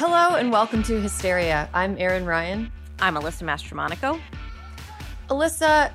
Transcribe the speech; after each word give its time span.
Hello 0.00 0.36
and 0.36 0.50
welcome 0.50 0.82
to 0.84 0.98
Hysteria. 0.98 1.68
I'm 1.74 1.94
Erin 1.98 2.24
Ryan. 2.24 2.72
I'm 3.00 3.16
Alyssa 3.16 3.42
Mastromonaco. 3.42 4.18
Alyssa, 5.28 5.92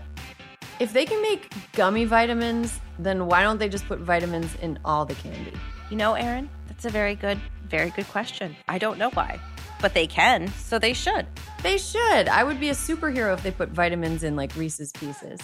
if 0.80 0.94
they 0.94 1.06
can 1.06 1.20
make 1.24 1.52
gummy 1.72 2.06
vitamins, 2.06 2.80
then 3.00 3.26
why 3.26 3.42
don't 3.42 3.58
they 3.58 3.68
just 3.68 3.88
put 3.88 3.98
vitamins 3.98 4.54
in 4.62 4.78
all 4.86 5.06
the 5.06 5.16
candy? 5.16 5.54
You 5.90 5.98
know, 5.98 6.14
Erin, 6.14 6.52
that's 6.68 6.86
a 6.86 6.92
very 6.92 7.16
good, 7.16 7.42
very 7.68 7.90
good 7.90 8.08
question. 8.10 8.56
I 8.68 8.78
don't 8.78 9.00
know 9.00 9.10
why, 9.10 9.40
but 9.82 9.96
they 9.96 10.06
can, 10.06 10.50
so 10.50 10.78
they 10.78 10.94
should. 10.94 11.26
They 11.64 11.80
should. 11.80 12.28
I 12.28 12.44
would 12.44 12.60
be 12.60 12.70
a 12.70 12.76
superhero 12.76 13.34
if 13.34 13.42
they 13.42 13.50
put 13.50 13.70
vitamins 13.70 14.24
in 14.24 14.36
like 14.36 14.56
Reese's 14.56 14.92
Pieces. 14.92 15.40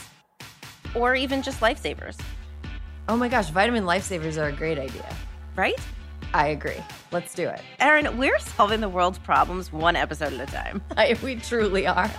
Or 0.93 1.15
even 1.15 1.41
just 1.41 1.62
lifesavers. 1.62 2.20
Oh 3.09 3.17
my 3.17 3.27
gosh, 3.27 3.49
vitamin 3.49 3.85
lifesavers 3.85 4.39
are 4.39 4.49
a 4.49 4.53
great 4.53 4.77
idea. 4.77 5.15
Right? 5.55 5.79
I 6.34 6.48
agree. 6.48 6.82
Let's 7.12 7.34
do 7.34 7.49
it. 7.49 7.62
Erin, 7.79 8.18
we're 8.18 8.40
solving 8.40 8.79
the 8.79 8.90
world's 8.90 9.20
problems 9.20 9.74
one 9.74 9.96
episode 9.96 10.34
at 10.34 10.48
a 10.48 10.51
time. 10.51 10.82
I, 10.98 11.18
we 11.21 11.35
truly 11.35 11.85
are. 11.87 12.10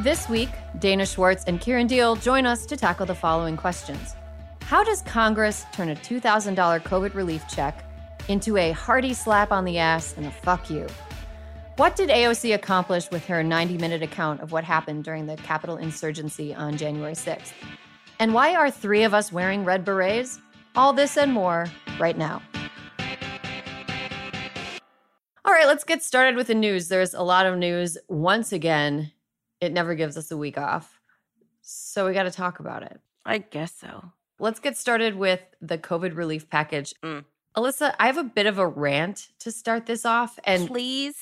This 0.00 0.28
week, 0.28 0.48
Dana 0.80 1.06
Schwartz 1.06 1.44
and 1.44 1.60
Kiran 1.60 1.88
Deol 1.88 2.20
join 2.20 2.44
us 2.44 2.66
to 2.66 2.76
tackle 2.76 3.06
the 3.06 3.14
following 3.14 3.56
questions 3.56 4.16
How 4.62 4.82
does 4.82 5.02
Congress 5.02 5.64
turn 5.72 5.90
a 5.90 5.94
$2,000 5.94 6.82
COVID 6.82 7.14
relief 7.14 7.44
check 7.48 7.84
into 8.28 8.56
a 8.56 8.72
hearty 8.72 9.14
slap 9.14 9.52
on 9.52 9.64
the 9.64 9.78
ass 9.78 10.14
and 10.16 10.26
a 10.26 10.30
fuck 10.30 10.68
you? 10.68 10.86
What 11.76 11.94
did 11.94 12.10
AOC 12.10 12.54
accomplish 12.54 13.10
with 13.10 13.24
her 13.26 13.44
90 13.44 13.78
minute 13.78 14.02
account 14.02 14.40
of 14.40 14.50
what 14.50 14.64
happened 14.64 15.04
during 15.04 15.26
the 15.26 15.36
Capitol 15.36 15.76
insurgency 15.76 16.52
on 16.52 16.76
January 16.76 17.14
6th? 17.14 17.52
And 18.18 18.34
why 18.34 18.54
are 18.56 18.70
three 18.70 19.04
of 19.04 19.14
us 19.14 19.32
wearing 19.32 19.64
red 19.64 19.84
berets? 19.84 20.40
All 20.74 20.92
this 20.92 21.16
and 21.18 21.32
more 21.32 21.66
right 21.98 22.16
now. 22.16 22.42
All 25.44 25.52
right, 25.52 25.66
let's 25.66 25.84
get 25.84 26.02
started 26.02 26.36
with 26.36 26.46
the 26.46 26.54
news. 26.54 26.88
There's 26.88 27.12
a 27.14 27.22
lot 27.22 27.46
of 27.46 27.58
news 27.58 27.98
once 28.08 28.52
again. 28.52 29.12
It 29.60 29.72
never 29.72 29.94
gives 29.94 30.16
us 30.16 30.30
a 30.30 30.36
week 30.36 30.56
off. 30.56 30.98
So 31.60 32.06
we 32.06 32.14
got 32.14 32.22
to 32.22 32.30
talk 32.30 32.58
about 32.58 32.82
it. 32.82 33.00
I 33.26 33.38
guess 33.38 33.74
so. 33.74 34.12
Let's 34.38 34.60
get 34.60 34.76
started 34.76 35.16
with 35.16 35.40
the 35.60 35.78
COVID 35.78 36.16
relief 36.16 36.48
package. 36.48 36.94
Mm. 37.02 37.24
Alyssa, 37.56 37.94
I 38.00 38.06
have 38.06 38.16
a 38.16 38.24
bit 38.24 38.46
of 38.46 38.58
a 38.58 38.66
rant 38.66 39.28
to 39.40 39.52
start 39.52 39.86
this 39.86 40.06
off. 40.06 40.38
And 40.44 40.68
please 40.68 41.16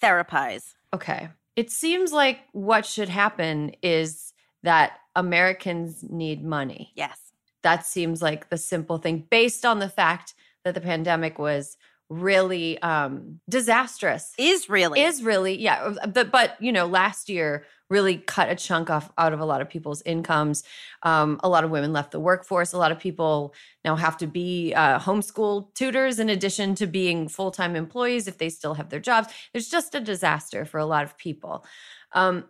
therapize. 0.00 0.74
Okay. 0.94 1.28
It 1.56 1.70
seems 1.70 2.12
like 2.12 2.40
what 2.52 2.86
should 2.86 3.08
happen 3.08 3.72
is 3.82 4.32
that 4.62 4.98
Americans 5.16 6.04
need 6.08 6.44
money. 6.44 6.92
Yes. 6.94 7.18
That 7.62 7.86
seems 7.86 8.22
like 8.22 8.48
the 8.48 8.58
simple 8.58 8.98
thing 8.98 9.26
based 9.30 9.64
on 9.64 9.78
the 9.78 9.88
fact 9.88 10.34
that 10.64 10.74
the 10.74 10.80
pandemic 10.80 11.38
was 11.38 11.76
really 12.08 12.80
um 12.82 13.40
disastrous. 13.48 14.32
Is 14.38 14.68
really. 14.68 15.00
Is 15.00 15.22
really 15.22 15.58
yeah. 15.58 15.94
But, 16.06 16.30
but 16.30 16.56
you 16.60 16.72
know 16.72 16.86
last 16.86 17.28
year 17.28 17.64
really 17.92 18.16
cut 18.16 18.48
a 18.48 18.56
chunk 18.56 18.88
off 18.90 19.12
out 19.18 19.34
of 19.34 19.40
a 19.40 19.44
lot 19.44 19.60
of 19.60 19.68
people's 19.68 20.02
incomes. 20.02 20.64
Um, 21.02 21.38
a 21.44 21.48
lot 21.48 21.62
of 21.62 21.70
women 21.70 21.92
left 21.92 22.10
the 22.10 22.18
workforce. 22.18 22.72
A 22.72 22.78
lot 22.78 22.90
of 22.90 22.98
people 22.98 23.54
now 23.84 23.96
have 23.96 24.16
to 24.18 24.26
be 24.26 24.72
uh, 24.74 24.98
homeschool 24.98 25.72
tutors 25.74 26.18
in 26.18 26.30
addition 26.30 26.74
to 26.76 26.86
being 26.86 27.28
full-time 27.28 27.76
employees 27.76 28.26
if 28.26 28.38
they 28.38 28.48
still 28.48 28.74
have 28.74 28.88
their 28.88 28.98
jobs. 28.98 29.28
There's 29.52 29.68
just 29.68 29.94
a 29.94 30.00
disaster 30.00 30.64
for 30.64 30.78
a 30.78 30.86
lot 30.86 31.04
of 31.04 31.18
people. 31.18 31.66
Um, 32.12 32.46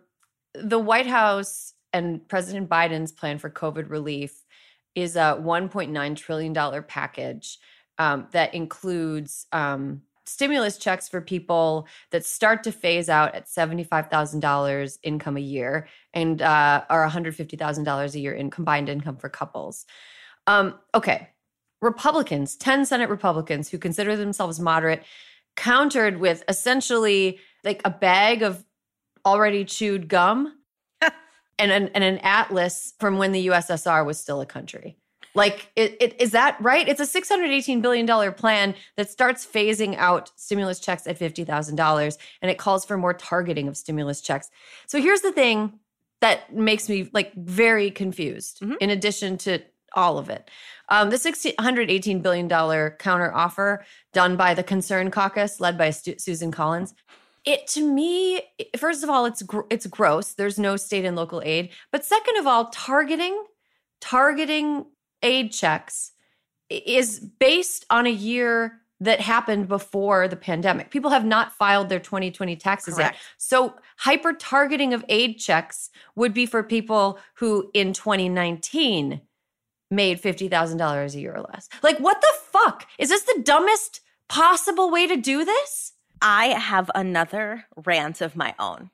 the 0.55 0.79
white 0.79 1.07
house 1.07 1.73
and 1.91 2.25
president 2.27 2.69
biden's 2.69 3.11
plan 3.11 3.37
for 3.37 3.49
covid 3.49 3.89
relief 3.89 4.42
is 4.95 5.15
a 5.15 5.37
1.9 5.41 6.15
trillion 6.15 6.53
dollar 6.53 6.81
package 6.81 7.59
um, 7.97 8.27
that 8.31 8.53
includes 8.53 9.45
um, 9.51 10.01
stimulus 10.25 10.77
checks 10.77 11.09
for 11.09 11.21
people 11.21 11.87
that 12.11 12.25
start 12.25 12.63
to 12.63 12.71
phase 12.71 13.09
out 13.09 13.35
at 13.35 13.47
$75,000 13.47 14.97
income 15.03 15.37
a 15.37 15.41
year 15.41 15.87
and 16.13 16.41
uh, 16.41 16.83
are 16.89 17.07
$150,000 17.07 18.13
a 18.13 18.19
year 18.19 18.33
in 18.33 18.49
combined 18.49 18.89
income 18.89 19.17
for 19.17 19.29
couples. 19.29 19.85
Um, 20.47 20.75
okay. 20.95 21.29
Republicans, 21.81 22.55
10 22.55 22.85
Senate 22.85 23.09
Republicans 23.09 23.69
who 23.69 23.77
consider 23.77 24.15
themselves 24.15 24.59
moderate, 24.59 25.03
countered 25.55 26.17
with 26.17 26.43
essentially 26.47 27.39
like 27.63 27.81
a 27.83 27.89
bag 27.89 28.41
of 28.41 28.63
already 29.25 29.65
chewed 29.65 30.07
gum 30.07 30.53
and, 31.59 31.71
an, 31.71 31.89
and 31.93 32.03
an 32.03 32.19
atlas 32.19 32.93
from 32.99 33.17
when 33.17 33.31
the 33.31 33.47
USSR 33.47 34.05
was 34.05 34.19
still 34.19 34.41
a 34.41 34.45
country. 34.45 34.97
Like, 35.35 35.71
it, 35.75 35.97
it, 35.99 36.21
is 36.21 36.31
that 36.31 36.57
right? 36.61 36.87
It's 36.87 36.99
a 36.99 37.21
$618 37.21 37.81
billion 37.81 38.33
plan 38.33 38.75
that 38.97 39.09
starts 39.09 39.45
phasing 39.45 39.95
out 39.97 40.31
stimulus 40.35 40.79
checks 40.79 41.07
at 41.07 41.17
$50,000 41.17 42.17
and 42.41 42.51
it 42.51 42.57
calls 42.57 42.85
for 42.85 42.97
more 42.97 43.13
targeting 43.13 43.67
of 43.67 43.75
stimulus 43.75 44.21
checks. 44.21 44.51
So 44.85 45.01
here's 45.01 45.21
the 45.21 45.31
thing 45.31 45.79
that 46.21 46.53
makes 46.55 46.87
me 46.87 47.09
like 47.13 47.33
very 47.33 47.89
confused, 47.89 48.59
mm-hmm. 48.61 48.75
in 48.79 48.89
addition 48.89 49.37
to 49.39 49.59
all 49.95 50.17
of 50.17 50.29
it. 50.29 50.49
Um, 50.89 51.09
the 51.09 51.17
$618 51.17 52.21
billion 52.21 52.49
counter 52.49 53.33
offer 53.33 53.85
done 54.11 54.35
by 54.35 54.53
the 54.53 54.63
Concern 54.63 55.11
Caucus, 55.11 55.59
led 55.59 55.77
by 55.77 55.89
Stu- 55.89 56.19
Susan 56.19 56.51
Collins, 56.51 56.93
it 57.45 57.67
to 57.67 57.85
me 57.85 58.41
first 58.77 59.03
of 59.03 59.09
all 59.09 59.25
it's 59.25 59.41
gr- 59.41 59.61
it's 59.69 59.85
gross 59.87 60.33
there's 60.33 60.57
no 60.57 60.75
state 60.75 61.05
and 61.05 61.15
local 61.15 61.41
aid 61.43 61.69
but 61.91 62.05
second 62.05 62.37
of 62.37 62.47
all 62.47 62.65
targeting 62.69 63.43
targeting 64.01 64.85
aid 65.21 65.51
checks 65.51 66.11
is 66.69 67.19
based 67.19 67.85
on 67.89 68.05
a 68.05 68.11
year 68.11 68.81
that 68.99 69.19
happened 69.19 69.67
before 69.67 70.27
the 70.27 70.35
pandemic. 70.35 70.89
People 70.89 71.11
have 71.11 71.25
not 71.25 71.51
filed 71.53 71.89
their 71.89 71.99
2020 71.99 72.55
taxes 72.55 72.95
Correct. 72.95 73.15
yet. 73.15 73.21
So, 73.37 73.75
hyper 73.97 74.33
targeting 74.33 74.93
of 74.93 75.03
aid 75.09 75.39
checks 75.39 75.89
would 76.15 76.33
be 76.33 76.45
for 76.45 76.63
people 76.63 77.19
who 77.35 77.69
in 77.73 77.93
2019 77.93 79.21
made 79.91 80.21
$50,000 80.21 81.15
a 81.15 81.19
year 81.19 81.33
or 81.33 81.45
less. 81.51 81.69
Like, 81.81 81.99
what 81.99 82.21
the 82.21 82.33
fuck? 82.51 82.87
Is 82.97 83.09
this 83.09 83.23
the 83.23 83.41
dumbest 83.43 84.01
possible 84.29 84.89
way 84.89 85.05
to 85.07 85.17
do 85.17 85.43
this? 85.43 85.92
I 86.23 86.47
have 86.47 86.89
another 86.95 87.65
rant 87.85 88.21
of 88.21 88.35
my 88.35 88.55
own. 88.57 88.89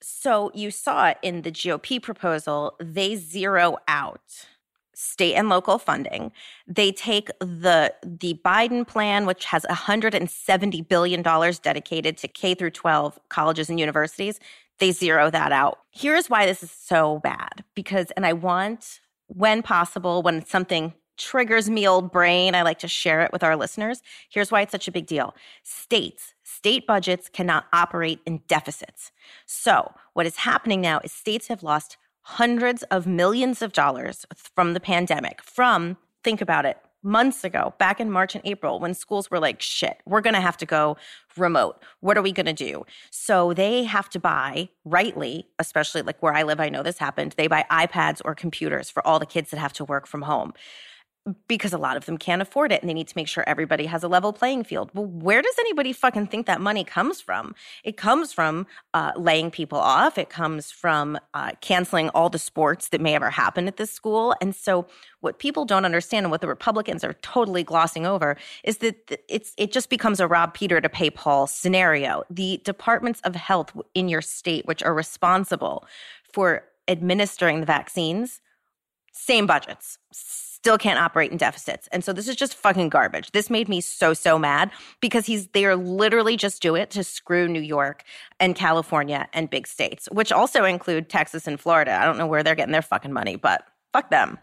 So, 0.00 0.50
you 0.54 0.70
saw 0.70 1.14
in 1.22 1.42
the 1.42 1.50
GOP 1.50 2.00
proposal, 2.00 2.76
they 2.78 3.16
zero 3.16 3.78
out 3.88 4.46
state 4.94 5.34
and 5.34 5.48
local 5.48 5.78
funding. 5.78 6.30
They 6.66 6.92
take 6.92 7.28
the 7.40 7.94
the 8.02 8.38
Biden 8.44 8.86
plan 8.86 9.26
which 9.26 9.46
has 9.46 9.64
170 9.68 10.82
billion 10.82 11.22
dollars 11.22 11.58
dedicated 11.58 12.16
to 12.18 12.28
K 12.28 12.54
through 12.54 12.70
12 12.70 13.18
colleges 13.28 13.68
and 13.68 13.80
universities. 13.80 14.38
They 14.78 14.92
zero 14.92 15.30
that 15.30 15.52
out. 15.52 15.78
Here's 15.90 16.30
why 16.30 16.46
this 16.46 16.62
is 16.62 16.70
so 16.70 17.20
bad 17.20 17.64
because 17.74 18.10
and 18.12 18.26
I 18.26 18.34
want 18.34 19.00
when 19.26 19.62
possible 19.62 20.22
when 20.22 20.44
something 20.44 20.94
triggers 21.16 21.70
me 21.70 21.86
old 21.86 22.12
brain, 22.12 22.54
I 22.54 22.62
like 22.62 22.78
to 22.80 22.88
share 22.88 23.22
it 23.22 23.32
with 23.32 23.42
our 23.42 23.56
listeners. 23.56 24.02
Here's 24.28 24.50
why 24.50 24.62
it's 24.62 24.72
such 24.72 24.88
a 24.88 24.92
big 24.92 25.06
deal. 25.06 25.34
States, 25.62 26.34
state 26.42 26.86
budgets 26.86 27.28
cannot 27.28 27.66
operate 27.72 28.20
in 28.26 28.42
deficits. 28.48 29.12
So, 29.46 29.92
what 30.12 30.26
is 30.26 30.36
happening 30.36 30.80
now 30.80 31.00
is 31.04 31.12
states 31.12 31.48
have 31.48 31.62
lost 31.62 31.96
hundreds 32.22 32.82
of 32.84 33.06
millions 33.06 33.60
of 33.62 33.72
dollars 33.72 34.24
from 34.34 34.72
the 34.72 34.80
pandemic, 34.80 35.42
from, 35.42 35.96
think 36.22 36.40
about 36.40 36.64
it, 36.64 36.78
months 37.04 37.44
ago, 37.44 37.74
back 37.78 38.00
in 38.00 38.10
March 38.10 38.34
and 38.34 38.44
April, 38.46 38.80
when 38.80 38.94
schools 38.94 39.30
were 39.30 39.38
like, 39.38 39.60
shit, 39.60 39.98
we're 40.06 40.22
going 40.22 40.34
to 40.34 40.40
have 40.40 40.56
to 40.56 40.66
go 40.66 40.96
remote. 41.36 41.82
What 42.00 42.16
are 42.16 42.22
we 42.22 42.32
going 42.32 42.46
to 42.46 42.54
do? 42.54 42.84
So 43.10 43.52
they 43.52 43.84
have 43.84 44.08
to 44.10 44.18
buy, 44.18 44.70
rightly, 44.84 45.46
especially 45.58 46.02
like 46.02 46.22
where 46.22 46.32
I 46.32 46.42
live, 46.42 46.60
I 46.60 46.70
know 46.70 46.82
this 46.82 46.98
happened, 46.98 47.34
they 47.36 47.46
buy 47.46 47.66
iPads 47.70 48.22
or 48.24 48.34
computers 48.34 48.88
for 48.88 49.06
all 49.06 49.18
the 49.18 49.26
kids 49.26 49.50
that 49.50 49.58
have 49.58 49.74
to 49.74 49.84
work 49.84 50.06
from 50.06 50.22
home. 50.22 50.54
Because 51.48 51.72
a 51.72 51.78
lot 51.78 51.96
of 51.96 52.04
them 52.04 52.18
can't 52.18 52.42
afford 52.42 52.70
it 52.70 52.82
and 52.82 52.88
they 52.88 52.94
need 52.94 53.08
to 53.08 53.16
make 53.16 53.28
sure 53.28 53.44
everybody 53.46 53.86
has 53.86 54.04
a 54.04 54.08
level 54.08 54.32
playing 54.32 54.62
field. 54.62 54.90
Well, 54.92 55.06
where 55.06 55.40
does 55.40 55.54
anybody 55.58 55.92
fucking 55.94 56.26
think 56.26 56.46
that 56.46 56.60
money 56.60 56.84
comes 56.84 57.20
from? 57.20 57.54
It 57.82 57.96
comes 57.96 58.32
from 58.32 58.66
uh, 58.92 59.12
laying 59.16 59.50
people 59.50 59.78
off. 59.78 60.18
It 60.18 60.28
comes 60.28 60.70
from 60.70 61.18
uh, 61.32 61.52
canceling 61.62 62.10
all 62.10 62.28
the 62.28 62.38
sports 62.38 62.88
that 62.88 63.00
may 63.00 63.14
ever 63.14 63.30
happen 63.30 63.66
at 63.66 63.78
this 63.78 63.90
school. 63.90 64.34
And 64.42 64.54
so, 64.54 64.86
what 65.20 65.38
people 65.38 65.64
don't 65.64 65.86
understand 65.86 66.26
and 66.26 66.30
what 66.30 66.42
the 66.42 66.48
Republicans 66.48 67.02
are 67.02 67.14
totally 67.14 67.64
glossing 67.64 68.04
over 68.04 68.36
is 68.62 68.78
that 68.78 69.22
it's 69.26 69.54
it 69.56 69.72
just 69.72 69.88
becomes 69.88 70.20
a 70.20 70.26
rob 70.26 70.52
Peter 70.52 70.82
to 70.82 70.88
pay 70.90 71.08
Paul 71.08 71.46
scenario. 71.46 72.24
The 72.28 72.60
departments 72.64 73.22
of 73.24 73.34
health 73.34 73.72
in 73.94 74.10
your 74.10 74.20
state, 74.20 74.66
which 74.66 74.82
are 74.82 74.92
responsible 74.92 75.86
for 76.30 76.64
administering 76.86 77.60
the 77.60 77.66
vaccines, 77.66 78.42
same 79.12 79.46
budgets 79.46 79.98
still 80.64 80.78
can't 80.78 80.98
operate 80.98 81.30
in 81.30 81.36
deficits. 81.36 81.90
And 81.92 82.02
so 82.02 82.14
this 82.14 82.26
is 82.26 82.36
just 82.36 82.54
fucking 82.54 82.88
garbage. 82.88 83.32
This 83.32 83.50
made 83.50 83.68
me 83.68 83.82
so, 83.82 84.14
so 84.14 84.38
mad 84.38 84.70
because 85.02 85.26
he's, 85.26 85.46
they 85.48 85.66
are 85.66 85.76
literally 85.76 86.38
just 86.38 86.62
do 86.62 86.74
it 86.74 86.88
to 86.92 87.04
screw 87.04 87.46
New 87.48 87.60
York 87.60 88.02
and 88.40 88.56
California 88.56 89.28
and 89.34 89.50
big 89.50 89.66
states, 89.66 90.08
which 90.10 90.32
also 90.32 90.64
include 90.64 91.10
Texas 91.10 91.46
and 91.46 91.60
Florida. 91.60 91.92
I 91.94 92.06
don't 92.06 92.16
know 92.16 92.26
where 92.26 92.42
they're 92.42 92.54
getting 92.54 92.72
their 92.72 92.80
fucking 92.80 93.12
money, 93.12 93.36
but 93.36 93.66
fuck 93.92 94.08
them. 94.08 94.38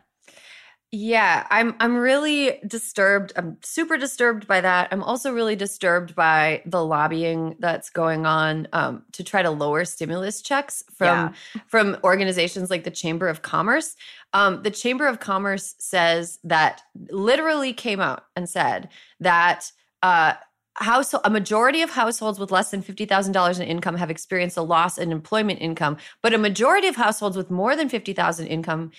Yeah, 0.93 1.47
I'm 1.49 1.73
I'm 1.79 1.95
really 1.95 2.59
disturbed. 2.67 3.31
I'm 3.37 3.57
super 3.63 3.97
disturbed 3.97 4.45
by 4.45 4.59
that. 4.59 4.89
I'm 4.91 5.01
also 5.03 5.31
really 5.31 5.55
disturbed 5.55 6.15
by 6.15 6.61
the 6.65 6.83
lobbying 6.83 7.55
that's 7.59 7.89
going 7.89 8.25
on 8.25 8.67
um, 8.73 9.03
to 9.13 9.23
try 9.23 9.41
to 9.41 9.51
lower 9.51 9.85
stimulus 9.85 10.41
checks 10.41 10.83
from 10.93 11.33
yeah. 11.55 11.61
from 11.67 11.95
organizations 12.03 12.69
like 12.69 12.83
the 12.83 12.91
Chamber 12.91 13.29
of 13.29 13.41
Commerce. 13.41 13.95
Um, 14.33 14.63
the 14.63 14.71
Chamber 14.71 15.07
of 15.07 15.21
Commerce 15.21 15.75
says 15.79 16.39
that 16.43 16.81
literally 17.09 17.71
came 17.71 18.01
out 18.01 18.25
and 18.35 18.49
said 18.49 18.89
that 19.21 19.71
uh, 20.03 20.33
house 20.75 21.13
a 21.23 21.29
majority 21.29 21.81
of 21.81 21.91
households 21.91 22.39
with 22.39 22.51
less 22.51 22.71
than 22.71 22.81
$50,000 22.81 23.59
in 23.59 23.67
income 23.67 23.95
have 23.95 24.11
experienced 24.11 24.57
a 24.57 24.61
loss 24.61 24.97
in 24.97 25.11
employment 25.11 25.61
income, 25.61 25.97
but 26.21 26.33
a 26.33 26.37
majority 26.37 26.87
of 26.87 26.95
households 26.95 27.37
with 27.37 27.51
more 27.51 27.75
than 27.75 27.87
50,000 27.87 28.47
income 28.47 28.91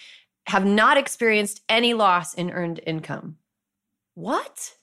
have 0.47 0.65
not 0.65 0.97
experienced 0.97 1.63
any 1.69 1.95
loss 1.95 2.35
in 2.35 2.51
earned 2.51 2.81
income. 2.87 3.37
What? 4.15 4.75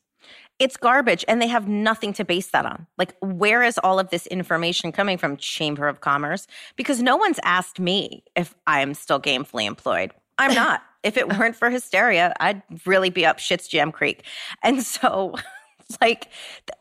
It's 0.58 0.76
garbage 0.76 1.24
and 1.28 1.42
they 1.42 1.48
have 1.48 1.68
nothing 1.68 2.12
to 2.14 2.26
base 2.26 2.48
that 2.48 2.66
on. 2.66 2.86
Like, 2.98 3.16
where 3.22 3.64
is 3.64 3.78
all 3.78 3.98
of 3.98 4.10
this 4.10 4.28
information 4.28 4.92
coming 4.92 5.18
from, 5.18 5.38
Chamber 5.38 5.88
of 5.88 6.02
Commerce? 6.02 6.48
Because 6.76 7.02
no 7.02 7.16
one's 7.16 7.40
asked 7.44 7.80
me 7.80 8.24
if 8.36 8.54
I'm 8.68 8.94
still 8.94 9.22
gainfully 9.22 9.66
employed. 9.66 10.12
I'm 10.38 10.54
not. 10.56 10.82
if 11.04 11.16
it 11.16 11.30
weren't 11.30 11.56
for 11.56 11.70
hysteria, 11.70 12.34
I'd 12.40 12.62
really 12.86 13.10
be 13.10 13.26
up 13.26 13.40
shit's 13.40 13.68
jam 13.68 13.92
creek. 13.92 14.24
And 14.62 14.84
so, 14.84 15.36
like, 16.02 16.28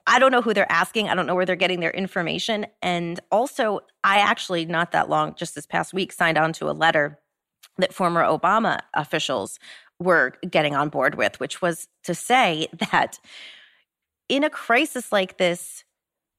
I 0.08 0.19
don't 0.19 0.32
know 0.32 0.42
who 0.42 0.54
they're 0.54 0.70
asking. 0.70 1.08
I 1.08 1.14
don't 1.14 1.26
know 1.26 1.36
where 1.36 1.46
they're 1.46 1.54
getting 1.54 1.78
their 1.78 1.92
information. 1.92 2.66
And 2.82 3.20
also, 3.30 3.80
I 4.02 4.19
actually, 4.19 4.66
not 4.66 4.90
that 4.90 5.08
long, 5.08 5.36
just 5.36 5.54
this 5.54 5.66
past 5.66 5.94
week, 5.94 6.12
signed 6.12 6.36
on 6.36 6.52
to 6.54 6.69
a 6.69 6.72
letter 6.72 7.20
that 7.78 7.94
former 7.94 8.22
Obama 8.22 8.80
officials 8.94 9.58
were 10.00 10.34
getting 10.48 10.75
on 10.76 10.88
board 10.88 11.14
with, 11.16 11.40
which 11.40 11.60
was 11.62 11.88
to 12.04 12.14
say 12.14 12.69
that 12.90 13.19
in 14.28 14.44
a 14.44 14.50
crisis 14.50 15.10
like 15.10 15.38
this, 15.38 15.84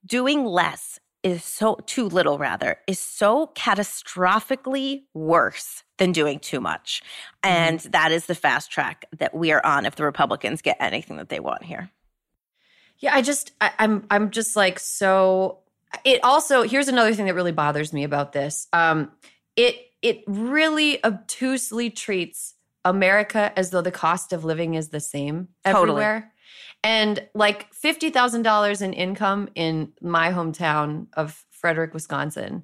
doing 0.06 0.45
less 0.45 1.00
is 1.21 1.44
so 1.44 1.77
too 1.86 2.06
little 2.07 2.38
rather 2.38 2.77
is 2.88 3.00
so 3.00 3.51
catastrophically 3.53 5.03
worse 5.13 5.83
than 5.97 6.13
doing 6.13 6.39
too 6.39 6.62
much. 6.62 7.03
Mm-hmm. 7.44 7.56
and 7.56 7.80
that 7.91 8.12
is 8.12 8.25
the 8.25 8.36
fast 8.36 8.71
track 8.71 9.06
that 9.18 9.33
we 9.33 9.51
are 9.51 9.65
on 9.65 9.86
if 9.86 9.95
the 9.95 10.03
republicans 10.03 10.62
get 10.62 10.77
anything 10.80 11.18
that 11.18 11.30
they 11.30 11.39
want 11.39 11.63
here. 11.63 11.89
Yeah 13.00 13.15
i 13.15 13.21
just 13.21 13.51
I, 13.59 13.71
i'm 13.80 14.06
i'm 14.09 14.31
just 14.31 14.56
like 14.56 14.80
so 14.80 15.59
it 16.06 16.24
also 16.24 16.63
here's 16.63 16.88
another 16.88 17.13
thing 17.13 17.25
that 17.25 17.33
really 17.33 17.51
bothers 17.51 17.91
me 17.91 18.03
about 18.03 18.31
this. 18.31 18.68
Um 18.71 19.12
it 19.56 19.88
it 20.01 20.24
really 20.28 21.04
obtusely 21.04 21.90
treats 21.90 22.56
America 22.86 23.51
as 23.57 23.72
though 23.72 23.81
the 23.81 23.92
cost 23.92 24.34
of 24.34 24.46
living 24.46 24.75
is 24.75 24.90
the 24.90 25.00
same 25.00 25.50
everywhere. 25.66 26.16
Totally. 26.16 26.34
And 26.84 27.28
like 27.34 27.74
$50,000 27.74 28.81
in 28.81 28.94
income 28.94 29.50
in 29.56 29.92
my 30.01 30.31
hometown 30.31 31.07
of 31.13 31.46
Frederic, 31.51 31.94
Wisconsin 31.94 32.63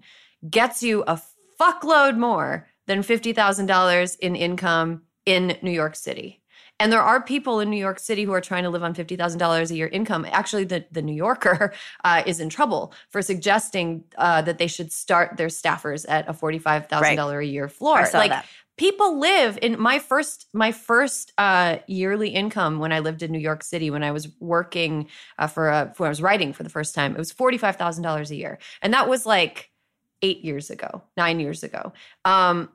gets 0.50 0.82
you 0.82 1.04
a 1.06 1.22
fuckload 1.60 2.18
more 2.18 2.68
than 2.88 3.02
$50,000 3.02 4.20
in 4.20 4.36
income 4.36 5.02
in 5.26 5.58
New 5.62 5.72
York 5.72 5.96
City. 5.96 6.42
And 6.80 6.92
there 6.92 7.02
are 7.02 7.22
people 7.22 7.60
in 7.60 7.70
New 7.70 7.78
York 7.78 8.00
City 8.00 8.24
who 8.24 8.34
are 8.34 8.42
trying 8.42 8.64
to 8.64 8.70
live 8.70 8.84
on 8.84 8.94
$50,000 8.94 9.72
a 9.72 9.76
year 9.76 9.88
income. 9.88 10.26
Actually, 10.30 10.66
the, 10.66 10.86
the 10.92 11.02
New 11.02 11.14
Yorker 11.14 11.74
uh, 12.04 12.24
is 12.26 12.40
in 12.40 12.50
trouble 12.50 12.94
for 13.10 13.22
suggesting 13.22 14.04
uh, 14.18 14.42
that 14.42 14.58
they 14.58 14.68
should 14.68 14.92
start 14.92 15.38
their 15.38 15.48
staffers 15.48 16.06
at 16.10 16.28
a 16.28 16.34
$45,000 16.34 17.02
right. 17.02 17.18
a 17.18 17.46
year 17.46 17.70
floor. 17.70 18.00
like, 18.14 18.32
that. 18.32 18.46
People 18.78 19.20
live 19.20 19.58
in 19.62 19.80
my 19.80 20.00
first 20.00 20.48
my 20.52 20.74
first 20.74 21.32
uh, 21.38 21.78
yearly 21.88 22.28
income 22.28 22.80
when 22.80 22.92
I 22.92 23.00
lived 23.00 23.24
in 23.24 23.32
New 23.32 23.40
York 23.40 23.64
City 23.64 23.90
when 23.90 24.04
I 24.04 24.12
was 24.12 24.28
working 24.42 25.08
uh, 25.40 25.48
for 25.48 25.70
a, 25.70 25.94
when 25.96 26.08
I 26.08 26.10
was 26.10 26.22
writing 26.22 26.52
for 26.52 26.64
the 26.64 26.70
first 26.70 26.94
time 26.94 27.14
it 27.14 27.18
was 27.18 27.32
forty 27.32 27.58
five 27.58 27.78
thousand 27.78 28.04
dollars 28.04 28.32
a 28.32 28.36
year 28.36 28.60
and 28.82 28.94
that 28.94 29.08
was 29.08 29.26
like 29.26 29.72
eight 30.22 30.44
years 30.44 30.70
ago 30.70 31.04
nine 31.16 31.40
years 31.40 31.64
ago 31.64 31.94
um, 32.26 32.68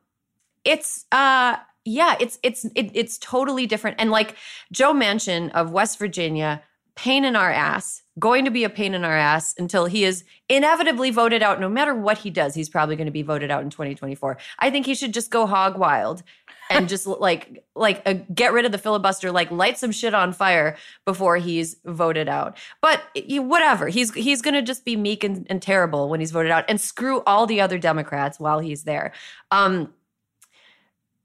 it's 0.64 1.05
uh 1.12 1.56
yeah, 1.85 2.17
it's 2.21 2.38
it's 2.43 2.65
it, 2.75 2.91
it's 2.94 3.19
totally 3.19 3.67
different. 3.67 3.97
And 4.00 4.11
like 4.11 4.37
Joe 4.73 4.93
Manchin 4.93 5.50
of 5.53 5.73
West 5.73 5.99
Virginia, 5.99 6.62
pain 6.94 7.25
in 7.25 7.37
our 7.37 7.50
ass, 7.50 8.03
going 8.19 8.44
to 8.44 8.50
be 8.50 8.65
a 8.65 8.71
pain 8.71 8.94
in 8.94 9.05
our 9.05 9.17
ass 9.17 9.55
until 9.59 9.87
he 9.87 10.05
is 10.05 10.25
inevitably 10.49 11.11
voted 11.11 11.43
out. 11.43 11.61
No 11.61 11.69
matter 11.69 11.94
what 11.94 12.19
he 12.19 12.31
does, 12.31 12.55
he's 12.55 12.69
probably 12.69 12.97
going 12.97 13.06
to 13.06 13.12
be 13.12 13.23
voted 13.23 13.50
out 13.50 13.62
in 13.62 13.71
2024. 13.71 14.37
I 14.59 14.71
think 14.71 14.87
he 14.87 14.94
should 14.94 15.15
just 15.15 15.31
go 15.31 15.47
hog 15.47 15.79
wild 15.79 16.23
and 16.71 16.88
just 16.88 17.06
like 17.06 17.65
like 17.75 18.03
uh, 18.06 18.15
get 18.35 18.53
rid 18.53 18.65
of 18.65 18.73
the 18.73 18.79
filibuster 18.79 19.31
like 19.33 19.50
light 19.50 19.79
some 19.79 19.93
shit 19.93 20.15
on 20.15 20.33
fire 20.33 20.76
before 21.05 21.37
he's 21.37 21.76
voted 21.85 22.29
out 22.29 22.56
but 22.81 23.03
whatever 23.29 23.88
he's 23.88 24.15
he's 24.15 24.41
gonna 24.41 24.62
just 24.62 24.85
be 24.85 24.97
meek 24.97 25.25
and, 25.25 25.47
and, 25.50 25.61
terrible 25.61 26.09
when 26.09 26.21
he's 26.21 26.31
voted 26.31 26.53
out 26.53 26.65
and 26.69 26.81
screw 26.81 27.23
all 27.26 27.47
the 27.47 27.61
other 27.61 27.79
democrats 27.79 28.38
while 28.38 28.61
he's 28.61 28.85
there 28.85 29.12
um 29.50 29.93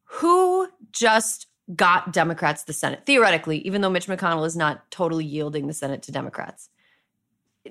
who 0.05 0.69
just 0.91 1.47
got 1.75 2.13
Democrats 2.13 2.63
the 2.63 2.73
Senate, 2.73 3.05
theoretically, 3.05 3.59
even 3.59 3.81
though 3.81 3.89
Mitch 3.89 4.07
McConnell 4.07 4.45
is 4.45 4.55
not 4.55 4.89
totally 4.91 5.25
yielding 5.25 5.67
the 5.67 5.73
Senate 5.73 6.01
to 6.03 6.11
Democrats? 6.11 6.69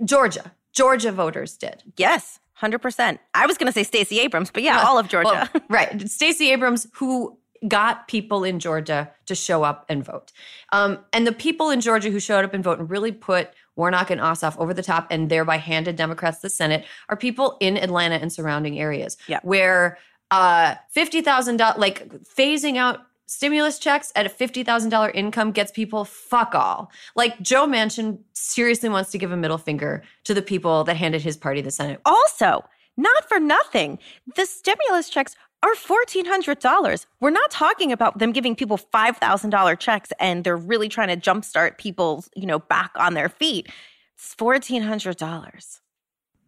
Georgia. 0.05 0.53
Georgia 0.73 1.13
voters 1.13 1.57
did. 1.57 1.83
Yes, 1.97 2.41
100%. 2.61 3.19
I 3.35 3.47
was 3.47 3.57
going 3.57 3.67
to 3.67 3.73
say 3.73 3.85
Stacey 3.85 4.19
Abrams, 4.21 4.51
but 4.51 4.63
yeah, 4.63 4.83
all 4.85 4.99
of 4.99 5.09
Georgia. 5.09 5.49
Well, 5.53 5.63
right. 5.69 6.09
Stacey 6.09 6.51
Abrams, 6.51 6.89
who 6.95 7.39
got 7.69 8.09
people 8.09 8.45
in 8.45 8.59
Georgia 8.59 9.11
to 9.27 9.35
show 9.35 9.63
up 9.63 9.87
and 9.89 10.05
vote. 10.05 10.33
Um, 10.73 10.99
and 11.13 11.27
the 11.27 11.33
people 11.33 11.71
in 11.71 11.81
Georgia 11.81 12.11
who 12.11 12.21
showed 12.21 12.45
up 12.45 12.53
and 12.53 12.63
vote 12.63 12.79
and 12.79 12.91
really 12.91 13.13
put 13.13 13.51
Warnock 13.77 14.11
and 14.11 14.21
Ossoff 14.21 14.59
over 14.59 14.75
the 14.75 14.83
top 14.83 15.07
and 15.11 15.31
thereby 15.31 15.57
handed 15.57 15.97
Democrats 15.97 16.41
the 16.41 16.51
Senate 16.51 16.85
are 17.09 17.17
people 17.17 17.57
in 17.61 17.77
Atlanta 17.77 18.17
and 18.17 18.33
surrounding 18.33 18.79
areas 18.79 19.17
yeah. 19.27 19.41
where 19.43 19.99
uh, 20.35 20.75
$50,000, 20.97 21.79
like 21.79 22.09
phasing 22.25 22.77
out 22.77 23.01
stimulus 23.27 23.79
checks 23.79 24.13
at 24.17 24.27
a 24.27 24.29
$50,000 24.29 25.15
income 25.15 25.53
gets 25.53 25.73
people 25.73 26.05
fuck 26.05 26.55
all. 26.55 26.91
Like 27.17 27.41
Joe 27.41 27.67
Manchin 27.67 28.19
seriously 28.33 28.89
wants 28.89 29.11
to 29.13 29.19
give 29.19 29.33
a 29.33 29.37
middle 29.37 29.59
finger 29.59 30.03
to 30.25 30.35
the 30.35 30.43
people 30.43 30.85
that 30.85 30.97
handed 30.97 31.23
his 31.23 31.37
party 31.37 31.61
the 31.61 31.71
Senate. 31.71 32.01
Also, 32.05 32.65
not 32.97 33.29
for 33.29 33.41
nothing, 33.41 33.99
the 34.37 34.47
stimulus 34.47 35.09
checks 35.09 35.37
are 35.63 35.75
$1,400. 35.75 37.07
We're 37.21 37.31
not 37.31 37.51
talking 37.51 37.91
about 37.91 38.19
them 38.19 38.33
giving 38.33 38.55
people 38.55 38.79
$5,000 38.79 39.79
checks 39.79 40.13
and 40.21 40.45
they're 40.45 40.57
really 40.57 40.89
trying 40.89 41.09
to 41.09 41.17
jumpstart 41.17 41.79
people, 41.79 42.25
you 42.37 42.47
know, 42.47 42.59
back 42.59 42.91
on 42.97 43.15
their 43.15 43.29
feet. 43.29 43.69
It's 44.17 44.35
$1,400. 44.35 45.81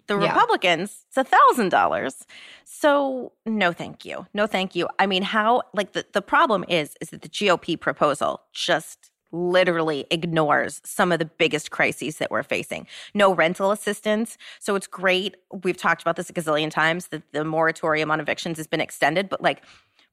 The 0.06 0.18
yeah. 0.18 0.32
Republicans, 0.32 1.04
it's 1.08 1.16
a 1.16 1.24
thousand 1.24 1.70
dollars. 1.70 2.26
So 2.64 3.32
no, 3.44 3.72
thank 3.72 4.04
you. 4.04 4.26
No, 4.34 4.46
thank 4.46 4.74
you. 4.74 4.88
I 4.98 5.06
mean, 5.06 5.22
how 5.22 5.62
like 5.74 5.92
the, 5.92 6.06
the 6.12 6.22
problem 6.22 6.64
is 6.68 6.96
is 7.00 7.10
that 7.10 7.22
the 7.22 7.28
GOP 7.28 7.78
proposal 7.78 8.42
just 8.52 9.10
literally 9.32 10.06
ignores 10.10 10.80
some 10.84 11.12
of 11.12 11.18
the 11.18 11.24
biggest 11.24 11.70
crises 11.70 12.18
that 12.18 12.30
we're 12.30 12.42
facing. 12.42 12.86
No 13.14 13.34
rental 13.34 13.70
assistance. 13.70 14.38
So 14.60 14.74
it's 14.76 14.86
great. 14.86 15.36
We've 15.62 15.76
talked 15.76 16.02
about 16.02 16.16
this 16.16 16.30
a 16.30 16.32
gazillion 16.32 16.70
times 16.70 17.08
that 17.08 17.22
the 17.32 17.44
moratorium 17.44 18.10
on 18.10 18.20
evictions 18.20 18.56
has 18.56 18.66
been 18.66 18.80
extended, 18.80 19.28
but 19.28 19.42
like 19.42 19.62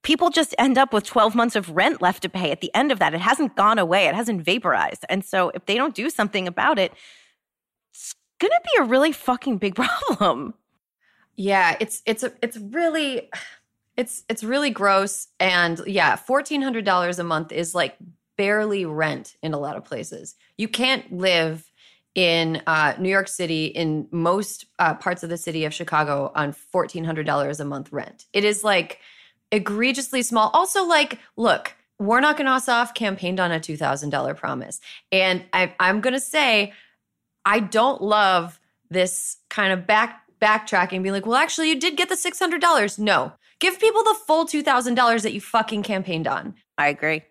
people 0.03 0.29
just 0.29 0.53
end 0.57 0.77
up 0.77 0.93
with 0.93 1.05
12 1.05 1.35
months 1.35 1.55
of 1.55 1.69
rent 1.69 2.01
left 2.01 2.21
to 2.23 2.29
pay 2.29 2.51
at 2.51 2.61
the 2.61 2.73
end 2.75 2.91
of 2.91 2.99
that. 2.99 3.13
It 3.13 3.21
hasn't 3.21 3.55
gone 3.55 3.79
away, 3.79 4.07
it 4.07 4.15
hasn't 4.15 4.41
vaporized. 4.41 5.05
And 5.09 5.23
so 5.23 5.49
if 5.53 5.65
they 5.65 5.75
don't 5.75 5.95
do 5.95 6.09
something 6.09 6.47
about 6.47 6.77
it, 6.77 6.93
going 8.49 8.61
to 8.63 8.69
be 8.75 8.83
a 8.83 8.83
really 8.83 9.11
fucking 9.11 9.57
big 9.57 9.75
problem. 10.09 10.53
Yeah, 11.35 11.75
it's 11.79 12.01
it's 12.05 12.23
it's 12.41 12.57
really 12.57 13.29
it's 13.97 14.23
it's 14.29 14.43
really 14.43 14.69
gross 14.69 15.29
and 15.39 15.81
yeah, 15.87 16.15
$1400 16.15 17.19
a 17.19 17.23
month 17.23 17.51
is 17.51 17.73
like 17.73 17.97
barely 18.37 18.85
rent 18.85 19.35
in 19.41 19.53
a 19.53 19.59
lot 19.59 19.75
of 19.75 19.83
places. 19.83 20.35
You 20.57 20.67
can't 20.67 21.11
live 21.11 21.71
in 22.15 22.61
uh, 22.67 22.93
New 22.99 23.09
York 23.09 23.27
City, 23.27 23.65
in 23.65 24.07
most 24.11 24.65
uh, 24.77 24.93
parts 24.93 25.23
of 25.23 25.29
the 25.29 25.37
city 25.37 25.65
of 25.65 25.73
Chicago, 25.73 26.31
on 26.35 26.53
$1,400 26.53 27.59
a 27.59 27.65
month 27.65 27.91
rent. 27.91 28.25
It 28.33 28.43
is 28.43 28.63
like 28.63 28.99
egregiously 29.51 30.21
small. 30.21 30.51
Also, 30.53 30.83
like, 30.85 31.19
look, 31.37 31.73
Warnock 31.99 32.39
and 32.39 32.49
Ossoff 32.49 32.93
campaigned 32.93 33.39
on 33.39 33.51
a 33.51 33.59
$2,000 33.59 34.37
promise. 34.37 34.79
And 35.11 35.43
I, 35.53 35.73
I'm 35.79 36.01
going 36.01 36.13
to 36.13 36.19
say, 36.19 36.73
I 37.45 37.59
don't 37.59 38.01
love 38.01 38.59
this 38.89 39.37
kind 39.49 39.73
of 39.73 39.85
back 39.87 40.21
backtracking, 40.41 41.01
being 41.03 41.13
like, 41.13 41.25
well, 41.25 41.35
actually, 41.35 41.69
you 41.69 41.79
did 41.79 41.95
get 41.95 42.09
the 42.09 42.15
$600. 42.15 42.99
No, 42.99 43.31
give 43.59 43.79
people 43.79 44.03
the 44.03 44.15
full 44.27 44.45
$2,000 44.45 45.21
that 45.23 45.33
you 45.33 45.39
fucking 45.41 45.83
campaigned 45.83 46.27
on. 46.27 46.53
I 46.77 46.87
agree. 46.89 47.23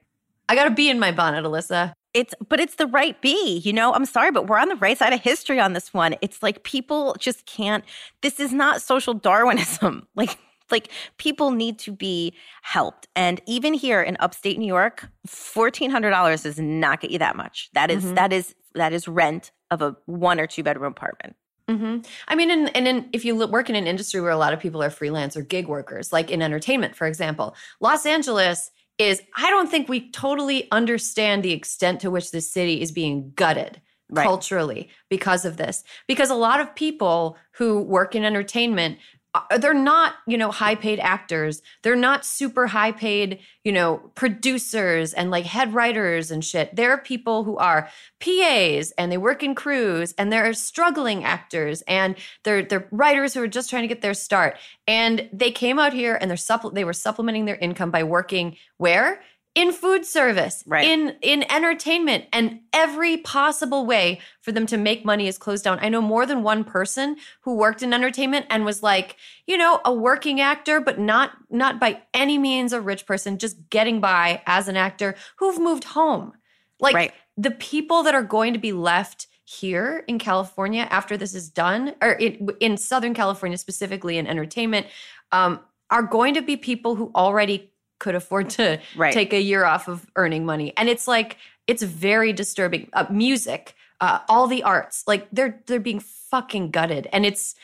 I 0.49 0.55
got 0.55 0.67
a 0.67 0.71
bee 0.71 0.89
in 0.91 0.99
my 0.99 1.13
bonnet, 1.13 1.45
Alyssa. 1.45 1.93
It's 2.15 2.35
but 2.47 2.61
it's 2.61 2.75
the 2.75 2.87
right 2.87 3.19
bee, 3.23 3.59
you 3.65 3.73
know. 3.73 3.95
I'm 3.95 4.05
sorry, 4.05 4.31
but 4.31 4.47
we're 4.47 4.59
on 4.59 4.69
the 4.69 4.77
right 4.77 4.99
side 4.99 5.15
of 5.15 5.21
history 5.21 5.59
on 5.61 5.73
this 5.73 5.95
one. 5.95 6.15
It's 6.21 6.43
like 6.43 6.63
people 6.63 7.17
just 7.19 7.47
can't. 7.47 7.85
This 8.21 8.39
is 8.39 8.53
not 8.53 8.83
social 8.83 9.15
Darwinism. 9.15 10.07
Like 10.15 10.39
like 10.71 10.89
people 11.19 11.51
need 11.53 11.79
to 11.81 11.93
be 11.93 12.35
helped. 12.63 13.07
And 13.17 13.41
even 13.47 13.73
here 13.75 14.03
in 14.03 14.17
upstate 14.21 14.59
New 14.59 14.67
York, 14.67 15.09
$1400 15.27 16.43
does 16.43 16.59
not 16.59 17.01
get 17.01 17.11
you 17.11 17.19
that 17.19 17.37
much. 17.37 17.71
That 17.75 17.91
is, 17.91 18.05
Mhm. 18.05 18.15
that 18.17 18.33
is 18.33 18.55
that 18.75 18.93
is 18.95 19.07
rent 19.07 19.51
of 19.73 19.83
a 19.83 19.97
one 20.07 20.39
or 20.39 20.47
two 20.47 20.63
bedroom 20.63 20.93
apartment. 20.93 21.35
hmm 21.69 21.99
I 22.29 22.35
mean, 22.35 22.51
and, 22.51 22.77
and 22.77 22.87
in, 22.87 23.09
if 23.13 23.25
you 23.25 23.35
work 23.47 23.69
in 23.71 23.77
an 23.77 23.87
industry 23.87 24.21
where 24.21 24.31
a 24.31 24.37
lot 24.37 24.53
of 24.53 24.61
people 24.61 24.83
are 24.83 24.91
freelance 24.91 25.37
or 25.37 25.43
gig 25.43 25.67
workers, 25.67 26.13
like 26.13 26.31
in 26.31 26.43
entertainment, 26.43 26.95
for 26.95 27.07
example, 27.07 27.57
Los 27.81 28.07
Angeles 28.07 28.71
is, 28.99 29.23
I 29.37 29.49
don't 29.51 29.71
think 29.71 29.89
we 29.89 30.11
totally 30.11 30.71
understand 30.71 31.43
the 31.43 31.53
extent 31.53 32.01
to 32.01 32.11
which 32.11 32.31
this 32.31 32.53
city 32.53 32.81
is 32.81 32.93
being 32.93 33.33
gutted 33.35 33.81
Right. 34.11 34.25
culturally 34.25 34.91
because 35.09 35.47
of 35.47 35.57
this. 35.57 35.85
Because 36.07 36.29
a 36.29 36.35
lot 36.35 36.61
of 36.61 36.75
people 36.75 37.39
who 37.53 37.81
work 37.81 38.15
in 38.15 38.25
entertainment, 38.25 38.99
Uh, 39.35 39.57
they're 39.57 39.73
not, 39.73 40.17
you 40.27 40.37
know, 40.37 40.51
high 40.51 40.75
paid 40.75 41.01
actors. 41.01 41.63
They're 41.83 41.97
not 41.97 42.27
super 42.27 42.67
high 42.67 42.93
paid, 42.93 43.39
you 43.65 43.73
know, 43.73 43.97
producers 44.15 45.15
and 45.15 45.31
like 45.31 45.47
head 45.47 45.73
writers 45.73 46.31
and 46.31 46.45
shit. 46.45 46.77
There 46.77 46.91
are 46.91 46.99
people 46.99 47.45
who 47.45 47.57
are 47.57 47.89
PAs 48.21 48.93
and 48.99 49.11
they 49.11 49.17
work 49.17 49.43
in 49.43 49.55
crews 49.55 50.15
and 50.19 50.31
they're 50.31 50.53
struggling 50.53 51.25
actors 51.25 51.83
and 51.89 52.15
they're 52.45 52.63
they're 52.63 52.89
writers 52.91 53.33
who 53.33 53.43
are 53.43 53.49
just 53.49 53.71
trying 53.71 53.83
to 53.83 53.89
get 53.89 54.03
their 54.03 54.13
start. 54.13 54.59
And 54.87 55.29
they 55.33 55.51
came 55.51 55.79
out 55.79 55.95
here 55.95 56.19
and 56.21 56.31
they're 56.31 56.37
supple- 56.37 56.71
they 56.71 56.85
were 56.85 56.93
supplementing 56.93 57.47
their 57.47 57.57
income 57.57 57.91
by 57.91 58.03
working 58.05 58.57
where? 58.77 59.23
In 59.55 59.71
food 59.71 60.07
service, 60.07 60.65
Right. 60.67 60.87
in 60.89 61.15
in 61.21 61.45
entertainment, 61.53 62.25
and 62.33 62.61
every 62.73 63.19
possible 63.19 63.85
way 63.85 64.21
for 64.41 64.51
them 64.51 64.65
to 64.67 64.79
make 64.79 65.05
money 65.05 65.29
is 65.29 65.37
closed 65.37 65.65
down. 65.65 65.79
I 65.83 65.91
know 65.91 66.01
more 66.01 66.25
than 66.25 66.43
one 66.43 66.65
person 66.65 67.17
who 67.43 67.57
worked 67.57 67.83
in 67.83 67.93
entertainment 67.93 68.47
and 68.49 68.65
was 68.65 68.83
like, 68.83 69.17
you 69.47 69.59
know, 69.59 69.81
a 69.85 69.93
working 69.93 70.41
actor, 70.41 70.81
but 70.81 70.99
not 70.99 71.33
not 71.51 71.79
by 71.79 72.01
any 72.15 72.39
means 72.39 72.73
a 72.73 72.81
rich 72.81 73.05
person, 73.05 73.37
just 73.37 73.69
getting 73.69 74.01
by 74.01 74.41
as 74.47 74.69
an 74.69 74.79
actor 74.79 75.17
who've 75.37 75.59
moved 75.59 75.85
home. 75.85 76.33
Like 76.81 76.95
Right. 76.95 77.13
the 77.37 77.51
people 77.51 78.03
that 78.05 78.15
are 78.15 78.23
going 78.23 78.55
to 78.55 78.59
be 78.59 78.73
left 78.73 79.27
here 79.45 80.03
in 80.09 80.19
California 80.19 80.87
after 80.89 81.19
this 81.19 81.35
is 81.35 81.51
done, 81.51 81.95
or 82.01 82.13
in, 82.13 82.49
in 82.61 82.79
Southern 82.79 83.13
California 83.13 83.59
specifically 83.59 84.17
in 84.17 84.27
entertainment, 84.27 84.87
um, 85.31 85.61
are 85.91 86.03
going 86.03 86.33
to 86.33 86.41
be 86.43 86.57
people 86.57 86.95
who 86.95 87.13
already 87.15 87.71
could 88.03 88.15
afford 88.15 88.51
to 88.51 88.79
Right. 88.97 89.15
take 89.15 89.33
a 89.33 89.41
year 89.41 89.65
off 89.65 89.89
of 89.89 90.05
earning 90.17 90.45
money, 90.45 90.73
and 90.77 90.89
it's 90.89 91.07
like 91.09 91.37
it's 91.67 91.83
very 91.83 92.33
disturbing. 92.33 92.89
Uh, 92.93 93.07
music, 93.09 93.75
uh, 94.01 94.19
all 94.29 94.47
the 94.49 94.63
arts, 94.65 95.05
like 95.07 95.29
they're 95.33 95.63
they're 95.67 95.81
being 95.81 96.01
fucking 96.01 96.71
gutted, 96.73 97.09
and 97.13 97.25
it's 97.25 97.55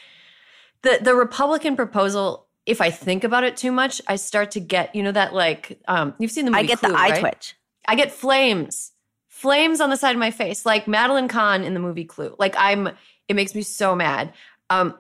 the 0.83 0.99
the 1.03 1.15
Republican 1.15 1.77
proposal. 1.77 2.47
If 2.65 2.81
I 2.81 2.91
think 2.91 3.25
about 3.25 3.45
it 3.45 3.57
too 3.57 3.73
much, 3.73 4.01
I 4.07 4.17
start 4.17 4.51
to 4.53 4.61
get 4.61 4.95
you 4.95 5.03
know 5.03 5.13
that 5.13 5.35
like 5.35 5.81
um, 5.89 6.15
you've 6.19 6.31
seen 6.31 6.45
the 6.45 6.51
movie. 6.53 6.65
I 6.65 6.67
get 6.67 6.79
Clue, 6.79 6.91
the 6.93 6.99
eye 6.99 7.11
right? 7.11 7.21
twitch. 7.21 7.55
I 7.87 7.95
get 7.97 8.13
flames, 8.13 8.93
flames 9.29 9.81
on 9.81 9.91
the 9.91 9.97
side 9.97 10.13
of 10.15 10.21
my 10.21 10.31
face, 10.31 10.67
like 10.67 10.87
Madeline 10.87 11.29
Kahn 11.29 11.65
in 11.65 11.73
the 11.75 11.81
movie 11.81 12.05
Clue. 12.05 12.37
Like 12.39 12.55
I'm, 12.59 12.91
it 13.29 13.35
makes 13.35 13.55
me 13.55 13.63
so 13.63 13.97
mad. 13.97 14.33
Um, 14.71 14.95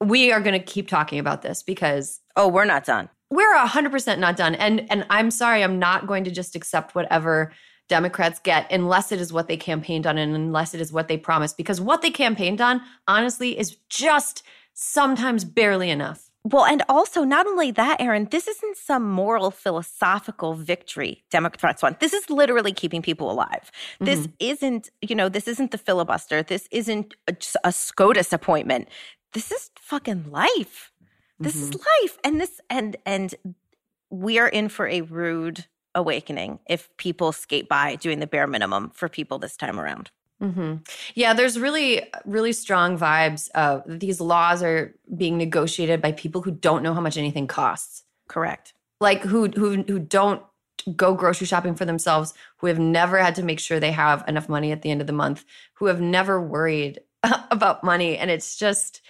we 0.00 0.30
are 0.32 0.40
going 0.40 0.52
to 0.60 0.64
keep 0.64 0.86
talking 0.88 1.18
about 1.18 1.40
this 1.42 1.62
because 1.62 2.20
Oh, 2.36 2.48
we're 2.48 2.66
not 2.66 2.84
done. 2.84 3.08
We're 3.30 3.56
hundred 3.56 3.92
percent 3.92 4.20
not 4.20 4.36
done. 4.36 4.54
And 4.54 4.90
and 4.90 5.06
I'm 5.10 5.30
sorry, 5.30 5.62
I'm 5.62 5.78
not 5.78 6.06
going 6.06 6.24
to 6.24 6.30
just 6.30 6.54
accept 6.54 6.94
whatever 6.94 7.52
Democrats 7.88 8.40
get 8.42 8.70
unless 8.72 9.12
it 9.12 9.20
is 9.20 9.32
what 9.32 9.48
they 9.48 9.56
campaigned 9.56 10.06
on 10.06 10.18
and 10.18 10.34
unless 10.34 10.74
it 10.74 10.80
is 10.80 10.92
what 10.92 11.08
they 11.08 11.16
promised. 11.16 11.56
Because 11.56 11.80
what 11.80 12.02
they 12.02 12.10
campaigned 12.10 12.60
on, 12.60 12.80
honestly, 13.06 13.58
is 13.58 13.76
just 13.88 14.42
sometimes 14.72 15.44
barely 15.44 15.90
enough. 15.90 16.30
Well, 16.46 16.66
and 16.66 16.82
also 16.90 17.24
not 17.24 17.46
only 17.46 17.70
that, 17.70 18.02
Erin, 18.02 18.28
this 18.30 18.46
isn't 18.46 18.76
some 18.76 19.10
moral 19.10 19.50
philosophical 19.50 20.52
victory 20.52 21.24
Democrats 21.30 21.82
want. 21.82 22.00
This 22.00 22.12
is 22.12 22.28
literally 22.28 22.72
keeping 22.72 23.00
people 23.00 23.30
alive. 23.30 23.72
This 23.98 24.20
mm-hmm. 24.20 24.32
isn't, 24.40 24.90
you 25.00 25.14
know, 25.14 25.30
this 25.30 25.48
isn't 25.48 25.70
the 25.70 25.78
filibuster. 25.78 26.42
This 26.42 26.68
isn't 26.70 27.14
a, 27.28 27.36
a 27.64 27.72
SCOTUS 27.72 28.34
appointment. 28.34 28.88
This 29.32 29.50
is 29.50 29.70
fucking 29.80 30.30
life. 30.30 30.92
This 31.40 31.56
is 31.56 31.74
life. 31.74 32.18
And 32.22 32.40
this 32.40 32.60
and 32.70 32.96
and 33.04 33.34
we 34.10 34.38
are 34.38 34.48
in 34.48 34.68
for 34.68 34.86
a 34.88 35.00
rude 35.02 35.66
awakening 35.94 36.58
if 36.68 36.94
people 36.96 37.32
skate 37.32 37.68
by 37.68 37.96
doing 37.96 38.20
the 38.20 38.26
bare 38.26 38.46
minimum 38.46 38.90
for 38.94 39.08
people 39.08 39.38
this 39.38 39.56
time 39.56 39.78
around. 39.78 40.10
hmm 40.40 40.76
Yeah, 41.14 41.32
there's 41.34 41.58
really, 41.58 42.02
really 42.24 42.52
strong 42.52 42.98
vibes. 42.98 43.48
Uh, 43.54 43.80
these 43.86 44.20
laws 44.20 44.62
are 44.62 44.94
being 45.16 45.38
negotiated 45.38 46.00
by 46.00 46.12
people 46.12 46.42
who 46.42 46.50
don't 46.50 46.82
know 46.82 46.94
how 46.94 47.00
much 47.00 47.16
anything 47.16 47.46
costs, 47.46 48.04
Correct. 48.28 48.74
like 49.00 49.22
who 49.22 49.48
who 49.48 49.82
who 49.82 49.98
don't 49.98 50.42
go 50.96 51.14
grocery 51.14 51.46
shopping 51.46 51.74
for 51.74 51.84
themselves, 51.84 52.34
who 52.58 52.66
have 52.66 52.78
never 52.78 53.18
had 53.18 53.34
to 53.36 53.42
make 53.42 53.58
sure 53.60 53.80
they 53.80 53.92
have 53.92 54.22
enough 54.28 54.48
money 54.48 54.70
at 54.72 54.82
the 54.82 54.90
end 54.90 55.00
of 55.00 55.06
the 55.06 55.12
month, 55.12 55.44
who 55.74 55.86
have 55.86 56.00
never 56.00 56.40
worried 56.40 57.00
about 57.50 57.82
money, 57.84 58.18
and 58.18 58.30
it's 58.30 58.56
just, 58.56 59.00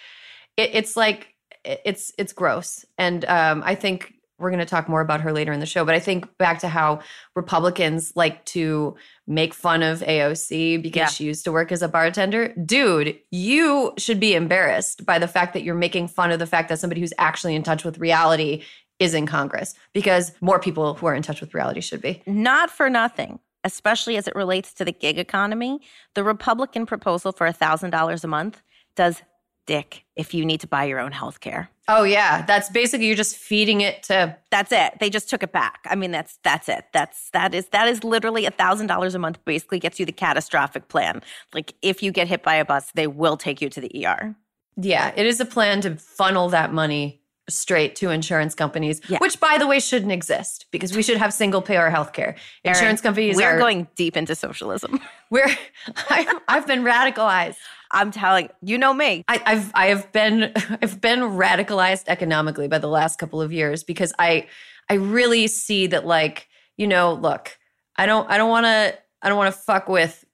it, 0.56 0.70
it's 0.72 0.96
like 0.96 1.33
it's 1.64 2.12
it's 2.18 2.32
gross. 2.32 2.84
And 2.98 3.24
um, 3.26 3.62
I 3.64 3.74
think 3.74 4.14
we're 4.38 4.50
going 4.50 4.58
to 4.58 4.66
talk 4.66 4.88
more 4.88 5.00
about 5.00 5.20
her 5.20 5.32
later 5.32 5.52
in 5.52 5.60
the 5.60 5.66
show. 5.66 5.84
But 5.84 5.94
I 5.94 6.00
think 6.00 6.36
back 6.38 6.58
to 6.58 6.68
how 6.68 7.00
Republicans 7.36 8.12
like 8.16 8.44
to 8.46 8.96
make 9.28 9.54
fun 9.54 9.82
of 9.82 10.00
AOC 10.00 10.82
because 10.82 10.96
Yeah. 10.98 11.06
she 11.06 11.24
used 11.24 11.44
to 11.44 11.52
work 11.52 11.70
as 11.70 11.82
a 11.82 11.88
bartender. 11.88 12.48
Dude, 12.64 13.16
you 13.30 13.92
should 13.96 14.18
be 14.18 14.34
embarrassed 14.34 15.06
by 15.06 15.18
the 15.20 15.28
fact 15.28 15.52
that 15.54 15.62
you're 15.62 15.76
making 15.76 16.08
fun 16.08 16.32
of 16.32 16.40
the 16.40 16.46
fact 16.46 16.68
that 16.68 16.80
somebody 16.80 17.00
who's 17.00 17.12
actually 17.18 17.54
in 17.54 17.62
touch 17.62 17.84
with 17.84 17.98
reality 17.98 18.64
is 18.98 19.14
in 19.14 19.24
Congress 19.26 19.74
because 19.92 20.32
more 20.40 20.58
people 20.58 20.94
who 20.94 21.06
are 21.06 21.14
in 21.14 21.22
touch 21.22 21.40
with 21.40 21.54
reality 21.54 21.80
should 21.80 22.00
be. 22.02 22.22
Not 22.26 22.70
for 22.70 22.90
nothing, 22.90 23.38
especially 23.62 24.16
as 24.16 24.26
it 24.26 24.34
relates 24.34 24.74
to 24.74 24.84
the 24.84 24.92
gig 24.92 25.18
economy. 25.18 25.80
The 26.14 26.24
Republican 26.24 26.86
proposal 26.86 27.30
for 27.32 27.46
$1,000 27.48 28.24
a 28.24 28.26
month 28.28 28.62
does 28.96 29.22
dick 29.66 30.04
if 30.16 30.34
you 30.34 30.44
need 30.44 30.60
to 30.60 30.66
buy 30.66 30.84
your 30.84 31.00
own 31.00 31.12
health 31.12 31.40
care. 31.40 31.68
Oh 31.88 32.02
yeah, 32.04 32.44
that's 32.46 32.70
basically 32.70 33.06
you're 33.06 33.16
just 33.16 33.36
feeding 33.36 33.80
it 33.82 34.02
to 34.04 34.36
That's 34.50 34.72
it. 34.72 34.94
They 35.00 35.10
just 35.10 35.28
took 35.28 35.42
it 35.42 35.52
back. 35.52 35.80
I 35.90 35.94
mean, 35.96 36.10
that's 36.12 36.38
that's 36.42 36.68
it. 36.68 36.86
That's 36.92 37.30
that 37.30 37.54
is 37.54 37.66
that 37.68 37.88
is 37.88 38.02
literally 38.04 38.46
a 38.46 38.50
thousand 38.50 38.86
dollars 38.86 39.14
a 39.14 39.18
month. 39.18 39.38
Basically, 39.44 39.78
gets 39.78 40.00
you 40.00 40.06
the 40.06 40.12
catastrophic 40.12 40.88
plan. 40.88 41.22
Like 41.52 41.74
if 41.82 42.02
you 42.02 42.10
get 42.12 42.26
hit 42.28 42.42
by 42.42 42.54
a 42.54 42.64
bus, 42.64 42.90
they 42.94 43.06
will 43.06 43.36
take 43.36 43.60
you 43.60 43.68
to 43.68 43.80
the 43.80 44.06
ER. 44.06 44.34
Yeah, 44.76 45.12
it 45.14 45.26
is 45.26 45.40
a 45.40 45.44
plan 45.44 45.82
to 45.82 45.96
funnel 45.96 46.48
that 46.48 46.72
money 46.72 47.20
straight 47.48 47.94
to 47.96 48.08
insurance 48.08 48.54
companies, 48.54 49.02
Yeah. 49.06 49.18
which 49.18 49.38
by 49.38 49.58
the 49.58 49.66
way 49.66 49.78
shouldn't 49.78 50.10
exist 50.12 50.64
because 50.70 50.96
we 50.96 51.02
should 51.02 51.18
have 51.18 51.34
single 51.34 51.60
payer 51.60 51.90
healthcare. 51.90 52.36
Erin, 52.64 52.76
Insurance 52.76 53.02
companies 53.02 53.36
We're 53.36 53.56
are 53.56 53.58
going 53.58 53.86
deep 53.96 54.16
into 54.16 54.34
socialism. 54.34 54.98
we're 55.30 55.46
I, 56.08 56.40
I've 56.48 56.66
been 56.66 56.82
radicalized. 56.84 57.56
I'm 57.94 58.10
telling 58.10 58.50
you, 58.60 58.76
know 58.76 58.92
me. 58.92 59.24
I, 59.28 59.40
I've 59.46 59.70
I 59.74 59.86
have 59.86 60.12
been 60.12 60.52
I've 60.82 61.00
been 61.00 61.20
radicalized 61.20 62.04
economically 62.08 62.68
by 62.68 62.78
the 62.78 62.88
last 62.88 63.18
couple 63.18 63.40
of 63.40 63.52
years 63.52 63.84
because 63.84 64.12
I 64.18 64.48
I 64.90 64.94
really 64.94 65.46
see 65.46 65.86
that 65.86 66.04
like 66.04 66.48
you 66.76 66.86
know 66.86 67.14
look 67.14 67.56
I 67.96 68.06
don't 68.06 68.28
I 68.30 68.36
don't 68.36 68.50
want 68.50 68.66
to 68.66 68.98
I 69.22 69.28
don't 69.28 69.38
want 69.38 69.54
to 69.54 69.60
fuck 69.60 69.88
with 69.88 70.24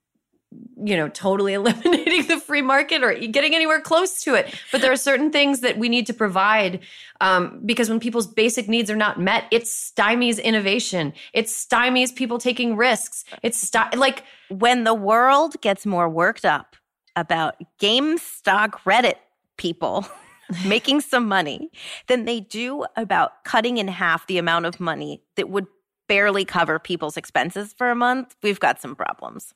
you 0.83 0.97
know 0.97 1.07
totally 1.07 1.53
eliminating 1.61 2.25
the 2.25 2.39
free 2.39 2.63
market 2.63 3.03
or 3.03 3.13
getting 3.13 3.53
anywhere 3.53 3.79
close 3.79 4.23
to 4.23 4.33
it. 4.33 4.53
But 4.71 4.81
there 4.81 4.91
are 4.91 4.97
certain 4.97 5.31
things 5.31 5.61
that 5.61 5.77
we 5.77 5.87
need 5.87 6.07
to 6.07 6.13
provide 6.13 6.79
um, 7.21 7.61
because 7.63 7.89
when 7.89 7.99
people's 7.99 8.27
basic 8.27 8.67
needs 8.67 8.89
are 8.89 8.95
not 8.95 9.19
met 9.19 9.45
it 9.51 9.63
stymies 9.63 10.43
innovation. 10.43 11.13
It 11.33 11.45
stymies 11.45 12.13
people 12.13 12.39
taking 12.39 12.75
risks. 12.75 13.23
It's 13.43 13.59
sty- 13.59 13.95
like 13.95 14.23
When 14.49 14.83
the 14.83 14.95
world 14.95 15.61
gets 15.61 15.85
more 15.85 16.09
worked 16.09 16.43
up 16.43 16.75
about 17.15 17.55
GameStop 17.79 18.71
Reddit 18.85 19.15
people 19.57 20.05
making 20.65 21.01
some 21.01 21.27
money 21.27 21.71
than 22.07 22.25
they 22.25 22.39
do 22.39 22.85
about 22.95 23.43
cutting 23.43 23.77
in 23.77 23.87
half 23.87 24.27
the 24.27 24.37
amount 24.37 24.65
of 24.65 24.79
money 24.79 25.21
that 25.35 25.49
would 25.49 25.67
barely 26.07 26.43
cover 26.43 26.77
people's 26.77 27.15
expenses 27.15 27.73
for 27.73 27.89
a 27.89 27.95
month, 27.95 28.35
we've 28.43 28.59
got 28.59 28.81
some 28.81 28.95
problems. 28.95 29.53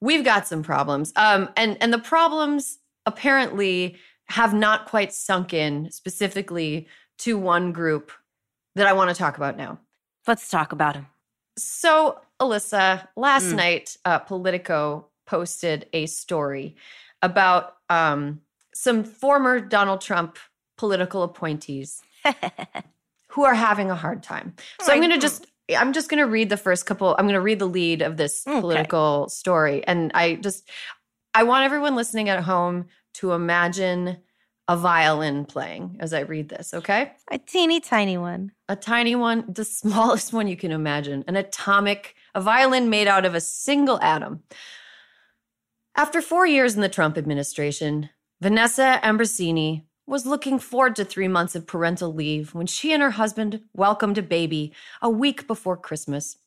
We've 0.00 0.24
got 0.24 0.48
some 0.48 0.62
problems. 0.64 1.12
Um, 1.14 1.48
and 1.56 1.76
and 1.80 1.92
the 1.92 1.98
problems 1.98 2.78
apparently 3.06 3.96
have 4.26 4.52
not 4.52 4.86
quite 4.86 5.12
sunk 5.12 5.52
in 5.54 5.90
specifically 5.92 6.88
to 7.18 7.38
one 7.38 7.70
group 7.72 8.10
that 8.74 8.86
I 8.86 8.92
want 8.94 9.10
to 9.10 9.14
talk 9.16 9.36
about 9.36 9.56
now. 9.56 9.78
Let's 10.26 10.48
talk 10.48 10.72
about 10.72 10.96
him. 10.96 11.06
So, 11.58 12.20
Alyssa, 12.40 13.06
last 13.16 13.44
Mm. 13.46 13.56
night, 13.56 13.96
uh, 14.04 14.18
Politico 14.20 15.06
posted 15.32 15.86
a 15.94 16.04
story 16.04 16.76
about 17.22 17.76
um, 17.88 18.42
some 18.74 19.02
former 19.02 19.60
Donald 19.60 20.02
Trump 20.02 20.36
Politico 20.76 21.22
appointees 21.22 22.02
who 23.28 23.44
are 23.44 23.54
having 23.54 23.90
a 23.90 23.94
hard 23.94 24.22
time. 24.22 24.54
So 24.82 24.92
I'm 24.92 24.98
going 24.98 25.10
to 25.10 25.18
just 25.18 25.46
I'm 25.74 25.94
just 25.94 26.10
going 26.10 26.22
to 26.22 26.26
read 26.30 26.50
the 26.50 26.58
first 26.58 26.84
couple 26.84 27.16
I'm 27.18 27.24
going 27.24 27.32
to 27.34 27.40
read 27.40 27.60
the 27.60 27.66
lead 27.68 28.02
of 28.02 28.18
this 28.18 28.44
Okay. 28.46 28.60
political 28.60 29.28
story 29.30 29.82
and 29.86 30.10
I 30.14 30.34
just 30.34 30.68
I 31.32 31.44
want 31.44 31.64
everyone 31.64 31.96
listening 31.96 32.28
at 32.28 32.40
home 32.44 32.88
to 33.14 33.32
imagine 33.32 34.18
a 34.68 34.76
violin 34.76 35.44
playing 35.46 35.96
as 35.98 36.12
I 36.12 36.20
read 36.20 36.48
this, 36.50 36.74
okay? 36.74 37.12
a 37.30 37.38
teeny 37.38 37.80
tiny 37.80 38.18
one. 38.18 38.52
A 38.68 38.76
tiny 38.76 39.14
one, 39.16 39.44
the 39.48 39.64
smallest 39.64 40.32
one 40.32 40.46
you 40.46 40.56
can 40.56 40.72
imagine, 40.72 41.24
an 41.26 41.36
atomic, 41.36 42.14
a 42.34 42.40
violin 42.40 42.88
made 42.90 43.08
out 43.08 43.24
of 43.24 43.34
a 43.34 43.40
single 43.40 43.98
atom. 44.00 44.42
After 45.94 46.22
4 46.22 46.46
years 46.46 46.74
in 46.74 46.80
the 46.80 46.88
Trump 46.88 47.18
administration, 47.18 48.08
Vanessa 48.40 48.98
Ambrosini 49.04 49.82
was 50.06 50.24
looking 50.24 50.58
forward 50.58 50.96
to 50.96 51.04
three 51.04 51.28
months 51.28 51.54
of 51.54 51.66
parental 51.66 52.14
leave 52.14 52.54
when 52.54 52.66
she 52.66 52.94
and 52.94 53.02
her 53.02 53.10
husband 53.10 53.60
welcomed 53.74 54.16
a 54.16 54.22
baby 54.22 54.72
a 55.02 55.10
week 55.10 55.46
before 55.46 55.76
Christmas. 55.76 56.38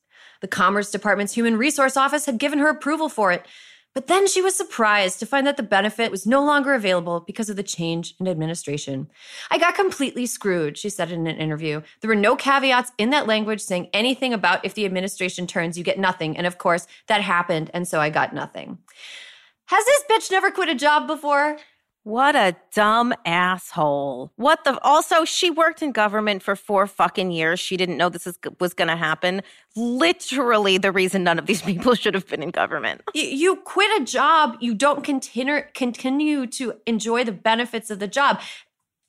The 0.42 0.48
Commerce 0.48 0.90
Department's 0.90 1.36
Human 1.36 1.58
Resource 1.58 1.96
Office 1.96 2.26
had 2.26 2.40
given 2.40 2.58
her 2.58 2.70
approval 2.70 3.08
for 3.08 3.32
it, 3.32 3.46
but 3.94 4.08
then 4.08 4.28
she 4.28 4.42
was 4.42 4.58
surprised 4.58 5.20
to 5.20 5.28
find 5.28 5.46
that 5.46 5.58
the 5.58 5.64
benefit 5.64 6.10
was 6.10 6.26
no 6.26 6.44
longer 6.44 6.74
available 6.74 7.20
because 7.20 7.48
of 7.48 7.56
the 7.56 7.62
change 7.62 8.16
in 8.20 8.28
administration. 8.28 9.10
I 9.52 9.60
got 9.60 9.76
completely 9.76 10.26
screwed, 10.26 10.76
she 10.76 10.90
said 10.90 11.12
in 11.12 11.28
an 11.28 11.38
interview. 11.38 11.84
There 12.02 12.10
were 12.10 12.16
no 12.16 12.36
caveats 12.36 12.92
in 12.98 13.12
that 13.12 13.28
language 13.28 13.62
saying 13.62 13.90
anything 13.94 14.34
about 14.34 14.66
if 14.66 14.74
the 14.74 14.86
administration 14.86 15.46
turns, 15.46 15.78
you 15.78 15.84
get 15.84 16.00
nothing. 16.00 16.36
And 16.36 16.48
of 16.48 16.58
course, 16.58 16.88
that 17.08 17.22
happened, 17.22 17.70
and 17.76 17.88
so 17.88 18.02
I 18.02 18.10
got 18.10 18.34
nothing. 18.34 18.80
Has 19.68 19.86
this 19.86 20.04
bitch 20.10 20.32
never 20.32 20.52
quit 20.52 20.70
a 20.70 20.76
job 20.76 21.08
before? 21.08 21.58
What 22.04 22.36
a 22.36 22.56
dumb 22.72 23.16
asshole. 23.26 24.32
What 24.36 24.64
the 24.64 24.80
also 24.84 25.26
she 25.26 25.50
worked 25.50 25.82
in 25.82 25.92
government 25.92 26.44
for 26.44 26.56
4 26.56 26.86
fucking 26.86 27.32
years. 27.32 27.60
She 27.60 27.78
didn't 27.78 27.98
know 27.98 28.10
this 28.10 28.28
is, 28.28 28.38
was 28.60 28.76
going 28.76 28.90
to 28.90 28.96
happen. 28.96 29.42
Literally 29.76 30.78
the 30.78 30.92
reason 30.92 31.24
none 31.24 31.40
of 31.40 31.48
these 31.48 31.62
people 31.72 31.96
should 31.96 32.14
have 32.14 32.28
been 32.28 32.44
in 32.44 32.52
government. 32.52 33.02
You, 33.16 33.24
you 33.24 33.56
quit 33.56 34.00
a 34.00 34.06
job, 34.06 34.56
you 34.60 34.76
don't 34.76 35.04
continue 35.04 35.62
continue 35.74 36.46
to 36.46 36.76
enjoy 36.86 37.24
the 37.24 37.32
benefits 37.32 37.90
of 37.90 37.98
the 37.98 38.08
job. 38.08 38.40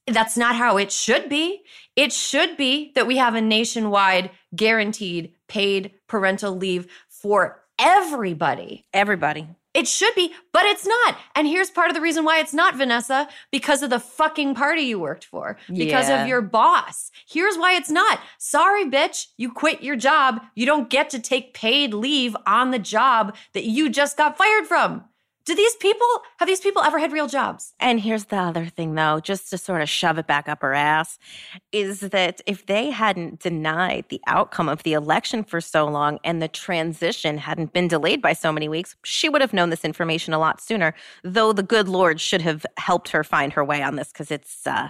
That's 0.06 0.38
not 0.38 0.56
how 0.56 0.78
it 0.78 0.90
should 0.90 1.28
be. 1.28 1.64
It 1.96 2.14
should 2.14 2.56
be 2.56 2.92
that 2.94 3.06
we 3.06 3.18
have 3.18 3.34
a 3.34 3.42
nationwide 3.42 4.30
guaranteed 4.54 5.34
paid 5.48 5.92
parental 6.06 6.56
leave 6.56 6.86
for 7.10 7.62
everybody. 7.78 8.86
Everybody. 8.94 9.48
It 9.76 9.87
should 9.87 10.14
be, 10.14 10.33
but 10.52 10.64
it's 10.64 10.87
not. 10.87 11.18
And 11.35 11.47
here's 11.47 11.71
part 11.71 11.90
of 11.90 11.95
the 11.95 12.00
reason 12.00 12.25
why 12.25 12.40
it's 12.40 12.54
not, 12.54 12.75
Vanessa, 12.76 13.28
because 13.52 13.83
of 13.83 13.90
the 13.90 14.00
fucking 14.00 14.54
party 14.54 14.83
you 14.83 14.99
worked 14.99 15.25
for, 15.26 15.59
because 15.68 16.09
Yeah. 16.09 16.23
of 16.23 16.28
your 16.28 16.40
boss. 16.42 17.11
Here's 17.28 17.59
why 17.59 17.75
it's 17.75 17.90
not. 17.90 18.21
Sorry, 18.38 18.85
bitch, 18.87 19.26
you 19.37 19.52
quit 19.52 19.83
your 19.83 19.97
job. 19.97 20.40
You 20.54 20.64
don't 20.66 20.88
get 20.88 21.11
to 21.11 21.18
take 21.18 21.52
paid 21.54 21.92
leave 21.92 22.35
on 22.47 22.71
the 22.71 22.78
job 22.78 23.37
that 23.52 23.64
you 23.64 23.88
just 23.90 24.16
got 24.16 24.38
fired 24.38 24.66
from. 24.66 25.04
Do 25.46 25.54
these 25.54 25.76
people, 25.76 26.06
have 26.38 26.48
these 26.48 26.60
people 26.60 26.82
ever 26.82 26.98
had 26.98 27.12
real 27.12 27.28
jobs? 27.28 27.72
And 27.78 28.00
here's 28.00 28.24
the 28.24 28.36
other 28.36 28.66
thing, 28.66 28.96
though, 28.96 29.20
just 29.20 29.48
to 29.50 29.58
sort 29.58 29.80
of 29.80 29.88
shove 29.88 30.18
it 30.18 30.26
back 30.26 30.48
up 30.48 30.60
her 30.60 30.74
ass, 30.74 31.20
is 31.70 32.00
that 32.00 32.40
if 32.46 32.66
they 32.66 32.90
hadn't 32.90 33.38
denied 33.38 34.06
the 34.08 34.20
outcome 34.26 34.68
of 34.68 34.82
the 34.82 34.92
election 34.92 35.44
for 35.44 35.60
so 35.60 35.86
long 35.86 36.18
and 36.24 36.42
the 36.42 36.48
transition 36.48 37.38
hadn't 37.38 37.73
been 37.73 37.86
delayed 37.86 38.21
by 38.21 38.32
so 38.32 38.50
many 38.50 38.68
weeks, 38.68 38.97
she 39.04 39.28
would 39.28 39.40
have 39.40 39.52
known 39.52 39.71
this 39.71 39.84
information 39.84 40.34
a 40.34 40.38
lot 40.40 40.60
sooner. 40.60 40.94
Though 41.23 41.52
the 41.52 41.62
good 41.62 41.88
Lord 41.88 42.21
should 42.21 42.42
have 42.42 42.66
helped 42.76 43.10
her 43.10 43.23
find 43.23 43.52
her 43.52 43.64
way 43.64 43.82
on 43.82 43.94
this 43.94 44.08
because 44.08 44.32
it's, 44.32 44.66
uh, 44.66 44.88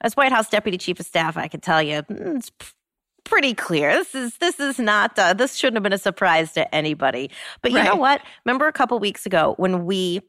as 0.00 0.16
White 0.16 0.32
House 0.32 0.48
Deputy 0.48 0.78
Chief 0.78 0.98
of 0.98 1.06
Staff, 1.06 1.36
I 1.36 1.46
can 1.46 1.60
tell 1.60 1.80
you, 1.80 2.02
mm, 2.02 2.38
it's 2.38 2.50
pretty 3.26 3.52
clear. 3.54 3.92
This 3.92 4.14
is 4.14 4.38
this 4.38 4.58
is 4.60 4.78
not 4.78 5.18
uh, 5.18 5.34
this 5.34 5.56
shouldn't 5.56 5.76
have 5.76 5.82
been 5.82 5.92
a 5.92 5.98
surprise 5.98 6.52
to 6.54 6.74
anybody. 6.74 7.30
But 7.62 7.72
you 7.72 7.82
know 7.82 7.96
what? 7.96 8.22
Remember 8.44 8.66
a 8.66 8.72
couple 8.72 8.98
weeks 8.98 9.26
ago 9.26 9.54
when 9.58 9.84
we 9.84 10.22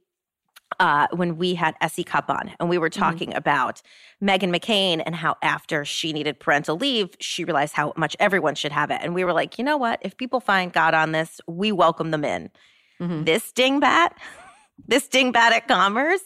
uh, 0.80 1.08
when 1.14 1.38
we 1.38 1.56
had 1.56 1.76
S.E. 1.82 2.04
Cupp 2.04 2.30
on 2.30 2.52
and 2.60 2.70
we 2.70 2.78
were 2.78 2.90
talking 2.90 3.34
about 3.34 3.82
Meghan 4.22 4.54
McCain 4.56 5.02
and 5.06 5.16
how 5.16 5.36
after 5.42 5.86
she 5.86 6.12
needed 6.12 6.40
parental 6.40 6.76
leave, 6.76 7.10
she 7.20 7.46
realized 7.46 7.74
how 7.74 7.94
much 7.96 8.16
everyone 8.20 8.54
should 8.56 8.74
have 8.74 8.92
it. 8.92 9.00
And 9.02 9.16
we 9.16 9.24
were 9.24 9.34
like, 9.34 9.58
you 9.58 9.64
know 9.64 9.78
what? 9.78 10.00
If 10.02 10.18
people 10.18 10.40
find 10.40 10.74
God 10.74 10.94
on 10.94 11.14
this, 11.14 11.40
we 11.48 11.72
welcome 11.72 12.12
them 12.12 12.26
in. 12.26 12.50
Mhm. 13.00 13.26
This 13.26 13.52
dingbat, 13.54 14.10
this 14.88 15.08
dingbat 15.08 15.52
at 15.52 15.68
Commerce, 15.68 16.22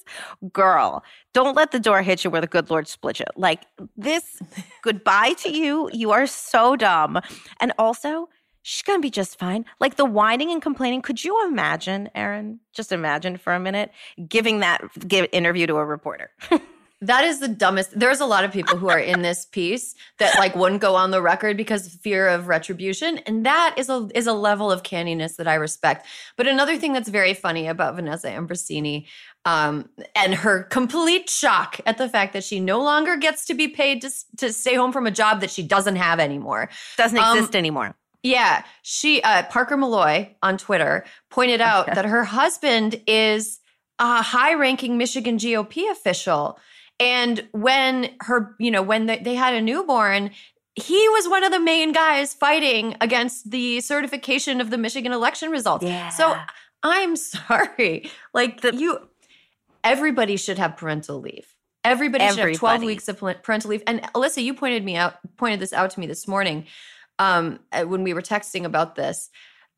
girl, 0.52 1.04
don't 1.34 1.56
let 1.56 1.72
the 1.72 1.80
door 1.80 2.02
hit 2.02 2.24
you 2.24 2.30
where 2.30 2.42
the 2.42 2.48
good 2.48 2.70
Lord 2.70 2.88
split 2.88 3.20
you. 3.20 3.26
Like 3.36 3.64
this, 3.98 4.42
goodbye 4.82 5.34
to 5.40 5.52
you. 5.52 5.90
You 5.94 6.12
are 6.12 6.28
so 6.28 6.76
dumb. 6.76 7.20
And 7.60 7.74
also, 7.78 8.30
she's 8.62 8.84
gonna 8.84 9.00
be 9.00 9.10
just 9.10 9.40
fine. 9.40 9.66
Like 9.80 9.96
the 9.96 10.06
whining 10.06 10.52
and 10.52 10.62
complaining. 10.62 11.02
Could 11.02 11.24
you 11.24 11.48
imagine, 11.48 12.10
Erin? 12.16 12.60
Just 12.74 12.92
imagine 12.92 13.38
for 13.38 13.54
a 13.54 13.60
minute 13.60 13.92
giving 14.28 14.60
that 14.60 14.82
give 15.08 15.28
interview 15.32 15.68
to 15.68 15.76
a 15.78 15.86
reporter. 15.86 16.32
That 17.04 17.24
is 17.24 17.40
the 17.40 17.48
dumbest. 17.48 17.98
There's 18.00 18.20
a 18.20 18.28
lot 18.28 18.44
of 18.44 18.52
people 18.52 18.78
who 18.78 18.88
are 18.88 19.00
in 19.00 19.24
this 19.24 19.46
piece 19.46 19.96
that 20.20 20.38
like 20.38 20.56
wouldn't 20.56 20.82
go 20.82 20.96
on 20.96 21.10
the 21.10 21.20
record 21.22 21.58
because 21.58 21.88
of 21.88 21.94
fear 21.94 22.28
of 22.28 22.48
retribution, 22.48 23.18
and 23.20 23.44
that 23.46 23.74
is 23.78 23.90
a 23.90 24.08
is 24.14 24.28
a 24.28 24.34
level 24.34 24.72
of 24.72 24.84
canniness 24.84 25.38
that 25.38 25.48
I 25.48 25.56
respect. 25.56 26.06
But 26.38 26.46
another 26.48 26.78
thing 26.78 26.94
that's 26.94 27.10
very 27.10 27.34
funny 27.34 27.68
about 27.68 27.96
Vanessa 27.96 28.30
Ambrosini, 28.30 29.08
um, 29.46 29.90
and 30.16 30.36
her 30.36 30.62
complete 30.64 31.28
shock 31.28 31.80
at 31.88 31.98
the 31.98 32.08
fact 32.08 32.34
that 32.34 32.44
she 32.44 32.60
no 32.60 32.80
longer 32.84 33.18
gets 33.18 33.46
to 33.46 33.56
be 33.56 33.68
paid 33.68 34.02
to 34.04 34.12
to 34.38 34.54
stay 34.54 34.76
home 34.76 34.92
from 34.92 35.08
a 35.08 35.12
job 35.12 35.42
that 35.42 35.50
she 35.50 35.64
doesn't 35.64 35.96
have 35.96 36.20
anymore. 36.20 36.70
Doesn't 36.98 37.18
Um, 37.18 37.36
exist 37.38 37.56
anymore. 37.56 37.96
Yeah, 38.22 38.64
she 38.84 39.24
uh, 39.24 39.42
Parker 39.50 39.76
Molloy 39.76 40.30
on 40.44 40.60
Twitter 40.60 41.06
pointed 41.32 41.62
out 41.62 41.88
that 41.96 42.06
her 42.06 42.24
husband 42.26 43.02
is 43.08 43.60
a 43.98 44.22
high-ranking 44.22 44.98
Michigan 44.98 45.38
GOP 45.38 45.90
official, 45.92 46.60
and 47.00 47.48
when 47.52 48.10
her, 48.22 48.56
you 48.60 48.72
know, 48.72 48.82
when 48.82 49.08
they, 49.08 49.36
had 49.36 49.54
a 49.54 49.62
newborn, 49.62 50.32
he 50.76 51.10
was 51.10 51.28
one 51.28 51.44
of 51.44 51.52
the 51.52 51.60
main 51.60 51.92
guys 51.92 52.34
fighting 52.34 52.96
against 53.02 53.50
the 53.52 53.82
certification 53.82 54.62
of 54.62 54.70
the 54.70 54.78
Michigan 54.78 55.12
election 55.12 55.50
results. 55.50 55.84
Yeah. 55.84 56.10
So 56.10 56.36
I'm 56.84 57.16
sorry, 57.16 58.10
like 58.34 58.62
the, 58.62 58.76
you, 58.76 59.00
everybody 59.84 60.38
should 60.38 60.58
have 60.58 60.78
parental 60.78 61.20
leave. 61.20 61.56
Everybody, 61.84 62.28
should 62.30 62.38
have 62.38 62.58
12 62.58 62.84
weeks 62.84 63.08
of 63.08 63.18
parental 63.18 63.72
leave. 63.72 63.82
And 63.88 64.04
Alyssa, 64.14 64.44
you 64.44 64.54
pointed 64.54 64.86
me 64.86 64.96
out, 64.96 65.16
pointed 65.38 65.60
this 65.60 65.74
out 65.74 65.90
to 65.92 66.00
me 66.00 66.06
this 66.06 66.28
morning 66.28 66.68
um, 67.18 67.60
uh, 67.72 67.84
when 67.84 68.04
we 68.04 68.14
were 68.14 68.22
texting 68.22 68.66
about 68.66 68.96
this. 68.96 69.32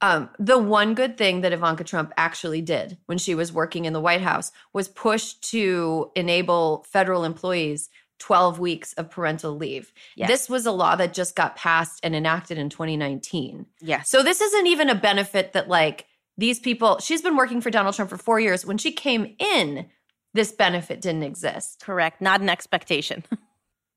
Um, 0.04 0.30
the 0.38 0.58
one 0.58 0.96
good 0.96 1.18
thing 1.18 1.42
that 1.42 1.54
Ivanka 1.54 1.86
Trump 1.86 2.12
actually 2.18 2.62
did 2.62 2.98
when 3.06 3.18
she 3.18 3.36
was 3.36 3.54
working 3.54 3.86
in 3.86 3.94
the 3.94 4.02
White 4.02 4.20
House 4.20 4.52
was 4.74 4.90
push 4.90 5.36
to 5.36 6.12
enable 6.14 6.86
federal 6.90 7.24
employees 7.24 7.90
12 8.20 8.60
weeks 8.60 8.92
of 8.94 9.10
parental 9.10 9.56
leave. 9.56 9.94
Yes. 10.18 10.28
This 10.28 10.50
was 10.50 10.66
a 10.66 10.72
law 10.72 10.98
that 10.98 11.14
just 11.14 11.38
got 11.38 11.56
passed 11.56 12.02
and 12.04 12.14
enacted 12.14 12.58
in 12.58 12.70
2019. 12.70 13.66
Yes. 13.80 14.10
So 14.10 14.24
this 14.24 14.42
isn't 14.42 14.68
even 14.68 14.90
a 14.90 14.96
benefit 14.96 15.54
that 15.54 15.70
like 15.70 16.06
these 16.38 16.60
people, 16.60 17.00
she's 17.00 17.22
been 17.22 17.38
working 17.38 17.62
for 17.62 17.70
Donald 17.70 17.96
Trump 17.96 18.10
for 18.10 18.18
four 18.18 18.42
years. 18.42 18.66
When 18.66 18.78
she 18.78 18.92
came 18.92 19.38
in, 19.40 19.88
this 20.34 20.52
benefit 20.52 21.00
didn't 21.00 21.24
exist. 21.24 21.82
Correct. 21.82 22.22
Not 22.22 22.42
an 22.42 22.50
expectation. 22.50 23.24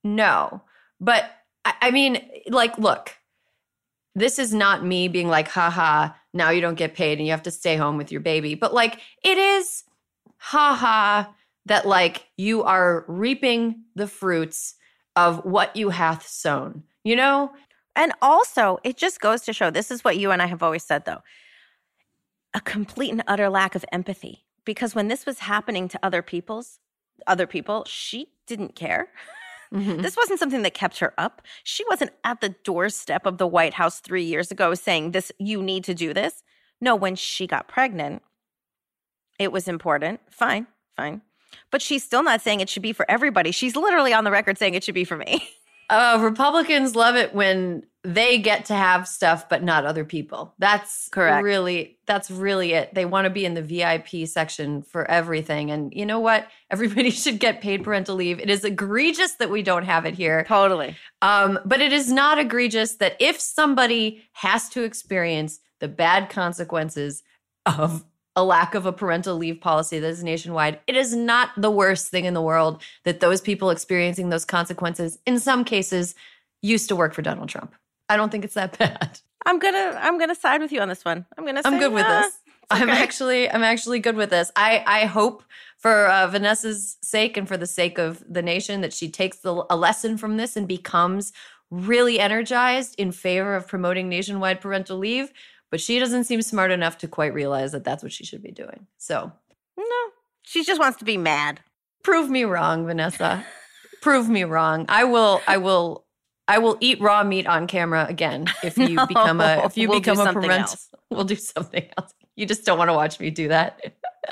No. 0.05 0.63
But 1.01 1.29
I, 1.65 1.75
I 1.81 1.91
mean, 1.91 2.25
like, 2.47 2.79
look, 2.79 3.13
this 4.17 4.39
is 4.39 4.55
not 4.55 4.85
me 4.85 5.09
being 5.09 5.29
like, 5.29 5.47
haha, 5.49 6.09
now 6.33 6.49
you 6.49 6.63
don't 6.63 6.75
get 6.75 6.95
paid 6.95 7.19
and 7.19 7.27
you 7.27 7.33
have 7.33 7.43
to 7.43 7.51
stay 7.51 7.77
home 7.77 7.99
with 7.99 8.11
your 8.11 8.23
baby. 8.23 8.55
But 8.55 8.73
like, 8.73 8.99
it 9.23 9.37
is 9.37 9.85
haha 10.39 11.27
that 11.67 11.87
like 11.87 12.27
you 12.39 12.63
are 12.63 13.05
reaping 13.09 13.85
the 13.95 14.09
fruits 14.09 14.75
of 15.15 15.45
what 15.45 15.77
you 15.77 15.91
hath 15.91 16.27
sown, 16.27 16.83
you 17.05 17.15
know? 17.15 17.53
And 17.95 18.13
also, 18.23 18.79
it 18.85 18.97
just 18.97 19.21
goes 19.21 19.43
to 19.43 19.53
show 19.53 19.71
this 19.71 19.91
is 19.91 20.03
what 20.03 20.17
you 20.17 20.31
and 20.31 20.41
I 20.41 20.47
have 20.47 20.63
always 20.63 20.83
said, 20.83 21.05
though 21.05 21.23
a 22.55 22.61
complete 22.63 23.13
and 23.13 23.23
utter 23.27 23.51
lack 23.51 23.75
of 23.75 23.85
empathy. 23.93 24.47
Because 24.65 24.95
when 24.95 25.09
this 25.09 25.27
was 25.27 25.41
happening 25.41 25.89
to 25.89 26.01
other 26.03 26.23
people's, 26.23 26.81
other 27.27 27.47
people, 27.47 27.85
she 27.87 28.31
didn't 28.47 28.75
care. 28.75 29.09
Mhm. 29.73 30.03
This 30.03 30.17
wasn't 30.17 30.39
something 30.39 30.63
that 30.63 30.75
kept 30.75 30.99
her 30.99 31.13
up. 31.19 31.43
She 31.65 31.85
wasn't 31.89 32.13
at 32.25 32.41
the 32.41 32.51
doorstep 32.65 33.27
of 33.27 33.39
the 33.39 33.47
White 33.47 33.75
House 33.75 34.01
three 34.01 34.23
years 34.25 34.51
ago 34.51 34.75
saying, 34.75 35.13
This, 35.13 35.33
you 35.39 35.63
need 35.63 35.85
to 35.85 35.95
do 35.95 36.13
this. 36.15 36.43
No, 36.81 36.95
when 36.95 37.17
she 37.17 37.47
got 37.47 37.69
pregnant, 37.69 38.23
it 39.39 39.53
was 39.53 39.69
important. 39.69 40.21
Fine, 40.31 40.67
fine. 40.97 41.23
But 41.71 41.83
she's 41.83 42.05
still 42.05 42.23
not 42.23 42.41
saying 42.43 42.61
it 42.61 42.69
should 42.69 42.83
be 42.83 42.93
for 42.93 43.11
everybody. 43.11 43.51
She's 43.51 43.77
literally 43.77 44.13
on 44.13 44.25
the 44.25 44.31
record 44.31 44.59
saying 44.59 44.75
it 44.75 44.85
should 44.85 44.95
be 44.95 45.05
for 45.05 45.17
me. 45.17 45.49
Uh, 45.89 46.19
Republicans 46.21 46.97
love 46.97 47.15
it 47.15 47.33
when 47.33 47.85
they 48.07 48.39
get 48.39 48.67
to 48.67 48.75
have 48.75 49.09
stuff, 49.09 49.49
but 49.49 49.65
not 49.65 49.85
other 49.85 50.05
people. 50.05 50.55
That's 50.61 51.09
Correct. 51.09 51.43
Really, 51.43 51.99
that's 52.07 52.31
really 52.31 52.73
it. 52.73 52.95
They 52.95 53.05
want 53.05 53.25
to 53.25 53.31
be 53.31 53.45
in 53.45 53.55
the 53.55 53.63
VIP 53.63 54.29
section 54.29 54.83
for 54.83 55.11
everything. 55.11 55.73
And 55.73 55.93
you 55.93 56.07
know 56.07 56.21
what? 56.21 56.47
Everybody 56.71 57.11
should 57.11 57.41
get 57.41 57.61
paid 57.61 57.83
parental 57.83 58.15
leave. 58.15 58.39
It 58.39 58.49
is 58.49 58.65
egregious 58.65 59.33
that 59.35 59.51
we 59.51 59.63
don't 59.63 59.85
have 59.85 60.07
it 60.07 60.15
here. 60.15 60.45
Totally. 60.45 60.97
Um, 61.21 61.59
but 61.65 61.81
it 61.81 61.93
is 61.93 62.11
not 62.11 62.39
egregious 62.39 62.95
that 62.97 63.17
if 63.19 63.41
somebody 63.41 64.23
has 64.35 64.69
to 64.71 64.85
experience 64.85 65.59
the 65.81 65.89
bad 65.89 66.31
consequences 66.31 67.25
of 67.67 68.05
a 68.37 68.45
lack 68.45 68.77
of 68.77 68.87
a 68.87 68.93
parental 68.93 69.37
leave 69.37 69.61
policy 69.61 69.99
that 69.99 70.07
is 70.07 70.23
nationwide, 70.23 70.79
it 70.87 70.95
is 70.95 71.13
not 71.13 71.51
the 71.57 71.73
worst 71.73 72.09
thing 72.09 72.25
in 72.25 72.35
the 72.35 72.43
world 72.43 72.83
that 73.03 73.19
those 73.19 73.41
people 73.41 73.71
experiencing 73.71 74.29
those 74.29 74.45
consequences, 74.45 75.19
in 75.27 75.41
some 75.41 75.65
cases, 75.65 76.15
used 76.63 76.89
to 76.89 76.97
work 76.97 77.15
for 77.15 77.23
Donald 77.23 77.49
Trump. 77.49 77.75
I 78.09 78.17
don't 78.17 78.31
think 78.31 78.45
it's 78.45 78.55
that 78.55 78.77
bad. 78.79 79.21
I'm 79.45 79.59
gonna 79.59 79.99
I'm 80.01 80.19
gonna 80.19 80.35
side 80.35 80.61
with 80.61 80.73
you 80.73 80.81
on 80.81 80.89
this 80.89 81.05
one. 81.05 81.27
I'm 81.39 81.45
gonna 81.47 81.63
say 81.63 81.69
I'm 81.69 81.79
good 81.79 81.93
with 81.93 82.05
"Ah, 82.07 82.21
this. 82.23 82.27
it's 82.35 82.37
I'm 82.71 82.89
actually 82.91 83.51
I'm 83.51 83.63
actually 83.63 84.01
good 84.01 84.17
with 84.17 84.31
this. 84.31 84.51
I 84.57 84.83
I 84.87 85.05
hope 85.07 85.45
for 85.79 86.07
uh, 86.07 86.27
Vanessa's 86.29 86.97
sake 87.03 87.37
and 87.37 87.47
for 87.47 87.57
the 87.57 87.67
sake 87.67 87.99
of 87.99 88.23
the 88.29 88.43
nation 88.43 88.81
that 88.81 88.93
she 88.93 89.09
takes 89.11 89.39
the, 89.39 89.65
a 89.71 89.77
lesson 89.77 90.17
from 90.17 90.37
this 90.37 90.57
and 90.57 90.67
becomes 90.67 91.33
really 91.71 92.19
energized 92.19 92.95
in 92.99 93.13
favor 93.13 93.55
of 93.55 93.69
promoting 93.69 94.09
nationwide 94.09 94.61
parental 94.61 94.99
leave. 94.99 95.33
But 95.71 95.81
she 95.81 95.99
doesn't 95.99 96.25
seem 96.25 96.43
smart 96.43 96.71
enough 96.71 96.97
to 96.99 97.09
quite 97.09 97.35
realize 97.35 97.73
that 97.73 97.85
that's 97.85 98.03
what 98.03 98.13
she 98.13 98.25
should 98.25 98.43
be 98.43 98.53
doing. 98.53 98.87
So 98.99 99.33
No. 99.77 99.85
She 100.43 100.65
just 100.65 100.81
wants 100.81 100.99
to 100.99 101.05
be 101.05 101.17
mad. 101.19 101.61
prove 102.05 102.31
me 102.31 102.45
wrong, 102.45 102.87
Vanessa. 102.87 103.45
prove 104.01 104.29
me 104.29 104.45
wrong. 104.45 104.87
I 104.89 105.05
will. 105.05 105.41
I 105.47 105.59
will. 105.59 106.06
I 106.49 106.59
will 106.59 106.77
eat 106.81 107.01
raw 107.01 107.25
meat 107.25 107.47
on 107.47 107.67
camera 107.67 108.07
again 108.09 108.47
if 108.63 108.79
you 108.79 108.89
No, 108.95 109.07
become 109.07 109.41
a 109.41 109.63
if 109.65 109.77
you 109.77 109.89
we'll 109.89 110.01
become 110.01 110.19
a 110.21 110.25
something 110.25 110.43
parental. 110.43 110.73
else. 110.73 110.89
We'll 111.11 111.25
do 111.25 111.37
something 111.37 111.89
else. 111.99 112.13
You 112.37 112.47
just 112.47 112.65
don't 112.65 112.79
want 112.79 112.89
to 112.89 112.95
watch 112.95 113.19
me 113.19 113.31
do 113.31 113.49
that. 113.49 113.81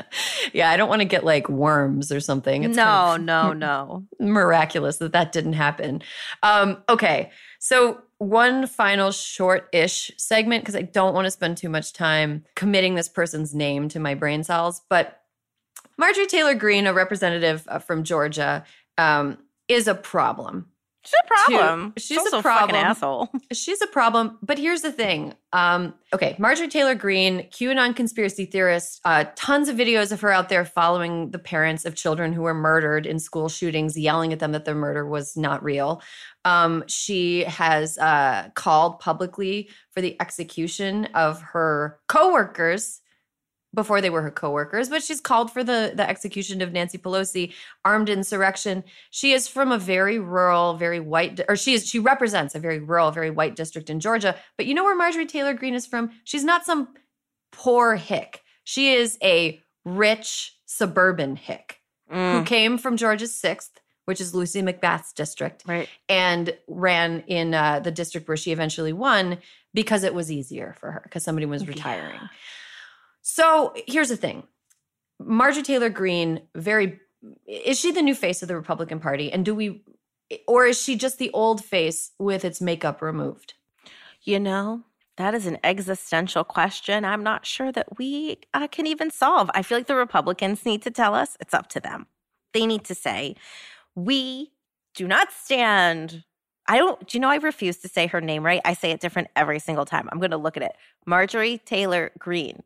yeah, 0.53 0.71
I 0.71 0.77
don't 0.77 0.89
want 0.89 1.01
to 1.01 1.07
get 1.07 1.25
like 1.25 1.49
worms 1.49 2.13
or 2.13 2.21
something. 2.21 2.65
It's 2.65 2.77
no, 2.77 2.85
kind 2.85 3.19
of 3.19 3.25
no, 3.27 3.53
no. 3.53 4.05
miraculous 4.21 4.99
that 4.99 5.13
that 5.13 5.33
didn't 5.33 5.55
happen. 5.55 6.03
Um, 6.43 6.83
okay, 6.89 7.31
so 7.59 8.03
one 8.19 8.67
final 8.67 9.11
short-ish 9.11 10.11
segment 10.17 10.63
because 10.63 10.77
I 10.77 10.83
don't 10.83 11.15
want 11.15 11.27
to 11.27 11.31
spend 11.31 11.57
too 11.57 11.69
much 11.69 11.93
time 11.93 12.45
committing 12.55 12.95
this 12.95 13.09
person's 13.09 13.55
name 13.55 13.89
to 13.91 14.01
my 14.01 14.15
brain 14.15 14.45
cells, 14.45 14.83
but 14.89 15.21
Marjorie 15.97 16.27
Taylor 16.27 16.55
Greene, 16.55 16.87
a 16.87 16.93
representative 16.93 17.65
uh, 17.69 17.79
from 17.79 18.05
Georgia, 18.05 18.65
um, 18.99 19.39
is 19.69 19.87
a 19.87 19.95
problem. 19.95 20.67
She's 21.05 21.21
a 21.23 21.27
problem. 21.27 21.93
she's 21.99 22.33
a 22.33 22.43
problem. 22.43 22.71
fucking 22.71 22.77
asshole. 22.77 23.29
She's 23.53 23.83
a 23.83 23.87
problem, 23.87 24.39
but 24.43 24.59
here's 24.59 24.81
the 24.81 24.91
thing. 24.91 25.35
Um, 25.53 25.95
okay, 26.15 26.35
Marjorie 26.39 26.69
Taylor 26.69 26.95
Greene, 26.95 27.49
QAnon 27.51 27.95
conspiracy 27.95 28.47
theorist, 28.47 29.01
uh, 29.05 29.27
tons 29.37 29.69
of 29.69 29.77
videos 29.77 30.13
of 30.13 30.23
her 30.23 30.31
out 30.31 30.49
there 30.49 30.65
following 30.65 31.31
the 31.31 31.39
parents 31.39 31.85
of 31.85 31.95
children 31.95 32.33
who 32.33 32.43
were 32.43 32.55
murdered 32.55 33.05
in 33.05 33.19
school 33.19 33.51
shootings, 33.51 33.99
yelling 33.99 34.33
at 34.33 34.39
them 34.39 34.53
that 34.53 34.65
their 34.65 34.75
murder 34.75 35.07
was 35.07 35.37
not 35.37 35.63
real. 35.63 36.01
Um, 36.47 36.85
she 36.89 37.45
has 37.45 37.99
uh, 37.99 38.49
called 38.55 38.99
publicly 38.99 39.69
for 39.91 40.01
the 40.01 40.17
execution 40.21 41.07
of 41.15 41.43
her 41.43 41.99
coworkers 42.09 43.03
before 43.75 44.01
they 44.01 44.11
were 44.11 44.23
her 44.23 44.31
coworkers, 44.31 44.89
but 44.89 45.03
she's 45.03 45.21
called 45.21 45.51
for 45.53 45.63
the 45.65 45.93
the 45.95 46.09
execution 46.09 46.63
of 46.63 46.73
Nancy 46.73 46.97
Pelosi, 46.99 47.53
armed 47.85 48.09
insurrection. 48.09 48.85
She 49.11 49.33
is 49.33 49.49
from 49.49 49.73
a 49.73 49.79
very 49.79 50.19
rural, 50.19 50.75
very 50.75 51.01
white, 51.01 51.41
or 51.49 51.57
she 51.57 51.75
is 51.75 51.87
she 51.87 51.99
represents 51.99 52.55
a 52.55 52.59
very 52.61 52.79
rural, 52.79 53.11
very 53.11 53.31
white 53.31 53.57
district 53.57 53.91
in 53.91 54.01
Georgia. 54.01 54.37
But 54.57 54.67
you 54.67 54.75
know 54.75 54.85
where 54.85 54.97
Marjorie 54.97 55.27
Taylor 55.27 55.55
Greene 55.55 55.75
is 55.75 55.87
from? 55.87 56.11
She's 56.25 56.45
not 56.45 56.65
some 56.65 56.89
poor 57.53 57.97
hick. 57.97 58.43
She 58.65 58.95
is 58.95 59.19
a 59.23 59.61
rich 59.85 60.57
suburban 60.67 61.37
hick 61.37 61.81
who 62.09 62.15
Mm, 62.17 62.47
came 62.47 62.79
from 62.79 62.97
Georgia's 62.97 63.35
sixth, 63.35 63.81
which 64.05 64.21
is 64.21 64.35
Lucy 64.35 64.63
McBath's 64.63 65.13
district, 65.13 65.65
right. 65.67 65.89
and 66.09 66.55
ran 66.69 67.25
in 67.27 67.55
uh, 67.55 67.81
the 67.81 67.91
district 67.91 68.29
where 68.29 68.37
she 68.37 68.53
eventually 68.53 68.93
won 68.93 69.39
because 69.73 70.05
it 70.05 70.15
was 70.15 70.31
easier 70.31 70.75
for 70.79 70.93
her 70.93 71.01
because 71.05 71.25
somebody 71.25 71.47
was 71.47 71.63
Yeah. 71.67 72.29
So 73.27 73.73
here's 73.89 74.11
the 74.11 74.19
thing 74.19 74.45
Marjorie 75.19 75.63
Taylor 75.63 75.89
Greene, 75.89 76.43
very, 76.55 77.01
is 77.49 77.81
she 77.81 77.91
the 77.91 78.03
new 78.03 78.15
face 78.15 78.43
of 78.43 78.49
the 78.49 78.55
Republican 78.55 79.01
Party? 79.01 79.33
And 79.33 79.45
do 79.47 79.55
we, 79.55 79.83
or 80.47 80.67
is 80.67 80.81
she 80.81 80.95
just 80.95 81.19
the 81.19 81.31
old 81.31 81.65
face 81.65 82.13
with 82.19 82.45
its 82.45 82.61
makeup 82.61 83.01
removed? 83.01 83.55
You 84.23 84.39
know, 84.39 84.83
that 85.17 85.35
is 85.35 85.47
an 85.47 85.59
existential 85.65 86.45
question. 86.45 87.07
I'm 87.07 87.23
not 87.23 87.47
sure 87.47 87.73
that 87.73 87.97
we 87.99 88.41
uh, 88.53 88.67
can 88.67 88.87
even 88.87 89.11
solve. 89.11 89.51
I 89.55 89.63
feel 89.63 89.79
like 89.79 89.87
the 89.87 89.95
Republicans 89.95 90.67
need 90.67 90.83
to 90.83 90.91
tell 90.91 91.15
us 91.15 91.39
it's 91.41 91.55
up 91.55 91.69
to 91.69 91.81
them. 91.81 92.07
They 92.53 92.67
need 92.67 92.85
to 92.85 92.95
say, 92.95 93.37
we 93.95 94.53
do 94.95 95.09
not 95.09 95.33
stand. 95.33 96.25
I 96.67 96.77
don't, 96.77 97.09
do 97.09 97.17
you 97.17 97.21
know, 97.21 97.31
I 97.31 97.37
refuse 97.37 97.79
to 97.79 97.89
say 97.89 98.07
her 98.07 98.21
name 98.21 98.45
right. 98.45 98.61
I 98.67 98.75
say 98.75 98.91
it 98.91 99.01
different 99.01 99.29
every 99.35 99.61
single 99.61 99.87
time. 99.87 100.11
I'm 100.13 100.19
going 100.19 100.31
to 100.31 100.37
look 100.37 100.59
at 100.59 100.63
it. 100.63 100.73
Marjorie 101.07 101.63
Taylor 101.65 102.13
Greene. 102.19 102.63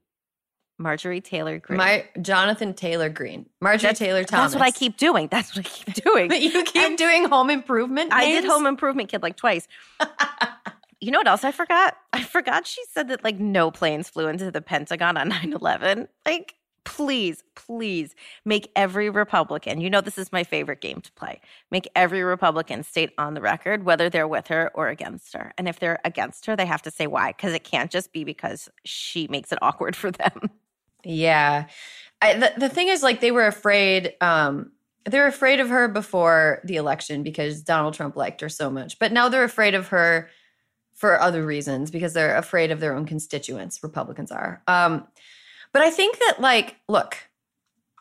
Marjorie 0.78 1.20
Taylor 1.20 1.58
Greene. 1.58 1.76
My 1.76 2.06
Jonathan 2.22 2.72
Taylor 2.72 3.08
Green. 3.08 3.46
Marjorie 3.60 3.82
That's- 3.88 3.98
Taylor 3.98 4.24
Thomas. 4.24 4.52
That's 4.52 4.60
what 4.60 4.66
I 4.66 4.70
keep 4.70 4.96
doing. 4.96 5.28
That's 5.30 5.54
what 5.56 5.66
I 5.66 5.68
keep 5.68 5.94
doing. 6.04 6.28
But 6.28 6.40
you 6.40 6.62
keep 6.64 6.82
I'm- 6.82 6.96
doing 6.96 7.24
home 7.28 7.50
improvement. 7.50 8.12
I 8.12 8.24
did? 8.26 8.44
Home 8.44 8.66
Improvement 8.66 9.08
Kid 9.08 9.22
like 9.22 9.36
twice. 9.36 9.66
you 11.00 11.10
know 11.10 11.18
what 11.18 11.28
else 11.28 11.44
I 11.44 11.52
forgot? 11.52 11.96
I 12.12 12.22
forgot 12.22 12.66
she 12.66 12.82
said 12.92 13.08
that 13.08 13.22
like 13.24 13.38
no 13.38 13.70
planes 13.70 14.08
flew 14.08 14.28
into 14.28 14.50
the 14.50 14.60
Pentagon 14.62 15.16
on 15.16 15.28
9 15.30 15.52
11. 15.52 16.08
Like, 16.26 16.54
please, 16.84 17.44
please 17.54 18.14
make 18.46 18.70
every 18.74 19.10
Republican, 19.10 19.80
you 19.80 19.90
know, 19.90 20.00
this 20.00 20.16
is 20.16 20.32
my 20.32 20.42
favorite 20.42 20.80
game 20.80 21.02
to 21.02 21.12
play, 21.12 21.38
make 21.70 21.86
every 21.94 22.22
Republican 22.22 22.82
state 22.82 23.10
on 23.18 23.34
the 23.34 23.42
record 23.42 23.84
whether 23.84 24.08
they're 24.08 24.26
with 24.28 24.46
her 24.46 24.70
or 24.74 24.88
against 24.88 25.34
her. 25.34 25.52
And 25.58 25.68
if 25.68 25.78
they're 25.78 25.98
against 26.04 26.46
her, 26.46 26.56
they 26.56 26.64
have 26.64 26.80
to 26.82 26.90
say 26.90 27.06
why, 27.06 27.32
because 27.32 27.52
it 27.52 27.62
can't 27.62 27.90
just 27.90 28.10
be 28.12 28.24
because 28.24 28.70
she 28.84 29.28
makes 29.28 29.52
it 29.52 29.58
awkward 29.60 29.96
for 29.96 30.10
them. 30.10 30.48
Yeah. 31.04 31.66
I, 32.20 32.34
the, 32.34 32.52
the 32.56 32.68
thing 32.68 32.88
is, 32.88 33.02
like, 33.02 33.20
they 33.20 33.30
were 33.30 33.46
afraid. 33.46 34.14
Um, 34.20 34.72
they 35.04 35.18
were 35.20 35.26
afraid 35.26 35.60
of 35.60 35.68
her 35.68 35.88
before 35.88 36.60
the 36.64 36.76
election 36.76 37.22
because 37.22 37.62
Donald 37.62 37.94
Trump 37.94 38.16
liked 38.16 38.40
her 38.40 38.48
so 38.48 38.70
much. 38.70 38.98
But 38.98 39.12
now 39.12 39.28
they're 39.28 39.44
afraid 39.44 39.74
of 39.74 39.88
her 39.88 40.28
for 40.94 41.20
other 41.20 41.46
reasons 41.46 41.90
because 41.90 42.12
they're 42.12 42.36
afraid 42.36 42.70
of 42.72 42.80
their 42.80 42.94
own 42.94 43.06
constituents. 43.06 43.80
Republicans 43.82 44.32
are. 44.32 44.62
Um, 44.66 45.06
but 45.72 45.82
I 45.82 45.90
think 45.90 46.18
that, 46.18 46.36
like, 46.40 46.76
look, 46.88 47.16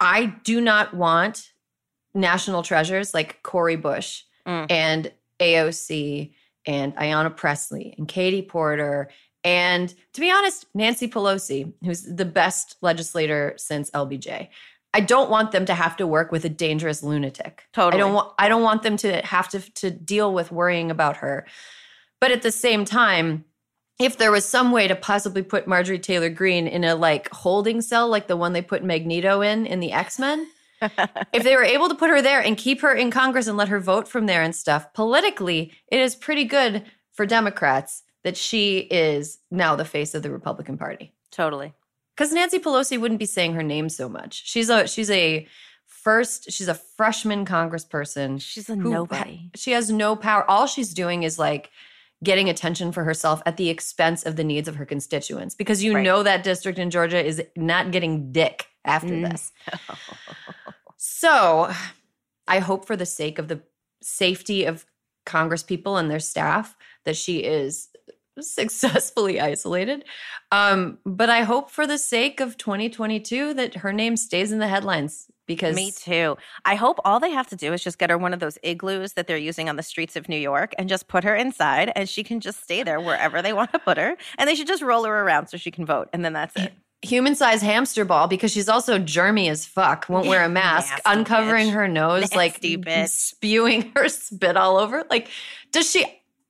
I 0.02 0.26
do 0.44 0.60
not 0.60 0.94
want 0.96 1.52
national 2.14 2.64
treasures 2.64 3.14
like 3.14 3.42
Cori 3.44 3.76
Bush 3.76 4.24
Mm. 4.48 4.66
and 4.72 5.12
AOC 5.42 6.34
and 6.66 6.96
Ayanna 6.96 7.36
Pressley 7.36 7.94
and 7.98 8.08
Katie 8.08 8.42
Porter 8.42 9.10
and 9.48 9.96
to 10.12 10.20
be 10.20 10.30
honest, 10.30 10.66
Nancy 10.74 11.08
Pelosi, 11.08 11.72
who's 11.86 12.04
the 12.04 12.26
best 12.26 12.76
legislator 12.82 13.54
since 13.56 13.90
LBJ. 13.92 14.50
I 14.94 15.00
don't 15.00 15.30
want 15.30 15.54
them 15.54 15.66
to 15.68 15.74
have 15.74 15.96
to 15.98 16.08
work 16.08 16.34
with 16.34 16.44
a 16.44 16.50
dangerous 16.50 17.02
lunatic. 17.02 17.64
Totally. 17.72 17.94
I 18.02 18.06
don't 18.06 18.14
want 18.14 18.34
I 18.38 18.50
don't 18.50 18.62
want 18.62 18.84
them 18.84 18.98
to 18.98 19.22
have 19.26 19.48
to 19.50 19.60
to 19.76 19.90
deal 19.90 20.34
with 20.34 20.52
worrying 20.52 20.92
about 20.92 21.18
her. 21.18 21.48
But 22.20 22.32
at 22.32 22.42
the 22.42 22.52
same 22.52 22.84
time, 22.84 23.46
if 24.00 24.18
there 24.18 24.32
was 24.34 24.44
some 24.44 24.74
way 24.74 24.86
to 24.90 24.98
possibly 24.98 25.44
put 25.44 25.66
Marjorie 25.66 26.00
Taylor 26.00 26.30
Greene 26.30 26.68
in 26.68 26.84
a 26.84 26.96
like 26.96 27.30
holding 27.30 27.80
cell 27.82 28.10
like 28.10 28.28
the 28.28 28.36
one 28.36 28.52
they 28.52 28.62
put 28.62 28.84
Magneto 28.84 29.40
in 29.40 29.66
in 29.66 29.80
the 29.80 29.94
X-Men, 29.94 30.46
if 31.32 31.44
they 31.44 31.56
were 31.56 31.64
able 31.64 31.88
to 31.88 31.96
put 31.96 32.10
her 32.10 32.22
there 32.22 32.42
and 32.42 32.58
keep 32.58 32.82
her 32.82 32.94
in 32.94 33.12
Congress 33.12 33.48
and 33.48 33.56
let 33.56 33.70
her 33.70 33.80
vote 33.80 34.10
from 34.10 34.26
there 34.26 34.42
and 34.42 34.54
stuff, 34.54 34.92
politically, 34.94 35.72
it 35.88 36.02
is 36.02 36.18
pretty 36.18 36.44
good 36.44 36.84
for 37.14 37.26
Democrats 37.26 38.04
that 38.28 38.36
she 38.36 38.80
is 38.80 39.40
now 39.50 39.78
the 39.78 39.86
face 39.86 40.14
of 40.14 40.22
the 40.22 40.30
Republican 40.30 40.78
Party. 40.78 41.14
totally. 41.32 41.72
Because 42.14 42.34
Nancy 42.34 42.60
Pelosi 42.60 43.00
wouldn't 43.00 43.20
be 43.22 43.26
saying 43.26 43.54
her 43.54 43.64
name 43.64 43.88
so 43.88 44.10
much. 44.10 44.42
She's 44.46 44.70
a 44.70 44.86
she's 44.88 45.10
a 45.10 45.48
first 45.86 46.52
she's 46.52 46.68
a 46.68 46.74
freshman 46.74 47.46
congressperson. 47.46 48.42
She's 48.42 48.70
a 48.70 48.76
who 48.76 48.90
nobody. 48.92 49.50
she 49.56 49.72
has 49.72 49.90
no 49.90 50.16
power. 50.18 50.44
All 50.50 50.68
she's 50.68 50.94
doing 50.94 51.24
is 51.24 51.40
like 51.40 51.70
getting 52.24 52.50
attention 52.50 52.92
for 52.92 53.04
herself 53.06 53.42
at 53.46 53.56
the 53.58 53.70
expense 53.70 54.24
of 54.26 54.36
the 54.36 54.44
needs 54.44 54.68
of 54.68 54.76
her 54.76 54.86
constituents. 54.86 55.56
Because 55.56 55.82
you 55.84 55.94
Right. 55.96 56.04
know 56.04 56.24
that 56.24 56.44
district 56.44 56.80
in 56.80 56.90
Georgia 56.90 57.24
is 57.24 57.42
not 57.56 57.92
getting 57.92 58.32
dick 58.34 58.66
after 58.84 59.14
Mm. 59.14 59.30
this. 59.32 59.52
So 61.00 61.72
I 62.48 62.60
hope 62.60 62.86
for 62.86 62.96
the 62.98 63.06
sake 63.06 63.38
of 63.40 63.48
the 63.48 63.62
safety 64.02 64.66
of 64.66 64.86
Congress 65.26 65.64
people 65.64 65.98
and 65.98 66.10
their 66.10 66.20
staff 66.20 66.76
that 67.06 67.16
she 67.16 67.40
is 67.40 67.90
successfully 68.54 69.40
isolated. 69.40 70.06
Um, 70.52 70.98
but 71.06 71.30
I 71.30 71.42
hope 71.44 71.72
for 71.72 71.86
the 71.88 71.98
sake 71.98 72.40
of 72.40 72.58
2022 72.58 73.54
that 73.56 73.76
her 73.76 73.92
name 73.94 74.16
stays 74.18 74.52
in 74.52 74.60
the 74.60 74.68
headlines 74.68 75.28
because 75.46 75.76
Me 75.76 75.92
too. 75.92 76.38
I 76.66 76.76
hope 76.76 77.00
all 77.06 77.20
they 77.20 77.32
have 77.32 77.48
to 77.48 77.56
do 77.56 77.72
is 77.74 77.82
just 77.84 77.98
get 77.98 78.10
her 78.10 78.18
one 78.18 78.34
of 78.34 78.40
those 78.40 78.58
igloos 78.64 79.14
that 79.14 79.28
they're 79.28 79.38
using 79.38 79.70
on 79.70 79.76
the 79.78 79.84
streets 79.84 80.16
of 80.16 80.28
New 80.28 80.38
York 80.38 80.74
and 80.78 80.90
just 80.90 81.08
put 81.08 81.24
her 81.24 81.36
inside 81.36 81.92
and 81.96 82.08
she 82.10 82.24
can 82.24 82.40
just 82.42 82.62
stay 82.64 82.84
there 82.84 83.00
wherever 83.00 83.42
they 83.42 83.54
want 83.54 83.72
to 83.74 83.80
put 83.80 83.98
her. 83.98 84.16
And 84.38 84.50
they 84.50 84.56
should 84.56 84.68
just 84.68 84.84
roll 84.84 85.06
her 85.06 85.22
around 85.24 85.48
so 85.48 85.58
she 85.58 85.72
can 85.72 85.86
vote. 85.86 86.10
And 86.12 86.26
then 86.26 86.34
that's 86.34 86.54
it. 86.58 86.74
human 87.02 87.34
sized 87.36 87.64
hamster 87.64 88.04
ball 88.04 88.28
because 88.28 88.52
she's 88.52 88.68
also 88.68 89.00
germy 89.00 89.50
as 89.50 89.66
fuck, 89.66 90.08
won't 90.10 90.28
wear 90.28 90.44
a 90.44 90.50
mask, 90.50 90.90
Nasty 90.92 91.02
uncovering 91.06 91.68
bitch. 91.70 91.74
her 91.74 91.88
nose, 91.88 92.22
Nasty 92.34 92.36
like 92.36 92.62
bitch. 92.62 93.08
spewing 93.10 93.92
her 93.96 94.10
spit 94.10 94.58
all 94.58 94.76
over. 94.78 95.06
Like, 95.10 95.30
does 95.72 95.90
she 95.90 96.06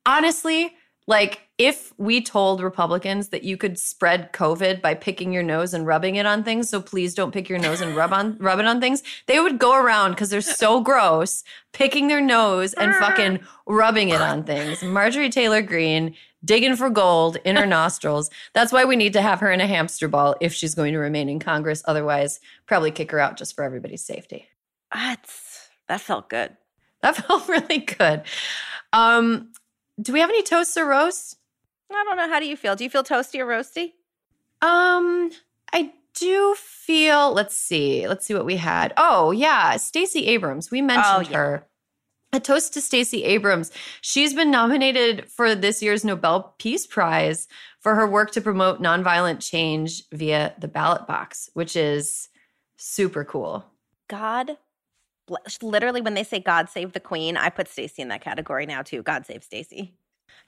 honestly, 0.06 0.72
like, 1.08 1.40
if 1.56 1.94
we 1.96 2.20
told 2.20 2.62
Republicans 2.62 3.30
that 3.30 3.42
you 3.42 3.56
could 3.56 3.78
spread 3.78 4.30
COVID 4.34 4.82
by 4.82 4.92
picking 4.92 5.32
your 5.32 5.42
nose 5.42 5.72
and 5.72 5.86
rubbing 5.86 6.16
it 6.16 6.26
on 6.26 6.44
things, 6.44 6.68
so 6.68 6.82
please 6.82 7.14
don't 7.14 7.32
pick 7.32 7.48
your 7.48 7.58
nose 7.58 7.80
and 7.80 7.96
rub 7.96 8.12
on 8.12 8.36
rub 8.40 8.60
it 8.60 8.66
on 8.66 8.78
things, 8.78 9.02
they 9.26 9.40
would 9.40 9.58
go 9.58 9.74
around 9.74 10.10
because 10.10 10.28
they're 10.28 10.42
so 10.42 10.82
gross, 10.82 11.44
picking 11.72 12.08
their 12.08 12.20
nose 12.20 12.74
and 12.74 12.94
fucking 12.96 13.40
rubbing 13.66 14.10
it 14.10 14.20
on 14.20 14.44
things. 14.44 14.82
Marjorie 14.82 15.30
Taylor 15.30 15.62
Greene 15.62 16.14
digging 16.44 16.76
for 16.76 16.90
gold 16.90 17.38
in 17.42 17.56
her 17.56 17.66
nostrils. 17.66 18.28
That's 18.52 18.70
why 18.70 18.84
we 18.84 18.94
need 18.94 19.14
to 19.14 19.22
have 19.22 19.40
her 19.40 19.50
in 19.50 19.62
a 19.62 19.66
hamster 19.66 20.08
ball 20.08 20.36
if 20.42 20.52
she's 20.52 20.74
going 20.74 20.92
to 20.92 20.98
remain 20.98 21.30
in 21.30 21.38
Congress. 21.38 21.82
Otherwise, 21.86 22.38
probably 22.66 22.90
kick 22.90 23.10
her 23.12 23.18
out 23.18 23.38
just 23.38 23.56
for 23.56 23.64
everybody's 23.64 24.04
safety. 24.04 24.46
That's, 24.92 25.70
that 25.88 26.02
felt 26.02 26.28
good. 26.28 26.54
That 27.00 27.16
felt 27.26 27.48
really 27.48 27.78
good. 27.78 28.24
Um, 28.92 29.52
do 30.00 30.12
we 30.12 30.20
have 30.20 30.30
any 30.30 30.42
toasts 30.42 30.76
or 30.76 30.86
roasts? 30.86 31.36
I 31.90 32.04
don't 32.04 32.16
know. 32.16 32.28
How 32.28 32.40
do 32.40 32.46
you 32.46 32.56
feel? 32.56 32.76
Do 32.76 32.84
you 32.84 32.90
feel 32.90 33.04
toasty 33.04 33.40
or 33.40 33.46
roasty? 33.46 33.92
Um, 34.60 35.30
I 35.72 35.92
do 36.14 36.54
feel. 36.56 37.32
Let's 37.32 37.56
see. 37.56 38.06
Let's 38.06 38.26
see 38.26 38.34
what 38.34 38.44
we 38.44 38.56
had. 38.56 38.92
Oh 38.96 39.30
yeah, 39.30 39.76
Stacey 39.76 40.26
Abrams. 40.26 40.70
We 40.70 40.82
mentioned 40.82 41.30
yeah. 41.30 41.36
her. 41.36 41.66
A 42.30 42.40
toast 42.40 42.74
to 42.74 42.82
Stacey 42.82 43.24
Abrams. 43.24 43.72
She's 44.02 44.34
been 44.34 44.50
nominated 44.50 45.30
for 45.30 45.54
this 45.54 45.82
year's 45.82 46.04
Nobel 46.04 46.54
Peace 46.58 46.86
Prize 46.86 47.48
for 47.80 47.94
her 47.94 48.06
work 48.06 48.32
to 48.32 48.42
promote 48.42 48.82
nonviolent 48.82 49.40
change 49.40 50.02
via 50.12 50.54
the 50.58 50.68
ballot 50.68 51.06
box, 51.06 51.48
which 51.54 51.74
is 51.74 52.28
super 52.76 53.24
cool. 53.24 53.64
God, 54.08 54.58
literally, 55.62 56.00
when 56.00 56.14
they 56.14 56.24
say 56.24 56.40
God 56.40 56.68
save 56.68 56.92
the 56.92 57.00
Queen, 57.00 57.36
I 57.36 57.50
put 57.50 57.68
Stacy 57.68 58.02
in 58.02 58.08
that 58.08 58.20
category 58.20 58.66
now 58.66 58.82
too. 58.82 59.02
God 59.02 59.26
save 59.26 59.42
Stacy. 59.42 59.94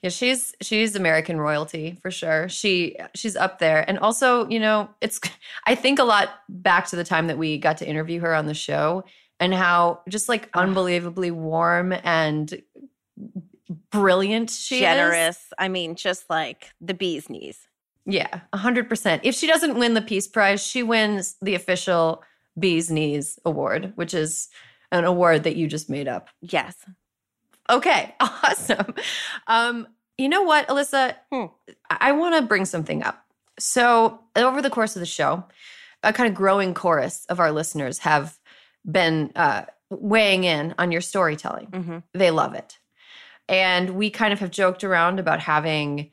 Yeah, 0.02 0.10
she's 0.10 0.54
she's 0.62 0.96
American 0.96 1.38
royalty 1.38 1.98
for 2.00 2.10
sure. 2.10 2.48
She 2.48 2.96
she's 3.14 3.36
up 3.36 3.58
there. 3.58 3.88
And 3.88 3.98
also, 3.98 4.48
you 4.48 4.58
know, 4.58 4.88
it's 5.00 5.20
I 5.66 5.74
think 5.74 5.98
a 5.98 6.04
lot 6.04 6.30
back 6.48 6.86
to 6.88 6.96
the 6.96 7.04
time 7.04 7.26
that 7.26 7.38
we 7.38 7.58
got 7.58 7.78
to 7.78 7.88
interview 7.88 8.20
her 8.20 8.34
on 8.34 8.46
the 8.46 8.54
show 8.54 9.04
and 9.38 9.52
how 9.54 10.00
just 10.08 10.28
like 10.28 10.48
unbelievably 10.54 11.30
warm 11.30 11.92
and 12.04 12.62
brilliant 13.90 14.50
she 14.50 14.76
is. 14.76 14.80
Generous. 14.80 15.52
I 15.58 15.68
mean, 15.68 15.96
just 15.96 16.30
like 16.30 16.70
the 16.80 16.94
bee's 16.94 17.28
knees. 17.28 17.66
Yeah, 18.06 18.40
100%. 18.54 19.20
If 19.22 19.34
she 19.34 19.46
doesn't 19.46 19.78
win 19.78 19.94
the 19.94 20.00
Peace 20.00 20.26
Prize, 20.26 20.66
she 20.66 20.82
wins 20.82 21.36
the 21.42 21.54
official 21.54 22.24
Bee's 22.58 22.90
Knees 22.90 23.38
Award, 23.44 23.92
which 23.94 24.14
is 24.14 24.48
an 24.92 25.04
award 25.04 25.44
that 25.44 25.56
you 25.56 25.66
just 25.66 25.88
made 25.90 26.08
up. 26.08 26.28
Yes. 26.40 26.76
Okay, 27.68 28.14
awesome. 28.20 28.94
Um, 29.46 29.86
you 30.18 30.28
know 30.28 30.42
what, 30.42 30.68
Alyssa? 30.68 31.14
Hmm. 31.32 31.46
I 31.88 32.12
want 32.12 32.34
to 32.36 32.42
bring 32.42 32.64
something 32.64 33.02
up. 33.02 33.24
So, 33.58 34.20
over 34.36 34.62
the 34.62 34.70
course 34.70 34.96
of 34.96 35.00
the 35.00 35.06
show, 35.06 35.44
a 36.02 36.12
kind 36.12 36.28
of 36.28 36.34
growing 36.34 36.74
chorus 36.74 37.26
of 37.28 37.40
our 37.40 37.52
listeners 37.52 37.98
have 37.98 38.38
been 38.90 39.30
uh, 39.36 39.64
weighing 39.90 40.44
in 40.44 40.74
on 40.78 40.92
your 40.92 41.00
storytelling. 41.00 41.66
hmm 41.66 41.98
They 42.14 42.30
love 42.30 42.54
it. 42.54 42.78
And 43.48 43.90
we 43.90 44.10
kind 44.10 44.32
of 44.32 44.38
have 44.40 44.50
joked 44.50 44.84
around 44.84 45.18
about 45.18 45.40
having 45.40 46.10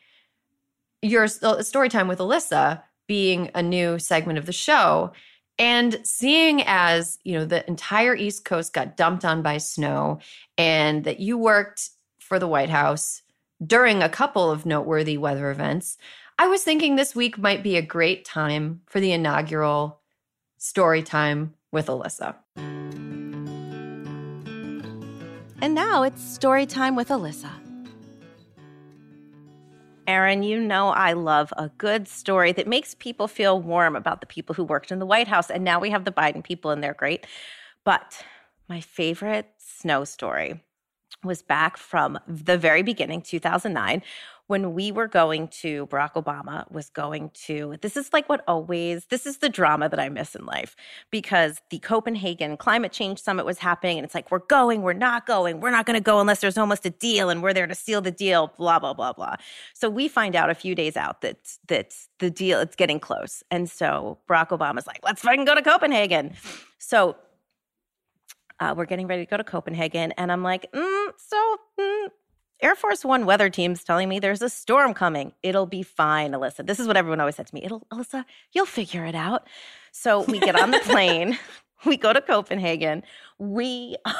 your 1.01 1.27
uh, 1.43 1.61
story 1.61 1.89
time 1.89 2.07
with 2.07 2.19
Alyssa 2.19 2.81
being 3.07 3.49
a 3.55 3.61
new 3.61 3.99
segment 3.99 4.39
of 4.39 4.45
the 4.45 4.53
show. 4.53 5.11
And 5.59 5.99
seeing 6.03 6.61
as, 6.65 7.17
you 7.23 7.33
know, 7.33 7.45
the 7.45 7.67
entire 7.67 8.15
East 8.15 8.45
Coast 8.45 8.73
got 8.73 8.95
dumped 8.95 9.25
on 9.25 9.41
by 9.41 9.57
snow 9.57 10.19
and 10.57 11.03
that 11.03 11.19
you 11.19 11.37
worked 11.37 11.89
for 12.19 12.37
the 12.37 12.47
White 12.47 12.69
House 12.69 13.23
during 13.65 14.03
a 14.03 14.09
couple 14.09 14.51
of 14.51 14.65
noteworthy 14.65 15.17
weather 15.17 15.49
events, 15.49 15.97
I 16.37 16.47
was 16.47 16.63
thinking 16.63 16.95
this 16.95 17.15
week 17.15 17.39
might 17.39 17.63
be 17.63 17.77
a 17.77 17.81
great 17.81 18.23
time 18.23 18.81
for 18.85 18.99
the 18.99 19.11
inaugural 19.11 19.99
story 20.59 21.01
time 21.01 21.55
with 21.71 21.87
Alyssa. 21.87 22.35
And 25.59 25.73
now 25.73 26.03
it's 26.03 26.21
story 26.21 26.67
time 26.67 26.95
with 26.95 27.09
Alyssa. 27.09 27.66
Erin, 30.07 30.41
you 30.41 30.59
know 30.61 30.87
I 30.89 31.11
love 31.11 31.53
a 31.57 31.69
good 31.77 32.07
story 32.07 32.53
that 32.53 32.65
makes 32.65 32.95
people 32.95 33.27
feel 33.27 33.61
warm 33.61 33.95
about 33.95 34.21
the 34.21 34.27
people 34.27 34.55
who 34.55 34.63
worked 34.63 34.91
in 34.91 34.99
the 34.99 35.05
White 35.05 35.27
House. 35.27 35.51
And 35.51 35.65
now 35.65 35.79
we 35.79 35.89
have 35.89 36.05
the 36.05 36.11
Biden 36.11 36.43
people, 36.43 36.71
and 36.71 36.81
they're 36.81 36.93
great. 36.93 37.27
But 37.83 38.23
my 38.69 38.79
favorite 38.79 39.49
snow 39.57 40.05
story 40.05 40.63
was 41.23 41.41
back 41.41 41.77
from 41.77 42.17
the 42.27 42.57
very 42.57 42.83
beginning, 42.83 43.21
2009, 43.21 44.01
when 44.47 44.73
we 44.73 44.91
were 44.91 45.07
going 45.07 45.49
to, 45.49 45.85
Barack 45.87 46.13
Obama 46.13 46.69
was 46.71 46.89
going 46.89 47.31
to, 47.45 47.77
this 47.81 47.97
is 47.97 48.11
like 48.13 48.27
what 48.29 48.43
always, 48.47 49.05
this 49.05 49.25
is 49.25 49.37
the 49.37 49.49
drama 49.49 49.89
that 49.89 49.99
I 49.99 50.09
miss 50.09 50.35
in 50.35 50.45
life 50.45 50.75
because 51.11 51.61
the 51.69 51.79
Copenhagen 51.79 52.57
Climate 52.57 52.93
Change 52.93 53.21
Summit 53.21 53.45
was 53.45 53.59
happening. 53.59 53.97
And 53.97 54.05
it's 54.05 54.15
like, 54.15 54.31
we're 54.31 54.39
going, 54.39 54.81
we're 54.81 54.93
not 54.93 55.25
going, 55.25 55.59
we're 55.59 55.71
not 55.71 55.85
going 55.85 55.97
to 55.97 56.03
go 56.03 56.19
unless 56.19 56.39
there's 56.39 56.57
almost 56.57 56.85
a 56.85 56.89
deal 56.89 57.29
and 57.29 57.43
we're 57.43 57.53
there 57.53 57.67
to 57.67 57.75
seal 57.75 58.01
the 58.01 58.11
deal, 58.11 58.53
blah, 58.57 58.79
blah, 58.79 58.93
blah, 58.93 59.13
blah. 59.13 59.35
So 59.73 59.89
we 59.89 60.07
find 60.07 60.35
out 60.35 60.49
a 60.49 60.55
few 60.55 60.75
days 60.75 60.95
out 60.95 61.21
that, 61.21 61.37
that 61.67 61.93
the 62.19 62.31
deal, 62.31 62.59
it's 62.61 62.75
getting 62.75 62.99
close. 62.99 63.43
And 63.51 63.69
so 63.69 64.19
Barack 64.29 64.49
Obama's 64.49 64.87
like, 64.87 64.99
let's 65.03 65.21
fucking 65.21 65.45
go 65.45 65.55
to 65.55 65.61
Copenhagen. 65.61 66.33
So 66.79 67.17
uh, 68.59 68.73
we're 68.77 68.85
getting 68.85 69.07
ready 69.07 69.25
to 69.25 69.29
go 69.29 69.37
to 69.37 69.43
Copenhagen. 69.43 70.13
And 70.13 70.31
I'm 70.31 70.43
like, 70.43 70.71
mm, 70.71 71.09
so 71.17 71.57
mm, 71.79 72.07
Air 72.61 72.75
Force 72.75 73.05
One 73.05 73.25
weather 73.25 73.49
team's 73.49 73.83
telling 73.83 74.09
me 74.09 74.19
there's 74.19 74.41
a 74.41 74.49
storm 74.49 74.93
coming. 74.93 75.33
It'll 75.43 75.67
be 75.67 75.83
fine, 75.83 76.31
Alyssa. 76.31 76.65
This 76.65 76.79
is 76.79 76.87
what 76.87 76.97
everyone 76.97 77.19
always 77.19 77.35
said 77.35 77.47
to 77.47 77.55
me. 77.55 77.63
It'll, 77.63 77.81
Alyssa, 77.91 78.25
you'll 78.51 78.65
figure 78.65 79.05
it 79.05 79.13
out. 79.13 79.47
So 79.91 80.23
we 80.23 80.39
get 80.39 80.59
on 80.59 80.71
the 80.71 80.79
plane. 80.83 81.37
we 81.85 81.97
go 81.97 82.13
to 82.13 82.21
Copenhagen. 82.21 83.03
We 83.37 83.95
are 84.05 84.15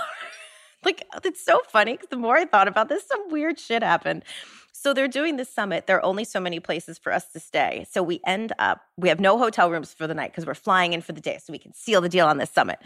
like, 0.85 1.03
it's 1.23 1.43
so 1.43 1.61
funny 1.67 1.93
because 1.93 2.09
the 2.09 2.17
more 2.17 2.37
I 2.37 2.45
thought 2.45 2.67
about 2.67 2.89
this, 2.89 3.07
some 3.07 3.29
weird 3.29 3.59
shit 3.59 3.81
happened. 3.81 4.23
So 4.71 4.93
they're 4.93 5.07
doing 5.07 5.37
this 5.37 5.49
summit. 5.49 5.87
There 5.87 5.97
are 5.97 6.05
only 6.05 6.23
so 6.23 6.39
many 6.39 6.59
places 6.59 6.99
for 6.99 7.11
us 7.11 7.25
to 7.33 7.39
stay. 7.39 7.87
So 7.89 8.03
we 8.03 8.21
end 8.27 8.53
up, 8.59 8.81
we 8.95 9.09
have 9.09 9.19
no 9.19 9.39
hotel 9.39 9.71
rooms 9.71 9.91
for 9.91 10.05
the 10.05 10.13
night 10.13 10.31
because 10.31 10.45
we're 10.45 10.53
flying 10.53 10.93
in 10.93 11.01
for 11.01 11.13
the 11.13 11.21
day 11.21 11.39
so 11.43 11.51
we 11.51 11.57
can 11.57 11.73
seal 11.73 12.01
the 12.01 12.09
deal 12.09 12.27
on 12.27 12.37
this 12.37 12.51
summit 12.51 12.77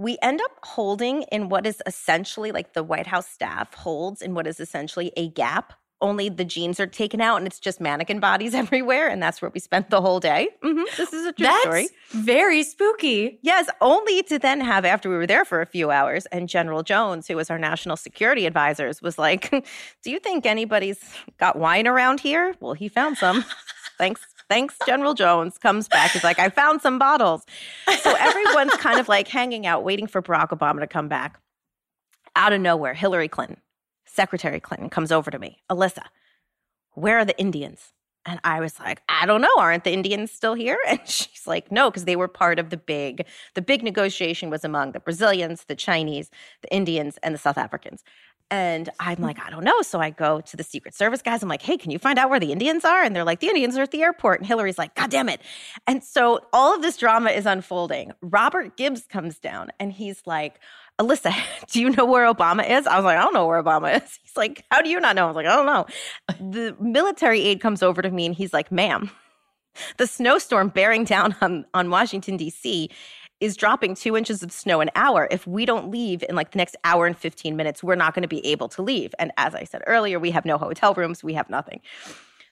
we 0.00 0.16
end 0.22 0.40
up 0.42 0.52
holding 0.62 1.22
in 1.30 1.48
what 1.50 1.66
is 1.66 1.82
essentially 1.86 2.52
like 2.52 2.72
the 2.72 2.82
White 2.82 3.06
House 3.06 3.28
staff 3.28 3.74
holds 3.74 4.22
in 4.22 4.34
what 4.34 4.46
is 4.46 4.58
essentially 4.58 5.12
a 5.16 5.28
gap. 5.28 5.74
Only 6.02 6.30
the 6.30 6.46
jeans 6.46 6.80
are 6.80 6.86
taken 6.86 7.20
out 7.20 7.36
and 7.36 7.46
it's 7.46 7.60
just 7.60 7.78
mannequin 7.82 8.20
bodies 8.20 8.54
everywhere. 8.62 9.08
And 9.08 9.22
that's 9.22 9.42
where 9.42 9.50
we 9.50 9.60
spent 9.60 9.90
the 9.90 10.00
whole 10.00 10.18
day. 10.18 10.48
Mhm, 10.64 10.84
This 10.96 11.12
is 11.12 11.26
a 11.26 11.32
true 11.34 11.44
That's 11.44 11.60
story. 11.60 11.88
very 12.12 12.62
spooky. 12.62 13.38
Yes, 13.42 13.68
only 13.82 14.22
to 14.22 14.38
then 14.38 14.62
have, 14.62 14.86
after 14.86 15.10
we 15.10 15.16
were 15.16 15.26
there 15.26 15.44
for 15.44 15.60
a 15.60 15.66
few 15.66 15.90
hours, 15.90 16.24
and 16.32 16.48
General 16.48 16.82
Jones, 16.82 17.28
who 17.28 17.36
was 17.36 17.50
our 17.50 17.58
national 17.58 17.98
security 17.98 18.46
advisors, 18.46 19.02
was 19.02 19.18
like, 19.18 19.50
Do 20.02 20.10
you 20.10 20.18
think 20.18 20.46
anybody's 20.46 21.00
got 21.38 21.56
wine 21.58 21.86
around 21.86 22.20
here? 22.20 22.54
Well, 22.60 22.72
he 22.72 22.88
found 22.88 23.18
some. 23.18 23.44
Thanks. 23.98 24.22
Thanks, 24.50 24.76
General 24.84 25.14
Jones 25.14 25.58
comes 25.58 25.86
back. 25.86 26.10
He's 26.10 26.24
like, 26.24 26.40
I 26.40 26.48
found 26.48 26.82
some 26.82 26.98
bottles. 26.98 27.46
So 28.00 28.14
everyone's 28.18 28.74
kind 28.74 28.98
of 28.98 29.08
like 29.08 29.28
hanging 29.28 29.64
out, 29.64 29.84
waiting 29.84 30.08
for 30.08 30.20
Barack 30.20 30.48
Obama 30.48 30.80
to 30.80 30.88
come 30.88 31.06
back. 31.08 31.40
Out 32.34 32.52
of 32.52 32.60
nowhere, 32.60 32.94
Hillary 32.94 33.28
Clinton, 33.28 33.58
Secretary 34.06 34.58
Clinton, 34.58 34.90
comes 34.90 35.12
over 35.12 35.30
to 35.30 35.38
me. 35.38 35.62
Alyssa, 35.70 36.02
where 36.94 37.18
are 37.18 37.24
the 37.24 37.38
Indians? 37.38 37.92
And 38.26 38.40
I 38.44 38.60
was 38.60 38.78
like, 38.80 39.00
I 39.08 39.24
don't 39.24 39.40
know. 39.40 39.56
Aren't 39.56 39.84
the 39.84 39.92
Indians 39.92 40.30
still 40.32 40.54
here? 40.54 40.78
And 40.86 41.00
she's 41.06 41.46
like, 41.46 41.72
no, 41.72 41.88
because 41.88 42.04
they 42.04 42.16
were 42.16 42.28
part 42.28 42.58
of 42.58 42.70
the 42.70 42.76
big, 42.76 43.24
the 43.54 43.62
big 43.62 43.82
negotiation 43.82 44.50
was 44.50 44.64
among 44.64 44.92
the 44.92 45.00
Brazilians, 45.00 45.64
the 45.64 45.76
Chinese, 45.76 46.28
the 46.60 46.74
Indians, 46.74 47.18
and 47.22 47.34
the 47.34 47.38
South 47.38 47.56
Africans. 47.56 48.02
And 48.50 48.90
I'm 48.98 49.18
mm. 49.18 49.22
like, 49.22 49.38
I 49.44 49.50
don't 49.50 49.64
know. 49.64 49.82
So 49.82 50.00
I 50.00 50.10
go 50.10 50.40
to 50.40 50.56
the 50.56 50.64
Secret 50.64 50.94
Service 50.94 51.22
guys. 51.22 51.42
I'm 51.42 51.48
like, 51.48 51.62
hey, 51.62 51.76
can 51.76 51.90
you 51.90 51.98
find 51.98 52.18
out 52.18 52.30
where 52.30 52.40
the 52.40 52.52
Indians 52.52 52.84
are? 52.84 53.02
And 53.02 53.14
they're 53.14 53.24
like, 53.24 53.40
the 53.40 53.46
Indians 53.46 53.76
are 53.76 53.82
at 53.82 53.92
the 53.92 54.02
airport. 54.02 54.40
And 54.40 54.46
Hillary's 54.46 54.78
like, 54.78 54.94
God 54.94 55.10
damn 55.10 55.28
it. 55.28 55.40
And 55.86 56.02
so 56.02 56.40
all 56.52 56.74
of 56.74 56.82
this 56.82 56.96
drama 56.96 57.30
is 57.30 57.46
unfolding. 57.46 58.12
Robert 58.20 58.76
Gibbs 58.76 59.06
comes 59.06 59.38
down 59.38 59.70
and 59.78 59.92
he's 59.92 60.22
like, 60.26 60.60
Alyssa, 61.00 61.34
do 61.70 61.80
you 61.80 61.90
know 61.90 62.04
where 62.04 62.32
Obama 62.32 62.68
is? 62.68 62.86
I 62.86 62.96
was 62.96 63.04
like, 63.04 63.18
I 63.18 63.22
don't 63.22 63.34
know 63.34 63.46
where 63.46 63.62
Obama 63.62 63.96
is. 64.02 64.18
He's 64.22 64.36
like, 64.36 64.64
How 64.70 64.82
do 64.82 64.90
you 64.90 65.00
not 65.00 65.16
know? 65.16 65.24
I 65.24 65.26
was 65.26 65.36
like, 65.36 65.46
I 65.46 65.56
don't 65.56 65.66
know. 65.66 65.86
The 66.38 66.76
military 66.80 67.40
aide 67.40 67.60
comes 67.60 67.82
over 67.82 68.02
to 68.02 68.10
me 68.10 68.26
and 68.26 68.34
he's 68.34 68.52
like, 68.52 68.70
Ma'am, 68.70 69.10
the 69.96 70.06
snowstorm 70.06 70.68
bearing 70.68 71.04
down 71.04 71.34
on, 71.40 71.64
on 71.74 71.90
Washington, 71.90 72.36
D.C. 72.36 72.90
is 73.40 73.56
dropping 73.56 73.94
two 73.94 74.16
inches 74.16 74.42
of 74.42 74.52
snow 74.52 74.80
an 74.80 74.90
hour. 74.94 75.26
If 75.30 75.46
we 75.46 75.64
don't 75.64 75.90
leave 75.90 76.22
in 76.28 76.36
like 76.36 76.52
the 76.52 76.58
next 76.58 76.76
hour 76.84 77.06
and 77.06 77.16
15 77.16 77.56
minutes, 77.56 77.82
we're 77.82 77.94
not 77.94 78.14
going 78.14 78.22
to 78.22 78.28
be 78.28 78.44
able 78.46 78.68
to 78.70 78.82
leave. 78.82 79.14
And 79.18 79.32
as 79.36 79.54
I 79.54 79.64
said 79.64 79.82
earlier, 79.86 80.18
we 80.18 80.30
have 80.30 80.44
no 80.44 80.58
hotel 80.58 80.94
rooms, 80.94 81.24
we 81.24 81.34
have 81.34 81.48
nothing. 81.48 81.80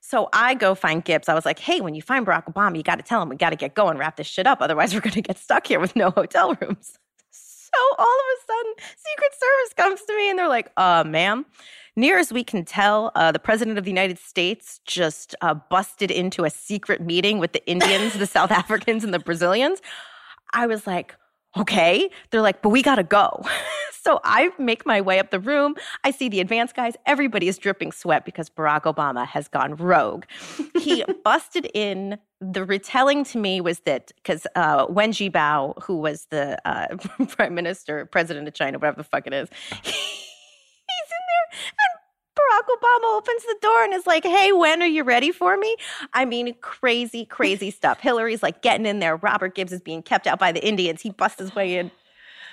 So 0.01 0.31
I 0.33 0.55
go 0.55 0.75
find 0.75 1.05
Gibbs. 1.05 1.29
I 1.29 1.35
was 1.35 1.45
like, 1.45 1.59
hey, 1.59 1.83
when 1.83 1.95
you 1.95 2.01
find 2.01 2.27
Barack 2.27 2.51
Obama, 2.53 2.77
you 2.77 2.83
got 2.83 2.97
to 2.97 3.03
tell 3.03 3.21
him 3.21 3.29
we 3.29 3.37
got 3.37 3.51
to 3.51 3.57
get 3.57 3.75
going, 3.75 3.99
wrap 3.99 4.17
this 4.17 4.27
shit 4.27 4.47
up. 4.47 4.63
Otherwise, 4.63 4.95
we're 4.95 5.01
going 5.01 5.13
to 5.13 5.23
get 5.23 5.37
stuck 5.37 5.67
here 5.67 5.81
with 5.81 5.95
no 5.95 6.11
hotel 6.11 6.57
rooms. 6.61 6.99
So 7.71 7.97
all 7.99 8.07
of 8.07 8.09
a 8.09 8.47
sudden, 8.47 8.73
Secret 8.97 9.33
Service 9.39 9.75
comes 9.77 10.01
to 10.07 10.17
me 10.17 10.31
and 10.31 10.39
they're 10.39 10.49
like, 10.49 10.73
uh, 10.79 11.05
ma'am, 11.07 11.45
near 11.97 12.19
as 12.19 12.33
we 12.33 12.43
can 12.43 12.65
tell, 12.65 13.13
uh, 13.15 13.31
the 13.31 13.39
president 13.39 13.77
of 13.77 13.85
the 13.85 13.91
United 13.91 14.19
States 14.19 14.81
just 14.87 15.35
uh, 15.43 15.53
busted 15.53 16.11
into 16.11 16.45
a 16.45 16.51
secret 16.51 17.03
meeting 17.03 17.39
with 17.39 17.53
the 17.53 17.65
Indians, 17.69 18.15
the 18.15 18.27
South 18.27 18.51
Africans, 18.51 19.05
and 19.05 19.13
the 19.13 19.19
Brazilians. 19.19 19.83
I 20.53 20.67
was 20.67 20.87
like, 20.87 21.15
okay. 21.57 22.11
They're 22.31 22.43
like, 22.43 22.63
but 22.63 22.71
we 22.71 22.83
got 22.83 22.97
to 22.97 23.03
go. 23.03 23.45
so 24.03 24.21
I 24.25 24.51
make 24.59 24.87
my 24.87 25.01
way 25.01 25.19
up 25.19 25.31
the 25.31 25.41
room. 25.41 25.75
I 26.05 26.11
see 26.11 26.29
the 26.29 26.41
advanced 26.41 26.75
guys. 26.75 26.95
Everybody 27.07 27.49
is 27.49 27.59
dripping 27.59 27.93
sweat 27.93 28.25
because 28.25 28.49
Barack 28.49 28.83
Obama 28.83 29.27
has 29.27 29.49
gone 29.49 29.77
rogue. 29.77 30.25
He 30.79 31.05
busted 31.25 31.71
in. 31.75 32.19
The 32.41 32.65
retelling 32.65 33.25
to 33.25 33.39
me 33.39 33.61
was 33.61 33.81
that 33.81 34.13
because 34.15 34.47
uh, 34.55 34.87
Wen 34.89 35.11
Jiabao, 35.11 35.83
who 35.83 35.97
was 35.97 36.29
the 36.31 36.57
uh, 36.65 36.97
prime 37.27 37.53
minister, 37.55 38.07
president 38.07 38.47
of 38.47 38.55
China, 38.55 38.79
whatever 38.79 38.99
the 38.99 39.05
fuck 39.05 39.27
it 39.27 39.33
is, 39.33 39.49
he's 39.83 39.93
in 39.93 41.25
there 41.29 41.59
Barack 42.59 42.77
Obama 42.77 43.17
opens 43.17 43.43
the 43.43 43.57
door 43.61 43.85
and 43.85 43.95
is 43.95 44.07
like, 44.07 44.25
hey, 44.25 44.53
when 44.53 44.83
are 44.83 44.87
you 44.87 45.05
ready 45.05 45.33
for 45.33 45.57
me? 45.57 45.77
I 46.13 46.25
mean, 46.25 46.55
crazy, 46.61 47.25
crazy 47.25 47.71
stuff. 47.73 48.01
Hillary's 48.01 48.43
like 48.43 48.63
getting 48.63 48.87
in 48.87 48.99
there. 48.99 49.17
Robert 49.17 49.55
Gibbs 49.55 49.73
is 49.73 49.81
being 49.81 50.03
kept 50.03 50.27
out 50.27 50.39
by 50.39 50.53
the 50.53 50.67
Indians. 50.67 51.03
He 51.03 51.11
busts 51.11 51.39
his 51.39 51.55
way 51.55 51.79
in. 51.79 51.91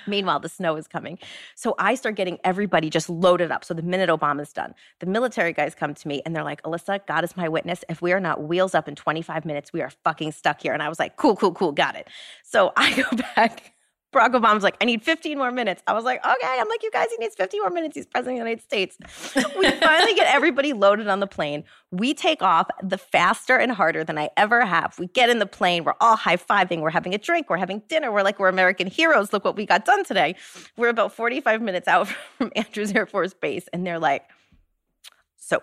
Meanwhile, 0.07 0.39
the 0.39 0.49
snow 0.49 0.75
is 0.75 0.87
coming. 0.87 1.17
So 1.55 1.73
I 1.79 1.95
start 1.95 2.15
getting 2.15 2.37
everybody 2.43 2.91
just 2.91 3.09
loaded 3.09 3.51
up. 3.51 3.65
So 3.65 3.73
the 3.73 3.81
minute 3.81 4.07
Obama's 4.07 4.53
done, 4.53 4.75
the 4.99 5.07
military 5.07 5.51
guys 5.51 5.73
come 5.73 5.95
to 5.95 6.07
me 6.07 6.21
and 6.25 6.35
they're 6.35 6.43
like, 6.43 6.61
Alyssa, 6.61 7.05
God 7.07 7.23
is 7.23 7.35
my 7.35 7.49
witness. 7.49 7.83
If 7.89 8.03
we 8.03 8.13
are 8.13 8.19
not 8.19 8.43
wheels 8.43 8.75
up 8.75 8.87
in 8.87 8.93
25 8.95 9.45
minutes, 9.45 9.73
we 9.73 9.81
are 9.81 9.89
fucking 10.03 10.33
stuck 10.33 10.61
here. 10.61 10.73
And 10.73 10.83
I 10.83 10.89
was 10.89 10.99
like, 10.99 11.15
cool, 11.15 11.35
cool, 11.35 11.53
cool, 11.53 11.71
got 11.71 11.95
it. 11.95 12.07
So 12.43 12.71
I 12.77 12.95
go 12.95 13.17
back 13.35 13.74
Barack 14.15 14.31
Obama's 14.31 14.63
like, 14.63 14.77
I 14.79 14.85
need 14.85 15.03
15 15.03 15.37
more 15.37 15.51
minutes. 15.51 15.83
I 15.87 15.93
was 15.93 16.05
like, 16.05 16.25
okay. 16.25 16.57
I'm 16.57 16.69
like, 16.69 16.81
you 16.81 16.89
guys, 16.91 17.07
he 17.11 17.17
needs 17.17 17.35
15 17.35 17.61
more 17.61 17.69
minutes. 17.69 17.95
He's 17.95 18.05
president 18.05 18.39
of 18.39 18.45
the 18.45 18.49
United 18.49 18.63
States. 18.63 18.97
we 19.35 19.69
finally 19.81 20.15
get 20.15 20.33
everybody 20.33 20.71
loaded 20.71 21.07
on 21.07 21.19
the 21.19 21.27
plane. 21.27 21.65
We 21.91 22.13
take 22.13 22.41
off 22.41 22.67
the 22.81 22.97
faster 22.97 23.57
and 23.57 23.71
harder 23.73 24.05
than 24.05 24.17
I 24.17 24.29
ever 24.37 24.65
have. 24.65 24.97
We 24.97 25.07
get 25.07 25.29
in 25.29 25.39
the 25.39 25.45
plane. 25.45 25.83
We're 25.83 25.95
all 25.99 26.15
high 26.15 26.37
fiving. 26.37 26.79
We're 26.79 26.91
having 26.91 27.13
a 27.13 27.17
drink. 27.17 27.49
We're 27.49 27.57
having 27.57 27.81
dinner. 27.89 28.11
We're 28.11 28.23
like, 28.23 28.39
we're 28.39 28.47
American 28.47 28.87
heroes. 28.87 29.33
Look 29.33 29.43
what 29.43 29.57
we 29.57 29.65
got 29.65 29.83
done 29.83 30.05
today. 30.05 30.35
We're 30.77 30.89
about 30.89 31.13
45 31.13 31.61
minutes 31.61 31.87
out 31.87 32.07
from 32.37 32.51
Andrews 32.55 32.93
Air 32.93 33.05
Force 33.05 33.33
Base. 33.33 33.67
And 33.73 33.85
they're 33.85 33.99
like, 33.99 34.23
so 35.37 35.61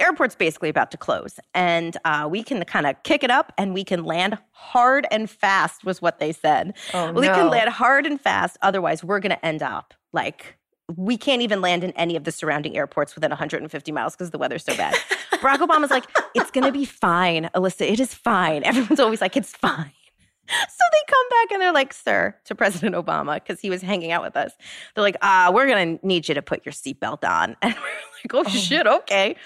airport's 0.00 0.34
basically 0.34 0.68
about 0.68 0.90
to 0.90 0.96
close 0.96 1.38
and 1.54 1.96
uh, 2.04 2.26
we 2.30 2.42
can 2.42 2.64
kind 2.64 2.86
of 2.86 3.00
kick 3.02 3.22
it 3.22 3.30
up 3.30 3.52
and 3.58 3.74
we 3.74 3.84
can 3.84 4.04
land 4.04 4.38
hard 4.52 5.06
and 5.10 5.28
fast 5.30 5.84
was 5.84 6.00
what 6.02 6.18
they 6.18 6.32
said 6.32 6.74
Oh, 6.94 7.12
we 7.12 7.26
no. 7.26 7.34
can 7.34 7.48
land 7.48 7.70
hard 7.70 8.06
and 8.06 8.20
fast 8.20 8.56
otherwise 8.62 9.04
we're 9.04 9.20
going 9.20 9.30
to 9.30 9.44
end 9.44 9.62
up 9.62 9.94
like 10.12 10.56
we 10.96 11.16
can't 11.16 11.40
even 11.42 11.60
land 11.60 11.84
in 11.84 11.92
any 11.92 12.16
of 12.16 12.24
the 12.24 12.32
surrounding 12.32 12.76
airports 12.76 13.14
within 13.14 13.30
150 13.30 13.92
miles 13.92 14.14
because 14.16 14.30
the 14.30 14.38
weather's 14.38 14.64
so 14.64 14.76
bad 14.76 14.94
barack 15.34 15.58
obama's 15.58 15.90
like 15.90 16.04
it's 16.34 16.50
going 16.50 16.64
to 16.66 16.72
be 16.72 16.84
fine 16.84 17.48
alyssa 17.54 17.82
it 17.88 18.00
is 18.00 18.12
fine 18.14 18.64
everyone's 18.64 19.00
always 19.00 19.20
like 19.20 19.36
it's 19.36 19.52
fine 19.52 19.92
so 20.50 20.84
they 20.92 21.12
come 21.12 21.28
back 21.30 21.52
and 21.52 21.62
they're 21.62 21.72
like, 21.72 21.92
sir, 21.92 22.34
to 22.46 22.56
President 22.56 22.96
Obama, 22.96 23.34
because 23.34 23.60
he 23.60 23.70
was 23.70 23.82
hanging 23.82 24.10
out 24.10 24.20
with 24.20 24.36
us. 24.36 24.52
They're 24.94 25.02
like, 25.02 25.16
uh, 25.22 25.52
we're 25.54 25.68
going 25.68 25.96
to 25.98 26.04
need 26.04 26.28
you 26.28 26.34
to 26.34 26.42
put 26.42 26.66
your 26.66 26.72
seatbelt 26.72 27.22
on. 27.22 27.56
And 27.62 27.72
we're 27.74 28.40
like, 28.40 28.46
oh, 28.46 28.50
shit, 28.50 28.84
okay. 28.84 29.36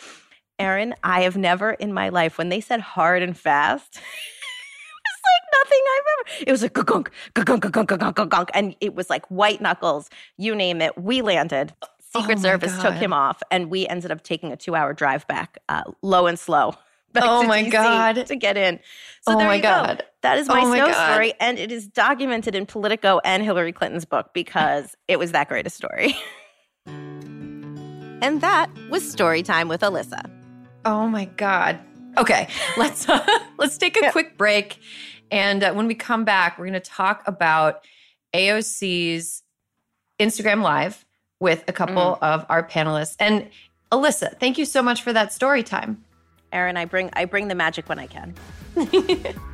Erin, 0.58 0.94
I 1.02 1.22
have 1.22 1.36
never 1.36 1.72
in 1.72 1.92
my 1.92 2.08
life, 2.10 2.38
when 2.38 2.48
they 2.48 2.60
said 2.60 2.80
hard 2.80 3.22
and 3.22 3.36
fast, 3.36 3.96
it 3.96 4.00
was 4.00 5.20
like 5.24 5.64
nothing 5.64 5.82
I've 5.96 6.04
ever. 6.38 6.44
It 6.48 6.52
was 6.52 6.62
like 6.62 6.72
gunk, 6.74 7.10
gunk, 7.34 7.60
gunk, 7.60 7.88
gunk, 7.88 8.14
gunk, 8.16 8.30
gunk, 8.30 8.50
and 8.54 8.76
it 8.80 8.94
was 8.94 9.10
like 9.10 9.26
white 9.26 9.60
knuckles. 9.60 10.10
You 10.36 10.54
name 10.54 10.80
it. 10.80 10.96
We 10.96 11.22
landed. 11.22 11.72
Secret 12.16 12.38
Oh 12.38 12.42
Service 12.42 12.78
took 12.80 12.94
him 12.94 13.12
off, 13.12 13.42
and 13.50 13.68
we 13.70 13.88
ended 13.88 14.12
up 14.12 14.22
taking 14.22 14.52
a 14.52 14.56
two-hour 14.56 14.92
drive 14.92 15.26
back, 15.26 15.58
uh, 15.68 15.82
low 16.02 16.26
and 16.26 16.38
slow. 16.38 16.74
Oh 17.16 17.44
my 17.44 17.62
DC 17.62 17.70
God. 17.70 18.26
To 18.26 18.34
get 18.34 18.56
in. 18.56 18.80
So 19.20 19.34
Oh 19.34 19.38
there 19.38 19.46
my 19.46 19.54
you 19.54 19.62
go. 19.62 19.96
That 20.22 20.36
is 20.38 20.48
my 20.48 20.62
Oh 20.62 20.68
my 20.68 20.78
snow 20.78 20.86
God. 20.88 21.12
story, 21.12 21.32
and 21.38 21.60
it 21.60 21.70
is 21.70 21.86
documented 21.86 22.56
in 22.56 22.66
Politico 22.66 23.20
and 23.24 23.40
Hillary 23.40 23.70
Clinton's 23.70 24.04
book 24.04 24.30
because 24.34 24.96
it 25.08 25.16
was 25.18 25.30
that 25.30 25.48
great 25.48 25.64
a 25.64 25.70
story. 25.70 26.16
and 26.86 28.40
that 28.40 28.68
was 28.90 29.08
story 29.08 29.44
time 29.44 29.68
with 29.68 29.82
Alyssa. 29.82 30.28
Oh 30.85 31.09
my 31.09 31.25
god. 31.25 31.79
Okay, 32.16 32.49
let's 32.77 33.09
uh, 33.09 33.27
let's 33.59 33.77
take 33.77 33.97
a 33.97 34.11
quick 34.12 34.37
break, 34.37 34.79
and 35.31 35.64
uh, 35.64 35.73
when 35.73 35.87
we 35.87 35.94
come 35.94 36.25
back, 36.25 36.59
we're 36.59 36.66
going 36.66 36.75
to 36.75 36.81
talk 36.81 37.23
about 37.27 37.85
AOC's 38.35 39.42
Instagram 40.20 40.62
Live 40.62 41.05
with 41.40 41.64
a 41.68 41.73
couple 41.73 42.18
of 42.23 42.47
our 42.49 42.66
panelists. 42.66 43.16
And 43.18 43.49
Alyssa, 43.90 44.38
thank 44.38 44.59
you 44.59 44.64
so 44.64 44.83
much 44.83 45.03
for 45.03 45.12
that 45.12 45.33
story 45.33 45.62
time. 45.62 46.05
Erin, 46.53 46.77
I 46.77 46.85
bring 46.85 47.11
I 47.14 47.25
bring 47.25 47.49
the 47.49 47.55
magic 47.55 47.88
when 47.88 47.99
I 47.99 48.07
can. 48.07 48.35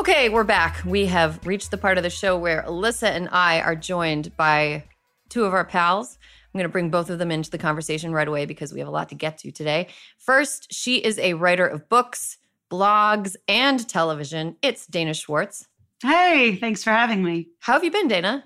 Okay, 0.00 0.30
we're 0.30 0.44
back. 0.44 0.82
We 0.86 1.04
have 1.06 1.46
reached 1.46 1.70
the 1.70 1.76
part 1.76 1.98
of 1.98 2.02
the 2.02 2.08
show 2.08 2.34
where 2.38 2.62
Alyssa 2.62 3.10
and 3.10 3.28
I 3.32 3.60
are 3.60 3.76
joined 3.76 4.34
by 4.34 4.84
two 5.28 5.44
of 5.44 5.52
our 5.52 5.66
pals. 5.66 6.16
I'm 6.22 6.58
going 6.58 6.62
to 6.62 6.72
bring 6.72 6.88
both 6.88 7.10
of 7.10 7.18
them 7.18 7.30
into 7.30 7.50
the 7.50 7.58
conversation 7.58 8.10
right 8.10 8.26
away 8.26 8.46
because 8.46 8.72
we 8.72 8.78
have 8.78 8.88
a 8.88 8.90
lot 8.90 9.10
to 9.10 9.14
get 9.14 9.36
to 9.40 9.52
today. 9.52 9.88
First, 10.16 10.72
she 10.72 10.96
is 10.96 11.18
a 11.18 11.34
writer 11.34 11.66
of 11.66 11.86
books, 11.90 12.38
blogs, 12.72 13.36
and 13.46 13.86
television. 13.86 14.56
It's 14.62 14.86
Dana 14.86 15.12
Schwartz. 15.12 15.68
Hey, 16.02 16.56
thanks 16.56 16.82
for 16.82 16.92
having 16.92 17.22
me. 17.22 17.48
How 17.58 17.74
have 17.74 17.84
you 17.84 17.90
been, 17.90 18.08
Dana? 18.08 18.44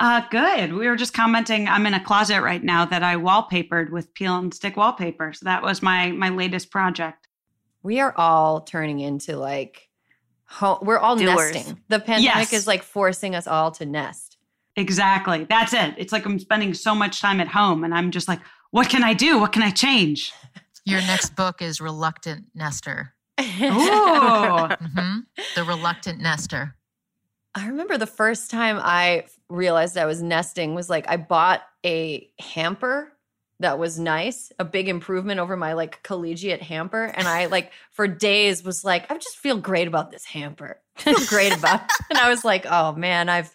Uh, 0.00 0.22
good. 0.32 0.72
We 0.72 0.88
were 0.88 0.96
just 0.96 1.14
commenting. 1.14 1.68
I'm 1.68 1.86
in 1.86 1.94
a 1.94 2.04
closet 2.04 2.42
right 2.42 2.64
now 2.64 2.84
that 2.86 3.04
I 3.04 3.14
wallpapered 3.14 3.90
with 3.90 4.12
peel 4.14 4.36
and 4.36 4.52
stick 4.52 4.76
wallpaper. 4.76 5.32
So 5.32 5.44
that 5.44 5.62
was 5.62 5.80
my 5.80 6.10
my 6.10 6.30
latest 6.30 6.72
project. 6.72 7.28
We 7.84 8.00
are 8.00 8.12
all 8.16 8.62
turning 8.62 8.98
into 8.98 9.36
like 9.36 9.87
home. 10.48 10.78
We're 10.82 10.98
all 10.98 11.16
Doers. 11.16 11.54
nesting. 11.54 11.80
The 11.88 12.00
pandemic 12.00 12.24
yes. 12.24 12.52
is 12.52 12.66
like 12.66 12.82
forcing 12.82 13.34
us 13.34 13.46
all 13.46 13.70
to 13.72 13.86
nest. 13.86 14.36
Exactly. 14.76 15.44
That's 15.44 15.72
it. 15.72 15.94
It's 15.98 16.12
like 16.12 16.24
I'm 16.24 16.38
spending 16.38 16.72
so 16.74 16.94
much 16.94 17.20
time 17.20 17.40
at 17.40 17.48
home 17.48 17.84
and 17.84 17.94
I'm 17.94 18.10
just 18.10 18.28
like, 18.28 18.40
what 18.70 18.88
can 18.88 19.02
I 19.02 19.12
do? 19.12 19.38
What 19.38 19.52
can 19.52 19.62
I 19.62 19.70
change? 19.70 20.32
Your 20.84 21.00
next 21.00 21.36
book 21.36 21.60
is 21.60 21.80
Reluctant 21.80 22.46
Nester. 22.54 23.14
Ooh. 23.40 23.44
mm-hmm. 23.62 25.18
The 25.54 25.64
Reluctant 25.64 26.20
Nester. 26.20 26.74
I 27.54 27.66
remember 27.66 27.98
the 27.98 28.06
first 28.06 28.50
time 28.50 28.78
I 28.80 29.26
realized 29.48 29.98
I 29.98 30.06
was 30.06 30.22
nesting 30.22 30.74
was 30.74 30.88
like 30.88 31.06
I 31.08 31.16
bought 31.16 31.62
a 31.84 32.30
hamper 32.38 33.12
that 33.60 33.78
was 33.78 33.98
nice, 33.98 34.52
a 34.58 34.64
big 34.64 34.88
improvement 34.88 35.40
over 35.40 35.56
my 35.56 35.72
like 35.72 36.02
collegiate 36.02 36.62
hamper. 36.62 37.04
And 37.04 37.26
I 37.26 37.46
like 37.46 37.72
for 37.90 38.06
days 38.06 38.62
was 38.62 38.84
like, 38.84 39.10
I 39.10 39.14
just 39.14 39.38
feel 39.38 39.58
great 39.58 39.88
about 39.88 40.10
this 40.10 40.24
hamper. 40.24 40.80
great 41.28 41.56
about. 41.56 41.80
and 42.10 42.18
I 42.18 42.28
was 42.28 42.44
like, 42.44 42.66
oh 42.68 42.92
man, 42.92 43.28
I've 43.28 43.54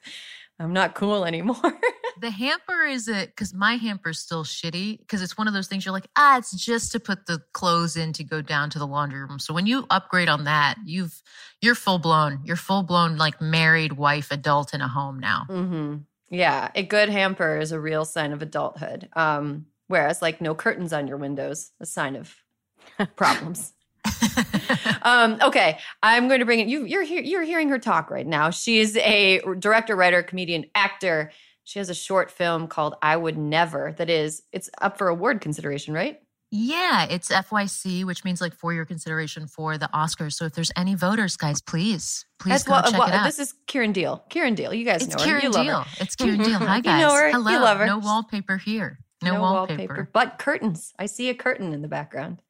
I'm 0.59 0.73
not 0.73 0.93
cool 0.93 1.25
anymore. 1.25 1.79
the 2.21 2.29
hamper 2.29 2.83
is 2.83 3.07
it 3.07 3.29
because 3.29 3.53
my 3.53 3.75
hamper's 3.75 4.19
still 4.19 4.43
shitty 4.43 4.99
because 4.99 5.21
it's 5.21 5.37
one 5.37 5.47
of 5.47 5.53
those 5.53 5.67
things 5.67 5.85
you're 5.85 5.93
like, 5.93 6.07
ah, 6.15 6.37
it's 6.37 6.55
just 6.55 6.91
to 6.91 6.99
put 6.99 7.25
the 7.25 7.41
clothes 7.53 7.97
in 7.97 8.13
to 8.13 8.23
go 8.23 8.41
down 8.41 8.69
to 8.71 8.79
the 8.79 8.87
laundry 8.87 9.21
room. 9.21 9.39
So 9.39 9.53
when 9.53 9.65
you 9.65 9.85
upgrade 9.89 10.29
on 10.29 10.43
that, 10.43 10.75
you've 10.85 11.21
you're 11.61 11.75
full 11.75 11.97
blown. 11.97 12.41
You're 12.43 12.55
full 12.55 12.83
blown 12.83 13.17
like 13.17 13.41
married 13.41 13.93
wife 13.93 14.31
adult 14.31 14.73
in 14.73 14.81
a 14.81 14.87
home 14.87 15.19
now. 15.19 15.45
Mm-hmm. 15.49 15.95
Yeah, 16.29 16.69
a 16.75 16.83
good 16.83 17.09
hamper 17.09 17.59
is 17.59 17.71
a 17.71 17.79
real 17.79 18.05
sign 18.05 18.31
of 18.31 18.41
adulthood. 18.41 19.09
Um, 19.13 19.67
Whereas, 19.87 20.21
like, 20.21 20.41
no 20.41 20.55
curtains 20.55 20.93
on 20.93 21.07
your 21.07 21.17
windows, 21.17 21.71
a 21.79 21.85
sign 21.85 22.15
of 22.15 22.35
problems. 23.15 23.73
um, 25.03 25.37
okay, 25.41 25.77
I'm 26.01 26.27
going 26.27 26.39
to 26.39 26.45
bring 26.45 26.59
it. 26.59 26.67
You, 26.67 26.85
you're 26.85 27.03
here. 27.03 27.21
You're 27.21 27.43
hearing 27.43 27.69
her 27.69 27.79
talk 27.79 28.09
right 28.11 28.27
now. 28.27 28.49
She's 28.49 28.97
a 28.97 29.41
director, 29.59 29.95
writer, 29.95 30.23
comedian, 30.23 30.65
actor. 30.75 31.31
She 31.63 31.79
has 31.79 31.89
a 31.89 31.93
short 31.93 32.29
film 32.29 32.67
called 32.67 32.95
"I 33.01 33.15
Would 33.15 33.37
Never." 33.37 33.93
That 33.97 34.09
is, 34.09 34.43
it's 34.51 34.69
up 34.81 34.97
for 34.97 35.07
award 35.07 35.41
consideration, 35.41 35.93
right? 35.93 36.19
Yeah, 36.55 37.07
it's 37.09 37.29
FYC, 37.29 38.05
which 38.05 38.23
means 38.23 38.39
like 38.39 38.53
for 38.53 38.73
your 38.73 38.85
consideration 38.85 39.47
for 39.47 39.77
the 39.79 39.89
Oscars. 39.91 40.33
So 40.33 40.45
if 40.45 40.53
there's 40.53 40.71
any 40.75 40.93
voters, 40.93 41.35
guys, 41.35 41.61
please, 41.61 42.27
please 42.37 42.51
That's 42.51 42.63
go 42.63 42.73
well, 42.73 42.83
check 42.83 42.99
well, 42.99 43.07
it 43.07 43.13
out. 43.15 43.25
This 43.25 43.39
is 43.39 43.55
Kiran 43.67 43.91
Deol. 43.91 44.21
Kiran 44.29 44.55
Deol, 44.55 44.77
you 44.77 44.85
guys 44.85 45.01
it's 45.01 45.17
know 45.17 45.23
her. 45.31 45.39
You 45.39 45.49
Deol. 45.49 45.65
love 45.65 45.87
her. 45.87 46.03
It's 46.03 46.15
Kiran 46.15 46.37
Deol. 46.45 46.57
Hi 46.57 46.79
guys. 46.79 47.01
You 47.01 47.07
know 47.07 47.15
her. 47.15 47.31
Hello. 47.31 47.51
You 47.51 47.59
love 47.59 47.79
her. 47.79 47.87
No 47.87 47.97
wallpaper 47.97 48.57
here. 48.57 48.99
No, 49.23 49.35
no 49.35 49.41
wallpaper. 49.41 49.77
wallpaper. 49.77 50.09
But 50.11 50.39
curtains. 50.39 50.93
I 50.99 51.05
see 51.05 51.29
a 51.29 51.33
curtain 51.33 51.73
in 51.73 51.81
the 51.81 51.87
background. 51.87 52.41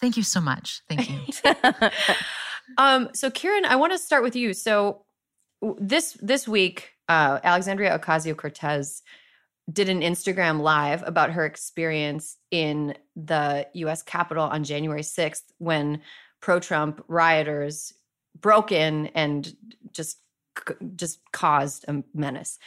Thank 0.00 0.16
you 0.16 0.22
so 0.22 0.40
much. 0.40 0.82
Thank 0.88 1.10
you. 1.10 1.18
um, 2.78 3.08
so 3.14 3.30
Kiran, 3.30 3.64
I 3.64 3.76
want 3.76 3.92
to 3.92 3.98
start 3.98 4.22
with 4.22 4.36
you. 4.36 4.52
So 4.52 5.04
this 5.78 6.16
this 6.20 6.46
week, 6.46 6.92
uh, 7.08 7.40
Alexandria 7.42 7.98
Ocasio 7.98 8.36
Cortez 8.36 9.02
did 9.72 9.88
an 9.88 10.00
Instagram 10.00 10.60
live 10.60 11.02
about 11.06 11.30
her 11.30 11.44
experience 11.44 12.36
in 12.50 12.94
the 13.16 13.66
US 13.74 14.02
Capitol 14.02 14.44
on 14.44 14.62
January 14.62 15.02
6th 15.02 15.42
when 15.58 16.02
pro-Trump 16.40 17.04
rioters 17.08 17.92
broke 18.40 18.70
in 18.70 19.08
and 19.08 19.56
just 19.92 20.18
just 20.94 21.20
caused 21.32 21.84
a 21.88 22.02
menace. 22.14 22.58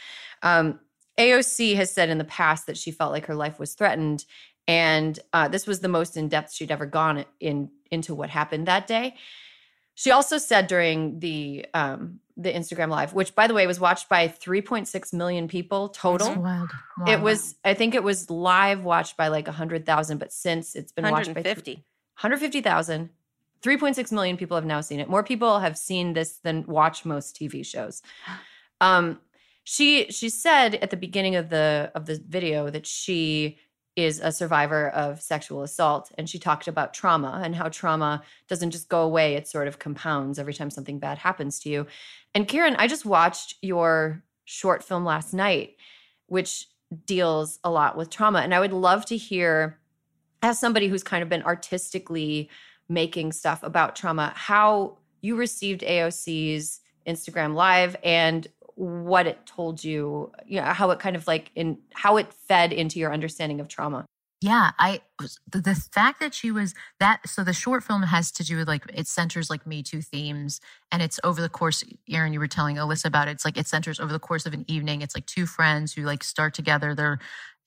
Um, 0.42 0.78
AOC 1.20 1.76
has 1.76 1.92
said 1.92 2.08
in 2.08 2.18
the 2.18 2.24
past 2.24 2.66
that 2.66 2.78
she 2.78 2.90
felt 2.90 3.12
like 3.12 3.26
her 3.26 3.34
life 3.34 3.58
was 3.58 3.74
threatened, 3.74 4.24
and 4.66 5.18
uh, 5.32 5.48
this 5.48 5.66
was 5.66 5.80
the 5.80 5.88
most 5.88 6.16
in 6.16 6.28
depth 6.28 6.52
she'd 6.52 6.70
ever 6.70 6.86
gone 6.86 7.24
in 7.38 7.70
into 7.90 8.14
what 8.14 8.30
happened 8.30 8.66
that 8.66 8.86
day. 8.86 9.16
She 9.94 10.10
also 10.10 10.38
said 10.38 10.66
during 10.66 11.18
the 11.20 11.66
um, 11.74 12.20
the 12.36 12.50
Instagram 12.50 12.88
live, 12.88 13.12
which 13.12 13.34
by 13.34 13.46
the 13.46 13.54
way 13.54 13.66
was 13.66 13.78
watched 13.78 14.08
by 14.08 14.28
3.6 14.28 15.12
million 15.12 15.46
people 15.46 15.90
total. 15.90 16.34
Wow. 16.36 16.66
It 17.06 17.20
was, 17.20 17.56
I 17.64 17.74
think 17.74 17.94
it 17.94 18.02
was 18.02 18.30
live 18.30 18.82
watched 18.82 19.16
by 19.16 19.28
like 19.28 19.46
100,000, 19.46 20.18
but 20.18 20.32
since 20.32 20.74
it's 20.74 20.92
been 20.92 21.04
watched 21.04 21.34
by 21.34 21.40
150. 21.40 21.74
150,000, 21.74 23.10
3.6 23.62 24.12
million 24.12 24.36
people 24.36 24.56
have 24.56 24.64
now 24.64 24.80
seen 24.80 25.00
it. 25.00 25.08
More 25.08 25.22
people 25.22 25.60
have 25.60 25.76
seen 25.76 26.14
this 26.14 26.38
than 26.38 26.64
watch 26.66 27.04
most 27.04 27.36
TV 27.36 27.64
shows. 27.64 28.02
Um, 28.82 29.20
she 29.64 30.06
she 30.10 30.28
said 30.28 30.74
at 30.76 30.90
the 30.90 30.96
beginning 30.96 31.36
of 31.36 31.50
the 31.50 31.90
of 31.94 32.06
the 32.06 32.20
video 32.26 32.70
that 32.70 32.86
she 32.86 33.58
is 33.96 34.20
a 34.20 34.32
survivor 34.32 34.88
of 34.90 35.20
sexual 35.20 35.62
assault 35.62 36.10
and 36.16 36.28
she 36.28 36.38
talked 36.38 36.68
about 36.68 36.94
trauma 36.94 37.40
and 37.44 37.54
how 37.54 37.68
trauma 37.68 38.22
doesn't 38.48 38.70
just 38.70 38.88
go 38.88 39.02
away 39.02 39.34
it 39.34 39.48
sort 39.48 39.68
of 39.68 39.78
compounds 39.78 40.38
every 40.38 40.54
time 40.54 40.70
something 40.70 40.98
bad 40.98 41.18
happens 41.18 41.58
to 41.58 41.68
you. 41.68 41.86
And 42.34 42.48
kiran 42.48 42.76
i 42.78 42.86
just 42.86 43.04
watched 43.04 43.56
your 43.62 44.22
short 44.44 44.82
film 44.82 45.04
last 45.04 45.32
night 45.32 45.76
which 46.26 46.66
deals 47.06 47.58
a 47.62 47.70
lot 47.70 47.96
with 47.96 48.10
trauma 48.10 48.40
and 48.40 48.54
i 48.54 48.60
would 48.60 48.72
love 48.72 49.04
to 49.06 49.16
hear 49.16 49.78
as 50.42 50.58
somebody 50.58 50.88
who's 50.88 51.04
kind 51.04 51.22
of 51.22 51.28
been 51.28 51.42
artistically 51.42 52.48
making 52.88 53.30
stuff 53.30 53.62
about 53.62 53.94
trauma 53.94 54.32
how 54.34 54.96
you 55.20 55.36
received 55.36 55.82
aoc's 55.82 56.80
instagram 57.06 57.54
live 57.54 57.94
and 58.02 58.48
what 58.80 59.26
it 59.26 59.44
told 59.44 59.84
you, 59.84 60.32
you 60.46 60.58
know, 60.58 60.66
how 60.66 60.90
it 60.90 60.98
kind 60.98 61.14
of 61.14 61.26
like 61.26 61.50
in 61.54 61.76
how 61.92 62.16
it 62.16 62.32
fed 62.32 62.72
into 62.72 62.98
your 62.98 63.12
understanding 63.12 63.60
of 63.60 63.68
trauma. 63.68 64.06
Yeah, 64.40 64.70
I 64.78 65.02
the, 65.52 65.60
the 65.60 65.74
fact 65.74 66.18
that 66.20 66.32
she 66.32 66.50
was 66.50 66.74
that 66.98 67.28
so 67.28 67.44
the 67.44 67.52
short 67.52 67.84
film 67.84 68.04
has 68.04 68.32
to 68.32 68.42
do 68.42 68.56
with 68.56 68.68
like 68.68 68.84
it 68.94 69.06
centers 69.06 69.50
like 69.50 69.66
Me 69.66 69.82
Too 69.82 70.00
themes 70.00 70.62
and 70.90 71.02
it's 71.02 71.20
over 71.22 71.42
the 71.42 71.50
course 71.50 71.84
Erin 72.08 72.32
you 72.32 72.40
were 72.40 72.46
telling 72.46 72.76
Alyssa 72.76 73.04
about 73.04 73.28
it. 73.28 73.32
It's 73.32 73.44
like 73.44 73.58
it 73.58 73.66
centers 73.66 74.00
over 74.00 74.14
the 74.14 74.18
course 74.18 74.46
of 74.46 74.54
an 74.54 74.64
evening. 74.66 75.02
It's 75.02 75.14
like 75.14 75.26
two 75.26 75.44
friends 75.44 75.92
who 75.92 76.04
like 76.04 76.24
start 76.24 76.54
together. 76.54 76.94
They're 76.94 77.18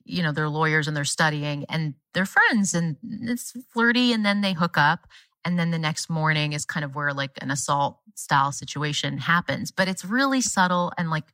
you 0.04 0.24
know 0.24 0.32
they're 0.32 0.50
lawyers 0.50 0.88
and 0.88 0.98
they're 0.98 1.06
studying 1.06 1.66
and 1.70 1.94
they're 2.16 2.26
friends 2.26 2.74
and 2.74 2.98
it's 3.04 3.54
flirty 3.72 4.12
and 4.12 4.26
then 4.26 4.42
they 4.42 4.54
hook 4.54 4.76
up 4.76 5.08
and 5.46 5.60
then 5.60 5.72
the 5.72 5.80
next 5.80 6.10
morning 6.10 6.54
is 6.54 6.66
kind 6.66 6.84
of 6.84 6.96
where 6.96 7.14
like 7.14 7.32
an 7.42 7.52
assault 7.52 8.00
style 8.16 8.52
situation 8.52 9.18
happens. 9.18 9.72
But 9.72 9.88
it's 9.88 10.06
really 10.06 10.42
subtle 10.42 10.92
and 10.98 11.10
like 11.10 11.26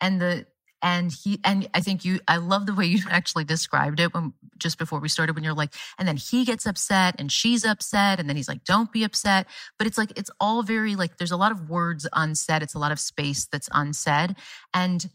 and 0.00 0.20
the 0.20 0.46
and 0.82 1.10
he 1.10 1.40
and 1.42 1.66
i 1.72 1.80
think 1.80 2.04
you 2.04 2.20
i 2.28 2.36
love 2.36 2.66
the 2.66 2.74
way 2.74 2.84
you 2.84 3.02
actually 3.10 3.44
described 3.44 3.98
it 3.98 4.12
when 4.12 4.34
just 4.58 4.78
before 4.78 5.00
we 5.00 5.08
started 5.08 5.34
when 5.34 5.42
you're 5.42 5.54
like 5.54 5.74
and 5.98 6.06
then 6.06 6.18
he 6.18 6.44
gets 6.44 6.66
upset 6.66 7.14
and 7.18 7.32
she's 7.32 7.64
upset 7.64 8.20
and 8.20 8.28
then 8.28 8.36
he's 8.36 8.48
like 8.48 8.62
don't 8.64 8.92
be 8.92 9.04
upset. 9.04 9.46
But 9.78 9.86
it's 9.86 9.98
like 9.98 10.12
it's 10.16 10.30
all 10.40 10.62
very 10.62 10.96
like 10.96 11.16
there's 11.16 11.32
a 11.32 11.36
lot 11.36 11.52
of 11.52 11.68
words 11.68 12.06
unsaid. 12.12 12.62
It's 12.62 12.74
a 12.74 12.78
lot 12.78 12.92
of 12.92 13.00
space 13.00 13.46
that's 13.46 13.68
unsaid. 13.72 14.36
And 14.72 15.08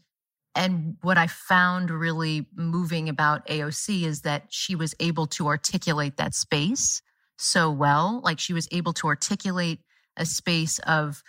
and 0.54 0.96
what 1.00 1.16
I 1.16 1.28
found 1.28 1.90
really 1.90 2.46
moving 2.54 3.08
about 3.08 3.46
AOC 3.46 4.04
is 4.04 4.22
that 4.22 4.44
she 4.50 4.74
was 4.74 4.94
able 5.00 5.26
to 5.28 5.46
articulate 5.46 6.18
that 6.18 6.34
space 6.34 7.02
so 7.42 7.70
well. 7.70 8.20
Like 8.24 8.38
she 8.38 8.52
was 8.52 8.68
able 8.72 8.92
to 8.94 9.06
articulate 9.06 9.80
a 10.16 10.26
space 10.26 10.78
of 10.80 11.22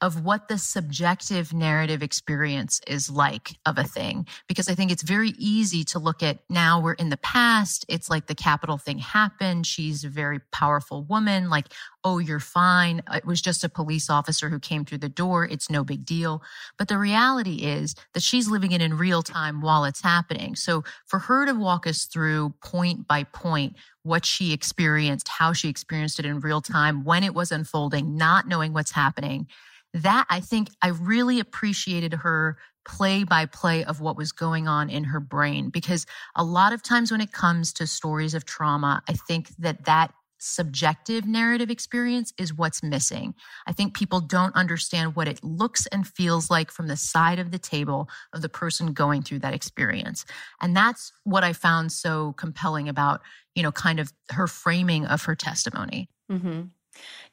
of 0.00 0.24
what 0.24 0.48
the 0.48 0.58
subjective 0.58 1.52
narrative 1.52 2.02
experience 2.02 2.80
is 2.86 3.10
like 3.10 3.56
of 3.66 3.78
a 3.78 3.84
thing. 3.84 4.26
Because 4.46 4.68
I 4.68 4.74
think 4.74 4.92
it's 4.92 5.02
very 5.02 5.30
easy 5.38 5.82
to 5.84 5.98
look 5.98 6.22
at 6.22 6.38
now 6.48 6.80
we're 6.80 6.92
in 6.94 7.08
the 7.08 7.16
past. 7.16 7.84
It's 7.88 8.08
like 8.08 8.26
the 8.26 8.34
Capitol 8.34 8.78
thing 8.78 8.98
happened. 8.98 9.66
She's 9.66 10.04
a 10.04 10.08
very 10.08 10.38
powerful 10.52 11.02
woman. 11.04 11.50
Like, 11.50 11.72
oh, 12.04 12.18
you're 12.18 12.38
fine. 12.38 13.02
It 13.12 13.26
was 13.26 13.42
just 13.42 13.64
a 13.64 13.68
police 13.68 14.08
officer 14.08 14.48
who 14.48 14.60
came 14.60 14.84
through 14.84 14.98
the 14.98 15.08
door. 15.08 15.44
It's 15.44 15.68
no 15.68 15.82
big 15.82 16.04
deal. 16.04 16.42
But 16.78 16.88
the 16.88 16.98
reality 16.98 17.64
is 17.64 17.96
that 18.14 18.22
she's 18.22 18.48
living 18.48 18.72
it 18.72 18.80
in 18.80 18.96
real 18.96 19.22
time 19.22 19.60
while 19.60 19.84
it's 19.84 20.02
happening. 20.02 20.54
So 20.54 20.84
for 21.06 21.18
her 21.18 21.44
to 21.46 21.54
walk 21.54 21.86
us 21.86 22.04
through 22.04 22.54
point 22.62 23.08
by 23.08 23.24
point 23.24 23.74
what 24.08 24.26
she 24.26 24.52
experienced, 24.52 25.28
how 25.28 25.52
she 25.52 25.68
experienced 25.68 26.18
it 26.18 26.26
in 26.26 26.40
real 26.40 26.60
time, 26.60 27.04
when 27.04 27.22
it 27.22 27.34
was 27.34 27.52
unfolding, 27.52 28.16
not 28.16 28.48
knowing 28.48 28.72
what's 28.72 28.90
happening 28.92 29.46
that 29.94 30.26
I 30.28 30.40
think 30.40 30.68
I 30.82 30.88
really 30.88 31.40
appreciated 31.40 32.12
her 32.14 32.58
play 32.84 33.24
by 33.24 33.46
play 33.46 33.84
of 33.84 34.00
what 34.00 34.16
was 34.16 34.32
going 34.32 34.66
on 34.66 34.88
in 34.88 35.04
her 35.04 35.20
brain 35.20 35.68
because 35.68 36.06
a 36.34 36.44
lot 36.44 36.72
of 36.72 36.82
times 36.82 37.10
when 37.10 37.20
it 37.20 37.32
comes 37.32 37.72
to 37.74 37.86
stories 37.86 38.34
of 38.34 38.44
trauma, 38.44 39.02
I 39.08 39.12
think 39.12 39.50
that 39.58 39.84
that 39.84 40.12
subjective 40.38 41.26
narrative 41.26 41.68
experience 41.68 42.32
is 42.38 42.54
what's 42.54 42.82
missing. 42.82 43.34
I 43.66 43.72
think 43.72 43.94
people 43.94 44.20
don't 44.20 44.54
understand 44.54 45.16
what 45.16 45.28
it 45.28 45.42
looks 45.42 45.86
and 45.86 46.06
feels 46.06 46.48
like 46.48 46.70
from 46.70 46.86
the 46.86 46.96
side 46.96 47.40
of 47.40 47.50
the 47.50 47.58
table 47.58 48.08
of 48.32 48.40
the 48.40 48.48
person 48.48 48.92
going 48.92 49.22
through 49.22 49.40
that 49.40 49.54
experience. 49.54 50.24
And 50.60 50.76
that's 50.76 51.12
what 51.24 51.44
I 51.44 51.52
found 51.52 51.90
so 51.92 52.34
compelling 52.34 52.88
about, 52.88 53.20
you 53.58 53.64
know, 53.64 53.72
kind 53.72 53.98
of 53.98 54.12
her 54.30 54.46
framing 54.46 55.04
of 55.04 55.24
her 55.24 55.34
testimony. 55.34 56.08
Mm-hmm. 56.30 56.62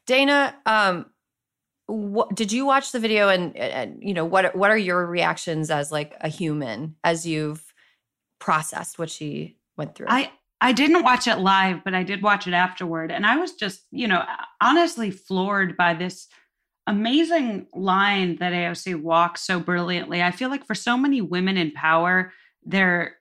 Dana, 0.08 0.56
um, 0.66 1.06
what 1.86 2.34
did 2.34 2.52
you 2.52 2.66
watch 2.66 2.92
the 2.92 3.00
video 3.00 3.30
and, 3.30 3.56
and 3.56 4.02
you 4.02 4.12
know 4.14 4.26
what 4.26 4.56
what 4.56 4.72
are 4.72 4.78
your 4.78 5.06
reactions 5.06 5.70
as 5.70 5.92
like 5.92 6.16
a 6.22 6.28
human 6.28 6.96
as 7.04 7.28
you've 7.28 7.74
processed 8.40 8.98
what 8.98 9.08
she 9.10 9.56
went 9.78 9.94
through 9.94 10.08
i 10.10 10.32
i 10.62 10.72
didn't 10.72 11.04
watch 11.04 11.28
it 11.28 11.38
live 11.38 11.84
but 11.84 11.94
i 11.94 12.02
did 12.02 12.24
watch 12.24 12.48
it 12.48 12.56
afterward 12.56 13.12
and 13.12 13.24
i 13.24 13.38
was 13.38 13.54
just 13.54 13.86
you 13.92 14.08
know 14.08 14.24
honestly 14.60 15.12
floored 15.12 15.78
by 15.78 15.94
this 15.94 16.28
amazing 16.88 17.68
line 17.76 18.36
that 18.38 18.52
aoc 18.52 19.00
walks 19.02 19.42
so 19.42 19.60
brilliantly 19.60 20.24
i 20.24 20.32
feel 20.32 20.50
like 20.50 20.66
for 20.66 20.76
so 20.76 20.98
many 20.98 21.22
women 21.22 21.56
in 21.56 21.72
power 21.72 22.34
there 22.64 23.18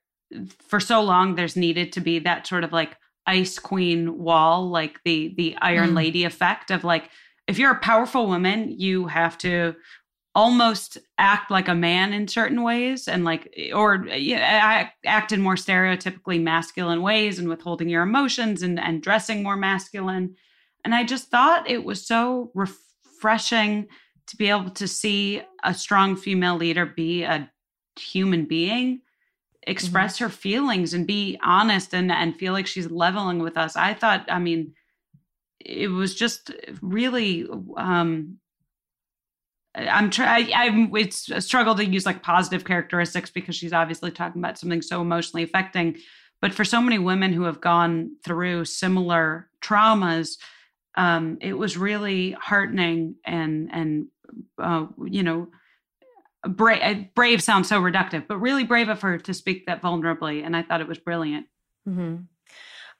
for 0.58 0.80
so 0.80 1.02
long 1.02 1.34
there's 1.34 1.56
needed 1.56 1.92
to 1.92 2.00
be 2.00 2.18
that 2.18 2.46
sort 2.46 2.64
of 2.64 2.72
like 2.72 2.96
ice 3.26 3.58
queen 3.58 4.18
wall 4.18 4.68
like 4.68 5.00
the 5.04 5.34
the 5.36 5.56
iron 5.60 5.90
mm. 5.90 5.96
lady 5.96 6.24
effect 6.24 6.70
of 6.70 6.84
like 6.84 7.10
if 7.46 7.58
you're 7.58 7.72
a 7.72 7.78
powerful 7.80 8.26
woman, 8.26 8.74
you 8.78 9.06
have 9.06 9.36
to 9.38 9.74
almost 10.34 10.98
act 11.18 11.50
like 11.50 11.68
a 11.68 11.74
man 11.74 12.12
in 12.12 12.26
certain 12.26 12.62
ways 12.62 13.06
and 13.06 13.24
like 13.24 13.54
or 13.72 14.04
yeah, 14.08 14.88
act 15.04 15.30
in 15.30 15.40
more 15.40 15.54
stereotypically 15.54 16.42
masculine 16.42 17.02
ways 17.02 17.38
and 17.38 17.48
withholding 17.48 17.88
your 17.88 18.02
emotions 18.02 18.62
and 18.62 18.80
and 18.80 19.00
dressing 19.00 19.44
more 19.44 19.56
masculine 19.56 20.34
and 20.84 20.92
i 20.92 21.04
just 21.04 21.30
thought 21.30 21.70
it 21.70 21.84
was 21.84 22.04
so 22.04 22.50
refreshing 22.52 23.86
to 24.26 24.36
be 24.36 24.50
able 24.50 24.70
to 24.70 24.88
see 24.88 25.40
a 25.62 25.72
strong 25.72 26.16
female 26.16 26.56
leader 26.56 26.84
be 26.84 27.22
a 27.22 27.48
human 27.94 28.44
being 28.44 29.00
express 29.66 30.16
mm-hmm. 30.16 30.24
her 30.24 30.30
feelings 30.30 30.94
and 30.94 31.06
be 31.06 31.38
honest 31.42 31.94
and 31.94 32.12
and 32.12 32.36
feel 32.36 32.52
like 32.52 32.66
she's 32.66 32.90
leveling 32.90 33.38
with 33.38 33.56
us 33.56 33.76
i 33.76 33.94
thought 33.94 34.24
i 34.28 34.38
mean 34.38 34.74
it 35.60 35.88
was 35.88 36.14
just 36.14 36.50
really 36.82 37.46
um 37.76 38.38
I'm 39.74 40.10
trying. 40.10 40.52
I'm. 40.54 40.94
It's 40.96 41.28
a 41.30 41.40
struggle 41.40 41.74
to 41.74 41.84
use 41.84 42.06
like 42.06 42.22
positive 42.22 42.64
characteristics 42.64 43.30
because 43.30 43.56
she's 43.56 43.72
obviously 43.72 44.10
talking 44.10 44.40
about 44.40 44.58
something 44.58 44.82
so 44.82 45.00
emotionally 45.00 45.42
affecting. 45.42 45.96
But 46.40 46.54
for 46.54 46.64
so 46.64 46.80
many 46.80 46.98
women 46.98 47.32
who 47.32 47.42
have 47.44 47.60
gone 47.60 48.16
through 48.24 48.66
similar 48.66 49.48
traumas, 49.60 50.38
um, 50.96 51.38
it 51.40 51.54
was 51.54 51.76
really 51.76 52.32
heartening 52.32 53.16
and 53.24 53.68
and 53.72 54.06
uh, 54.62 54.86
you 55.06 55.22
know, 55.22 55.48
brave. 56.48 57.14
Brave 57.14 57.42
sounds 57.42 57.68
so 57.68 57.80
reductive, 57.80 58.26
but 58.26 58.38
really 58.38 58.64
brave 58.64 58.88
of 58.88 59.00
her 59.02 59.18
to 59.18 59.34
speak 59.34 59.66
that 59.66 59.82
vulnerably, 59.82 60.44
and 60.44 60.56
I 60.56 60.62
thought 60.62 60.80
it 60.80 60.88
was 60.88 60.98
brilliant. 60.98 61.46
Mm-hmm. 61.88 62.16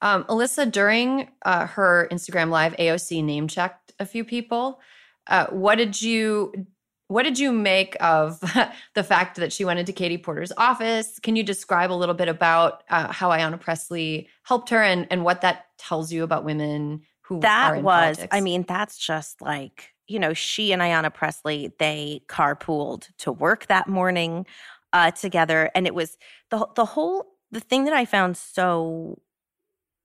Um, 0.03 0.25
Alyssa, 0.25 0.71
during 0.71 1.29
uh, 1.45 1.67
her 1.67 2.09
Instagram 2.11 2.51
live, 2.51 2.77
AOC 2.77 3.25
name 3.25 3.49
checked 3.49 3.93
a 3.99 4.07
few 4.07 4.25
people. 4.25 4.81
Uh, 5.27 5.47
what 5.47 5.77
did 5.77 6.01
you 6.01 6.67
what 7.09 7.23
did 7.23 7.39
you 7.39 7.53
make 7.53 7.97
of 8.01 8.41
the 8.95 9.03
fact 9.03 9.37
that 9.37 9.53
she 9.53 9.65
went 9.65 9.79
into 9.79 9.93
Katie 9.93 10.19
Porter's 10.19 10.53
office? 10.57 11.19
Can 11.21 11.37
you 11.37 11.43
describe 11.43 11.93
a 11.93 11.95
little 11.95 12.15
bit 12.15 12.29
about 12.29 12.83
uh, 12.91 13.13
how 13.13 13.31
Ayanna 13.31 13.61
Pressley 13.61 14.29
helped 14.43 14.71
her 14.71 14.83
and, 14.83 15.07
and 15.11 15.25
what 15.25 15.43
that 15.43 15.67
tells 15.79 16.13
you 16.13 16.25
about 16.25 16.45
women 16.45 17.03
who 17.23 17.41
that 17.41 17.83
was? 17.83 18.17
Politics? 18.17 18.29
I 18.31 18.41
mean, 18.41 18.65
that's 18.67 18.99
just 18.99 19.41
like 19.41 19.94
you 20.07 20.19
know, 20.19 20.35
she 20.35 20.73
and 20.73 20.83
Ayanna 20.83 21.13
Pressley, 21.13 21.73
they 21.79 22.23
carpooled 22.29 23.09
to 23.19 23.33
work 23.33 23.67
that 23.67 23.89
morning 23.89 24.47
uh, 24.93 25.11
together, 25.11 25.71
and 25.75 25.87
it 25.87 25.95
was 25.95 26.19
the 26.51 26.67
the 26.77 26.85
whole 26.85 27.27
the 27.51 27.61
thing 27.61 27.85
that 27.85 27.95
I 27.95 28.05
found 28.05 28.37
so 28.37 29.19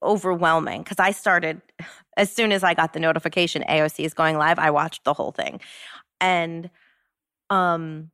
overwhelming 0.02 0.82
because 0.82 0.98
I 0.98 1.10
started 1.10 1.60
as 2.16 2.32
soon 2.32 2.52
as 2.52 2.64
I 2.64 2.74
got 2.74 2.92
the 2.92 3.00
notification 3.00 3.64
AOC 3.68 4.04
is 4.04 4.14
going 4.14 4.36
live, 4.36 4.58
I 4.58 4.70
watched 4.70 5.04
the 5.04 5.14
whole 5.14 5.32
thing. 5.32 5.60
And 6.20 6.70
um 7.50 8.10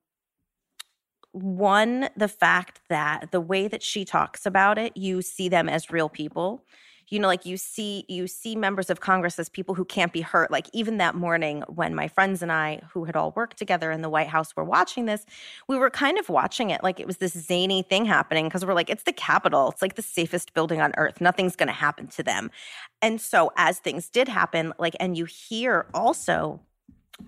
one 1.33 2.09
the 2.17 2.29
fact 2.29 2.81
that 2.89 3.31
the 3.31 3.41
way 3.41 3.69
that 3.69 3.83
she 3.83 4.05
talks 4.05 4.47
about 4.47 4.79
it, 4.79 4.97
you 4.97 5.21
see 5.23 5.49
them 5.49 5.69
as 5.69 5.91
real 5.91 6.09
people 6.09 6.65
you 7.09 7.19
know 7.19 7.29
like 7.29 7.47
you 7.47 7.57
see 7.57 8.05
you 8.09 8.27
see 8.27 8.57
members 8.57 8.91
of 8.91 9.01
congress 9.01 9.39
as 9.39 9.49
people 9.49 9.75
who 9.75 9.85
can't 9.85 10.13
be 10.13 10.21
hurt. 10.21 10.51
Like 10.51 10.69
even 10.73 10.99
that 10.99 11.15
morning 11.15 11.63
when 11.69 11.95
my 11.95 12.09
friends 12.09 12.43
and 12.43 12.53
i 12.53 12.81
who 12.91 13.05
had 13.05 13.17
all 13.17 13.33
worked 13.33 13.57
together 13.59 13.91
in 13.91 14.03
the 14.03 14.09
white 14.09 14.29
house 14.29 14.55
were 14.57 14.65
watching 14.65 15.07
this 15.07 15.25
we 15.69 15.77
were 15.77 15.91
kind 15.91 16.19
of 16.19 16.29
watching 16.29 16.71
it 16.71 16.83
like 16.83 17.01
it 17.01 17.07
was 17.07 17.19
this 17.19 17.33
zany 17.33 17.83
thing 17.83 18.05
happening 18.05 18.47
because 18.47 18.65
we're 18.65 18.75
like 18.75 18.91
it's 18.91 19.05
the 19.05 19.13
capitol. 19.13 19.71
It's 19.71 19.83
like 19.83 19.95
the 19.95 20.03
safest 20.03 20.55
building 20.55 20.81
on 20.81 20.93
earth. 20.97 21.21
Nothing's 21.21 21.57
going 21.57 21.69
to 21.69 21.73
happen 21.73 22.07
to 22.09 22.23
them. 22.23 22.51
And 23.03 23.21
so 23.21 23.53
as 23.57 23.79
things 23.79 24.09
did 24.09 24.29
happen 24.29 24.73
like 24.79 24.97
and 25.01 25.17
you 25.17 25.25
hear 25.25 25.87
also 25.95 26.61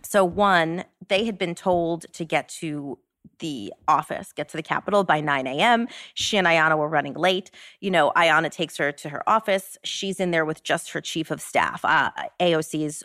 so 0.03 0.24
one 0.24 0.85
they 1.09 1.24
had 1.24 1.39
been 1.39 1.55
told 1.55 2.07
to 2.12 2.24
get 2.24 2.49
to 2.49 2.99
the 3.39 3.72
office, 3.87 4.33
get 4.33 4.49
to 4.51 4.57
the 4.57 4.62
Capitol 4.62 5.05
by 5.05 5.20
9 5.20 5.47
a.m. 5.47 5.89
She 6.14 6.37
and 6.37 6.47
Ayanna 6.47 6.76
were 6.76 6.89
running 6.89 7.14
late. 7.14 7.51
You 7.81 7.91
know, 7.91 8.12
Ayanna 8.16 8.51
takes 8.51 8.76
her 8.76 8.93
to 8.93 9.09
her 9.09 9.29
office. 9.29 9.79
She's 9.85 10.20
in 10.20 10.31
there 10.31 10.45
with 10.45 10.62
just 10.62 10.91
her 10.93 11.01
chief 11.01 11.31
of 11.31 11.41
staff. 11.41 11.85
Uh, 11.85 12.11
AOC's 12.41 13.05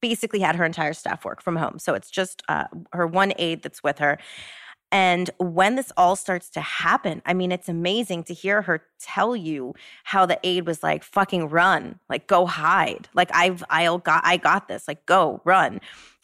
basically 0.00 0.40
had 0.40 0.56
her 0.56 0.64
entire 0.64 0.92
staff 0.94 1.24
work 1.24 1.42
from 1.42 1.56
home. 1.56 1.78
So 1.78 1.94
it's 1.94 2.10
just 2.10 2.42
uh, 2.48 2.64
her 2.92 3.06
one 3.06 3.32
aide 3.38 3.62
that's 3.62 3.82
with 3.82 3.98
her. 3.98 4.18
And 4.92 5.30
when 5.38 5.76
this 5.76 5.92
all 5.96 6.16
starts 6.16 6.50
to 6.50 6.60
happen, 6.60 7.22
I 7.24 7.32
mean, 7.32 7.52
it's 7.52 7.68
amazing 7.68 8.24
to 8.24 8.34
hear 8.34 8.62
her 8.62 8.82
tell 8.98 9.36
you 9.36 9.74
how 10.02 10.26
the 10.26 10.38
aide 10.42 10.66
was 10.66 10.82
like, 10.82 11.04
fucking 11.04 11.48
run, 11.48 12.00
like 12.08 12.26
go 12.26 12.46
hide. 12.46 13.08
Like 13.14 13.30
I've, 13.32 13.62
I'll 13.70 13.98
got, 13.98 14.22
I 14.24 14.36
got 14.36 14.66
this, 14.66 14.88
like 14.88 15.06
go 15.06 15.42
run. 15.44 15.80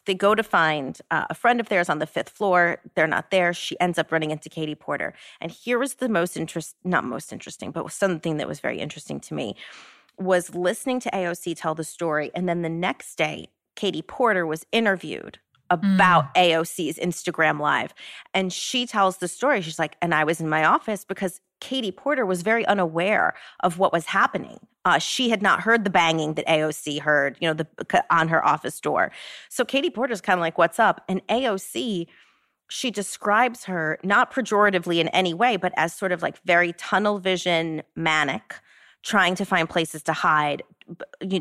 They 0.07 0.15
go 0.15 0.35
to 0.35 0.43
find 0.43 0.99
uh, 1.11 1.27
a 1.31 1.35
friend 1.35 1.61
of 1.61 1.69
theirs 1.69 1.89
on 1.89 1.99
the 1.99 2.07
fifth 2.07 2.31
floor. 2.31 2.79
They're 2.95 3.07
not 3.07 3.31
there. 3.31 3.53
She 3.53 3.79
ends 3.81 3.99
up 3.99 4.11
running 4.11 4.31
into 4.31 4.49
Katie 4.49 4.75
Porter. 4.75 5.15
And 5.41 5.51
here 5.51 5.79
was 5.79 5.95
the 5.95 6.09
most 6.09 6.37
interest, 6.37 6.77
not 6.85 7.05
most 7.05 7.33
interesting, 7.33 7.71
but 7.71 7.91
something 7.93 8.39
that 8.39 8.49
was 8.49 8.61
very 8.61 8.79
interesting 8.79 9.21
to 9.21 9.35
me 9.35 9.57
was 10.19 10.55
listening 10.55 11.01
to 11.01 11.11
AOC 11.11 11.57
tell 11.57 11.75
the 11.75 11.85
story. 11.85 12.31
And 12.35 12.49
then 12.49 12.63
the 12.63 12.69
next 12.69 13.17
day, 13.17 13.49
Katie 13.75 14.03
Porter 14.03 14.47
was 14.47 14.65
interviewed 14.73 15.39
about 15.71 16.33
mm. 16.35 16.51
AOC's 16.51 16.99
Instagram 16.99 17.61
live. 17.61 17.93
And 18.33 18.53
she 18.53 18.87
tells 18.87 19.19
the 19.19 19.29
story. 19.29 19.61
She's 19.61 19.79
like, 19.79 19.97
and 20.01 20.15
I 20.15 20.25
was 20.25 20.41
in 20.41 20.49
my 20.49 20.65
office 20.65 21.05
because 21.05 21.41
Katie 21.61 21.93
Porter 21.93 22.25
was 22.25 22.43
very 22.43 22.67
unaware 22.67 23.35
of 23.61 23.79
what 23.79 23.93
was 23.93 24.07
happening. 24.07 24.59
Uh, 24.87 24.99
she 25.01 25.31
had 25.31 25.43
not 25.43 25.61
heard 25.63 25.83
the 25.83 25.91
banging 25.91 26.35
that 26.35 26.47
AOC 26.47 27.01
heard, 27.01 27.37
you 27.41 27.49
know, 27.49 27.55
the 27.55 28.05
on 28.09 28.29
her 28.29 28.43
office 28.47 28.79
door. 28.79 29.11
So 29.49 29.65
Katie 29.65 29.91
Porter's 29.91 30.21
kind 30.21 30.39
of 30.39 30.43
like, 30.43 30.59
"What's 30.59 30.79
up?" 30.79 31.05
And 31.09 31.27
AOC, 31.27 32.07
she 32.69 32.91
describes 32.93 33.65
her 33.65 33.99
not 34.05 34.33
pejoratively 34.33 35.01
in 35.01 35.09
any 35.09 35.35
way, 35.35 35.57
but 35.57 35.73
as 35.77 35.93
sort 35.93 36.13
of 36.13 36.23
like 36.23 36.39
very 36.45 36.73
tunnel 36.75 37.19
vision, 37.19 37.83
manic, 37.97 38.61
trying 39.03 39.35
to 39.35 39.45
find 39.45 39.69
places 39.69 40.05
to 40.05 40.13
hide, 40.13 40.63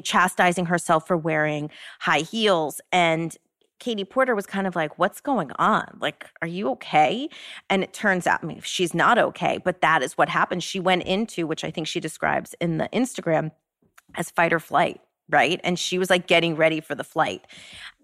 chastising 0.02 0.66
herself 0.66 1.06
for 1.06 1.16
wearing 1.16 1.70
high 2.00 2.22
heels, 2.22 2.82
and 2.92 3.38
Katie 3.80 4.06
Porter 4.06 4.36
was 4.36 4.46
kind 4.46 4.68
of 4.68 4.76
like, 4.76 4.98
What's 4.98 5.22
going 5.22 5.52
on? 5.60 5.98
Like, 6.00 6.30
are 6.42 6.48
you 6.48 6.70
okay? 6.72 7.30
And 7.70 7.84
it 7.84 7.94
turns 7.94 8.28
out, 8.28 8.44
I 8.44 8.46
mean, 8.46 8.62
she's 8.64 8.94
not 8.94 9.18
okay, 9.18 9.60
but 9.64 9.82
that 9.82 10.02
is 10.02 10.18
what 10.18 10.30
happened. 10.30 10.64
She 10.64 10.80
went 10.80 11.04
into, 11.04 11.48
which 11.48 11.64
I 11.64 11.72
think 11.72 11.88
she 11.88 12.00
describes 12.00 12.56
in 12.60 12.78
the 12.78 12.90
Instagram 12.94 13.52
as 14.16 14.32
fight 14.32 14.54
or 14.54 14.60
flight, 14.60 15.02
right? 15.30 15.60
And 15.64 15.78
she 15.78 15.98
was 15.98 16.10
like 16.10 16.28
getting 16.28 16.56
ready 16.56 16.80
for 16.80 16.96
the 16.96 17.04
flight. 17.04 17.46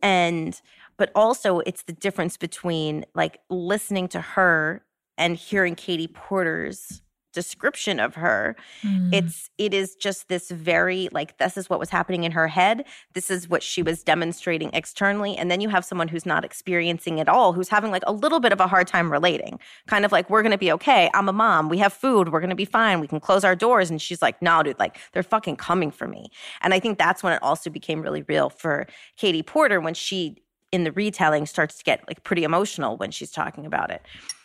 And, 0.01 0.59
but 0.97 1.11
also 1.15 1.59
it's 1.59 1.83
the 1.83 1.93
difference 1.93 2.37
between 2.37 3.05
like 3.15 3.39
listening 3.49 4.07
to 4.09 4.21
her 4.21 4.83
and 5.17 5.35
hearing 5.35 5.75
Katie 5.75 6.07
Porter's 6.07 7.01
description 7.31 7.99
of 7.99 8.15
her. 8.15 8.55
Mm. 8.83 9.13
it's 9.13 9.49
it 9.57 9.73
is 9.73 9.95
just 9.95 10.27
this 10.27 10.49
very 10.51 11.09
like 11.11 11.37
this 11.37 11.57
is 11.57 11.69
what 11.69 11.79
was 11.79 11.89
happening 11.89 12.23
in 12.23 12.31
her 12.31 12.47
head. 12.47 12.85
This 13.13 13.29
is 13.29 13.49
what 13.49 13.63
she 13.63 13.81
was 13.81 14.03
demonstrating 14.03 14.69
externally. 14.73 15.37
And 15.37 15.49
then 15.49 15.61
you 15.61 15.69
have 15.69 15.85
someone 15.85 16.07
who's 16.07 16.25
not 16.25 16.43
experiencing 16.43 17.17
it 17.17 17.29
all 17.29 17.53
who's 17.53 17.69
having 17.69 17.91
like 17.91 18.03
a 18.07 18.11
little 18.11 18.39
bit 18.39 18.51
of 18.51 18.59
a 18.59 18.67
hard 18.67 18.87
time 18.87 19.11
relating. 19.11 19.59
Kind 19.87 20.05
of 20.05 20.11
like 20.11 20.29
we're 20.29 20.43
gonna 20.43 20.57
be 20.57 20.71
okay. 20.73 21.09
I'm 21.13 21.29
a 21.29 21.33
mom. 21.33 21.69
We 21.69 21.77
have 21.79 21.93
food. 21.93 22.31
We're 22.31 22.41
gonna 22.41 22.55
be 22.55 22.65
fine. 22.65 22.99
We 22.99 23.07
can 23.07 23.19
close 23.19 23.43
our 23.43 23.55
doors. 23.55 23.89
And 23.89 24.01
she's 24.01 24.21
like 24.21 24.41
no 24.41 24.63
dude 24.63 24.79
like 24.79 24.97
they're 25.13 25.23
fucking 25.23 25.55
coming 25.55 25.91
for 25.91 26.07
me. 26.07 26.29
And 26.61 26.73
i 26.73 26.79
think 26.79 26.97
that's 26.97 27.23
when 27.23 27.33
it 27.33 27.41
also 27.41 27.69
became 27.69 28.01
really 28.01 28.23
real 28.23 28.49
for 28.49 28.87
katie 29.17 29.43
porter 29.43 29.79
when 29.79 29.93
she 29.93 30.37
in 30.71 30.83
the 30.83 30.91
retelling 30.91 31.45
starts 31.45 31.77
to 31.77 31.83
get 31.83 32.03
like 32.07 32.23
pretty 32.23 32.43
emotional 32.43 32.97
when 32.97 33.11
she's 33.11 33.31
talking 33.31 33.65
about 33.65 33.91
it. 33.91 34.01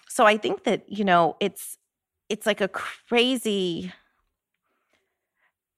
So 0.09 0.27
i 0.27 0.37
think 0.37 0.65
that 0.65 0.83
you 0.89 1.05
know 1.05 1.37
it's 1.41 1.79
it's 2.29 2.47
like 2.47 2.61
a 2.61 2.69
crazy 2.69 3.93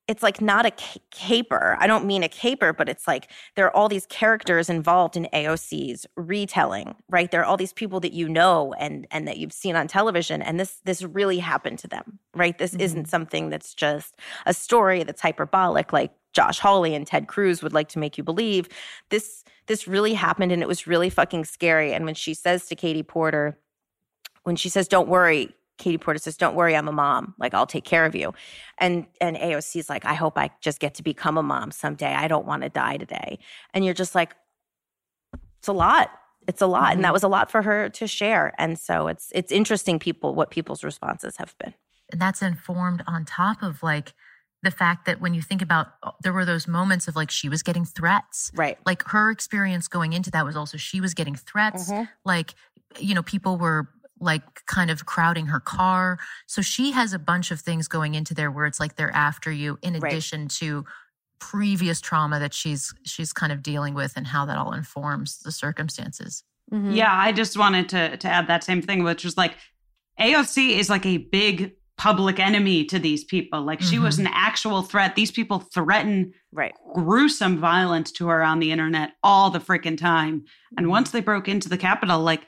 it's 0.09 0.23
like 0.23 0.41
not 0.41 0.65
a 0.65 0.73
caper. 1.11 1.77
I 1.79 1.87
don't 1.87 2.07
mean 2.07 2.23
a 2.23 2.31
caper, 2.31 2.73
but 2.73 2.89
it's 2.89 3.07
like 3.07 3.31
there 3.55 3.67
are 3.67 3.77
all 3.77 3.91
these 3.91 4.07
characters 4.07 4.71
involved 4.71 5.19
in 5.19 5.29
AOC's 5.35 6.07
retelling, 6.17 6.97
right? 7.11 7.31
There 7.31 7.43
are 7.43 7.45
all 7.45 7.59
these 7.59 7.75
people 7.75 8.01
that 8.01 8.15
you 8.15 8.27
know 8.27 8.75
and 8.79 9.07
and 9.11 9.29
that 9.29 9.37
you've 9.37 9.53
seen 9.53 9.77
on 9.77 9.87
television, 9.87 10.41
and 10.41 10.59
this 10.59 10.81
this 10.85 11.03
really 11.03 11.39
happened 11.39 11.79
to 11.81 11.89
them, 11.89 12.19
right? 12.35 12.57
This 12.57 12.73
mm-hmm. 12.73 12.81
isn't 12.81 13.09
something 13.09 13.51
that's 13.51 13.75
just 13.75 14.17
a 14.47 14.55
story 14.55 15.05
that's 15.05 15.21
hyperbolic, 15.21 15.93
like 15.93 16.13
Josh 16.33 16.59
Hawley 16.59 16.95
and 16.95 17.07
Ted 17.07 17.29
Cruz 17.29 17.63
would 17.63 17.75
like 17.75 17.91
to 17.91 17.99
make 17.99 18.17
you 18.17 18.25
believe. 18.25 18.67
This 19.11 19.45
this 19.67 19.87
really 19.87 20.15
happened, 20.15 20.53
and 20.53 20.63
it 20.63 20.69
was 20.69 20.87
really 20.87 21.11
fucking 21.11 21.45
scary. 21.45 21.93
And 21.93 22.07
when 22.07 22.15
she 22.15 22.33
says 22.33 22.65
to 22.69 22.75
Katie 22.75 23.03
Porter, 23.03 23.59
when 24.45 24.57
she 24.57 24.71
says, 24.71 24.89
"Don't 24.89 25.09
worry, 25.09 25.55
Katie 25.79 25.99
Porter 25.99 26.19
says, 26.19 26.37
"Don't 26.37 26.55
worry, 26.55 26.77
I'm 26.77 26.89
a 26.89 26.93
mom. 26.93 27.35
Like 27.39 27.55
I'll 27.55 27.67
take 27.67 27.85
care 27.85 28.05
of 28.05 28.15
you." 28.15 28.35
And 28.79 29.07
and 29.21 29.37
AOC's 29.37 29.89
like, 29.89 30.05
"I 30.05 30.15
hope 30.15 30.37
I 30.37 30.51
just 30.61 30.81
get 30.81 30.95
to 30.97 31.03
become 31.03 31.39
a 31.39 31.43
mom 31.43 31.71
someday. 31.71 32.15
I 32.15 32.29
don't 32.29 32.47
want 32.47 32.63
to 32.63 32.69
die 32.69 32.97
today." 32.97 33.39
And 33.73 33.85
you're 33.85 33.95
just 33.95 34.15
like, 34.15 34.35
"It's 35.59 35.69
a 35.69 35.73
lot. 35.73 36.11
It's 36.47 36.61
a 36.61 36.67
lot." 36.67 36.83
Mm-hmm. 36.83 36.93
And 36.93 37.05
that 37.05 37.09
mm-hmm. 37.09 37.13
was 37.15 37.23
a 37.23 37.29
lot 37.29 37.51
for 37.51 37.63
her 37.63 37.89
to 37.89 38.07
share. 38.07 38.53
And 38.59 38.79
so 38.79 39.09
it's 39.09 39.31
it's 39.35 39.53
interesting 39.53 39.99
people 39.99 40.35
what 40.35 40.51
people's 40.51 40.85
responses 40.85 41.37
have 41.39 41.55
been. 41.59 41.75
And 42.11 42.21
that's 42.21 42.43
informed 42.43 43.03
on 43.07 43.25
top 43.25 43.63
of 43.63 43.83
like 43.83 44.13
the 44.63 44.71
fact 44.71 45.07
that 45.07 45.21
when 45.21 45.35
you 45.35 45.43
think 45.43 45.63
about 45.63 45.89
uh, 46.03 46.11
there 46.23 46.33
were 46.33 46.45
those 46.45 46.67
moments 46.67 47.09
of 47.09 47.17
like 47.17 47.31
she 47.31 47.49
was 47.49 47.63
getting 47.63 47.85
threats 47.85 48.51
right 48.55 48.79
like 48.85 49.03
her 49.09 49.31
experience 49.31 49.89
going 49.89 50.13
into 50.13 50.31
that 50.31 50.45
was 50.45 50.57
also 50.57 50.77
she 50.77 51.01
was 51.01 51.15
getting 51.15 51.37
threats 51.37 51.91
mm-hmm. 51.91 52.05
like 52.25 52.55
you 52.99 53.15
know 53.15 53.23
people 53.23 53.57
were 53.57 53.89
like 54.21 54.43
kind 54.67 54.91
of 54.91 55.07
crowding 55.07 55.47
her 55.47 55.61
car. 55.61 56.19
So 56.47 56.63
she 56.63 56.93
has 56.93 57.13
a 57.13 57.19
bunch 57.19 57.51
of 57.51 57.61
things 57.61 57.89
going 57.89 58.15
into 58.15 58.35
there 58.35 58.51
where 58.51 58.67
it's 58.67 58.81
like 58.81 58.97
they're 58.97 59.15
after 59.15 59.51
you 59.51 59.79
in 59.83 59.95
addition 59.95 60.43
right. 60.43 60.51
to 60.53 60.85
previous 61.41 62.01
trauma 62.01 62.41
that 62.41 62.53
she's 62.53 62.93
she's 63.05 63.33
kind 63.33 63.53
of 63.53 63.63
dealing 63.63 63.95
with 63.95 64.17
and 64.17 64.27
how 64.27 64.45
that 64.47 64.57
all 64.57 64.73
informs 64.73 65.39
the 65.41 65.53
circumstances. 65.53 66.43
Mm-hmm. 66.73 66.93
Yeah, 66.93 67.13
I 67.13 67.33
just 67.33 67.57
wanted 67.57 67.89
to 67.91 68.17
to 68.17 68.29
add 68.29 68.49
that 68.49 68.65
same 68.65 68.83
thing 68.83 69.05
which 69.05 69.25
was 69.25 69.37
like 69.37 69.55
AOC 70.21 70.79
is 70.79 70.91
like 70.91 71.07
a 71.07 71.19
big 71.19 71.73
public 71.99 72.39
enemy 72.39 72.85
to 72.85 72.99
these 72.99 73.25
people. 73.25 73.63
Like 73.63 73.81
she 73.81 73.97
mm-hmm. 73.97 74.05
was 74.05 74.19
an 74.19 74.29
actual 74.29 74.83
threat. 74.83 75.17
These 75.17 75.33
people 75.33 75.59
threaten 75.59 76.33
right. 76.53 76.73
gruesome 76.95 77.59
violence 77.59 78.13
to 78.13 78.29
her 78.29 78.43
on 78.43 78.61
the 78.61 78.71
internet 78.71 79.13
all 79.23 79.51
the 79.51 79.59
freaking 79.59 79.99
time. 79.99 80.45
And 80.77 80.85
mm-hmm. 80.85 80.91
once 80.91 81.11
they 81.11 81.21
broke 81.21 81.49
into 81.49 81.69
the 81.69 81.77
Capitol, 81.77 82.21
like 82.21 82.47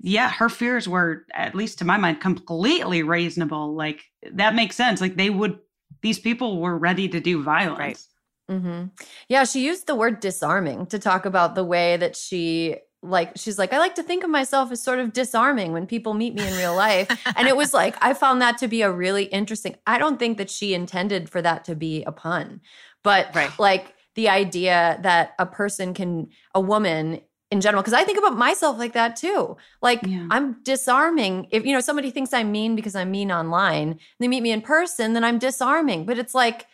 yeah, 0.00 0.30
her 0.30 0.48
fears 0.48 0.88
were, 0.88 1.26
at 1.32 1.54
least 1.54 1.78
to 1.78 1.84
my 1.84 1.96
mind, 1.96 2.20
completely 2.20 3.02
reasonable. 3.02 3.74
Like 3.74 4.04
that 4.32 4.54
makes 4.54 4.76
sense. 4.76 5.00
Like 5.00 5.16
they 5.16 5.30
would, 5.30 5.58
these 6.02 6.18
people 6.18 6.60
were 6.60 6.76
ready 6.76 7.08
to 7.08 7.20
do 7.20 7.42
violence. 7.42 7.78
Right. 7.78 8.04
Mm-hmm. 8.50 8.84
Yeah, 9.28 9.44
she 9.44 9.64
used 9.64 9.86
the 9.86 9.94
word 9.94 10.20
disarming 10.20 10.86
to 10.86 10.98
talk 10.98 11.24
about 11.24 11.54
the 11.54 11.64
way 11.64 11.96
that 11.96 12.16
she 12.16 12.76
like 13.04 13.32
she's 13.36 13.58
like 13.58 13.72
i 13.72 13.78
like 13.78 13.94
to 13.94 14.02
think 14.02 14.24
of 14.24 14.30
myself 14.30 14.72
as 14.72 14.82
sort 14.82 14.98
of 14.98 15.12
disarming 15.12 15.72
when 15.72 15.86
people 15.86 16.14
meet 16.14 16.34
me 16.34 16.46
in 16.46 16.54
real 16.54 16.74
life 16.74 17.06
and 17.36 17.46
it 17.46 17.54
was 17.56 17.74
like 17.74 17.94
i 18.00 18.14
found 18.14 18.40
that 18.40 18.56
to 18.56 18.66
be 18.66 18.80
a 18.80 18.90
really 18.90 19.24
interesting 19.24 19.76
i 19.86 19.98
don't 19.98 20.18
think 20.18 20.38
that 20.38 20.48
she 20.48 20.72
intended 20.72 21.28
for 21.28 21.42
that 21.42 21.64
to 21.64 21.76
be 21.76 22.02
a 22.04 22.12
pun 22.12 22.60
but 23.02 23.28
right. 23.34 23.50
like 23.58 23.94
the 24.14 24.28
idea 24.28 24.98
that 25.02 25.34
a 25.38 25.44
person 25.44 25.92
can 25.92 26.28
a 26.54 26.60
woman 26.60 27.20
in 27.50 27.60
general 27.60 27.82
because 27.82 27.94
I 27.94 28.04
think 28.04 28.18
about 28.18 28.36
myself 28.36 28.78
like 28.78 28.94
that 28.94 29.16
too. 29.16 29.56
Like 29.82 30.00
yeah. 30.06 30.26
I'm 30.30 30.62
disarming. 30.62 31.48
If 31.50 31.64
you 31.64 31.72
know 31.72 31.80
somebody 31.80 32.10
thinks 32.10 32.32
I'm 32.32 32.50
mean 32.52 32.74
because 32.74 32.94
I'm 32.94 33.10
mean 33.10 33.30
online, 33.30 33.98
they 34.18 34.28
meet 34.28 34.42
me 34.42 34.50
in 34.50 34.60
person, 34.60 35.12
then 35.12 35.24
I'm 35.24 35.38
disarming. 35.38 36.06
But 36.06 36.18
it's 36.18 36.34
like, 36.34 36.66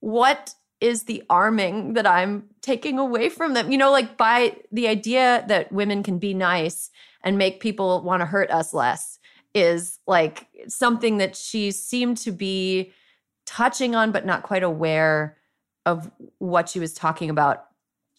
what 0.00 0.54
is 0.80 1.04
the 1.04 1.24
arming 1.28 1.94
that 1.94 2.06
I'm 2.06 2.44
taking 2.62 2.98
away 2.98 3.28
from 3.28 3.54
them? 3.54 3.72
You 3.72 3.78
know, 3.78 3.90
like 3.90 4.16
by 4.16 4.56
the 4.70 4.86
idea 4.88 5.44
that 5.48 5.72
women 5.72 6.02
can 6.02 6.18
be 6.18 6.34
nice 6.34 6.90
and 7.22 7.36
make 7.36 7.60
people 7.60 8.02
want 8.02 8.20
to 8.20 8.26
hurt 8.26 8.50
us 8.50 8.72
less 8.72 9.18
is 9.54 9.98
like 10.06 10.46
something 10.68 11.18
that 11.18 11.34
she 11.34 11.72
seemed 11.72 12.16
to 12.18 12.30
be 12.30 12.92
touching 13.44 13.96
on, 13.96 14.12
but 14.12 14.26
not 14.26 14.42
quite 14.42 14.62
aware 14.62 15.36
of 15.86 16.10
what 16.38 16.68
she 16.68 16.78
was 16.78 16.92
talking 16.92 17.30
about. 17.30 17.64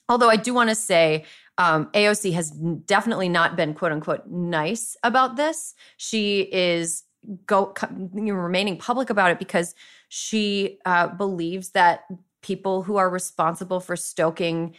Although 0.09 0.29
I 0.29 0.37
do 0.37 0.53
want 0.53 0.69
to 0.69 0.75
say, 0.75 1.25
um, 1.59 1.87
AOC 1.93 2.31
has 2.33 2.51
definitely 2.51 3.29
not 3.29 3.57
been 3.57 3.73
quote 3.73 3.91
unquote 3.91 4.25
nice 4.27 4.95
about 5.03 5.35
this. 5.35 5.75
She 5.97 6.41
is 6.51 7.03
go 7.45 7.73
remaining 8.13 8.77
public 8.77 9.09
about 9.09 9.29
it 9.29 9.39
because 9.39 9.75
she 10.07 10.79
uh, 10.85 11.07
believes 11.07 11.71
that 11.71 12.05
people 12.41 12.81
who 12.83 12.95
are 12.95 13.09
responsible 13.09 13.81
for 13.81 13.97
stoking 13.97 14.73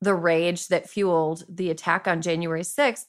the 0.00 0.12
rage 0.12 0.68
that 0.68 0.90
fueled 0.90 1.44
the 1.48 1.70
attack 1.70 2.08
on 2.08 2.20
January 2.20 2.62
6th 2.62 3.06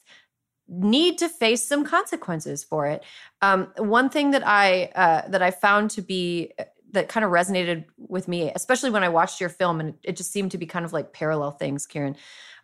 need 0.68 1.18
to 1.18 1.28
face 1.28 1.68
some 1.68 1.84
consequences 1.84 2.64
for 2.64 2.86
it. 2.86 3.04
Um, 3.42 3.72
one 3.78 4.10
thing 4.10 4.32
that 4.32 4.46
I 4.46 4.92
uh, 4.96 5.28
that 5.30 5.42
I 5.42 5.50
found 5.50 5.90
to 5.92 6.02
be 6.04 6.54
uh, 6.60 6.66
that 6.92 7.10
kind 7.10 7.26
of 7.26 7.32
resonated 7.32 7.86
with 7.98 8.28
me, 8.28 8.52
especially 8.56 8.92
when 8.92 9.04
I 9.04 9.10
watched 9.10 9.42
your 9.42 9.50
film, 9.50 9.80
and 9.80 9.96
it 10.04 10.16
just 10.16 10.32
seemed 10.32 10.52
to 10.52 10.60
be 10.60 10.68
kind 10.68 10.86
of 10.86 10.94
like 10.94 11.12
parallel 11.12 11.52
things, 11.52 11.88
Kiran. 11.88 12.16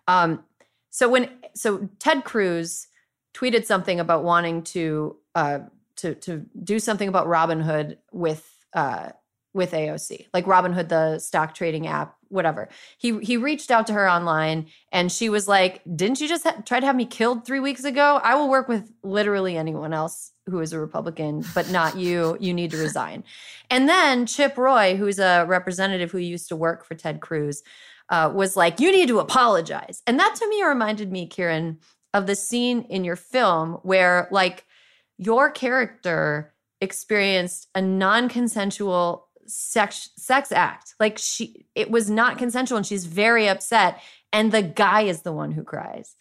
Um, 0.08 0.44
so 0.92 1.10
when 1.10 1.30
so 1.56 1.90
Ted 1.98 2.24
Cruz 2.24 2.88
tweeted 3.34 3.66
something 3.66 4.00
about 4.00 4.24
wanting 4.24 4.62
to 4.64 5.16
uh, 5.34 5.60
to 5.98 6.16
to 6.16 6.46
do 6.64 6.80
something 6.80 7.08
about 7.08 7.28
Robinhood 7.28 7.98
with 8.12 8.48
uh, 8.74 9.10
with 9.54 9.72
AOC, 9.72 10.28
like 10.34 10.46
Robinhood, 10.46 10.90
the 10.90 11.20
stock 11.20 11.54
trading 11.54 11.88
app, 11.88 12.16
whatever. 12.28 12.70
He 12.98 13.20
he 13.20 13.38
reached 13.38 13.72
out 13.72 13.88
to 13.88 13.94
her 13.94 14.10
online, 14.10 14.68
and 14.92 15.12
she 15.12 15.30
was 15.30 15.48
like, 15.48 15.82
"Didn't 15.96 16.20
you 16.20 16.28
just 16.28 16.44
ha- 16.44 16.62
try 16.66 16.80
to 16.80 16.86
have 16.86 16.96
me 16.96 17.06
killed 17.06 17.46
three 17.46 17.60
weeks 17.62 17.86
ago? 17.86 18.20
I 18.24 18.36
will 18.36 18.50
work 18.50 18.68
with 18.68 18.92
literally 19.02 19.58
anyone 19.58 19.94
else 19.94 20.32
who 20.48 20.60
is 20.60 20.74
a 20.74 20.80
Republican, 20.80 21.46
but 21.56 21.70
not 21.70 21.98
you. 21.98 22.38
You 22.40 22.54
need 22.54 22.72
to 22.72 22.78
resign." 22.78 23.24
And 23.70 23.88
then 23.88 24.26
Chip 24.26 24.58
Roy, 24.58 24.98
who's 24.98 25.20
a 25.20 25.46
representative 25.48 26.12
who 26.12 26.18
used 26.18 26.50
to 26.50 26.58
work 26.58 26.84
for 26.84 26.96
Ted 26.96 27.22
Cruz, 27.22 27.64
uh, 28.12 28.30
was 28.34 28.56
like, 28.56 28.80
you 28.80 28.92
need 28.92 29.08
to 29.08 29.20
apologize. 29.20 30.04
And 30.06 30.20
that 30.20 30.36
to 30.36 30.50
me 30.50 30.64
reminded 30.64 31.12
me, 31.12 31.28
Kiran, 31.28 31.78
of 32.14 32.28
the 32.28 32.36
scene 32.36 32.84
in 32.90 33.04
your 33.04 33.16
film 33.16 33.80
where, 33.84 34.28
like, 34.32 34.66
your 35.18 35.50
character 35.50 36.54
experienced 36.82 37.70
a 37.74 37.82
non 37.82 38.28
consensual 38.28 39.30
sex, 39.48 40.10
sex 40.18 40.52
act. 40.52 40.94
Like, 41.00 41.18
she, 41.18 41.66
it 41.74 41.90
was 41.90 42.10
not 42.10 42.38
consensual 42.38 42.78
and 42.78 42.86
she's 42.86 43.06
very 43.06 43.48
upset. 43.48 44.02
And 44.34 44.52
the 44.52 44.62
guy 44.62 45.02
is 45.02 45.22
the 45.22 45.34
one 45.34 45.52
who 45.52 45.64
cries 45.64 46.16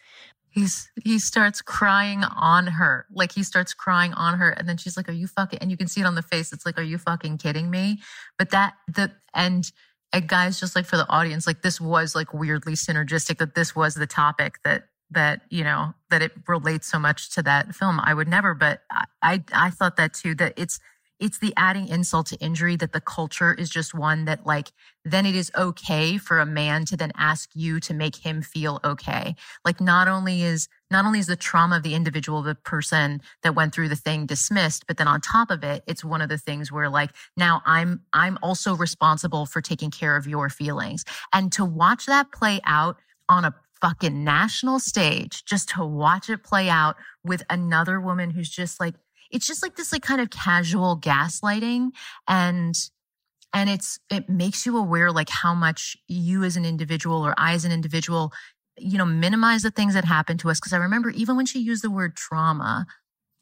he's 0.51 0.91
he 1.03 1.19
starts 1.19 1.63
crying 1.63 2.25
on 2.25 2.67
her 2.67 3.07
like 3.13 3.33
he 3.33 3.43
starts 3.43 3.73
crying 3.73 4.13
on 4.15 4.37
her 4.37 4.51
and 4.51 4.69
then 4.69 4.77
she's 4.77 4.97
like 4.97 5.09
are 5.09 5.13
you 5.13 5.27
fucking 5.27 5.59
and 5.61 5.71
you 5.71 5.77
can 5.77 5.87
see 5.87 6.01
it 6.01 6.07
on 6.07 6.17
the 6.17 6.23
face 6.23 6.53
it's 6.53 6.67
like 6.67 6.77
are 6.77 6.83
you 6.83 6.99
fucking 6.99 7.39
kidding 7.39 7.71
me 7.71 8.01
but 8.37 8.51
that 8.51 8.75
the 8.89 9.13
and 9.33 9.71
and 10.13 10.29
guys, 10.29 10.59
just 10.59 10.75
like 10.75 10.87
for 10.87 10.97
the 10.97 11.09
audience, 11.09 11.47
like 11.47 11.63
this 11.63 11.81
was 11.81 12.15
like 12.15 12.35
weirdly 12.35 12.73
synergistic 12.73 13.39
that 13.39 13.55
this 13.55 13.77
was 13.77 13.95
the 13.95 14.07
topic 14.07 14.59
that 14.65 14.85
that 15.13 15.43
you 15.51 15.65
know 15.65 15.95
that 16.11 16.23
it 16.23 16.33
relates 16.47 16.89
so 16.89 16.99
much 16.99 17.31
to 17.35 17.43
that 17.43 17.75
film. 17.75 18.01
I 18.03 18.15
would 18.15 18.29
never, 18.29 18.55
but 18.55 18.81
I 18.91 19.05
I, 19.23 19.45
I 19.53 19.71
thought 19.71 19.97
that 19.97 20.15
too. 20.15 20.35
That 20.35 20.55
it's 20.57 20.81
it's 21.21 21.39
the 21.39 21.53
adding 21.57 21.89
insult 21.89 22.27
to 22.29 22.37
injury 22.37 22.77
that 22.77 22.93
the 22.93 23.01
culture 23.01 23.55
is 23.55 23.69
just 23.71 23.95
one 23.95 24.25
that 24.25 24.47
like 24.47 24.73
then 25.05 25.27
it 25.27 25.35
is 25.35 25.51
okay 25.57 26.19
for 26.19 26.41
a 26.41 26.47
man 26.47 26.85
to 26.87 26.97
then 26.97 27.13
ask 27.17 27.51
you 27.55 27.81
to 27.81 27.95
make 27.95 28.17
him 28.17 28.43
feel 28.43 28.81
okay. 28.85 29.35
Like 29.65 29.81
not 29.81 30.09
only 30.09 30.43
is 30.43 30.69
not 30.91 31.05
only 31.05 31.21
is 31.21 31.27
the 31.27 31.37
trauma 31.37 31.77
of 31.77 31.83
the 31.83 31.95
individual 31.95 32.43
the 32.43 32.55
person 32.55 33.21
that 33.43 33.55
went 33.55 33.75
through 33.75 33.89
the 33.89 33.97
thing 33.97 34.27
dismissed 34.27 34.87
but 34.87 34.97
then 34.97 35.07
on 35.07 35.21
top 35.21 35.51
of 35.51 35.63
it 35.63 35.85
it's 35.87 36.05
one 36.05 36.21
of 36.21 36.29
the 36.29 36.39
things 36.39 36.73
where 36.73 36.89
like 36.89 37.11
now 37.37 37.63
i'm 37.65 38.01
i'm 38.13 38.37
also 38.43 38.75
responsible 38.75 39.47
for 39.47 39.61
taking 39.61 39.91
care 39.91 40.17
of 40.17 40.27
your 40.27 40.49
feelings. 40.49 41.05
And 41.33 41.53
to 41.53 41.65
watch 41.65 42.07
that 42.07 42.33
play 42.33 42.61
out 42.65 42.97
on 43.29 43.45
a 43.45 43.55
fucking 43.81 44.25
national 44.25 44.79
stage 44.79 45.45
just 45.45 45.71
to 45.71 45.85
watch 45.85 46.29
it 46.29 46.43
play 46.45 46.69
out 46.69 46.97
with 47.25 47.43
another 47.49 48.01
woman 48.01 48.31
who's 48.31 48.51
just 48.51 48.79
like 48.79 48.95
it's 49.31 49.47
just 49.47 49.63
like 49.63 49.77
this 49.77 49.93
like 49.93 50.03
kind 50.03 50.21
of 50.21 50.31
casual 50.31 50.99
gaslighting 50.99 51.91
and 52.29 52.75
and 53.53 53.69
it's 53.69 53.99
it 54.11 54.29
makes 54.29 54.65
you 54.67 54.77
aware 54.77 55.11
like 55.11 55.29
how 55.29 55.55
much 55.55 55.97
you 56.09 56.45
as 56.45 56.57
an 56.57 56.65
individual 56.65 57.25
or 57.27 57.35
I 57.37 57.55
as 57.55 57.65
an 57.65 57.73
individual 57.73 58.33
you 58.79 58.99
know 58.99 59.05
minimize 59.05 59.63
the 59.63 59.71
things 59.71 59.95
that 59.95 60.05
happen 60.05 60.39
to 60.39 60.51
us. 60.51 60.59
Because 60.59 60.73
I 60.73 60.79
remember 60.79 61.11
even 61.11 61.37
when 61.37 61.47
she 61.47 61.61
used 61.61 61.85
the 61.85 61.91
word 61.91 62.17
trauma 62.17 62.87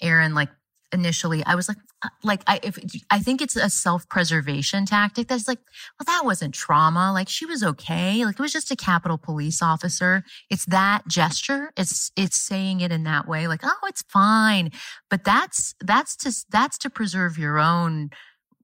Erin 0.01 0.35
like 0.35 0.51
initially 0.93 1.45
I 1.45 1.55
was 1.55 1.69
like 1.69 1.79
uh, 2.03 2.09
like 2.23 2.43
I 2.47 2.61
if 2.63 2.79
I 3.11 3.19
think 3.19 3.43
it's 3.43 3.57
a 3.57 3.69
self-preservation 3.69 4.87
tactic 4.87 5.29
that's 5.29 5.49
like 5.49 5.59
well 5.99 6.05
that 6.07 6.25
wasn't 6.25 6.55
trauma. 6.55 7.13
Like 7.13 7.29
she 7.29 7.47
was 7.47 7.63
okay. 7.63 8.25
Like 8.25 8.39
it 8.39 8.43
was 8.43 8.53
just 8.53 8.71
a 8.71 8.77
Capitol 8.77 9.19
police 9.19 9.63
officer. 9.63 10.25
It's 10.51 10.65
that 10.67 11.07
gesture. 11.09 11.73
It's 11.77 12.11
it's 12.17 12.41
saying 12.41 12.81
it 12.81 12.93
in 12.93 13.05
that 13.05 13.29
way 13.29 13.49
like 13.49 13.61
oh 13.65 13.87
it's 13.87 14.03
fine. 14.09 14.71
But 15.11 15.25
that's 15.25 15.75
that's 15.81 16.17
to 16.17 16.33
that's 16.51 16.79
to 16.79 16.91
preserve 16.91 17.39
your 17.39 17.59
own 17.59 18.11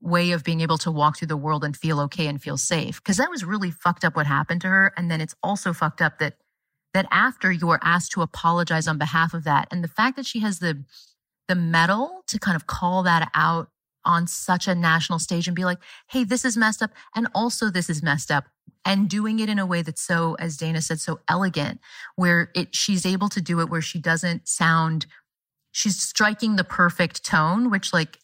way 0.01 0.33
of 0.33 0.45
being 0.45 0.61
able 0.61 0.79
to 0.79 0.91
walk 0.91 1.19
through 1.19 1.29
the 1.29 1.37
world 1.37 1.65
and 1.65 1.77
feel 1.77 1.99
okay 1.99 2.27
and 2.27 2.43
feel 2.43 2.59
safe. 2.59 3.03
Because 3.03 3.17
that 3.17 3.31
was 3.31 3.45
really 3.45 3.71
fucked 3.71 4.05
up 4.05 4.17
what 4.17 4.27
happened 4.27 4.61
to 4.61 4.69
her. 4.69 4.93
And 4.97 5.11
then 5.11 5.21
it's 5.21 5.35
also 5.43 5.73
fucked 5.73 6.03
up 6.03 6.19
that 6.19 6.35
that 6.93 7.07
after 7.11 7.51
you 7.51 7.69
are 7.71 7.81
asked 7.83 8.13
to 8.13 8.23
apologize 8.23 8.87
on 8.87 8.99
behalf 8.99 9.35
of 9.35 9.45
that. 9.45 9.67
And 9.71 9.83
the 9.83 9.89
fact 9.89 10.17
that 10.17 10.27
she 10.27 10.41
has 10.41 10.61
the 10.61 10.85
the 11.49 11.55
mettle 11.55 12.23
to 12.29 12.39
kind 12.39 12.57
of 12.57 12.67
call 12.67 13.03
that 13.03 13.31
out 13.35 13.69
on 14.05 14.27
such 14.27 14.69
a 14.69 14.75
national 14.75 15.19
stage 15.19 15.47
and 15.47 15.57
be 15.57 15.65
like, 15.65 15.79
hey, 16.09 16.25
this 16.25 16.45
is 16.45 16.57
messed 16.57 16.83
up. 16.83 16.91
And 17.15 17.29
also 17.35 17.71
this 17.71 17.89
is 17.89 18.03
messed 18.03 18.31
up. 18.31 18.45
And 18.85 19.09
doing 19.09 19.39
it 19.39 19.49
in 19.49 19.59
a 19.59 19.65
way 19.65 19.81
that's 19.81 20.03
so, 20.03 20.35
as 20.35 20.59
Dana 20.59 20.83
said, 20.83 21.01
so 21.01 21.21
elegant, 21.27 21.81
where 22.17 22.51
it 22.55 22.75
she's 22.75 23.07
able 23.07 23.31
to 23.31 23.41
do 23.41 23.61
it 23.61 23.71
where 23.71 23.81
she 23.81 23.99
doesn't 23.99 24.47
sound 24.47 25.07
she's 25.73 26.01
striking 26.01 26.57
the 26.57 26.65
perfect 26.65 27.25
tone, 27.25 27.71
which 27.71 27.93
like, 27.93 28.19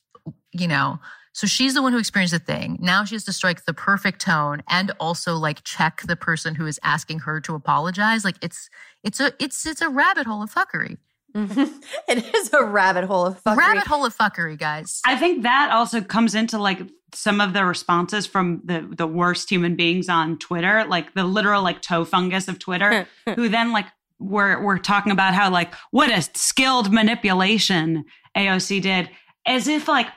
you 0.53 0.69
know, 0.69 1.01
so 1.33 1.47
she's 1.47 1.75
the 1.75 1.83
one 1.83 1.93
who 1.93 1.99
experienced 1.99 2.35
the 2.35 2.39
thing. 2.39 2.79
Now 2.81 3.05
she 3.05 3.15
has 3.15 3.25
to 3.25 3.33
strike 3.33 3.65
the 3.65 3.75
perfect 3.75 4.21
tone 4.21 4.63
and 4.69 4.93
also 5.01 5.37
like 5.37 5.65
check 5.65 6.03
the 6.05 6.17
person 6.17 6.55
who 6.55 6.67
is 6.67 6.79
asking 6.83 7.21
her 7.21 7.41
to 7.43 7.55
apologize. 7.55 8.25
Like 8.25 8.37
it's 8.43 8.69
it's 9.03 9.21
a 9.21 9.33
it's 9.39 9.65
it's 9.67 9.81
a 9.81 9.89
rabbit 9.89 10.27
hole 10.27 10.43
of 10.43 10.53
fuckery. 10.53 10.99
it 12.09 12.35
is 12.35 12.53
a 12.53 12.65
rabbit 12.65 13.05
hole 13.05 13.27
of 13.27 13.43
fuckery. 13.43 13.57
Rabbit 13.57 13.87
hole 13.87 14.05
of 14.05 14.17
fuckery, 14.17 14.59
guys. 14.59 15.01
I 15.05 15.17
think 15.17 15.43
that 15.43 15.71
also 15.71 16.01
comes 16.01 16.35
into 16.35 16.59
like 16.59 16.81
some 17.15 17.41
of 17.41 17.53
the 17.53 17.65
responses 17.65 18.27
from 18.27 18.61
the 18.65 18.89
the 18.97 19.07
worst 19.07 19.51
human 19.51 19.77
beings 19.77 20.09
on 20.09 20.39
Twitter, 20.39 20.85
like 20.89 21.15
the 21.15 21.25
literal 21.25 21.63
like 21.63 21.83
toe 21.83 22.05
fungus 22.05 22.49
of 22.49 22.59
Twitter, 22.59 23.07
who 23.35 23.49
then 23.49 23.73
like 23.73 23.87
we're 24.19 24.63
we're 24.63 24.79
talking 24.79 25.13
about 25.13 25.35
how 25.35 25.51
like 25.51 25.75
what 25.91 26.11
a 26.11 26.23
skilled 26.39 26.93
manipulation 26.93 28.05
AOC 28.37 28.83
did, 28.83 29.11
as 29.47 29.69
if 29.69 29.89
like 29.89 30.09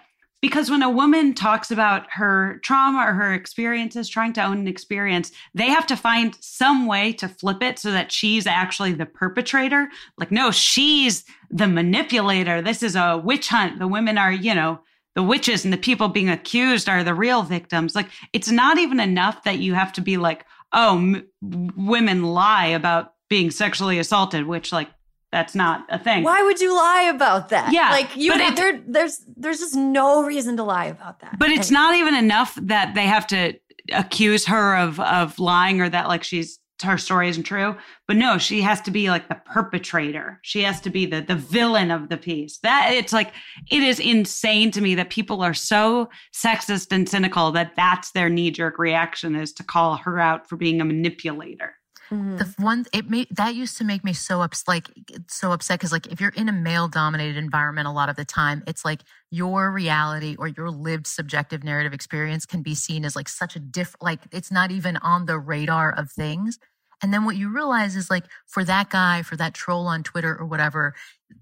because 0.43 0.69
when 0.69 0.83
a 0.83 0.89
woman 0.89 1.33
talks 1.33 1.71
about 1.71 2.05
her 2.11 2.59
trauma 2.63 2.99
or 2.99 3.13
her 3.13 3.33
experiences 3.33 4.09
trying 4.09 4.33
to 4.33 4.43
own 4.43 4.57
an 4.57 4.67
experience 4.67 5.31
they 5.55 5.67
have 5.67 5.87
to 5.87 5.95
find 5.95 6.37
some 6.41 6.85
way 6.85 7.13
to 7.13 7.29
flip 7.29 7.63
it 7.63 7.79
so 7.79 7.91
that 7.91 8.11
she's 8.11 8.45
actually 8.45 8.91
the 8.91 9.05
perpetrator. 9.05 9.87
Like 10.17 10.31
no 10.31 10.51
she's 10.51 11.23
the 11.49 11.67
manipulator. 11.67 12.61
This 12.61 12.83
is 12.83 12.97
a 12.97 13.17
witch 13.23 13.47
hunt. 13.47 13.79
The 13.79 13.87
women 13.87 14.17
are 14.17 14.33
you 14.33 14.53
know 14.53 14.81
the 15.15 15.23
witches 15.23 15.63
and 15.63 15.71
the 15.71 15.77
people 15.77 16.09
being 16.09 16.29
accused 16.29 16.89
are 16.89 17.05
the 17.05 17.13
real 17.13 17.43
victims. 17.43 17.95
Like 17.95 18.09
it's 18.33 18.51
not 18.51 18.77
even 18.77 18.99
enough 18.99 19.45
that 19.45 19.59
you 19.59 19.73
have 19.75 19.93
to 19.93 20.01
be 20.01 20.17
like 20.17 20.45
oh 20.73 20.97
m- 20.97 21.25
women 21.41 22.23
lie 22.23 22.67
about 22.67 23.13
being 23.29 23.49
sexually 23.49 23.97
assaulted 23.97 24.45
which 24.45 24.73
like 24.73 24.89
that's 25.33 25.55
not 25.55 25.85
a 25.89 25.97
thing. 25.99 26.23
Why 26.23 26.41
would 26.43 26.61
you 26.61 26.73
lie 26.73 27.11
about 27.13 27.49
that? 27.49 27.73
Yeah, 27.73 27.89
like 27.91 28.15
you, 28.15 28.31
it- 28.33 28.55
there, 28.55 28.79
there's 28.87 29.25
there's 29.35 29.59
just 29.59 29.75
no 29.75 30.23
reason 30.23 30.55
to 30.57 30.63
lie 30.63 30.85
about 30.85 31.19
that. 31.19 31.37
But 31.39 31.49
it's 31.49 31.67
And- 31.69 31.73
not 31.75 31.95
even 31.95 32.15
enough 32.15 32.57
that 32.61 32.93
they 32.95 33.07
have 33.07 33.27
to 33.27 33.53
accuse 33.91 34.45
her 34.45 34.77
of 34.77 34.99
of 34.99 35.37
lying 35.39 35.81
or 35.81 35.89
that 35.89 36.07
like 36.07 36.23
she's 36.23 36.59
her 36.83 36.97
story 36.97 37.29
isn't 37.29 37.43
true. 37.43 37.75
But 38.07 38.17
no, 38.17 38.37
she 38.37 38.61
has 38.61 38.81
to 38.81 38.91
be 38.91 39.09
like 39.09 39.29
the 39.29 39.39
perpetrator. 39.45 40.39
She 40.41 40.63
has 40.63 40.81
to 40.81 40.89
be 40.89 41.05
the 41.05 41.21
the 41.21 41.35
villain 41.35 41.91
of 41.91 42.09
the 42.09 42.17
piece. 42.17 42.57
That 42.59 42.91
it's 42.93 43.13
like 43.13 43.31
it 43.71 43.81
is 43.83 43.99
insane 43.99 44.69
to 44.71 44.81
me 44.81 44.95
that 44.95 45.09
people 45.09 45.41
are 45.41 45.53
so 45.53 46.09
sexist 46.35 46.91
and 46.91 47.07
cynical 47.07 47.51
that 47.53 47.73
that's 47.75 48.11
their 48.11 48.29
knee 48.29 48.51
jerk 48.51 48.77
reaction 48.79 49.35
is 49.35 49.53
to 49.53 49.63
call 49.63 49.95
her 49.97 50.19
out 50.19 50.47
for 50.49 50.57
being 50.57 50.81
a 50.81 50.85
manipulator. 50.85 51.73
Mhm. 52.13 52.37
The 52.37 52.63
one 52.63 52.85
it 52.93 53.09
made 53.09 53.27
that 53.31 53.55
used 53.55 53.77
to 53.77 53.83
make 53.83 54.03
me 54.03 54.13
so 54.13 54.41
ups 54.41 54.67
like 54.67 54.89
so 55.27 55.51
upset 55.51 55.79
because 55.79 55.91
like 55.91 56.07
if 56.07 56.21
you're 56.21 56.31
in 56.31 56.47
a 56.49 56.51
male 56.51 56.87
dominated 56.87 57.37
environment 57.37 57.87
a 57.87 57.91
lot 57.91 58.09
of 58.09 58.15
the 58.15 58.25
time 58.25 58.63
it's 58.67 58.85
like 58.85 59.01
your 59.31 59.71
reality 59.71 60.35
or 60.37 60.47
your 60.47 60.69
lived 60.69 61.07
subjective 61.07 61.63
narrative 61.63 61.93
experience 61.93 62.45
can 62.45 62.61
be 62.61 62.75
seen 62.75 63.03
as 63.05 63.15
like 63.15 63.29
such 63.29 63.55
a 63.55 63.59
different 63.59 64.03
like 64.03 64.19
it's 64.31 64.51
not 64.51 64.71
even 64.71 64.97
on 64.97 65.25
the 65.25 65.39
radar 65.39 65.91
of 65.91 66.11
things 66.11 66.59
and 67.01 67.13
then 67.13 67.25
what 67.25 67.35
you 67.35 67.49
realize 67.49 67.95
is 67.95 68.09
like 68.11 68.25
for 68.47 68.63
that 68.63 68.89
guy 68.91 69.23
for 69.23 69.35
that 69.35 69.53
troll 69.55 69.87
on 69.87 70.03
Twitter 70.03 70.37
or 70.37 70.45
whatever 70.45 70.93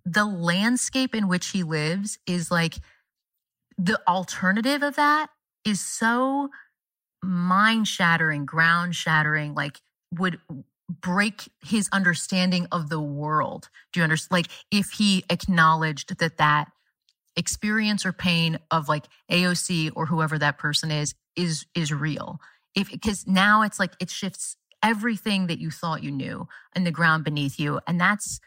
the 0.06 0.26
landscape 0.26 1.14
in 1.14 1.28
which 1.28 1.48
he 1.50 1.64
lives 1.64 2.18
is 2.28 2.50
like 2.50 2.76
the 3.78 4.00
alternative 4.08 4.84
of 4.84 4.96
that 4.96 5.30
is 5.66 5.82
so 5.82 6.50
mind 7.24 7.88
shattering 7.88 8.46
ground 8.46 8.96
shattering 8.96 9.54
like 9.54 9.80
would 10.14 10.40
break 10.90 11.50
his 11.64 11.88
understanding 11.92 12.68
of 12.72 12.90
the 12.90 13.00
world. 13.00 13.70
Do 13.94 14.00
you 14.00 14.04
understand? 14.04 14.32
Like 14.32 14.48
if 14.72 14.92
he 14.92 15.24
acknowledged 15.30 16.18
that 16.20 16.38
that 16.38 16.72
experience 17.36 18.06
or 18.06 18.12
pain 18.12 18.60
of 18.72 18.90
like 18.90 19.06
AOC 19.32 19.92
or 19.96 20.06
whoever 20.06 20.38
that 20.38 20.58
person 20.58 20.92
is 20.92 21.16
is 21.36 21.66
is 21.76 21.94
real. 21.94 22.40
If 22.76 22.92
because 22.92 23.26
now 23.28 23.62
it's 23.62 23.80
like 23.80 23.94
it 24.00 24.10
shifts 24.10 24.58
everything 24.84 25.48
that 25.48 25.60
you 25.60 25.72
thought 25.72 26.04
you 26.04 26.12
knew 26.12 26.48
in 26.76 26.84
the 26.84 26.92
ground 26.92 27.24
beneath 27.24 27.60
you, 27.60 27.80
and 27.88 28.00
that's 28.00 28.40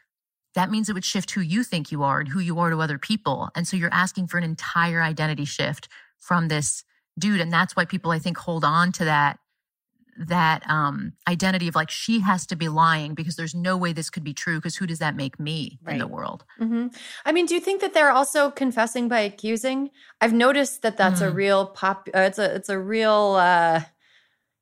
that 0.55 0.71
means 0.71 0.89
it 0.89 0.93
would 0.93 1.05
shift 1.05 1.33
who 1.33 1.41
you 1.41 1.65
think 1.65 1.91
you 1.91 2.03
are 2.03 2.21
and 2.21 2.29
who 2.29 2.41
you 2.41 2.59
are 2.61 2.71
to 2.71 2.81
other 2.81 2.99
people. 2.99 3.49
And 3.57 3.67
so 3.67 3.77
you're 3.77 3.93
asking 3.93 4.29
for 4.29 4.39
an 4.39 4.45
entire 4.45 5.03
identity 5.03 5.45
shift 5.45 5.89
from 6.19 6.49
this 6.49 6.85
dude, 7.19 7.41
and 7.41 7.53
that's 7.53 7.75
why 7.75 7.85
people 7.85 8.11
I 8.11 8.19
think 8.19 8.37
hold 8.39 8.65
on 8.65 8.93
to 8.93 9.05
that 9.05 9.39
that 10.19 10.62
um 10.71 11.12
identity 11.29 11.67
of 11.69 11.75
like 11.75 11.91
she 11.91 12.21
has 12.21 12.47
to 12.47 12.57
be 12.57 12.69
lying 12.69 13.15
because 13.15 13.37
there's 13.37 13.55
no 13.55 13.77
way 13.77 13.93
this 13.93 14.11
could 14.11 14.25
be 14.25 14.35
true 14.35 14.57
because 14.59 14.77
who 14.77 14.87
does 14.87 14.99
that 15.01 15.17
make 15.17 15.39
me 15.41 15.79
in 15.89 15.99
the 15.99 16.05
Right. 16.05 16.11
world 16.12 16.45
Mhm. 16.61 16.95
I 17.25 17.33
mean, 17.33 17.47
do 17.47 17.55
you 17.55 17.61
think 17.61 17.81
that 17.81 17.95
they're 17.95 18.12
also 18.12 18.51
confessing 18.51 19.09
by 19.09 19.21
accusing? 19.21 19.91
I've 20.21 20.33
noticed 20.33 20.83
that 20.83 20.97
that's 20.97 21.21
a 21.21 21.31
Mm. 21.31 21.35
real 21.35 21.67
pop. 21.67 22.09
Uh, 22.15 22.21
it's 22.21 22.39
a 22.39 22.55
it's 22.55 22.69
a 22.69 22.79
real. 22.79 23.35
Uh, 23.39 23.81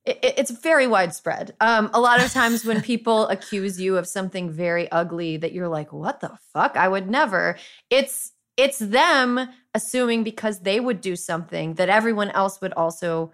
it- 0.04 0.34
it's 0.36 0.50
very 0.50 0.86
widespread. 0.88 1.54
Um, 1.60 1.88
a 1.94 2.00
lot 2.00 2.20
of 2.20 2.32
times 2.32 2.64
when 2.64 2.80
people 2.92 3.28
accuse 3.28 3.80
you 3.80 3.96
of 3.98 4.08
something 4.08 4.50
very 4.50 4.90
ugly 4.90 5.36
that 5.36 5.52
you're 5.52 5.68
like, 5.68 5.92
"What 5.92 6.20
the 6.20 6.36
fuck? 6.52 6.76
I 6.76 6.88
would 6.88 7.08
never." 7.08 7.56
It's 7.90 8.32
it's 8.56 8.78
them 8.78 9.48
assuming 9.74 10.24
because 10.24 10.60
they 10.60 10.78
would 10.80 11.00
do 11.00 11.16
something 11.16 11.74
that 11.74 11.88
everyone 11.88 12.30
else 12.32 12.60
would 12.60 12.72
also 12.74 13.32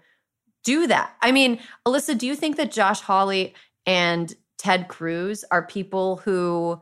do 0.63 0.87
that. 0.87 1.15
I 1.21 1.31
mean, 1.31 1.59
Alyssa, 1.87 2.17
do 2.17 2.27
you 2.27 2.35
think 2.35 2.57
that 2.57 2.71
Josh 2.71 3.01
Hawley 3.01 3.53
and 3.85 4.33
Ted 4.57 4.87
Cruz 4.87 5.45
are 5.51 5.65
people 5.65 6.17
who 6.17 6.81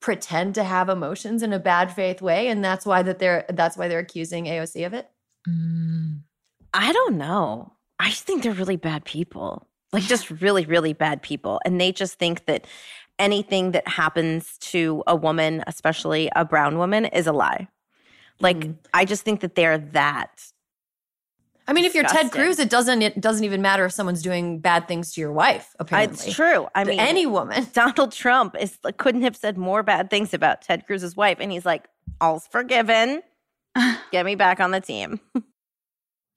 pretend 0.00 0.54
to 0.54 0.62
have 0.62 0.88
emotions 0.88 1.42
in 1.42 1.52
a 1.52 1.58
bad 1.58 1.92
faith 1.92 2.22
way 2.22 2.46
and 2.46 2.64
that's 2.64 2.86
why 2.86 3.02
that 3.02 3.18
they're 3.18 3.44
that's 3.48 3.76
why 3.76 3.88
they're 3.88 3.98
accusing 3.98 4.44
AOC 4.44 4.86
of 4.86 4.94
it? 4.94 5.10
Mm. 5.48 6.20
I 6.72 6.92
don't 6.92 7.16
know. 7.16 7.72
I 7.98 8.10
think 8.10 8.42
they're 8.42 8.52
really 8.52 8.76
bad 8.76 9.04
people. 9.04 9.66
Like 9.92 10.04
just 10.04 10.30
really, 10.40 10.66
really 10.66 10.92
bad 10.92 11.22
people. 11.22 11.60
And 11.64 11.80
they 11.80 11.90
just 11.92 12.18
think 12.18 12.46
that 12.46 12.66
anything 13.18 13.72
that 13.72 13.88
happens 13.88 14.56
to 14.58 15.02
a 15.08 15.16
woman, 15.16 15.64
especially 15.66 16.30
a 16.36 16.44
brown 16.44 16.78
woman, 16.78 17.06
is 17.06 17.26
a 17.26 17.32
lie. 17.32 17.66
Like 18.40 18.58
Mhm. 18.58 18.76
I 18.94 19.04
just 19.04 19.24
think 19.24 19.40
that 19.40 19.56
they're 19.56 19.78
that. 19.78 20.52
I 21.68 21.74
mean, 21.74 21.84
if 21.84 21.94
you're 21.94 22.04
Ted 22.04 22.32
Cruz, 22.32 22.58
it 22.58 22.70
doesn't 22.70 23.02
it 23.02 23.20
doesn't 23.20 23.44
even 23.44 23.60
matter 23.60 23.84
if 23.84 23.92
someone's 23.92 24.22
doing 24.22 24.58
bad 24.58 24.88
things 24.88 25.12
to 25.12 25.20
your 25.20 25.32
wife, 25.32 25.76
apparently. 25.78 26.26
It's 26.26 26.34
true. 26.34 26.66
I 26.74 26.84
mean 26.84 26.98
any 26.98 27.26
woman. 27.26 27.66
Donald 27.74 28.12
Trump 28.12 28.56
is 28.58 28.78
couldn't 28.96 29.22
have 29.22 29.36
said 29.36 29.58
more 29.58 29.82
bad 29.82 30.08
things 30.08 30.32
about 30.32 30.62
Ted 30.62 30.86
Cruz's 30.86 31.14
wife. 31.14 31.36
And 31.40 31.52
he's 31.52 31.66
like, 31.66 31.86
all's 32.22 32.46
forgiven. 32.46 33.22
Get 34.12 34.24
me 34.24 34.34
back 34.34 34.60
on 34.60 34.70
the 34.70 34.80
team. 34.80 35.20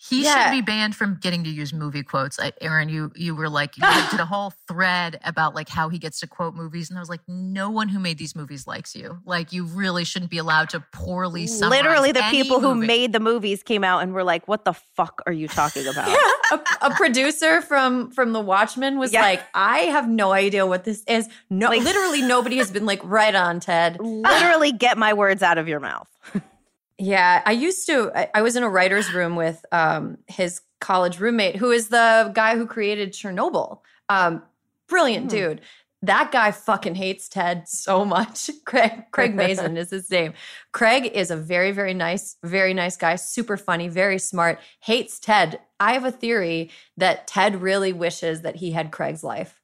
He 0.09 0.23
Yeah. 0.23 0.45
should 0.45 0.51
be 0.51 0.61
banned 0.61 0.95
from 0.95 1.19
getting 1.21 1.43
to 1.43 1.49
use 1.49 1.71
movie 1.73 2.01
quotes. 2.01 2.39
I, 2.39 2.53
Erin, 2.59 2.89
you 2.89 3.11
you 3.15 3.35
were 3.35 3.49
like 3.49 3.77
you 3.77 3.83
did 4.09 4.19
a 4.19 4.25
whole 4.33 4.51
thread 4.67 5.19
about 5.23 5.53
like 5.53 5.69
how 5.69 5.89
he 5.89 5.99
gets 5.99 6.19
to 6.21 6.27
quote 6.27 6.55
movies, 6.55 6.89
and 6.89 6.97
I 6.97 7.01
was 7.01 7.09
like, 7.09 7.21
no 7.27 7.69
one 7.69 7.87
who 7.89 7.99
made 7.99 8.17
these 8.17 8.35
movies 8.35 8.65
likes 8.65 8.95
you. 8.95 9.19
Like 9.25 9.53
you 9.53 9.65
really 9.65 10.03
shouldn't 10.03 10.31
be 10.31 10.39
allowed 10.39 10.69
to 10.69 10.79
poorly 10.91 11.45
summarize 11.45 11.83
Literally, 11.83 12.11
the 12.11 12.23
any 12.25 12.41
people 12.41 12.59
who 12.59 12.73
made 12.73 13.13
the 13.13 13.19
movies 13.19 13.61
came 13.61 13.83
out 13.83 14.01
and 14.01 14.13
were 14.13 14.23
like, 14.23 14.47
"What 14.47 14.65
the 14.65 14.73
fuck 14.73 15.21
are 15.27 15.33
you 15.33 15.47
talking 15.47 15.85
about?" 15.93 16.09
a, 16.51 16.59
a 16.81 16.89
producer 16.95 17.61
from 17.61 18.09
from 18.11 18.33
The 18.33 18.41
Watchmen 18.41 18.97
was 18.97 19.13
Yeah. 19.13 19.21
like, 19.21 19.41
I 19.53 19.79
have 19.81 20.09
no 20.09 20.31
idea 20.31 20.65
what 20.65 20.83
this 20.83 21.03
is. 21.07 21.29
No, 21.49 21.69
Like- 21.69 21.83
literally 21.83 22.21
nobody 22.23 22.57
has 22.57 22.71
been 22.71 22.87
like 22.87 23.01
right 23.03 23.35
on 23.35 23.59
Ted. 23.59 23.99
Literally, 23.99 24.71
get 24.71 24.97
my 24.97 25.13
words 25.13 25.43
out 25.43 25.57
of 25.59 25.67
your 25.67 25.79
mouth. 25.79 26.07
Yeah, 27.01 27.41
I 27.45 27.51
used 27.53 27.87
to. 27.87 28.11
I, 28.15 28.29
I 28.35 28.41
was 28.43 28.55
in 28.55 28.61
a 28.63 28.69
writer's 28.69 29.11
room 29.11 29.35
with 29.35 29.65
um, 29.71 30.19
his 30.27 30.61
college 30.79 31.19
roommate, 31.19 31.55
who 31.55 31.71
is 31.71 31.87
the 31.89 32.31
guy 32.35 32.55
who 32.55 32.67
created 32.67 33.11
Chernobyl. 33.11 33.79
Um, 34.07 34.43
brilliant 34.87 35.25
Hmm. 35.25 35.29
dude. 35.37 35.61
That 36.03 36.31
guy 36.31 36.49
fucking 36.51 36.95
hates 36.95 37.29
Ted 37.29 37.67
so 37.67 38.03
much. 38.05 38.49
Craig 38.65 39.03
Craig 39.11 39.35
Mazin 39.35 39.77
is 39.77 39.91
his 39.91 40.09
name. 40.09 40.33
Craig 40.71 41.05
is 41.13 41.29
a 41.29 41.37
very 41.37 41.71
very 41.71 41.93
nice, 41.93 42.37
very 42.43 42.73
nice 42.73 42.97
guy. 42.97 43.15
Super 43.15 43.55
funny, 43.55 43.87
very 43.87 44.17
smart. 44.17 44.59
Hates 44.79 45.19
Ted. 45.19 45.59
I 45.79 45.93
have 45.93 46.03
a 46.05 46.11
theory 46.11 46.71
that 46.97 47.27
Ted 47.27 47.61
really 47.61 47.93
wishes 47.93 48.41
that 48.41 48.55
he 48.57 48.71
had 48.71 48.91
Craig's 48.91 49.23
life, 49.23 49.60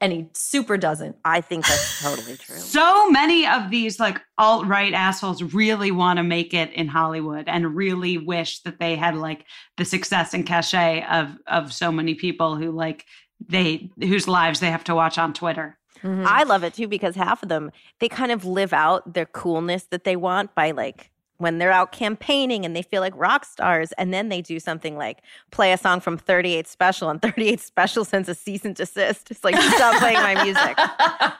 and, 0.00 0.12
he 0.12 0.28
super 0.34 0.76
doesn't. 0.76 1.16
I 1.24 1.40
think 1.40 1.66
that's 1.66 2.02
totally 2.02 2.36
true. 2.36 2.56
So 2.78 3.10
many 3.10 3.46
of 3.46 3.70
these 3.70 3.98
like 3.98 4.20
alt 4.36 4.66
right 4.66 4.92
assholes 4.92 5.42
really 5.42 5.90
want 5.90 6.18
to 6.18 6.22
make 6.22 6.54
it 6.54 6.72
in 6.72 6.88
Hollywood 6.88 7.48
and 7.48 7.74
really 7.74 8.18
wish 8.18 8.60
that 8.62 8.78
they 8.78 8.96
had 8.96 9.16
like 9.16 9.44
the 9.76 9.84
success 9.84 10.34
and 10.34 10.46
cachet 10.46 11.04
of 11.10 11.36
of 11.46 11.72
so 11.72 11.90
many 11.92 12.14
people 12.14 12.56
who 12.56 12.70
like 12.70 13.04
they 13.48 13.90
whose 14.00 14.28
lives 14.28 14.60
they 14.60 14.70
have 14.70 14.84
to 14.84 14.94
watch 14.94 15.18
on 15.18 15.32
Twitter. 15.32 15.78
Mhm. 16.02 16.24
I 16.26 16.44
love 16.44 16.62
it 16.64 16.74
too 16.74 16.88
because 16.88 17.16
half 17.16 17.42
of 17.42 17.48
them 17.48 17.70
they 18.00 18.08
kind 18.08 18.30
of 18.32 18.44
live 18.44 18.72
out 18.72 19.14
their 19.14 19.26
coolness 19.26 19.84
that 19.90 20.04
they 20.04 20.16
want 20.16 20.54
by 20.54 20.70
like 20.70 21.10
when 21.38 21.58
they're 21.58 21.72
out 21.72 21.92
campaigning 21.92 22.64
and 22.64 22.76
they 22.76 22.82
feel 22.82 23.00
like 23.00 23.14
rock 23.16 23.44
stars 23.44 23.92
and 23.92 24.12
then 24.12 24.28
they 24.28 24.42
do 24.42 24.60
something 24.60 24.96
like 24.96 25.22
play 25.50 25.72
a 25.72 25.78
song 25.78 26.00
from 26.00 26.18
38 26.18 26.66
Special 26.68 27.08
and 27.08 27.22
38 27.22 27.60
Special 27.60 28.04
sends 28.04 28.28
a 28.28 28.34
cease 28.34 28.64
and 28.64 28.74
desist. 28.74 29.30
It's 29.30 29.42
like 29.42 29.56
stop 29.56 29.98
playing 29.98 30.18
my 30.18 30.44
music. 30.44 30.76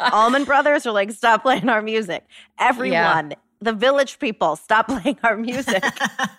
Allman 0.13 0.45
Brothers 0.45 0.87
are 0.87 0.93
like 0.93 1.11
stop 1.11 1.43
playing 1.43 1.69
our 1.69 1.83
music. 1.83 2.25
Everyone, 2.59 3.35
the 3.61 3.73
Village 3.73 4.19
People, 4.19 4.57
stop 4.57 4.87
playing 4.87 5.19
our 5.25 5.37
music. 5.37 5.83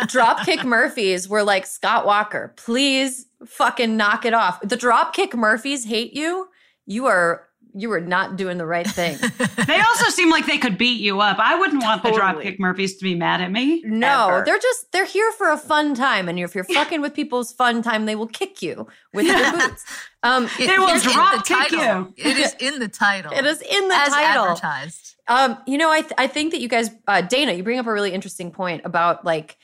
Dropkick 0.04 0.64
Murphys 0.64 1.28
were 1.28 1.44
like 1.44 1.66
Scott 1.66 2.06
Walker, 2.06 2.54
please 2.56 3.28
fucking 3.46 3.96
knock 3.98 4.26
it 4.26 4.34
off. 4.34 4.60
The 4.62 4.78
Dropkick 4.78 5.36
Murphys 5.36 5.86
hate 5.86 6.14
you. 6.14 6.48
You 6.86 7.06
are 7.08 7.49
you 7.80 7.90
were 7.90 8.02
not 8.02 8.36
doing 8.36 8.58
the 8.58 8.66
right 8.66 8.86
thing. 8.88 9.18
They 9.70 9.80
also 9.80 10.10
seem 10.10 10.32
like 10.32 10.46
they 10.48 10.58
could 10.58 10.78
beat 10.80 11.00
you 11.00 11.22
up. 11.22 11.38
I 11.40 11.54
wouldn't 11.60 11.84
want 11.84 12.02
the 12.02 12.10
Dropkick 12.10 12.60
Murphys 12.60 12.98
to 12.98 13.04
be 13.04 13.14
mad 13.14 13.40
at 13.42 13.52
me. 13.52 13.82
No, 13.86 14.30
Ever. 14.30 14.44
they're 14.46 14.58
just 14.60 14.92
they're 14.92 15.06
here 15.06 15.32
for 15.34 15.52
a 15.52 15.58
fun 15.58 15.94
time, 15.94 16.28
and 16.28 16.40
if 16.40 16.56
you're 16.56 16.64
fucking 16.64 17.02
with 17.02 17.14
people's 17.14 17.54
fun 17.54 17.82
time, 17.84 18.06
they 18.06 18.16
will 18.16 18.28
kick 18.28 18.62
you 18.64 18.88
with 19.14 19.28
their 19.28 19.52
boots. 19.52 19.86
Um, 20.24 20.46
It 20.60 20.68
They 20.68 20.80
will 20.80 20.88
is 20.90 21.06
in 21.06 21.12
drop 21.12 21.36
the 21.46 21.54
kick 21.54 21.70
title. 21.70 22.14
you. 22.18 22.30
It 22.32 22.38
is 22.38 22.56
in 22.60 22.80
the 22.80 22.88
title. 22.88 23.32
it 23.32 23.46
is 23.46 23.62
in 23.62 23.88
the 23.88 23.96
as 23.96 24.10
title. 24.10 24.44
advertised. 24.46 25.16
Um, 25.28 25.58
you 25.68 25.78
know, 25.78 25.92
I 25.92 26.02
th- 26.02 26.14
I 26.18 26.26
think 26.28 26.52
that 26.54 26.62
you 26.62 26.68
guys, 26.68 26.90
uh, 27.08 27.22
Dana, 27.22 27.54
you 27.54 27.62
bring 27.64 27.78
up 27.80 27.86
a 27.86 27.94
really 27.94 28.12
interesting 28.14 28.50
point 28.52 28.82
about 28.86 29.24
like 29.24 29.58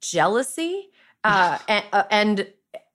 jealousy, 0.00 0.90
uh, 1.24 1.58
and, 1.68 1.84
uh, 1.92 2.02
and 2.10 2.46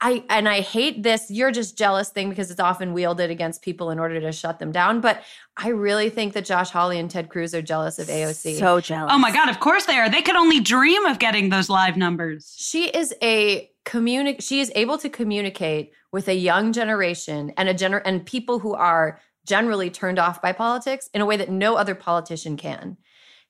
I 0.04 0.24
and 0.30 0.49
I 0.49 0.62
hate 0.62 1.04
this. 1.04 1.30
You're 1.30 1.52
just 1.52 1.78
jealous 1.78 2.10
thing 2.10 2.30
because 2.30 2.49
it's 2.49 2.60
often 2.60 2.91
wielded 2.93 3.30
against 3.30 3.62
people 3.62 3.91
in 3.91 3.99
order 3.99 4.20
to 4.20 4.32
shut 4.32 4.58
them 4.58 4.72
down. 4.72 4.99
But 4.99 5.22
I 5.58 5.70
really 5.70 6.10
think 6.10 6.34
that 6.34 6.43
Josh 6.45 6.72
Hawley 6.72 6.97
and 6.97 7.10
Ted 7.10 7.30
Cruz 7.30 7.54
are 7.54 7.62
jealous 7.62 7.99
of 7.99 8.08
AOC. 8.08 8.58
So 8.58 8.82
jealous. 8.82 9.12
Oh 9.14 9.20
my 9.20 9.32
god, 9.32 9.47
of 9.49 9.60
course 9.60 9.86
they 9.86 9.97
are. 9.97 10.10
They 10.10 10.24
could 10.24 10.36
only 10.36 10.60
dream 10.60 11.06
of 11.06 11.20
getting 11.20 11.49
those 11.49 11.70
live 11.70 11.97
numbers. 11.97 12.56
she 12.58 12.86
is 12.86 13.14
a 13.22 13.70
communic. 13.86 14.41
She 14.41 14.60
is 14.60 14.72
able 14.76 14.97
to 14.97 15.10
communicate 15.10 15.91
with 16.12 16.28
a 16.28 16.36
young 16.36 16.74
generation 16.74 17.54
and 17.56 17.70
a 17.70 17.74
gener 17.74 18.02
and 18.04 18.26
people 18.26 18.60
who 18.60 18.74
are 18.74 19.20
generally 19.45 19.89
turned 19.89 20.20
off 20.20 20.41
by 20.41 20.52
politics 20.52 21.10
in 21.14 21.22
a 21.22 21.26
way 21.26 21.38
that 21.38 21.49
no 21.49 21.76
other 21.76 21.95
politician 21.95 22.58
can. 22.58 22.97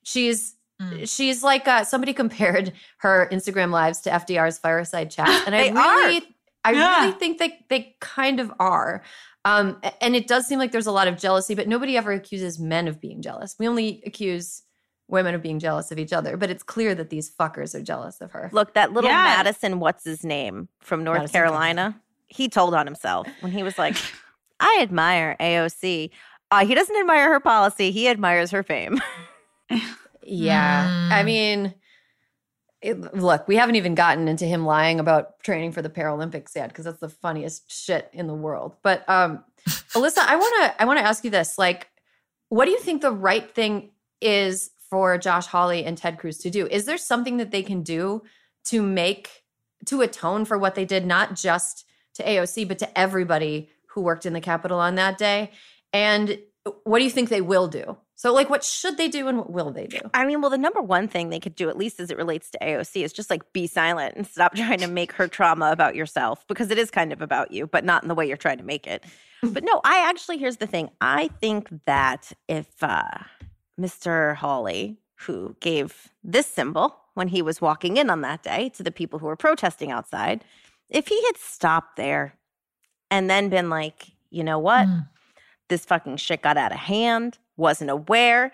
She's 0.02 0.54
Mm. 0.80 1.08
she's 1.08 1.42
like 1.44 1.68
uh, 1.68 1.84
somebody 1.84 2.12
compared 2.22 2.72
her 2.98 3.28
Instagram 3.30 3.70
lives 3.70 4.00
to 4.00 4.10
FDR's 4.10 4.58
fireside 4.58 5.10
chat, 5.10 5.28
and 5.46 5.54
I 5.54 5.68
They 5.68 5.72
really, 5.72 6.31
I 6.64 6.72
Yeah. 6.72 7.00
really 7.00 7.12
think 7.18 7.38
they 7.38 7.64
they 7.68 7.96
kind 8.00 8.40
of 8.40 8.52
are. 8.58 9.02
Um, 9.44 9.80
and 10.00 10.14
it 10.14 10.28
does 10.28 10.46
seem 10.46 10.58
like 10.60 10.70
there's 10.70 10.86
a 10.86 10.92
lot 10.92 11.08
of 11.08 11.18
jealousy, 11.18 11.54
but 11.56 11.66
nobody 11.66 11.96
ever 11.96 12.12
accuses 12.12 12.60
men 12.60 12.86
of 12.86 13.00
being 13.00 13.20
jealous. 13.22 13.56
We 13.58 13.66
only 13.66 14.00
accuse 14.06 14.62
women 15.08 15.34
of 15.34 15.42
being 15.42 15.58
jealous 15.58 15.90
of 15.90 15.98
each 15.98 16.12
other, 16.12 16.36
but 16.36 16.48
it's 16.48 16.62
clear 16.62 16.94
that 16.94 17.10
these 17.10 17.28
fuckers 17.34 17.74
are 17.74 17.82
jealous 17.82 18.20
of 18.20 18.30
her. 18.30 18.48
Look, 18.52 18.74
that 18.74 18.92
little 18.92 19.10
Yeah. 19.10 19.24
Madison, 19.24 19.80
what's 19.80 20.04
his 20.04 20.24
name 20.24 20.68
from 20.80 21.02
North 21.02 21.18
Madison 21.18 21.32
Carolina, 21.40 22.00
he 22.28 22.48
told 22.48 22.72
on 22.74 22.86
himself 22.86 23.26
when 23.40 23.50
he 23.52 23.62
was 23.64 23.76
like, 23.78 23.96
I 24.60 24.78
admire 24.80 25.36
AOC. 25.40 26.10
Uh, 26.52 26.64
he 26.64 26.74
doesn't 26.76 26.96
admire 26.96 27.28
her 27.32 27.40
policy, 27.40 27.90
he 27.90 28.06
admires 28.08 28.52
her 28.52 28.62
fame. 28.62 29.00
Yeah. 30.24 31.08
I 31.10 31.22
Mm. 31.22 31.24
mean, 31.24 31.74
it, 32.82 33.14
look, 33.14 33.46
we 33.46 33.56
haven't 33.56 33.76
even 33.76 33.94
gotten 33.94 34.28
into 34.28 34.44
him 34.44 34.66
lying 34.66 34.98
about 34.98 35.38
training 35.42 35.72
for 35.72 35.82
the 35.82 35.88
Paralympics 35.88 36.54
yet 36.54 36.68
because 36.68 36.84
that's 36.84 36.98
the 36.98 37.08
funniest 37.08 37.70
shit 37.70 38.10
in 38.12 38.26
the 38.26 38.34
world. 38.34 38.76
But 38.82 39.08
um 39.08 39.44
Alyssa, 39.94 40.18
I 40.18 40.36
want 40.36 40.54
to 40.62 40.82
I 40.82 40.84
want 40.84 40.98
to 40.98 41.04
ask 41.04 41.24
you 41.24 41.30
this. 41.30 41.58
Like 41.58 41.88
what 42.48 42.66
do 42.66 42.72
you 42.72 42.80
think 42.80 43.00
the 43.00 43.12
right 43.12 43.54
thing 43.54 43.92
is 44.20 44.70
for 44.90 45.16
Josh 45.16 45.46
Hawley 45.46 45.84
and 45.84 45.96
Ted 45.96 46.18
Cruz 46.18 46.38
to 46.38 46.50
do? 46.50 46.66
Is 46.66 46.84
there 46.84 46.98
something 46.98 47.38
that 47.38 47.50
they 47.50 47.62
can 47.62 47.82
do 47.82 48.22
to 48.66 48.82
make 48.82 49.44
to 49.86 50.02
atone 50.02 50.44
for 50.44 50.58
what 50.58 50.74
they 50.74 50.84
did 50.84 51.06
not 51.06 51.34
just 51.34 51.86
to 52.14 52.22
AOC 52.22 52.68
but 52.68 52.78
to 52.80 52.98
everybody 52.98 53.70
who 53.88 54.02
worked 54.02 54.26
in 54.26 54.32
the 54.32 54.40
Capitol 54.40 54.80
on 54.80 54.96
that 54.96 55.18
day? 55.18 55.50
And 55.92 56.38
what 56.84 56.98
do 56.98 57.04
you 57.04 57.10
think 57.10 57.28
they 57.28 57.40
will 57.40 57.68
do? 57.68 57.96
So 58.22 58.32
like 58.32 58.48
what 58.48 58.62
should 58.62 58.98
they 58.98 59.08
do 59.08 59.26
and 59.26 59.36
what 59.36 59.50
will 59.50 59.72
they 59.72 59.88
do? 59.88 59.98
I 60.14 60.24
mean, 60.24 60.40
well, 60.40 60.50
the 60.50 60.56
number 60.56 60.80
one 60.80 61.08
thing 61.08 61.30
they 61.30 61.40
could 61.40 61.56
do, 61.56 61.68
at 61.68 61.76
least 61.76 61.98
as 61.98 62.08
it 62.08 62.16
relates 62.16 62.52
to 62.52 62.58
AOC, 62.58 63.02
is 63.02 63.12
just 63.12 63.30
like 63.30 63.52
be 63.52 63.66
silent 63.66 64.14
and 64.14 64.24
stop 64.24 64.54
trying 64.54 64.78
to 64.78 64.86
make 64.86 65.10
her 65.14 65.26
trauma 65.26 65.72
about 65.72 65.96
yourself 65.96 66.46
because 66.46 66.70
it 66.70 66.78
is 66.78 66.88
kind 66.88 67.12
of 67.12 67.20
about 67.20 67.50
you, 67.50 67.66
but 67.66 67.84
not 67.84 68.04
in 68.04 68.08
the 68.08 68.14
way 68.14 68.24
you're 68.24 68.36
trying 68.36 68.58
to 68.58 68.64
make 68.64 68.86
it. 68.86 69.02
but 69.42 69.64
no, 69.64 69.80
I 69.82 70.08
actually, 70.08 70.38
here's 70.38 70.58
the 70.58 70.68
thing. 70.68 70.90
I 71.00 71.30
think 71.40 71.68
that 71.86 72.30
if 72.46 72.80
uh, 72.80 73.08
Mr. 73.80 74.36
Hawley, 74.36 74.98
who 75.16 75.56
gave 75.58 76.12
this 76.22 76.46
symbol 76.46 76.96
when 77.14 77.26
he 77.26 77.42
was 77.42 77.60
walking 77.60 77.96
in 77.96 78.08
on 78.08 78.20
that 78.20 78.44
day 78.44 78.68
to 78.76 78.84
the 78.84 78.92
people 78.92 79.18
who 79.18 79.26
were 79.26 79.34
protesting 79.34 79.90
outside, 79.90 80.44
if 80.88 81.08
he 81.08 81.20
had 81.24 81.38
stopped 81.38 81.96
there 81.96 82.34
and 83.10 83.28
then 83.28 83.48
been 83.48 83.68
like, 83.68 84.12
you 84.30 84.44
know 84.44 84.60
what? 84.60 84.86
Mm. 84.86 85.08
this 85.68 85.84
fucking 85.84 86.18
shit 86.18 86.40
got 86.40 86.56
out 86.56 86.70
of 86.70 86.78
hand, 86.78 87.38
wasn't 87.56 87.90
aware. 87.90 88.52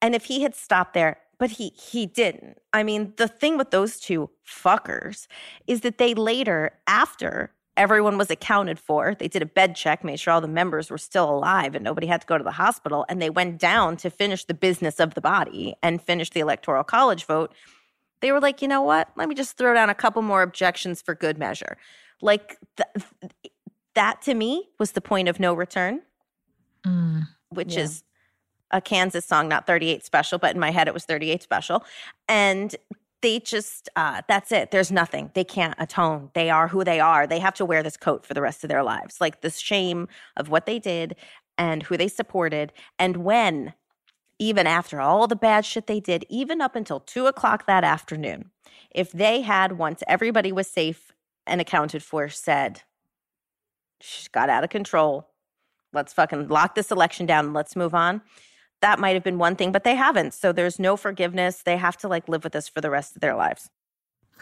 And 0.00 0.14
if 0.14 0.24
he 0.24 0.42
had 0.42 0.54
stopped 0.54 0.94
there, 0.94 1.18
but 1.38 1.50
he 1.50 1.70
he 1.70 2.06
didn't. 2.06 2.58
I 2.72 2.82
mean, 2.82 3.14
the 3.16 3.28
thing 3.28 3.56
with 3.58 3.70
those 3.70 3.98
two 3.98 4.30
fuckers 4.46 5.26
is 5.66 5.80
that 5.80 5.98
they 5.98 6.14
later, 6.14 6.72
after 6.86 7.52
everyone 7.76 8.18
was 8.18 8.30
accounted 8.30 8.78
for, 8.78 9.14
they 9.14 9.28
did 9.28 9.42
a 9.42 9.46
bed 9.46 9.74
check, 9.74 10.04
made 10.04 10.20
sure 10.20 10.32
all 10.34 10.40
the 10.40 10.46
members 10.48 10.90
were 10.90 10.98
still 10.98 11.28
alive 11.30 11.74
and 11.74 11.82
nobody 11.82 12.06
had 12.06 12.20
to 12.20 12.26
go 12.26 12.36
to 12.38 12.44
the 12.44 12.50
hospital, 12.52 13.04
and 13.08 13.20
they 13.20 13.30
went 13.30 13.58
down 13.58 13.96
to 13.96 14.10
finish 14.10 14.44
the 14.44 14.54
business 14.54 15.00
of 15.00 15.14
the 15.14 15.20
body 15.20 15.74
and 15.82 16.02
finish 16.02 16.30
the 16.30 16.40
electoral 16.40 16.84
college 16.84 17.24
vote. 17.24 17.52
They 18.20 18.30
were 18.30 18.40
like, 18.40 18.62
you 18.62 18.68
know 18.68 18.82
what? 18.82 19.08
Let 19.16 19.28
me 19.28 19.34
just 19.34 19.56
throw 19.56 19.74
down 19.74 19.88
a 19.90 19.94
couple 19.94 20.22
more 20.22 20.42
objections 20.42 21.00
for 21.02 21.14
good 21.14 21.38
measure. 21.38 21.76
Like 22.20 22.56
th- 22.76 23.04
that 23.94 24.22
to 24.22 24.34
me 24.34 24.68
was 24.78 24.92
the 24.92 25.00
point 25.00 25.28
of 25.28 25.40
no 25.40 25.54
return 25.54 26.02
Mm. 26.86 27.22
which 27.50 27.74
Yeah. 27.74 27.82
is 27.84 28.02
a 28.72 28.80
Kansas 28.80 29.24
song, 29.24 29.48
not 29.48 29.66
38 29.66 30.04
Special, 30.04 30.38
but 30.38 30.54
in 30.54 30.60
my 30.60 30.70
head 30.70 30.88
it 30.88 30.94
was 30.94 31.04
38 31.04 31.42
Special. 31.42 31.84
And 32.28 32.74
they 33.22 33.38
just, 33.38 33.88
uh, 33.96 34.22
that's 34.28 34.52
it. 34.52 34.70
There's 34.72 34.90
nothing. 34.90 35.30
They 35.34 35.44
can't 35.44 35.74
atone. 35.78 36.30
They 36.34 36.50
are 36.50 36.68
who 36.68 36.84
they 36.84 37.00
are. 37.00 37.26
They 37.26 37.38
have 37.38 37.54
to 37.54 37.64
wear 37.64 37.82
this 37.82 37.96
coat 37.96 38.26
for 38.26 38.34
the 38.34 38.42
rest 38.42 38.64
of 38.64 38.68
their 38.68 38.82
lives. 38.82 39.20
Like 39.20 39.40
the 39.40 39.50
shame 39.50 40.08
of 40.36 40.48
what 40.48 40.66
they 40.66 40.78
did 40.78 41.16
and 41.56 41.84
who 41.84 41.96
they 41.96 42.08
supported. 42.08 42.72
And 42.98 43.18
when, 43.18 43.74
even 44.38 44.66
after 44.66 45.00
all 45.00 45.28
the 45.28 45.36
bad 45.36 45.64
shit 45.64 45.86
they 45.86 46.00
did, 46.00 46.26
even 46.28 46.60
up 46.60 46.74
until 46.74 47.00
two 47.00 47.26
o'clock 47.26 47.66
that 47.66 47.84
afternoon, 47.84 48.50
if 48.90 49.12
they 49.12 49.42
had, 49.42 49.78
once 49.78 50.02
everybody 50.08 50.50
was 50.50 50.66
safe 50.66 51.12
and 51.46 51.60
accounted 51.60 52.02
for, 52.02 52.28
said, 52.28 52.82
she 54.00 54.28
got 54.32 54.50
out 54.50 54.64
of 54.64 54.70
control, 54.70 55.28
let's 55.92 56.12
fucking 56.12 56.48
lock 56.48 56.74
this 56.74 56.90
election 56.90 57.24
down 57.24 57.52
let's 57.52 57.76
move 57.76 57.94
on. 57.94 58.20
That 58.82 58.98
might 58.98 59.14
have 59.14 59.24
been 59.24 59.38
one 59.38 59.56
thing, 59.56 59.72
but 59.72 59.84
they 59.84 59.94
haven't. 59.94 60.34
So 60.34 60.52
there's 60.52 60.78
no 60.78 60.96
forgiveness. 60.96 61.62
They 61.62 61.76
have 61.76 61.96
to 61.98 62.08
like 62.08 62.28
live 62.28 62.44
with 62.44 62.52
this 62.52 62.68
for 62.68 62.80
the 62.80 62.90
rest 62.90 63.16
of 63.16 63.20
their 63.20 63.34
lives. 63.34 63.70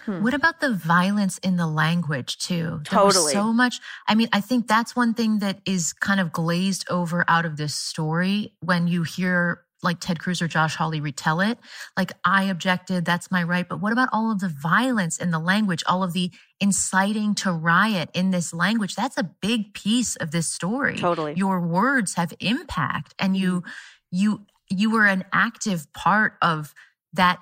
Hmm. 0.05 0.23
What 0.23 0.35
about 0.35 0.61
the 0.61 0.73
violence 0.73 1.39
in 1.39 1.57
the 1.57 1.67
language 1.67 2.39
too? 2.39 2.81
Totally. 2.85 3.33
so 3.33 3.53
much. 3.53 3.81
I 4.09 4.15
mean, 4.15 4.29
I 4.33 4.41
think 4.41 4.67
that's 4.67 4.97
one 4.97 5.15
thing 5.15 5.41
that 5.41 5.61
is 5.67 5.93
kind 5.93 6.21
of 6.21 6.33
glazed 6.33 6.87
over 6.91 7.25
out 7.29 7.45
of 7.45 7.57
this 7.57 7.75
story 7.75 8.55
when 8.61 8.89
you 8.89 9.03
hear 9.03 9.65
like 9.83 10.01
Ted 10.01 10.19
Cruz 10.19 10.43
or 10.43 10.49
Josh 10.49 10.77
Hawley 10.77 11.01
retell 11.01 11.41
it. 11.41 11.59
Like, 11.97 12.13
I 12.25 12.45
objected, 12.45 13.05
that's 13.05 13.31
my 13.31 13.43
right. 13.43 13.69
But 13.69 13.81
what 13.81 13.93
about 13.93 14.09
all 14.13 14.31
of 14.31 14.41
the 14.41 14.49
violence 14.49 15.19
in 15.19 15.31
the 15.31 15.39
language, 15.39 15.83
all 15.87 16.03
of 16.03 16.13
the 16.13 16.31
inciting 16.61 17.35
to 17.37 17.53
riot 17.53 18.11
in 18.15 18.31
this 18.31 18.53
language? 18.53 18.95
That's 18.95 19.17
a 19.17 19.23
big 19.23 19.73
piece 19.73 20.17
of 20.17 20.33
this 20.33 20.49
story. 20.49 20.97
Totally. 20.97 21.35
Your 21.35 21.61
words 21.61 22.15
have 22.15 22.35
impact 22.41 23.15
and 23.19 23.37
you, 23.37 23.61
mm-hmm. 23.61 23.69
You, 24.11 24.47
you 24.69 24.91
were 24.91 25.07
an 25.07 25.25
active 25.33 25.93
part 25.93 26.35
of 26.43 26.75
that, 27.13 27.41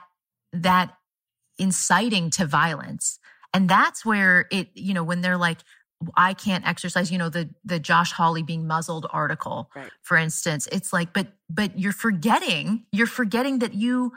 that 0.52 0.94
inciting 1.58 2.30
to 2.30 2.46
violence. 2.46 3.18
And 3.52 3.68
that's 3.68 4.04
where 4.04 4.46
it, 4.50 4.68
you 4.74 4.94
know, 4.94 5.04
when 5.04 5.20
they're 5.20 5.38
like, 5.38 5.58
I 6.16 6.34
can't 6.34 6.66
exercise, 6.66 7.10
you 7.10 7.18
know, 7.18 7.28
the 7.28 7.50
the 7.64 7.80
Josh 7.80 8.12
Hawley 8.12 8.42
being 8.42 8.66
muzzled 8.66 9.06
article, 9.10 9.70
right. 9.74 9.90
for 10.02 10.16
instance. 10.16 10.68
It's 10.70 10.92
like, 10.92 11.12
but 11.12 11.28
but 11.50 11.78
you're 11.78 11.92
forgetting, 11.92 12.84
you're 12.92 13.06
forgetting 13.06 13.58
that 13.60 13.74
you 13.74 14.12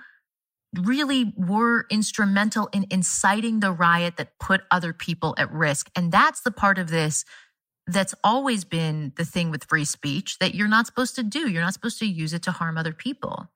really 0.76 1.34
were 1.36 1.86
instrumental 1.90 2.70
in 2.72 2.86
inciting 2.90 3.60
the 3.60 3.72
riot 3.72 4.18
that 4.18 4.38
put 4.40 4.62
other 4.70 4.94
people 4.94 5.34
at 5.38 5.52
risk. 5.52 5.90
And 5.96 6.12
that's 6.12 6.42
the 6.42 6.52
part 6.52 6.78
of 6.78 6.90
this 6.90 7.26
that's 7.92 8.16
always 8.24 8.64
been 8.64 9.14
the 9.16 9.26
thing 9.26 9.52
with 9.52 9.66
free 9.66 9.86
speech 9.86 10.40
that 10.40 10.56
you're 10.56 10.68
not 10.68 10.88
supposed 10.88 11.16
to 11.16 11.24
do. 11.24 11.50
You're 11.50 11.64
not 11.64 11.74
supposed 11.74 12.00
to 12.00 12.06
use 12.06 12.34
it 12.34 12.44
to 12.44 12.52
harm 12.52 12.78
other 12.78 12.94
people. 12.94 13.48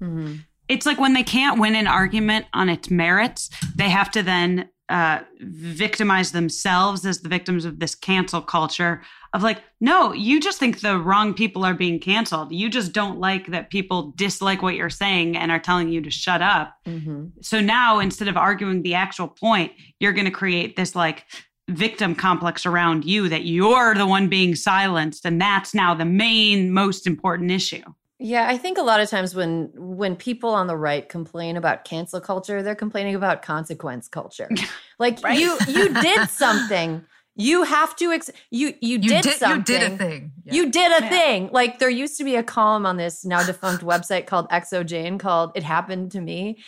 Mm-hmm. 0.00 0.36
It's 0.68 0.86
like 0.86 1.00
when 1.00 1.14
they 1.14 1.22
can't 1.24 1.60
win 1.60 1.74
an 1.74 1.86
argument 1.86 2.46
on 2.54 2.68
its 2.68 2.90
merits, 2.90 3.50
they 3.74 3.88
have 3.88 4.10
to 4.12 4.22
then 4.22 4.68
uh, 4.88 5.20
victimize 5.40 6.32
themselves 6.32 7.06
as 7.06 7.20
the 7.20 7.28
victims 7.28 7.64
of 7.64 7.78
this 7.78 7.94
cancel 7.94 8.40
culture 8.40 9.02
of 9.32 9.42
like, 9.42 9.62
no, 9.80 10.12
you 10.12 10.40
just 10.40 10.58
think 10.58 10.80
the 10.80 10.98
wrong 10.98 11.32
people 11.34 11.64
are 11.64 11.74
being 11.74 12.00
canceled. 12.00 12.52
You 12.52 12.68
just 12.68 12.92
don't 12.92 13.20
like 13.20 13.46
that 13.48 13.70
people 13.70 14.12
dislike 14.16 14.62
what 14.62 14.74
you're 14.74 14.90
saying 14.90 15.36
and 15.36 15.52
are 15.52 15.60
telling 15.60 15.88
you 15.88 16.00
to 16.02 16.10
shut 16.10 16.42
up. 16.42 16.74
Mm-hmm. 16.86 17.26
So 17.40 17.60
now 17.60 18.00
instead 18.00 18.26
of 18.26 18.36
arguing 18.36 18.82
the 18.82 18.94
actual 18.94 19.28
point, 19.28 19.72
you're 20.00 20.12
going 20.12 20.24
to 20.24 20.32
create 20.32 20.74
this 20.74 20.96
like 20.96 21.24
victim 21.70 22.14
complex 22.14 22.66
around 22.66 23.04
you 23.04 23.28
that 23.28 23.44
you're 23.44 23.94
the 23.94 24.06
one 24.06 24.28
being 24.28 24.54
silenced. 24.54 25.24
And 25.24 25.40
that's 25.40 25.74
now 25.74 25.94
the 25.94 26.04
main, 26.04 26.72
most 26.72 27.06
important 27.06 27.50
issue. 27.50 27.82
Yeah, 28.22 28.46
I 28.48 28.58
think 28.58 28.76
a 28.76 28.82
lot 28.82 29.00
of 29.00 29.08
times 29.08 29.34
when 29.34 29.70
when 29.74 30.14
people 30.14 30.50
on 30.50 30.66
the 30.66 30.76
right 30.76 31.08
complain 31.08 31.56
about 31.56 31.84
cancel 31.84 32.20
culture, 32.20 32.62
they're 32.62 32.74
complaining 32.74 33.14
about 33.14 33.42
consequence 33.42 34.08
culture. 34.08 34.48
Like 34.98 35.24
right? 35.24 35.38
you 35.40 35.56
you 35.66 35.94
did 36.02 36.28
something. 36.28 37.02
You 37.34 37.62
have 37.62 37.96
to 37.96 38.12
ex- 38.12 38.30
you 38.50 38.74
you, 38.82 38.98
you 38.98 38.98
did, 38.98 39.22
did, 39.22 39.38
something. 39.38 39.74
You 39.74 39.80
did 39.80 39.92
a 39.92 39.96
thing. 39.96 40.32
Yeah. 40.44 40.52
You 40.52 40.70
did 40.70 40.92
a 40.92 41.04
yeah. 41.04 41.08
thing. 41.08 41.48
Like 41.50 41.78
there 41.78 41.88
used 41.88 42.18
to 42.18 42.24
be 42.24 42.36
a 42.36 42.42
column 42.42 42.84
on 42.84 42.98
this 42.98 43.24
now 43.24 43.42
defunct 43.42 43.82
website 43.82 44.26
called 44.26 44.50
XOJane 44.50 45.18
called 45.18 45.52
"It 45.54 45.62
Happened 45.62 46.12
to 46.12 46.20
Me," 46.20 46.58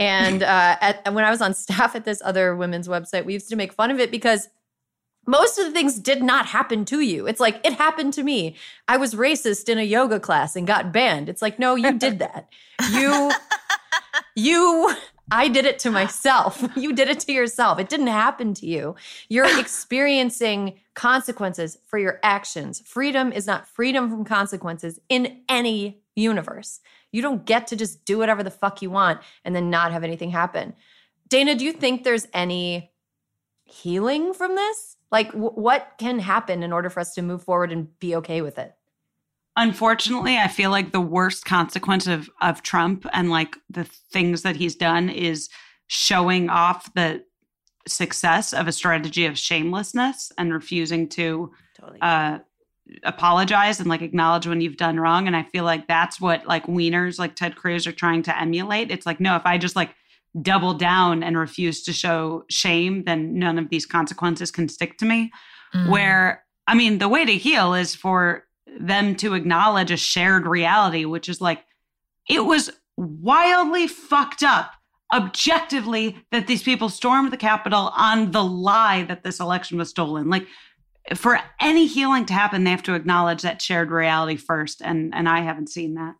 and 0.00 0.42
uh, 0.42 0.76
at, 0.80 1.12
when 1.12 1.24
I 1.24 1.30
was 1.30 1.42
on 1.42 1.52
staff 1.52 1.94
at 1.94 2.06
this 2.06 2.22
other 2.24 2.56
women's 2.56 2.88
website, 2.88 3.26
we 3.26 3.34
used 3.34 3.50
to 3.50 3.56
make 3.56 3.72
fun 3.72 3.90
of 3.90 4.00
it 4.00 4.10
because 4.10 4.48
most 5.26 5.58
of 5.58 5.66
the 5.66 5.72
things 5.72 5.98
did 5.98 6.22
not 6.22 6.46
happen 6.46 6.86
to 6.86 7.00
you. 7.00 7.26
It's 7.26 7.38
like, 7.38 7.60
it 7.64 7.74
happened 7.74 8.14
to 8.14 8.22
me. 8.22 8.56
I 8.88 8.96
was 8.96 9.14
racist 9.14 9.68
in 9.68 9.76
a 9.76 9.82
yoga 9.82 10.18
class 10.18 10.56
and 10.56 10.66
got 10.66 10.90
banned. 10.90 11.28
It's 11.28 11.42
like, 11.42 11.58
no, 11.58 11.74
you 11.74 11.98
did 11.98 12.18
that. 12.20 12.48
You, 12.90 13.30
you, 14.34 14.96
I 15.30 15.48
did 15.48 15.66
it 15.66 15.78
to 15.80 15.90
myself. 15.90 16.64
You 16.74 16.94
did 16.94 17.08
it 17.08 17.20
to 17.20 17.32
yourself. 17.32 17.78
It 17.78 17.90
didn't 17.90 18.06
happen 18.06 18.54
to 18.54 18.66
you. 18.66 18.96
You're 19.28 19.58
experiencing 19.60 20.80
consequences 20.94 21.76
for 21.86 21.98
your 21.98 22.18
actions. 22.22 22.80
Freedom 22.86 23.32
is 23.32 23.46
not 23.46 23.68
freedom 23.68 24.08
from 24.08 24.24
consequences 24.24 24.98
in 25.10 25.42
any 25.46 25.99
universe. 26.16 26.80
You 27.12 27.22
don't 27.22 27.44
get 27.44 27.66
to 27.68 27.76
just 27.76 28.04
do 28.04 28.18
whatever 28.18 28.42
the 28.42 28.50
fuck 28.50 28.82
you 28.82 28.90
want 28.90 29.20
and 29.44 29.54
then 29.54 29.70
not 29.70 29.92
have 29.92 30.04
anything 30.04 30.30
happen. 30.30 30.74
Dana, 31.28 31.54
do 31.54 31.64
you 31.64 31.72
think 31.72 32.02
there's 32.02 32.26
any 32.32 32.90
healing 33.64 34.34
from 34.34 34.56
this? 34.56 34.96
Like, 35.10 35.32
w- 35.32 35.52
what 35.52 35.92
can 35.98 36.18
happen 36.18 36.62
in 36.62 36.72
order 36.72 36.90
for 36.90 37.00
us 37.00 37.14
to 37.14 37.22
move 37.22 37.42
forward 37.42 37.72
and 37.72 37.98
be 37.98 38.16
okay 38.16 38.42
with 38.42 38.58
it? 38.58 38.74
Unfortunately, 39.56 40.36
I 40.36 40.48
feel 40.48 40.70
like 40.70 40.92
the 40.92 41.00
worst 41.00 41.44
consequence 41.44 42.06
of, 42.06 42.30
of 42.40 42.62
Trump 42.62 43.06
and 43.12 43.30
like 43.30 43.56
the 43.68 43.84
things 43.84 44.42
that 44.42 44.56
he's 44.56 44.76
done 44.76 45.08
is 45.08 45.48
showing 45.88 46.48
off 46.48 46.92
the 46.94 47.24
success 47.88 48.52
of 48.52 48.68
a 48.68 48.72
strategy 48.72 49.26
of 49.26 49.38
shamelessness 49.38 50.32
and 50.38 50.52
refusing 50.52 51.08
to 51.08 51.52
totally. 51.78 51.98
uh, 52.00 52.38
apologize 53.04 53.80
and 53.80 53.88
like 53.88 54.02
acknowledge 54.02 54.46
when 54.46 54.60
you've 54.60 54.76
done 54.76 54.98
wrong. 54.98 55.26
And 55.26 55.36
I 55.36 55.42
feel 55.44 55.64
like 55.64 55.86
that's 55.86 56.20
what 56.20 56.46
like 56.46 56.66
wieners 56.66 57.18
like 57.18 57.36
Ted 57.36 57.56
Cruz 57.56 57.86
are 57.86 57.92
trying 57.92 58.22
to 58.24 58.38
emulate. 58.38 58.90
It's 58.90 59.06
like, 59.06 59.20
no, 59.20 59.36
if 59.36 59.42
I 59.44 59.58
just 59.58 59.76
like 59.76 59.94
double 60.40 60.74
down 60.74 61.22
and 61.22 61.36
refuse 61.36 61.82
to 61.84 61.92
show 61.92 62.44
shame, 62.48 63.04
then 63.04 63.38
none 63.38 63.58
of 63.58 63.68
these 63.68 63.86
consequences 63.86 64.50
can 64.50 64.68
stick 64.68 64.98
to 64.98 65.04
me. 65.04 65.32
Mm. 65.74 65.90
Where, 65.90 66.44
I 66.66 66.74
mean, 66.74 66.98
the 66.98 67.08
way 67.08 67.24
to 67.24 67.32
heal 67.32 67.74
is 67.74 67.94
for 67.94 68.44
them 68.78 69.16
to 69.16 69.34
acknowledge 69.34 69.90
a 69.90 69.96
shared 69.96 70.46
reality, 70.46 71.04
which 71.04 71.28
is 71.28 71.40
like, 71.40 71.64
it 72.28 72.44
was 72.44 72.70
wildly 72.96 73.86
fucked 73.88 74.42
up 74.42 74.72
objectively 75.12 76.16
that 76.30 76.46
these 76.46 76.62
people 76.62 76.88
stormed 76.88 77.32
the 77.32 77.36
Capitol 77.36 77.92
on 77.96 78.30
the 78.30 78.44
lie 78.44 79.02
that 79.02 79.24
this 79.24 79.40
election 79.40 79.78
was 79.78 79.90
stolen. 79.90 80.30
Like, 80.30 80.46
for 81.14 81.38
any 81.60 81.86
healing 81.86 82.26
to 82.26 82.32
happen, 82.32 82.64
they 82.64 82.70
have 82.70 82.82
to 82.84 82.94
acknowledge 82.94 83.42
that 83.42 83.60
shared 83.60 83.90
reality 83.90 84.36
first, 84.36 84.80
and 84.82 85.14
and 85.14 85.28
I 85.28 85.40
haven't 85.40 85.68
seen 85.68 85.94
that. 85.94 86.14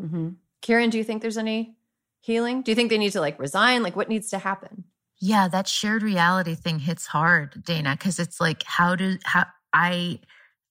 Mm-hmm. 0.00 0.28
Kiran, 0.62 0.90
do 0.90 0.98
you 0.98 1.04
think 1.04 1.22
there's 1.22 1.38
any 1.38 1.76
healing? 2.20 2.62
Do 2.62 2.70
you 2.70 2.76
think 2.76 2.90
they 2.90 2.98
need 2.98 3.12
to 3.12 3.20
like 3.20 3.38
resign? 3.38 3.82
Like 3.82 3.96
what 3.96 4.08
needs 4.08 4.30
to 4.30 4.38
happen? 4.38 4.84
Yeah, 5.20 5.48
that 5.48 5.68
shared 5.68 6.02
reality 6.02 6.54
thing 6.54 6.80
hits 6.80 7.06
hard, 7.06 7.62
Dana, 7.64 7.96
because 7.96 8.18
it's 8.18 8.40
like 8.40 8.62
how 8.64 8.96
do 8.96 9.18
how 9.24 9.44
I 9.72 10.20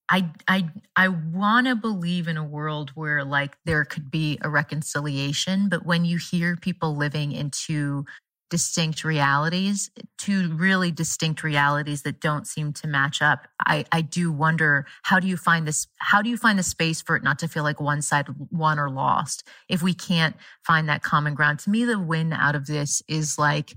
I 0.10 0.30
I 0.48 0.70
I 0.96 1.08
want 1.08 1.68
to 1.68 1.76
believe 1.76 2.28
in 2.28 2.38
a 2.38 2.44
world 2.44 2.92
where 2.96 3.24
like 3.24 3.58
there 3.66 3.86
could 3.86 4.12
be 4.12 4.40
a 4.42 4.50
reconciliation, 4.50 5.70
but 5.70 5.86
when 5.86 6.04
you 6.04 6.18
hear 6.18 6.56
people 6.58 6.98
living 6.98 7.32
into 7.32 8.06
distinct 8.52 9.06
realities, 9.06 9.90
two 10.18 10.54
really 10.54 10.92
distinct 10.92 11.42
realities 11.42 12.04
that 12.04 12.20
don't 12.20 12.46
seem 12.46 12.74
to 12.74 12.86
match 12.86 13.22
up. 13.22 13.48
I, 13.66 13.86
I 13.94 14.02
do 14.02 14.32
wonder 14.32 14.86
how 15.04 15.20
do 15.22 15.28
you 15.28 15.38
find 15.38 15.66
this? 15.66 15.88
How 15.98 16.22
do 16.22 16.30
you 16.30 16.38
find 16.38 16.60
the 16.60 16.64
space 16.64 17.02
for 17.02 17.16
it 17.16 17.24
not 17.24 17.40
to 17.40 17.48
feel 17.48 17.64
like 17.64 17.80
one 17.80 18.02
side 18.02 18.28
won 18.52 18.78
or 18.78 18.92
lost? 18.92 19.48
If 19.70 19.82
we 19.82 19.94
can't 19.94 20.36
find 20.64 20.90
that 20.90 21.02
common 21.02 21.34
ground, 21.34 21.60
to 21.60 21.70
me, 21.70 21.86
the 21.86 21.98
win 21.98 22.34
out 22.34 22.56
of 22.56 22.68
this 22.68 23.02
is 23.08 23.40
like, 23.40 23.74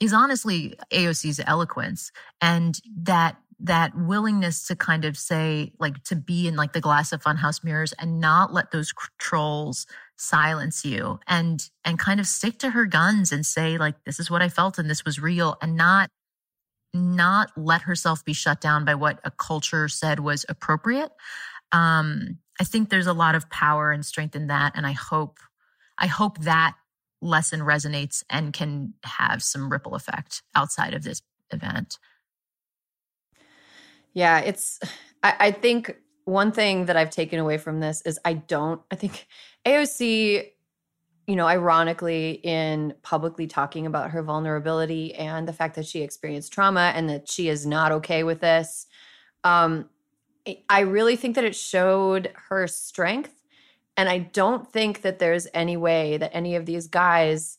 is 0.00 0.12
honestly 0.12 0.74
AOC's 0.92 1.40
eloquence 1.46 2.12
and 2.40 2.78
that 2.94 3.36
that 3.64 3.96
willingness 3.96 4.66
to 4.66 4.74
kind 4.74 5.04
of 5.04 5.16
say 5.16 5.72
like 5.78 6.02
to 6.02 6.16
be 6.16 6.48
in 6.48 6.56
like 6.56 6.72
the 6.72 6.80
glass 6.80 7.12
of 7.12 7.22
funhouse 7.22 7.62
mirrors 7.62 7.92
and 7.92 8.20
not 8.20 8.52
let 8.52 8.72
those 8.72 8.92
trolls 9.18 9.86
silence 10.16 10.84
you 10.84 11.18
and 11.26 11.68
and 11.84 11.98
kind 11.98 12.20
of 12.20 12.26
stick 12.26 12.58
to 12.58 12.70
her 12.70 12.86
guns 12.86 13.32
and 13.32 13.44
say 13.44 13.76
like 13.76 13.96
this 14.04 14.20
is 14.20 14.30
what 14.30 14.42
I 14.42 14.48
felt 14.48 14.78
and 14.78 14.88
this 14.88 15.04
was 15.04 15.18
real 15.18 15.56
and 15.60 15.76
not 15.76 16.10
not 16.94 17.50
let 17.56 17.82
herself 17.82 18.24
be 18.24 18.32
shut 18.32 18.60
down 18.60 18.84
by 18.84 18.94
what 18.94 19.18
a 19.24 19.30
culture 19.30 19.88
said 19.88 20.20
was 20.20 20.44
appropriate. 20.48 21.10
Um, 21.72 22.38
I 22.60 22.64
think 22.64 22.90
there's 22.90 23.06
a 23.06 23.14
lot 23.14 23.34
of 23.34 23.48
power 23.48 23.90
and 23.90 24.04
strength 24.04 24.36
in 24.36 24.48
that, 24.48 24.72
and 24.76 24.86
I 24.86 24.92
hope 24.92 25.38
I 25.98 26.06
hope 26.06 26.38
that 26.40 26.74
lesson 27.20 27.60
resonates 27.60 28.24
and 28.28 28.52
can 28.52 28.94
have 29.04 29.42
some 29.42 29.70
ripple 29.70 29.94
effect 29.94 30.42
outside 30.54 30.92
of 30.92 31.02
this 31.02 31.22
event. 31.50 31.98
Yeah, 34.12 34.40
it's 34.40 34.78
I, 35.22 35.34
I 35.38 35.50
think 35.50 35.96
one 36.24 36.52
thing 36.52 36.86
that 36.86 36.96
I've 36.96 37.10
taken 37.10 37.38
away 37.38 37.58
from 37.58 37.80
this 37.80 38.02
is 38.02 38.18
I 38.24 38.34
don't, 38.34 38.80
I 38.90 38.96
think 38.96 39.26
AOC, 39.64 40.50
you 41.26 41.36
know, 41.36 41.46
ironically, 41.46 42.40
in 42.42 42.94
publicly 43.02 43.46
talking 43.46 43.86
about 43.86 44.10
her 44.10 44.22
vulnerability 44.22 45.14
and 45.14 45.46
the 45.46 45.52
fact 45.52 45.76
that 45.76 45.86
she 45.86 46.02
experienced 46.02 46.52
trauma 46.52 46.92
and 46.94 47.08
that 47.08 47.30
she 47.30 47.48
is 47.48 47.66
not 47.66 47.92
okay 47.92 48.24
with 48.24 48.40
this, 48.40 48.86
um, 49.44 49.88
I 50.68 50.80
really 50.80 51.16
think 51.16 51.36
that 51.36 51.44
it 51.44 51.54
showed 51.54 52.32
her 52.48 52.66
strength. 52.66 53.34
And 53.96 54.08
I 54.08 54.18
don't 54.18 54.70
think 54.72 55.02
that 55.02 55.18
there's 55.18 55.46
any 55.54 55.76
way 55.76 56.16
that 56.16 56.34
any 56.34 56.56
of 56.56 56.66
these 56.66 56.88
guys 56.88 57.58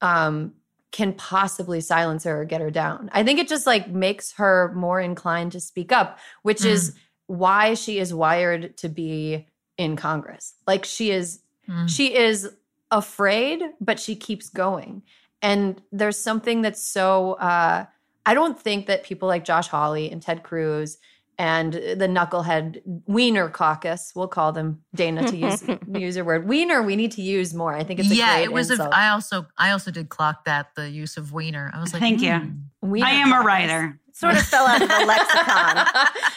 um, 0.00 0.52
can 0.92 1.14
possibly 1.14 1.80
silence 1.80 2.24
her 2.24 2.42
or 2.42 2.44
get 2.44 2.60
her 2.60 2.70
down. 2.70 3.10
I 3.12 3.24
think 3.24 3.38
it 3.38 3.48
just 3.48 3.66
like 3.66 3.88
makes 3.88 4.32
her 4.32 4.72
more 4.74 5.00
inclined 5.00 5.52
to 5.52 5.60
speak 5.60 5.90
up, 5.90 6.18
which 6.42 6.60
mm. 6.60 6.66
is 6.66 6.94
why 7.26 7.74
she 7.74 7.98
is 7.98 8.12
wired 8.12 8.76
to 8.76 8.88
be 8.88 9.46
in 9.78 9.96
Congress. 9.96 10.54
Like 10.66 10.84
she 10.84 11.10
is 11.10 11.40
Mm. 11.68 11.88
she 11.88 12.12
is 12.16 12.50
afraid, 12.90 13.62
but 13.80 14.00
she 14.00 14.16
keeps 14.16 14.48
going. 14.48 15.02
And 15.40 15.80
there's 15.92 16.18
something 16.18 16.62
that's 16.62 16.82
so 16.82 17.34
uh 17.34 17.86
I 18.26 18.34
don't 18.34 18.60
think 18.60 18.86
that 18.86 19.02
people 19.04 19.28
like 19.28 19.44
Josh 19.44 19.68
Hawley 19.68 20.10
and 20.10 20.20
Ted 20.22 20.42
Cruz 20.42 20.98
and 21.38 21.72
the 21.72 22.06
knucklehead 22.08 22.82
Wiener 23.06 23.48
caucus, 23.48 24.12
we'll 24.14 24.28
call 24.28 24.52
them 24.52 24.82
Dana 24.94 25.26
to 25.28 25.36
use 25.36 25.64
use 25.92 26.16
your 26.16 26.24
word. 26.24 26.46
Wiener, 26.48 26.82
we 26.82 26.94
need 26.96 27.12
to 27.12 27.22
use 27.22 27.54
more. 27.54 27.74
I 27.74 27.82
think 27.84 28.00
it's 28.00 28.10
a 28.10 28.14
yeah, 28.14 28.34
great 28.36 28.44
it 28.44 28.52
was. 28.52 28.70
A, 28.70 28.74
insult. 28.74 28.92
I 28.94 29.08
also, 29.08 29.46
I 29.58 29.70
also 29.70 29.90
did 29.90 30.08
clock 30.08 30.44
that 30.44 30.74
the 30.76 30.90
use 30.90 31.16
of 31.16 31.32
wiener. 31.32 31.70
I 31.74 31.80
was 31.80 31.92
like, 31.92 32.00
Thank 32.00 32.20
you. 32.22 32.34
hmm. 32.38 32.90
Wiener 32.90 33.06
I 33.06 33.10
am 33.12 33.32
a 33.32 33.40
writer. 33.40 33.98
Sort 34.12 34.34
of 34.34 34.42
fell 34.42 34.66
out 34.66 34.82
of 34.82 34.88
the 34.88 35.04
lexicon. 35.06 35.86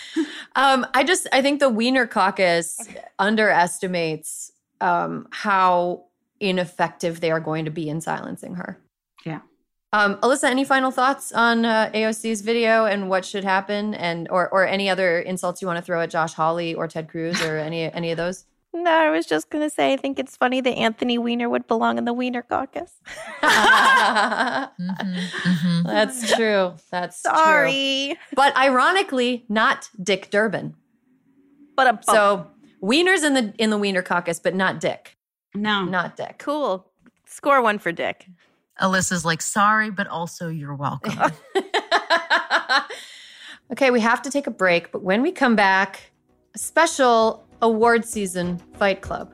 um, 0.55 0.85
I 0.93 1.03
just 1.03 1.27
I 1.31 1.41
think 1.41 1.59
the 1.59 1.69
Wiener 1.69 2.07
Caucus 2.07 2.79
underestimates 3.19 4.51
um, 4.81 5.27
how 5.31 6.05
ineffective 6.39 7.21
they 7.21 7.31
are 7.31 7.39
going 7.39 7.65
to 7.65 7.71
be 7.71 7.89
in 7.89 8.01
silencing 8.01 8.55
her. 8.55 8.79
Yeah. 9.25 9.39
Um, 9.93 10.15
Alyssa, 10.17 10.45
any 10.45 10.65
final 10.65 10.91
thoughts 10.91 11.31
on 11.31 11.63
uh, 11.63 11.89
AOC's 11.93 12.41
video 12.41 12.85
and 12.85 13.09
what 13.09 13.23
should 13.23 13.43
happen, 13.43 13.93
and 13.93 14.27
or 14.29 14.49
or 14.49 14.67
any 14.67 14.89
other 14.89 15.19
insults 15.19 15.61
you 15.61 15.67
want 15.67 15.77
to 15.77 15.81
throw 15.81 16.01
at 16.01 16.09
Josh 16.09 16.33
Hawley 16.33 16.73
or 16.73 16.87
Ted 16.87 17.09
Cruz 17.09 17.41
or 17.41 17.57
any 17.57 17.91
any 17.91 18.11
of 18.11 18.17
those? 18.17 18.45
No, 18.77 18.91
I 18.91 19.09
was 19.09 19.25
just 19.25 19.49
gonna 19.49 19.69
say 19.69 19.93
I 19.93 19.97
think 19.97 20.19
it's 20.19 20.35
funny 20.35 20.59
that 20.59 20.71
Anthony 20.71 21.17
Weiner 21.17 21.47
would 21.49 21.65
belong 21.65 21.97
in 21.97 22.03
the 22.03 22.11
Weiner 22.13 22.41
Caucus. 22.41 22.91
That's 23.41 24.71
Mhm, 24.77 25.29
mhm. 25.85 26.35
true. 26.35 26.73
That's 26.91 27.21
true. 27.21 27.31
Sorry, 27.31 28.17
But 28.35 28.55
ironically, 28.57 29.45
not 29.49 29.89
Dick 30.01 30.29
Durbin. 30.29 30.75
but 31.77 31.87
a 31.87 31.99
So 32.03 32.47
Weiner's 32.81 33.23
in 33.23 33.33
the 33.33 33.53
in 33.57 33.69
the 33.69 33.77
Weiner 33.77 34.01
Caucus, 34.01 34.39
but 34.39 34.53
not 34.55 34.79
Dick. 34.81 35.17
No. 35.53 35.85
Not 35.85 36.17
Dick. 36.17 36.35
cool. 36.39 36.91
Score 37.25 37.61
one 37.61 37.79
for 37.79 37.93
Dick. 37.93 38.27
Alyssa's 38.81 39.23
like, 39.23 39.41
sorry, 39.41 39.89
but 39.89 40.07
also 40.07 40.49
you're 40.49 40.75
welcome. 40.75 41.17
okay, 43.71 43.89
we 43.89 44.01
have 44.01 44.21
to 44.23 44.29
take 44.29 44.47
a 44.47 44.51
break, 44.51 44.91
but 44.91 45.01
when 45.01 45.21
we 45.21 45.31
come 45.31 45.55
back, 45.55 46.11
a 46.53 46.57
special 46.59 47.44
award 47.61 48.05
season 48.05 48.57
fight 48.77 49.01
club. 49.01 49.33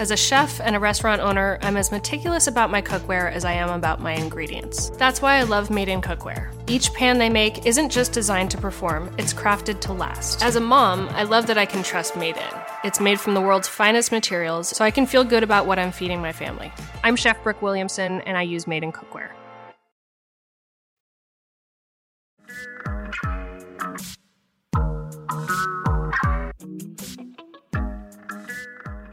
As 0.00 0.10
a 0.10 0.16
chef 0.16 0.62
and 0.62 0.74
a 0.74 0.80
restaurant 0.80 1.20
owner, 1.20 1.58
I'm 1.60 1.76
as 1.76 1.92
meticulous 1.92 2.46
about 2.46 2.70
my 2.70 2.80
cookware 2.80 3.30
as 3.30 3.44
I 3.44 3.52
am 3.52 3.68
about 3.68 4.00
my 4.00 4.12
ingredients. 4.12 4.88
That's 4.96 5.20
why 5.20 5.34
I 5.34 5.42
love 5.42 5.68
Made 5.68 5.90
in 5.90 6.00
Cookware. 6.00 6.54
Each 6.70 6.90
pan 6.94 7.18
they 7.18 7.28
make 7.28 7.66
isn't 7.66 7.90
just 7.90 8.12
designed 8.12 8.50
to 8.52 8.56
perform, 8.56 9.14
it's 9.18 9.34
crafted 9.34 9.78
to 9.82 9.92
last. 9.92 10.42
As 10.42 10.56
a 10.56 10.60
mom, 10.60 11.10
I 11.10 11.24
love 11.24 11.46
that 11.48 11.58
I 11.58 11.66
can 11.66 11.82
trust 11.82 12.16
Made 12.16 12.38
in. 12.38 12.69
It's 12.82 12.98
made 12.98 13.20
from 13.20 13.34
the 13.34 13.42
world's 13.42 13.68
finest 13.68 14.10
materials, 14.10 14.68
so 14.68 14.84
I 14.84 14.90
can 14.90 15.04
feel 15.06 15.22
good 15.22 15.42
about 15.42 15.66
what 15.66 15.78
I'm 15.78 15.92
feeding 15.92 16.22
my 16.22 16.32
family. 16.32 16.72
I'm 17.04 17.14
Chef 17.14 17.42
Brooke 17.42 17.60
Williamson, 17.60 18.22
and 18.22 18.38
I 18.38 18.42
use 18.42 18.66
Made 18.66 18.82
in 18.82 18.90
Cookware. 18.90 19.30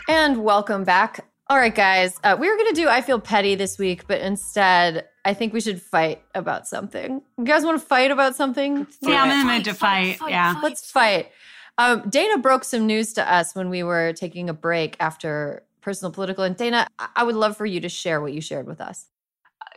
And 0.07 0.43
welcome 0.43 0.83
back. 0.83 1.25
All 1.49 1.57
right, 1.57 1.73
guys, 1.73 2.17
uh, 2.23 2.35
we 2.39 2.49
were 2.49 2.55
going 2.57 2.73
to 2.73 2.81
do 2.81 2.89
I 2.89 3.01
Feel 3.01 3.19
Petty 3.19 3.55
this 3.55 3.77
week, 3.77 4.05
but 4.07 4.19
instead, 4.19 5.05
I 5.23 5.33
think 5.33 5.53
we 5.53 5.61
should 5.61 5.81
fight 5.81 6.21
about 6.35 6.67
something. 6.67 7.21
You 7.37 7.45
guys 7.45 7.63
want 7.63 7.79
to 7.79 7.85
fight 7.85 8.11
about 8.11 8.35
something? 8.35 8.85
Yeah, 9.01 9.23
I'm 9.23 9.31
in 9.31 9.39
the 9.39 9.45
Fight, 9.45 9.55
mood 9.55 9.65
to 9.65 9.73
fight, 9.73 9.77
fight. 9.77 10.19
fight, 10.19 10.29
yeah. 10.31 10.53
fight. 10.55 10.63
Let's 10.63 10.91
fight. 10.91 11.31
Um, 11.77 12.09
Dana 12.09 12.37
broke 12.39 12.63
some 12.63 12.87
news 12.87 13.13
to 13.13 13.31
us 13.33 13.53
when 13.55 13.69
we 13.69 13.83
were 13.83 14.13
taking 14.13 14.49
a 14.49 14.53
break 14.53 14.95
after 14.99 15.63
personal 15.81 16.11
political. 16.11 16.43
And 16.43 16.55
Dana, 16.55 16.87
I- 17.15 17.23
would 17.23 17.35
love 17.35 17.55
for 17.55 17.65
you 17.65 17.79
to 17.81 17.89
share 17.89 18.19
what 18.19 18.33
you 18.33 18.41
shared 18.41 18.67
with 18.67 18.81
us. 18.81 19.05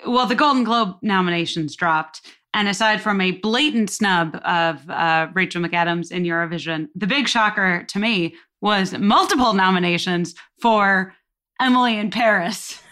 Well, 0.07 0.27
the 0.27 0.35
Golden 0.35 0.65
Globe 0.65 0.97
nominations 1.03 1.77
dropped. 1.77 2.23
And 2.53 2.69
aside 2.69 3.01
from 3.01 3.21
a 3.21 3.33
blatant 3.33 3.91
snub 3.91 4.35
of 4.45 4.89
uh, 4.91 5.29
Rachel 5.35 5.63
McAdams 5.63 6.11
in 6.11 6.25
Eurovision, 6.25 6.89
the 6.97 7.07
big 7.07 7.29
shocker 7.29 7.85
to 7.85 7.99
me 7.99 8.35
was 8.61 8.93
multiple 8.99 9.53
nominations 9.53 10.35
for 10.61 11.15
Emily 11.61 11.97
in 11.97 12.11
Paris, 12.11 12.83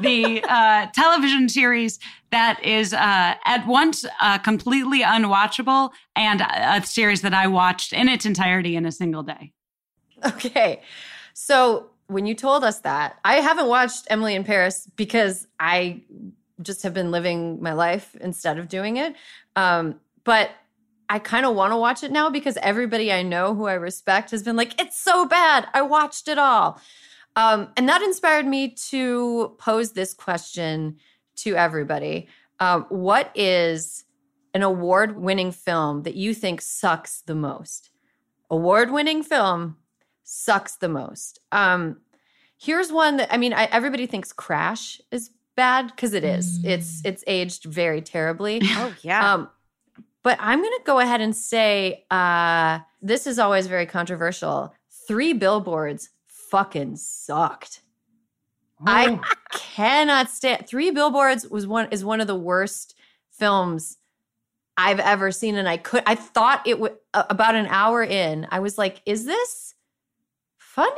the 0.00 0.42
uh, 0.48 0.86
television 0.94 1.48
series 1.48 1.98
that 2.30 2.62
is 2.64 2.92
uh, 2.94 3.34
at 3.44 3.66
once 3.66 4.04
uh, 4.20 4.38
completely 4.38 5.02
unwatchable 5.02 5.90
and 6.16 6.40
a 6.40 6.76
a 6.76 6.82
series 6.84 7.22
that 7.22 7.34
I 7.34 7.46
watched 7.46 7.92
in 7.92 8.08
its 8.08 8.24
entirety 8.24 8.76
in 8.76 8.86
a 8.86 8.92
single 8.92 9.22
day. 9.22 9.52
Okay. 10.24 10.82
So 11.34 11.90
when 12.06 12.26
you 12.26 12.34
told 12.34 12.64
us 12.64 12.80
that, 12.80 13.18
I 13.24 13.36
haven't 13.36 13.68
watched 13.68 14.06
Emily 14.10 14.34
in 14.34 14.44
Paris 14.44 14.88
because 14.96 15.46
I 15.58 16.02
just 16.60 16.82
have 16.82 16.92
been 16.92 17.10
living 17.10 17.62
my 17.62 17.72
life 17.72 18.16
instead 18.20 18.58
of 18.58 18.68
doing 18.68 18.96
it. 18.96 19.14
Um, 19.56 20.00
but 20.24 20.50
I 21.08 21.18
kind 21.18 21.46
of 21.46 21.54
want 21.54 21.72
to 21.72 21.76
watch 21.76 22.04
it 22.04 22.12
now 22.12 22.30
because 22.30 22.56
everybody 22.58 23.12
I 23.12 23.22
know 23.22 23.54
who 23.54 23.66
I 23.66 23.74
respect 23.74 24.30
has 24.30 24.42
been 24.42 24.56
like, 24.56 24.80
it's 24.80 24.98
so 24.98 25.26
bad. 25.26 25.66
I 25.72 25.82
watched 25.82 26.28
it 26.28 26.38
all. 26.38 26.80
Um, 27.40 27.70
and 27.74 27.88
that 27.88 28.02
inspired 28.02 28.46
me 28.46 28.68
to 28.90 29.56
pose 29.58 29.92
this 29.92 30.12
question 30.12 30.98
to 31.36 31.56
everybody. 31.56 32.28
Um, 32.58 32.84
what 32.90 33.30
is 33.34 34.04
an 34.52 34.62
award 34.62 35.16
winning 35.16 35.50
film 35.50 36.02
that 36.02 36.14
you 36.14 36.34
think 36.34 36.60
sucks 36.60 37.22
the 37.22 37.34
most? 37.34 37.88
Award 38.50 38.90
winning 38.90 39.22
film 39.22 39.78
sucks 40.22 40.76
the 40.76 40.88
most. 40.90 41.38
Um, 41.50 41.96
here's 42.58 42.92
one 42.92 43.16
that 43.16 43.32
I 43.32 43.38
mean, 43.38 43.54
I, 43.54 43.64
everybody 43.72 44.04
thinks 44.04 44.34
Crash 44.34 45.00
is 45.10 45.30
bad 45.56 45.86
because 45.86 46.12
it 46.12 46.24
is. 46.24 46.62
It's 46.62 47.00
it's 47.06 47.24
aged 47.26 47.64
very 47.64 48.02
terribly. 48.02 48.60
Oh 48.64 48.94
yeah. 49.00 49.32
Um, 49.32 49.48
but 50.22 50.36
I'm 50.38 50.60
going 50.60 50.76
to 50.76 50.84
go 50.84 50.98
ahead 50.98 51.22
and 51.22 51.34
say 51.34 52.04
uh, 52.10 52.80
this 53.00 53.26
is 53.26 53.38
always 53.38 53.66
very 53.66 53.86
controversial. 53.86 54.74
Three 55.08 55.32
billboards 55.32 56.10
fucking 56.50 56.96
sucked. 56.96 57.82
I 58.86 59.20
cannot 59.52 60.30
stand. 60.30 60.66
Three 60.66 60.90
billboards 60.90 61.46
was 61.46 61.66
one 61.66 61.88
is 61.90 62.04
one 62.04 62.20
of 62.20 62.26
the 62.26 62.36
worst 62.36 62.94
films 63.30 63.98
I've 64.76 65.00
ever 65.00 65.30
seen, 65.32 65.56
and 65.56 65.68
I 65.68 65.76
could. 65.76 66.02
I 66.06 66.14
thought 66.14 66.66
it 66.66 66.80
would 66.80 66.96
about 67.12 67.54
an 67.54 67.66
hour 67.66 68.02
in. 68.02 68.46
I 68.50 68.60
was 68.60 68.78
like, 68.78 69.02
"Is 69.04 69.26
this 69.26 69.74
funny? 70.56 70.96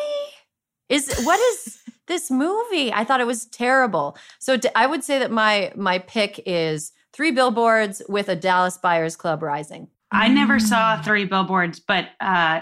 Is 0.89 1.23
what 1.25 1.41
is 1.41 1.81
this 2.07 2.31
movie?" 2.31 2.93
I 2.93 3.05
thought 3.05 3.21
it 3.21 3.27
was 3.27 3.47
terrible. 3.47 4.17
So 4.39 4.57
d- 4.57 4.69
I 4.77 4.87
would 4.87 5.03
say 5.03 5.19
that 5.19 5.33
my 5.33 5.73
my 5.75 5.99
pick 5.99 6.41
is 6.47 6.93
Three 7.13 7.33
Billboards 7.33 8.01
with 8.09 8.29
a 8.29 8.37
Dallas 8.37 8.79
Buyers 8.79 9.17
Club 9.17 9.43
Rising. 9.43 9.89
I 10.13 10.29
never 10.29 10.59
saw 10.59 11.01
three 11.01 11.25
billboards, 11.25 11.81
but 11.81 12.09
uh, 12.21 12.61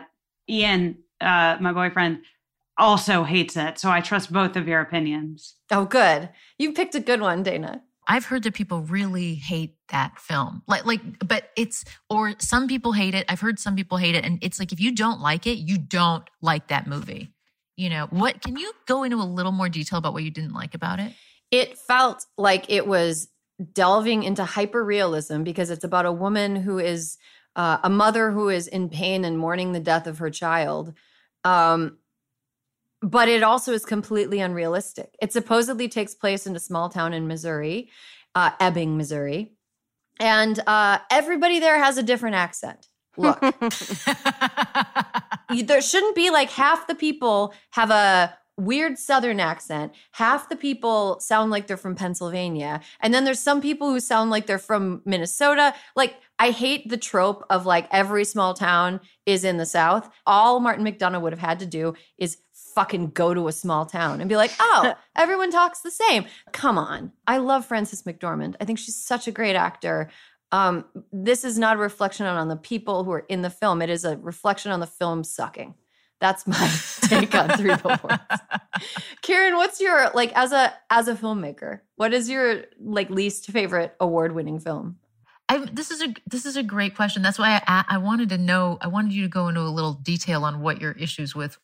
Ian, 0.49 0.99
uh, 1.21 1.57
my 1.61 1.73
boyfriend, 1.73 2.21
also 2.81 3.23
hates 3.23 3.57
it. 3.57 3.79
So 3.79 3.91
I 3.91 4.01
trust 4.01 4.33
both 4.33 4.57
of 4.57 4.67
your 4.67 4.81
opinions. 4.81 5.55
Oh, 5.71 5.85
good. 5.85 6.31
You 6.59 6.73
picked 6.73 6.97
a 6.97 7.01
good 7.01 7.21
one, 7.21 7.43
Dana. 7.45 7.83
I've 8.09 8.25
heard 8.25 8.43
that 8.43 8.55
people 8.55 8.81
really 8.81 9.35
hate 9.35 9.77
that 9.91 10.19
film. 10.19 10.63
Like, 10.67 10.85
like, 10.85 11.01
but 11.25 11.51
it's, 11.57 11.85
or 12.09 12.35
some 12.41 12.67
people 12.67 12.93
hate 12.93 13.15
it. 13.15 13.25
I've 13.29 13.41
heard 13.41 13.61
some 13.61 13.77
people 13.77 13.99
hate 13.99 14.17
it. 14.17 14.25
And 14.25 14.39
it's 14.43 14.59
like, 14.59 14.73
if 14.73 14.81
you 14.81 14.91
don't 14.91 15.21
like 15.21 15.47
it, 15.47 15.59
you 15.59 15.79
don't 15.79 16.29
like 16.43 16.69
that 16.69 16.89
movie. 16.89 17.33
You 17.77 17.89
know, 17.89 18.09
what, 18.11 18.43
can 18.43 18.57
you 18.57 18.73
go 18.87 19.05
into 19.05 19.17
a 19.17 19.25
little 19.25 19.53
more 19.53 19.69
detail 19.69 19.99
about 20.01 20.13
what 20.13 20.25
you 20.25 20.31
didn't 20.31 20.55
like 20.55 20.75
about 20.75 20.99
it? 20.99 21.13
It 21.53 21.79
felt 21.79 22.27
like 22.37 22.69
it 22.69 22.87
was 22.87 23.29
delving 23.73 24.25
into 24.25 24.45
hyper 24.45 24.85
realism 24.85 25.45
because 25.45 25.71
it's 25.71 25.85
about 25.85 26.07
a 26.07 26.13
woman 26.13 26.57
who 26.57 26.79
is 26.79 27.17
uh, 27.55 27.79
a 27.83 27.91
mother 27.91 28.33
who 28.33 28.49
is 28.49 28.67
in 28.67 28.89
pain 28.89 29.25
and 29.25 29.39
mourning 29.39 29.73
the 29.73 29.81
death 29.81 30.07
of 30.07 30.19
her 30.19 30.31
child. 30.31 30.95
Um, 31.45 31.99
but 33.03 33.29
it 33.29 33.43
also 33.43 33.73
is 33.73 33.85
completely 33.85 34.41
unrealistic. 34.41 35.15
It 35.21 35.33
supposedly 35.33 35.89
takes 35.89 36.15
place 36.15 36.47
in 36.47 36.55
a 36.55 36.61
small 36.61 36.89
town 36.89 37.13
in 37.13 37.27
Missouri, 37.27 37.91
uh, 38.35 38.51
Ebbing, 38.61 38.97
Missouri. 38.97 39.53
And 40.19 40.61
uh, 40.67 40.99
everybody 41.11 41.61
there 41.61 41.79
has 41.79 41.97
a 41.97 42.03
different 42.03 42.37
accent. 42.37 42.89
Look, 43.17 43.41
there 45.65 45.81
shouldn't 45.81 46.15
be 46.15 46.31
like 46.31 46.51
half 46.51 46.87
the 46.87 46.95
people 46.95 47.55
have 47.71 47.91
a 47.91 48.37
weird 48.61 48.99
southern 48.99 49.41
accent 49.41 49.93
half 50.13 50.51
the 50.51 50.57
people 50.57 51.19
sound 51.19 51.51
like 51.51 51.67
they're 51.67 51.79
from 51.79 51.95
pennsylvania 51.95 52.81
and 53.01 53.15
then 53.15 53.25
there's 53.25 53.41
some 53.41 53.61
people 53.61 53.91
who 53.91 53.99
sound 53.99 54.29
like 54.29 54.47
they're 54.47 54.59
from 54.59 55.01
minnesota 55.07 55.75
like 55.97 56.17
i 56.39 56.51
hate 56.51 56.87
the 56.91 56.99
trope 56.99 57.43
of 57.49 57.65
like 57.65 57.89
every 57.91 58.25
small 58.25 58.53
town 58.53 59.01
is 59.25 59.45
in 59.45 59.57
the 59.57 59.65
south 59.65 60.11
all 60.27 60.61
martin 60.61 60.85
mcdonagh 60.85 61.23
would 61.23 61.33
have 61.33 61.41
had 61.41 61.59
to 61.59 61.67
do 61.67 61.95
is 62.19 62.37
fucking 62.75 63.11
go 63.11 63.35
to 63.35 63.49
a 63.49 63.53
small 63.53 63.87
town 63.87 64.21
and 64.21 64.29
be 64.29 64.37
like, 64.37 64.53
oh, 64.61 64.95
everyone 65.17 65.51
talks 65.51 65.81
the 65.81 65.91
same. 65.91 66.27
Come 66.53 66.79
on. 66.79 67.13
I 67.27 67.39
love 67.39 67.67
Frances 67.67 68.03
McDormand. 68.03 68.57
I 68.61 68.65
think 68.65 68.79
she's 68.79 68.97
such 68.97 69.29
a 69.29 69.33
great 69.33 69.57
actor. 69.57 70.11
Um, 70.53 70.85
this 71.13 71.45
is 71.45 71.59
not 71.59 71.77
a 71.77 71.81
reflection 71.81 72.27
on, 72.27 72.37
on 72.37 72.49
the 72.49 72.57
people 72.57 73.05
who 73.05 73.13
are 73.13 73.27
in 73.29 73.43
the 73.43 73.51
film. 73.51 73.83
It 73.83 73.91
is 73.91 74.05
a 74.05 74.17
reflection 74.17 74.73
on 74.73 74.81
the 74.81 74.87
film 74.87 75.23
sucking. 75.23 75.75
That's 76.21 76.47
my 76.47 76.71
take 77.03 77.35
on 77.35 77.51
three 77.57 77.75
billboards. 77.77 78.19
Kiran, 79.23 79.57
what's 79.57 79.81
your 79.81 80.11
like 80.15 80.33
as 80.35 80.53
a 80.53 80.73
as 80.91 81.09
a 81.09 81.15
filmmaker? 81.15 81.81
What 81.97 82.13
is 82.13 82.29
your 82.29 82.65
like 82.79 83.09
least 83.09 83.47
favorite 83.47 83.95
award 84.01 84.35
winning 84.35 84.61
film? 84.61 84.97
I, 85.49 85.59
this 85.73 85.91
is 85.91 86.03
a 86.03 86.15
this 86.27 86.47
is 86.47 86.57
a 86.57 86.63
great 86.63 86.95
question. 86.95 87.23
That's 87.23 87.39
why 87.39 87.63
I, 87.67 87.85
I 87.89 87.99
wanted 87.99 88.29
to 88.29 88.39
know. 88.39 88.79
I 88.81 88.89
wanted 88.89 89.13
you 89.13 89.23
to 89.23 89.29
go 89.29 89.49
into 89.49 89.63
a 89.63 89.63
little 89.63 89.95
detail 89.95 90.45
on 90.45 90.61
what 90.61 90.81
your 90.81 90.93
issues 90.93 91.35
with 91.35 91.59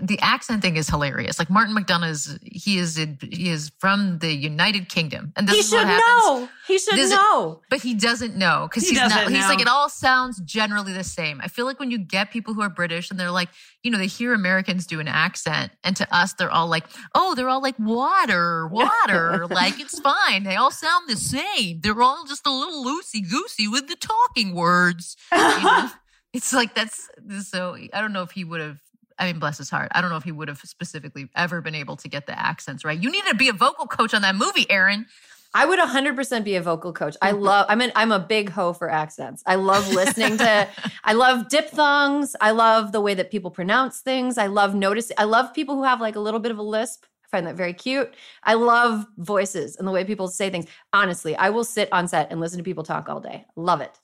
the 0.00 0.18
accent 0.20 0.62
thing 0.62 0.76
is 0.76 0.88
hilarious. 0.88 1.38
Like 1.38 1.50
Martin 1.50 1.76
McDonagh 1.76 2.10
is 2.10 2.38
he 2.42 2.78
is 2.78 2.96
he 2.96 3.50
is 3.50 3.70
from 3.78 4.18
the 4.20 4.32
United 4.32 4.88
Kingdom, 4.88 5.32
and 5.36 5.46
this 5.46 5.54
he 5.56 5.60
is 5.60 5.68
should 5.68 5.76
what 5.76 5.86
happens. 5.86 6.06
know. 6.24 6.48
He 6.66 6.78
should 6.78 6.94
This 6.94 7.04
is- 7.06 7.10
know. 7.10 7.60
But 7.68 7.82
he 7.82 7.94
doesn't 7.94 8.36
know 8.36 8.66
because 8.68 8.84
He 8.84 8.90
he's 8.90 8.98
not. 8.98 9.10
doesn't 9.10 9.34
He's 9.34 9.46
like 9.48 9.60
it 9.60 9.68
all 9.68 9.88
sounds 9.90 10.40
generally 10.40 10.92
the 10.94 11.04
same. 11.04 11.40
I 11.42 11.48
feel 11.48 11.66
like 11.66 11.78
when 11.78 11.90
you 11.90 11.98
get 11.98 12.30
people 12.30 12.54
who 12.54 12.62
are 12.62 12.70
British 12.70 13.10
and 13.10 13.20
they're 13.20 13.30
like, 13.30 13.50
you 13.82 13.90
know, 13.90 13.98
they 13.98 14.06
hear 14.06 14.32
Americans 14.32 14.86
do 14.86 14.98
an 14.98 15.08
accent, 15.08 15.72
and 15.84 15.94
to 15.96 16.06
us 16.14 16.32
they're 16.32 16.50
all 16.50 16.68
like, 16.68 16.86
oh, 17.14 17.34
they're 17.34 17.48
all 17.50 17.62
like 17.62 17.78
water, 17.78 18.66
water, 18.68 19.46
like 19.50 19.78
it's 19.78 19.98
fine. 20.00 20.42
They 20.44 20.56
all 20.56 20.70
sound 20.70 21.08
the 21.08 21.16
same. 21.16 21.80
They're 21.82 22.00
all 22.00 22.24
just 22.26 22.46
a 22.46 22.50
little 22.50 22.82
loosey 22.84 23.28
goosey 23.28 23.68
with 23.68 23.88
the 23.88 23.96
talking 23.96 24.54
words. 24.54 25.16
You 25.32 25.38
know? 25.38 25.90
it's 26.32 26.52
like 26.54 26.74
that's 26.74 27.08
so. 27.42 27.76
I 27.92 28.00
don't 28.00 28.12
know 28.14 28.22
if 28.22 28.30
he 28.30 28.42
would 28.44 28.60
have. 28.60 28.78
I 29.18 29.26
mean, 29.26 29.38
bless 29.38 29.58
his 29.58 29.70
heart. 29.70 29.90
I 29.94 30.00
don't 30.00 30.10
know 30.10 30.16
if 30.16 30.24
he 30.24 30.32
would 30.32 30.48
have 30.48 30.60
specifically 30.60 31.28
ever 31.34 31.60
been 31.60 31.74
able 31.74 31.96
to 31.96 32.08
get 32.08 32.26
the 32.26 32.38
accents 32.38 32.84
right. 32.84 33.00
You 33.00 33.10
needed 33.10 33.30
to 33.30 33.36
be 33.36 33.48
a 33.48 33.52
vocal 33.52 33.86
coach 33.86 34.14
on 34.14 34.22
that 34.22 34.36
movie, 34.36 34.70
Erin. 34.70 35.06
I 35.54 35.64
would 35.64 35.78
100% 35.78 36.44
be 36.44 36.56
a 36.56 36.62
vocal 36.62 36.92
coach. 36.92 37.16
I 37.22 37.32
mm-hmm. 37.32 37.42
love 37.42 37.66
I 37.70 37.76
mean 37.76 37.90
I'm 37.94 38.12
a 38.12 38.18
big 38.18 38.50
hoe 38.50 38.74
for 38.74 38.90
accents. 38.90 39.42
I 39.46 39.54
love 39.54 39.88
listening 39.88 40.36
to 40.38 40.68
I 41.04 41.14
love 41.14 41.48
diphthongs. 41.48 42.36
I 42.42 42.50
love 42.50 42.92
the 42.92 43.00
way 43.00 43.14
that 43.14 43.30
people 43.30 43.50
pronounce 43.50 44.00
things. 44.00 44.36
I 44.36 44.48
love 44.48 44.74
noticing 44.74 45.16
I 45.18 45.24
love 45.24 45.54
people 45.54 45.74
who 45.76 45.84
have 45.84 46.00
like 46.00 46.16
a 46.16 46.20
little 46.20 46.40
bit 46.40 46.52
of 46.52 46.58
a 46.58 46.62
lisp. 46.62 47.04
I 47.24 47.28
find 47.28 47.46
that 47.46 47.56
very 47.56 47.72
cute. 47.72 48.12
I 48.42 48.52
love 48.54 49.06
voices 49.16 49.76
and 49.76 49.88
the 49.88 49.92
way 49.92 50.04
people 50.04 50.28
say 50.28 50.50
things. 50.50 50.66
Honestly, 50.92 51.34
I 51.34 51.48
will 51.48 51.64
sit 51.64 51.88
on 51.90 52.06
set 52.06 52.30
and 52.30 52.38
listen 52.38 52.58
to 52.58 52.64
people 52.64 52.84
talk 52.84 53.08
all 53.08 53.20
day. 53.20 53.46
Love 53.56 53.80
it. 53.80 53.98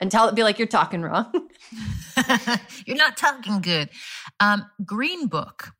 And 0.00 0.10
tell 0.10 0.28
it 0.28 0.34
be 0.34 0.42
like 0.42 0.58
you're 0.58 0.68
talking 0.68 1.02
wrong. 1.02 1.32
You're 2.86 2.96
not 2.96 3.16
talking 3.16 3.60
good. 3.60 3.90
Um, 4.40 4.66
Green 4.84 5.26
Book. 5.26 5.72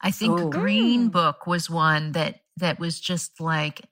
I 0.00 0.10
think 0.10 0.38
Ooh. 0.40 0.50
Green 0.50 1.08
Book 1.08 1.46
was 1.46 1.68
one 1.70 2.12
that 2.12 2.40
that 2.56 2.78
was 2.78 3.00
just 3.00 3.40
like, 3.40 3.82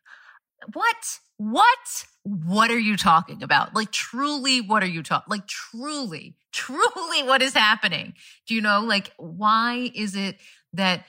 what? 0.72 1.18
What? 1.38 2.04
What 2.22 2.70
are 2.70 2.78
you 2.78 2.96
talking 2.96 3.42
about? 3.42 3.74
Like 3.74 3.92
truly, 3.92 4.60
what 4.60 4.82
are 4.82 4.88
you 4.88 5.02
talking? 5.02 5.30
Like 5.30 5.46
truly, 5.46 6.36
truly, 6.52 7.22
what 7.22 7.42
is 7.42 7.54
happening? 7.54 8.14
Do 8.46 8.54
you 8.54 8.60
know? 8.60 8.80
Like, 8.82 9.12
why 9.16 9.90
is 9.94 10.16
it 10.16 10.38
that 10.72 11.04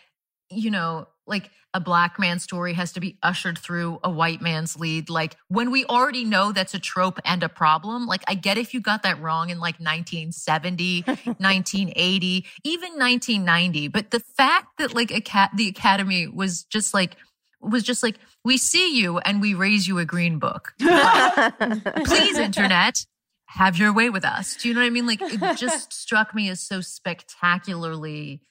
you 0.49 0.71
know, 0.71 1.07
like 1.27 1.51
a 1.73 1.79
black 1.79 2.17
man's 2.17 2.43
story 2.43 2.73
has 2.73 2.93
to 2.93 2.99
be 2.99 3.17
ushered 3.21 3.57
through 3.57 3.99
a 4.03 4.09
white 4.09 4.41
man's 4.41 4.79
lead. 4.79 5.09
Like 5.09 5.35
when 5.47 5.69
we 5.69 5.85
already 5.85 6.23
know 6.23 6.51
that's 6.51 6.73
a 6.73 6.79
trope 6.79 7.19
and 7.25 7.43
a 7.43 7.49
problem. 7.49 8.07
Like 8.07 8.23
I 8.27 8.35
get 8.35 8.57
if 8.57 8.73
you 8.73 8.81
got 8.81 9.03
that 9.03 9.21
wrong 9.21 9.49
in 9.49 9.59
like 9.59 9.79
1970, 9.79 11.01
1980, 11.01 12.45
even 12.63 12.91
1990. 12.93 13.87
But 13.89 14.11
the 14.11 14.19
fact 14.19 14.77
that 14.79 14.95
like 14.95 15.11
a 15.11 15.21
cat, 15.21 15.51
the 15.55 15.67
Academy 15.67 16.27
was 16.27 16.63
just 16.63 16.93
like, 16.93 17.15
was 17.61 17.83
just 17.83 18.01
like, 18.01 18.17
we 18.43 18.57
see 18.57 18.97
you 18.97 19.19
and 19.19 19.41
we 19.41 19.53
raise 19.53 19.87
you 19.87 19.99
a 19.99 20.05
green 20.05 20.39
book. 20.39 20.73
Please, 20.79 22.37
internet, 22.37 23.05
have 23.47 23.77
your 23.77 23.93
way 23.93 24.09
with 24.09 24.23
us. 24.23 24.55
Do 24.55 24.67
you 24.67 24.73
know 24.73 24.81
what 24.81 24.87
I 24.87 24.91
mean? 24.91 25.07
Like 25.07 25.21
it 25.21 25.57
just 25.57 25.91
struck 26.01 26.33
me 26.33 26.49
as 26.49 26.61
so 26.61 26.81
spectacularly 26.81 28.41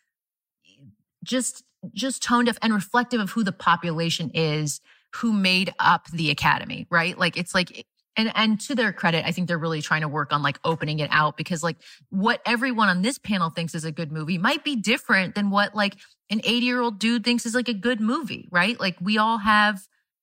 just 1.27 1.65
just 1.93 2.23
tone 2.23 2.45
deaf 2.45 2.59
and 2.63 2.75
reflective 2.75 3.21
of 3.21 3.31
who 3.31 3.43
the 3.43 3.53
population 3.53 4.31
is 4.35 4.81
who 5.17 5.33
made 5.33 5.73
up 5.79 6.09
the 6.11 6.31
academy 6.31 6.87
right? 6.91 7.19
Like 7.19 7.37
it's 7.37 7.55
like 7.55 7.87
and 8.17 8.33
and 8.35 8.59
to 8.59 8.75
their 8.75 8.95
credit 8.95 9.27
i 9.27 9.31
think 9.31 9.47
they're 9.47 9.59
really 9.59 9.83
trying 9.83 10.01
to 10.01 10.09
work 10.09 10.33
on 10.33 10.43
like 10.43 10.59
opening 10.65 11.01
it 11.01 11.11
out 11.13 11.37
because 11.37 11.63
like 11.63 11.77
what 12.09 12.41
everyone 12.47 12.89
on 12.89 13.03
this 13.03 13.19
panel 13.19 13.51
thinks 13.51 13.75
is 13.75 13.85
a 13.85 13.93
good 13.93 14.11
movie 14.11 14.39
might 14.39 14.65
be 14.65 14.75
different 14.75 15.35
than 15.35 15.51
what 15.51 15.75
like 15.75 15.97
an 16.31 16.41
80 16.43 16.65
year 16.65 16.81
old 16.81 16.99
dude 16.99 17.25
thinks 17.25 17.45
is 17.45 17.55
like 17.55 17.69
a 17.69 17.75
good 17.75 18.01
movie 18.01 18.49
right? 18.51 18.81
Like 18.81 18.97
we 19.03 19.19
all 19.19 19.37
have 19.37 19.81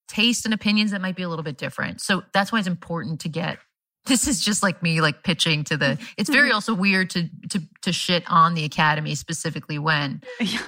tastes 0.08 0.46
and 0.46 0.54
opinions 0.54 0.92
that 0.92 1.02
might 1.02 1.16
be 1.16 1.24
a 1.24 1.30
little 1.30 1.44
bit 1.44 1.58
different. 1.58 2.02
So 2.02 2.24
that's 2.34 2.52
why 2.52 2.60
it's 2.60 2.68
important 2.68 3.22
to 3.22 3.30
get 3.30 3.58
this 4.06 4.28
is 4.28 4.44
just 4.44 4.62
like 4.64 4.84
me 4.84 5.00
like 5.02 5.24
pitching 5.24 5.64
to 5.64 5.78
the 5.78 5.98
it's 6.18 6.30
very 6.30 6.52
also 6.52 6.74
weird 6.74 7.10
to 7.12 7.30
to 7.50 7.62
to 7.82 7.94
shit 7.94 8.24
on 8.28 8.54
the 8.54 8.66
academy 8.66 9.16
specifically 9.16 9.80
when 9.80 10.22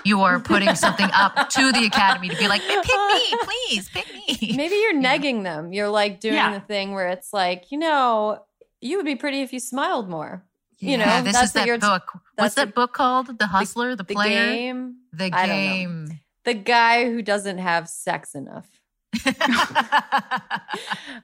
you 0.03 0.21
are 0.21 0.39
putting 0.39 0.73
something 0.85 1.09
up 1.13 1.49
to 1.49 1.71
the 1.73 1.85
academy 1.85 2.29
to 2.29 2.37
be 2.37 2.47
like 2.47 2.61
pick 2.61 2.85
me 2.85 3.37
please 3.43 3.89
pick 3.89 4.05
me 4.13 4.53
Maybe 4.55 4.75
you're 4.75 4.95
negging 4.95 5.43
them. 5.43 5.73
You're 5.73 5.89
like 5.89 6.19
doing 6.19 6.35
Yeah. 6.35 6.53
the 6.53 6.59
thing 6.61 6.93
where 6.93 7.07
it's 7.09 7.31
like, 7.33 7.71
you 7.71 7.77
know, 7.77 8.43
you 8.81 8.97
would 8.97 9.05
be 9.05 9.15
pretty 9.15 9.41
if 9.41 9.51
you 9.53 9.59
smiled 9.59 10.09
more. 10.09 10.43
You 10.79 10.91
Yeah, 10.91 10.97
know, 11.19 11.23
this 11.23 11.33
that's 11.33 11.47
is 11.47 11.53
that 11.53 11.79
book 11.81 12.19
what's 12.35 12.55
that 12.55 12.67
the- 12.67 12.73
book 12.73 12.93
called 12.93 13.37
the 13.39 13.47
hustler 13.47 13.95
the, 13.95 14.03
The 14.03 14.13
player 14.13 14.53
game. 14.53 14.95
the 15.13 15.29
don't 15.29 15.41
know. 15.41 15.45
game 15.47 16.19
The 16.43 16.53
guy 16.53 17.05
who 17.05 17.21
doesn't 17.21 17.57
have 17.59 17.87
sex 17.89 18.33
enough. 18.35 18.67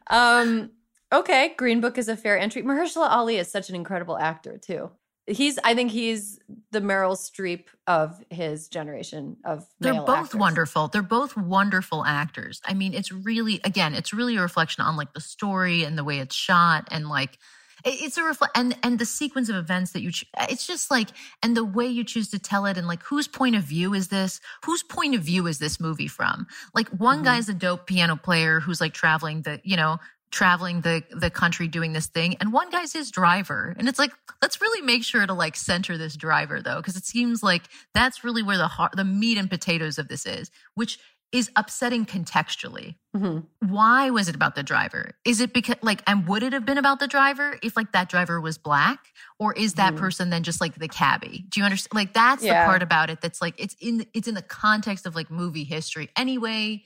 Um, 0.08 0.72
okay, 1.12 1.54
Green 1.58 1.82
Book 1.82 1.98
is 1.98 2.08
a 2.08 2.16
fair 2.18 2.38
entry. 2.38 2.64
Mahershala 2.64 3.10
Ali 3.10 3.38
is 3.38 3.50
such 3.52 3.70
an 3.70 3.76
incredible 3.76 4.18
actor 4.18 4.58
too. 4.58 4.92
He's, 5.28 5.60
I 5.64 5.76
think 5.76 5.92
he's 5.92 6.40
the 6.72 6.82
Meryl 6.82 7.16
Streep 7.16 7.66
of 7.88 8.22
his 8.30 8.68
generation 8.68 9.38
of. 9.46 9.66
They're 9.80 9.94
both 9.94 10.10
actors. 10.26 10.40
wonderful. 10.40 10.88
They're 10.88 11.02
both 11.04 11.38
wonderful 11.38 12.04
actors. 12.06 12.60
I 12.66 12.74
mean, 12.74 12.94
it's 12.94 13.12
really, 13.12 13.62
again, 13.64 13.94
it's 13.94 14.14
really 14.14 14.36
a 14.36 14.42
reflection 14.42 14.84
on 14.84 14.98
like 14.98 15.14
the 15.14 15.22
story 15.22 15.84
and 15.84 15.98
the 15.98 16.04
way 16.04 16.20
it's 16.20 16.36
shot 16.36 16.88
and 16.92 17.08
like 17.08 17.38
it's 17.86 18.18
a 18.18 18.24
reflect 18.24 18.56
and 18.56 18.76
and 18.84 19.00
the 19.00 19.06
sequence 19.06 19.50
of 19.50 19.56
events 19.56 19.92
that 19.94 20.02
you 20.04 20.12
ch- 20.12 20.26
it's 20.50 20.68
just 20.68 20.92
like 20.92 21.10
and 21.42 21.58
the 21.58 21.66
way 21.66 21.88
you 21.88 22.04
choose 22.04 22.30
to 22.30 22.38
tell 22.38 22.68
it 22.68 22.78
and 22.78 22.86
like 22.88 23.02
whose 23.02 23.28
point 23.28 23.56
of 23.56 23.64
view 23.64 23.96
is 23.96 24.10
this 24.10 24.40
whose 24.64 24.84
point 24.84 25.16
of 25.16 25.22
view 25.24 25.48
is 25.48 25.58
this 25.58 25.80
movie 25.80 26.08
from 26.08 26.46
like 26.76 26.88
one 26.90 27.22
Mhm. 27.22 27.24
guy's 27.24 27.50
a 27.50 27.56
dope 27.56 27.88
piano 27.88 28.16
player 28.16 28.60
who's 28.60 28.80
like 28.82 28.94
traveling 28.94 29.42
the 29.42 29.60
you 29.64 29.76
know 29.78 29.98
traveling 30.32 30.82
the 30.82 31.04
the 31.12 31.30
country 31.30 31.68
doing 31.68 31.94
this 31.94 32.08
thing. 32.08 32.36
And 32.40 32.52
one 32.54 32.70
guy's 32.70 32.94
his 32.94 33.12
driver. 33.12 33.76
And 33.78 33.88
it's 33.88 34.00
like 34.00 34.12
let's 34.42 34.62
really 34.62 34.82
make 34.82 35.04
sure 35.04 35.26
to 35.28 35.34
like 35.34 35.56
center 35.56 35.98
this 35.98 36.16
driver 36.16 36.62
though 36.62 36.78
because 36.78 36.96
it 36.96 37.06
seems 37.06 37.44
like 37.44 37.64
that's 37.94 38.24
really 38.24 38.42
where 38.44 38.58
the 38.58 38.68
heart 38.68 38.94
the 38.96 39.04
meat 39.06 39.38
and 39.38 39.50
potatoes 39.50 39.98
of 40.00 40.08
this 40.08 40.26
is 40.26 40.50
which 40.76 41.00
is 41.32 41.50
upsetting 41.56 42.06
contextually. 42.06 42.96
Mhm. 43.16 43.46
why 43.60 44.10
was 44.10 44.30
it 44.30 44.36
about 44.36 44.56
the 44.56 44.64
driver? 44.64 45.12
Is 45.26 45.42
it 45.42 45.54
because 45.54 45.76
like 45.82 46.02
and 46.08 46.28
would 46.28 46.44
it 46.44 46.54
have 46.54 46.66
been 46.66 46.78
about 46.78 47.00
the 47.00 47.08
driver 47.08 47.58
if 47.62 47.76
like 47.78 47.92
that 47.92 48.08
driver 48.10 48.40
was 48.40 48.58
black? 48.58 49.00
Or 49.40 49.54
is 49.54 49.74
that 49.76 49.94
Mhm. 49.94 49.98
person 49.98 50.30
then 50.30 50.44
just 50.44 50.62
like 50.62 50.76
the 50.76 50.88
cabbie? 50.88 51.46
Do 51.50 51.60
you 51.60 51.66
understand 51.66 51.94
like 51.94 52.14
that's 52.14 52.42
Yeah. 52.44 52.64
the 52.66 52.70
part 52.70 52.82
about 52.84 53.10
it 53.10 53.20
that's 53.22 53.42
like 53.42 53.56
it's 53.58 53.76
in 53.82 54.06
it's 54.14 54.28
in 54.30 54.36
the 54.36 54.42
context 54.42 55.06
of 55.06 55.16
like 55.16 55.30
movie 55.30 55.64
history 55.66 56.10
anyway 56.16 56.84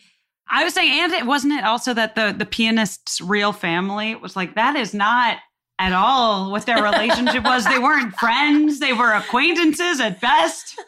I 0.49 0.63
was 0.63 0.73
saying, 0.73 0.91
and 0.91 1.13
it 1.13 1.25
wasn't 1.25 1.53
it 1.53 1.63
also 1.63 1.93
that 1.93 2.15
the 2.15 2.33
the 2.37 2.45
pianist's 2.45 3.19
real 3.19 3.51
family 3.51 4.15
was 4.15 4.35
like 4.35 4.55
that 4.55 4.75
is 4.75 4.93
not 4.93 5.37
at 5.79 5.91
all 5.91 6.51
what 6.51 6.65
their 6.65 6.81
relationship 6.83 7.43
was. 7.43 7.65
They 7.65 7.79
weren't 7.79 8.15
friends; 8.19 8.79
they 8.79 8.93
were 8.93 9.11
acquaintances 9.11 9.99
at 9.99 10.21
best. 10.21 10.79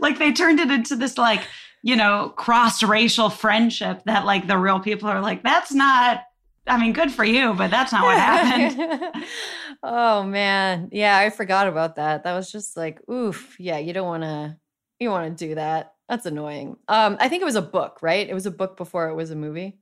like 0.00 0.18
they 0.18 0.32
turned 0.32 0.60
it 0.60 0.70
into 0.70 0.94
this 0.96 1.16
like 1.16 1.40
you 1.82 1.96
know 1.96 2.32
cross 2.36 2.82
racial 2.82 3.30
friendship 3.30 4.02
that 4.04 4.26
like 4.26 4.46
the 4.46 4.58
real 4.58 4.80
people 4.80 5.08
are 5.08 5.20
like 5.20 5.42
that's 5.42 5.72
not. 5.72 6.22
I 6.66 6.78
mean, 6.78 6.92
good 6.92 7.10
for 7.10 7.24
you, 7.24 7.54
but 7.54 7.70
that's 7.70 7.92
not 7.92 8.02
what 8.02 8.18
happened. 8.18 9.24
oh 9.82 10.22
man, 10.22 10.90
yeah, 10.92 11.16
I 11.16 11.30
forgot 11.30 11.66
about 11.66 11.96
that. 11.96 12.24
That 12.24 12.34
was 12.34 12.52
just 12.52 12.76
like, 12.76 13.00
oof, 13.08 13.56
yeah, 13.58 13.78
you 13.78 13.94
don't 13.94 14.06
want 14.06 14.22
to, 14.24 14.58
you 15.00 15.08
want 15.08 15.38
to 15.38 15.46
do 15.48 15.54
that. 15.54 15.94
That's 16.08 16.26
annoying. 16.26 16.76
Um, 16.88 17.16
I 17.20 17.28
think 17.28 17.42
it 17.42 17.46
was 17.46 17.54
a 17.54 17.62
book, 17.62 17.98
right? 18.00 18.28
It 18.28 18.34
was 18.34 18.46
a 18.46 18.50
book 18.50 18.76
before 18.76 19.08
it 19.08 19.14
was 19.14 19.30
a 19.30 19.36
movie. 19.36 19.78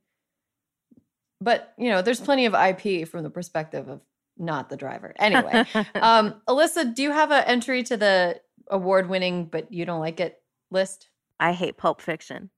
But 1.39 1.73
you 1.77 1.89
know, 1.89 2.01
there's 2.01 2.19
plenty 2.19 2.45
of 2.45 2.53
IP 2.53 3.07
from 3.07 3.23
the 3.23 3.29
perspective 3.29 3.87
of 3.87 4.01
not 4.37 4.69
the 4.69 4.77
driver. 4.77 5.13
Anyway, 5.17 5.65
um, 5.95 6.41
Alyssa, 6.47 6.93
do 6.93 7.03
you 7.03 7.11
have 7.11 7.31
an 7.31 7.43
entry 7.45 7.83
to 7.83 7.97
the 7.97 8.41
award-winning 8.69 9.45
but 9.45 9.71
you 9.71 9.85
don't 9.85 9.99
like 9.99 10.19
it 10.19 10.41
list? 10.71 11.09
I 11.39 11.53
hate 11.53 11.77
Pulp 11.77 12.01
Fiction. 12.01 12.49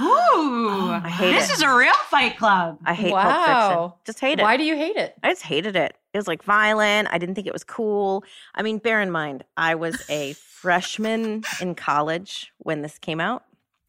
Ooh, 0.00 0.90
I 0.90 1.08
hate 1.08 1.32
this 1.32 1.50
it. 1.50 1.54
is 1.54 1.62
a 1.62 1.74
real 1.74 1.94
fight 2.08 2.36
club. 2.38 2.78
I 2.84 2.94
hate 2.94 3.12
Pulp 3.12 3.46
Fiction. 3.46 3.92
Just 4.04 4.20
hate 4.20 4.38
it. 4.38 4.42
Why 4.42 4.56
do 4.56 4.64
you 4.64 4.76
hate 4.76 4.96
it? 4.96 5.14
I 5.22 5.30
just 5.30 5.42
hated 5.42 5.76
it. 5.76 5.96
It 6.12 6.18
was 6.18 6.28
like 6.28 6.42
violent. 6.42 7.08
I 7.10 7.18
didn't 7.18 7.34
think 7.34 7.46
it 7.46 7.52
was 7.52 7.64
cool. 7.64 8.24
I 8.54 8.62
mean, 8.62 8.78
bear 8.78 9.00
in 9.00 9.10
mind, 9.10 9.44
I 9.56 9.74
was 9.74 10.02
a 10.08 10.32
freshman 10.66 11.44
in 11.60 11.74
college 11.74 12.52
when 12.58 12.82
this 12.82 12.98
came 12.98 13.20
out. 13.20 13.44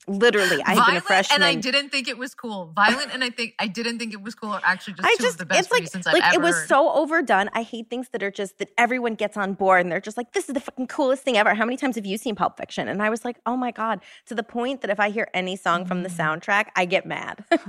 Literally, 0.09 0.63
I 0.63 0.75
had 0.75 0.85
been 0.85 0.95
a 0.95 1.01
freshman. 1.01 1.35
and 1.35 1.43
I 1.43 1.55
didn't 1.55 1.89
think 1.89 2.07
it 2.07 2.17
was 2.17 2.33
cool. 2.33 2.71
Violent, 2.73 3.13
and 3.13 3.23
I 3.25 3.29
think 3.29 3.55
I 3.59 3.67
didn't 3.67 3.99
think 3.99 4.13
it 4.13 4.21
was 4.21 4.35
cool. 4.35 4.51
Are 4.51 4.61
actually 4.63 4.93
just 4.93 5.05
I 5.05 5.15
two 5.15 5.23
just, 5.23 5.33
of 5.33 5.37
the 5.39 5.45
best 5.45 5.59
it's 5.61 5.71
like, 5.71 5.81
reasons 5.81 6.07
I've 6.07 6.13
like 6.13 6.23
ever 6.27 6.35
it 6.35 6.41
was 6.41 6.55
heard. 6.55 6.67
so 6.69 6.89
overdone. 6.93 7.49
I 7.53 7.61
hate 7.63 7.89
things 7.89 8.07
that 8.13 8.23
are 8.23 8.31
just 8.31 8.57
that 8.59 8.69
everyone 8.77 9.15
gets 9.15 9.35
on 9.35 9.53
board 9.53 9.81
and 9.81 9.91
they're 9.91 9.99
just 9.99 10.15
like, 10.15 10.31
this 10.31 10.47
is 10.47 10.53
the 10.53 10.61
fucking 10.61 10.87
coolest 10.87 11.23
thing 11.23 11.35
ever. 11.37 11.53
How 11.53 11.65
many 11.65 11.75
times 11.75 11.97
have 11.97 12.05
you 12.05 12.17
seen 12.17 12.35
Pulp 12.35 12.55
Fiction? 12.57 12.87
And 12.87 13.01
I 13.03 13.09
was 13.09 13.25
like, 13.25 13.37
oh 13.45 13.57
my 13.57 13.71
God, 13.71 13.99
to 14.27 14.33
the 14.35 14.43
point 14.43 14.79
that 14.79 14.89
if 14.89 14.99
I 14.99 15.09
hear 15.09 15.27
any 15.33 15.57
song 15.57 15.83
from 15.85 15.99
Mm. 15.99 16.03
the 16.03 16.09
soundtrack, 16.09 16.67
I 16.77 16.85
get 16.85 17.05
mad. 17.05 17.43
Mm. 17.51 17.59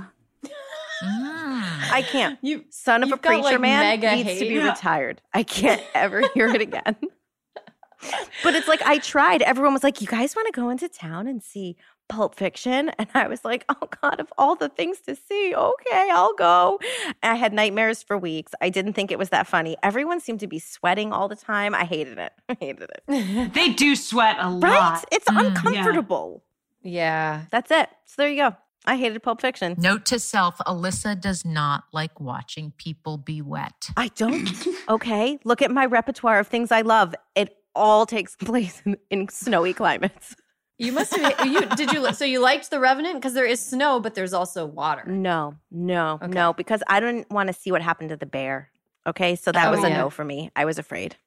I 1.91 2.05
can't. 2.09 2.37
You 2.41 2.65
Son 2.69 3.03
of 3.03 3.11
a 3.11 3.17
preacher 3.17 3.41
like, 3.43 3.59
man 3.61 3.99
needs 3.99 4.39
to 4.39 4.45
be 4.45 4.59
hate. 4.59 4.63
retired. 4.69 5.21
I 5.33 5.43
can't 5.43 5.81
ever 5.93 6.23
hear 6.33 6.47
it 6.47 6.61
again. 6.61 6.95
but 8.43 8.55
it's 8.55 8.67
like 8.67 8.81
I 8.83 8.97
tried. 8.99 9.41
Everyone 9.41 9.73
was 9.73 9.83
like, 9.83 10.01
"You 10.01 10.07
guys 10.07 10.35
want 10.35 10.45
to 10.47 10.51
go 10.53 10.69
into 10.69 10.87
town 10.89 11.27
and 11.27 11.41
see 11.43 11.75
Pulp 12.09 12.35
Fiction?" 12.35 12.89
And 12.99 13.07
I 13.13 13.27
was 13.27 13.45
like, 13.45 13.63
"Oh 13.69 13.87
God, 14.01 14.19
of 14.19 14.31
all 14.37 14.55
the 14.55 14.67
things 14.69 14.99
to 15.07 15.15
see, 15.15 15.53
okay, 15.55 16.09
I'll 16.11 16.33
go." 16.35 16.79
And 17.23 17.31
I 17.33 17.35
had 17.35 17.53
nightmares 17.53 18.03
for 18.03 18.17
weeks. 18.17 18.51
I 18.61 18.69
didn't 18.69 18.93
think 18.93 19.11
it 19.11 19.17
was 19.19 19.29
that 19.29 19.47
funny. 19.47 19.77
Everyone 19.83 20.19
seemed 20.19 20.39
to 20.41 20.47
be 20.47 20.59
sweating 20.59 21.13
all 21.13 21.27
the 21.27 21.35
time. 21.35 21.73
I 21.73 21.85
hated 21.85 22.17
it. 22.17 22.33
I 22.49 22.57
hated 22.59 22.89
it. 22.89 23.53
They 23.53 23.69
do 23.69 23.95
sweat 23.95 24.35
a 24.39 24.49
lot. 24.49 24.63
Right? 24.63 24.79
lot. 24.79 25.05
It's 25.11 25.25
Mm, 25.29 25.41
yeah. 25.41 25.47
uncomfortable. 25.47 26.43
yeah. 26.81 27.45
That's 27.51 27.71
it. 27.71 27.89
So 28.05 28.15
there 28.21 28.29
you 28.29 28.37
go. 28.37 28.55
I 28.85 28.95
hated 28.95 29.21
Pulp 29.21 29.41
Fiction. 29.41 29.75
Note 29.77 30.05
to 30.05 30.17
self: 30.19 30.57
Alyssa 30.65 31.19
does 31.19 31.43
not 31.45 31.83
like 31.91 32.19
watching 32.19 32.71
people 32.77 33.17
be 33.17 33.41
wet. 33.41 33.89
I 33.97 34.07
don't. 34.15 34.49
Okay, 34.89 35.37
look 35.43 35.61
at 35.61 35.69
my 35.69 35.85
repertoire 35.85 36.39
of 36.39 36.47
things 36.47 36.71
I 36.71 36.81
love. 36.81 37.13
It 37.35 37.55
all 37.75 38.05
takes 38.05 38.35
place 38.37 38.81
in, 38.85 38.97
in 39.11 39.27
snowy 39.29 39.73
climates. 39.73 40.35
You 40.79 40.93
must 40.93 41.13
have 41.15 41.45
you 41.45 41.65
did 41.75 41.91
you 41.91 42.11
so 42.13 42.23
you 42.25 42.39
liked 42.39 42.71
the 42.71 42.79
Revenant 42.79 43.15
because 43.15 43.33
there 43.33 43.45
is 43.45 43.59
snow, 43.59 43.99
but 43.99 44.15
there's 44.15 44.33
also 44.33 44.65
water. 44.65 45.03
No, 45.05 45.55
no, 45.69 46.19
Okay. 46.23 46.27
no, 46.31 46.53
because 46.53 46.81
I 46.87 46.99
didn't 47.01 47.29
want 47.29 47.47
to 47.47 47.53
see 47.53 47.71
what 47.71 47.81
happened 47.81 48.09
to 48.09 48.15
the 48.17 48.25
bear. 48.25 48.71
Okay, 49.05 49.35
so 49.35 49.51
that 49.51 49.67
Oh, 49.67 49.71
was 49.71 49.83
a 49.83 49.89
yeah. 49.89 49.97
no 49.97 50.09
for 50.09 50.23
me. 50.23 50.51
I 50.55 50.63
was 50.65 50.79
afraid. 50.79 51.17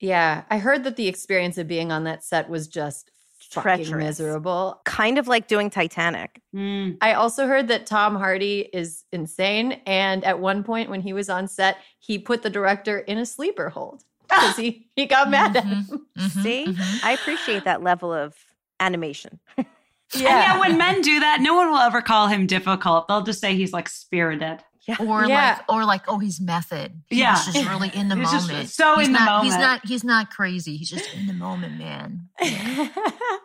Yeah, 0.00 0.42
I 0.50 0.58
heard 0.58 0.84
that 0.84 0.96
the 0.96 1.08
experience 1.08 1.58
of 1.58 1.68
being 1.68 1.92
on 1.92 2.04
that 2.04 2.24
set 2.24 2.48
was 2.48 2.68
just 2.68 3.10
fucking 3.50 3.84
Treacherous. 3.84 4.04
miserable. 4.18 4.80
Kind 4.84 5.18
of 5.18 5.28
like 5.28 5.46
doing 5.46 5.70
Titanic. 5.70 6.40
Mm. 6.54 6.96
I 7.00 7.12
also 7.14 7.46
heard 7.46 7.68
that 7.68 7.86
Tom 7.86 8.16
Hardy 8.16 8.68
is 8.72 9.04
insane, 9.12 9.80
and 9.86 10.24
at 10.24 10.40
one 10.40 10.64
point 10.64 10.88
when 10.90 11.00
he 11.02 11.12
was 11.12 11.28
on 11.28 11.48
set, 11.48 11.76
he 11.98 12.18
put 12.18 12.42
the 12.42 12.50
director 12.50 12.98
in 12.98 13.18
a 13.18 13.26
sleeper 13.26 13.68
hold 13.68 14.04
because 14.28 14.56
he 14.56 14.88
he 14.96 15.04
got 15.06 15.30
mad 15.30 15.54
at 15.56 15.64
Mhm, 15.64 15.88
him. 15.90 16.06
mhm, 16.18 16.42
See, 16.42 16.66
mhm. 16.68 17.00
I 17.02 17.12
appreciate 17.12 17.64
that 17.64 17.82
level 17.82 18.12
of 18.12 18.34
animation. 18.80 19.38
And 20.14 20.22
yeah, 20.22 20.60
when 20.60 20.78
men 20.78 21.00
do 21.00 21.18
that, 21.18 21.40
no 21.40 21.56
one 21.56 21.68
will 21.68 21.78
ever 21.80 22.00
call 22.00 22.28
him 22.28 22.46
difficult. 22.46 23.08
They'll 23.08 23.24
just 23.24 23.40
say 23.40 23.56
he's 23.56 23.72
like 23.72 23.88
spirited. 23.88 24.60
Yeah. 24.86 24.94
Or 25.00 25.24
Yeah. 25.26 25.56
like, 25.58 25.72
or 25.72 25.84
like, 25.84 26.02
oh, 26.06 26.20
he's 26.20 26.40
method. 26.40 27.02
He's 27.08 27.18
Yeah. 27.18 27.34
just 27.34 27.68
really 27.68 27.90
in 27.92 28.08
the 28.10 28.14
He's 28.14 28.30
just 28.30 28.48
moment. 28.48 28.70
so 28.70 28.98
he's 28.98 29.08
in 29.08 29.14
the 29.14 29.18
not, 29.18 29.42
He's 29.44 29.56
not. 29.58 29.80
He's 29.84 30.04
not 30.04 30.30
crazy. 30.30 30.76
He's 30.76 30.88
just 30.90 31.12
in 31.12 31.26
the 31.26 31.32
moment, 31.32 31.76
man. 31.76 32.28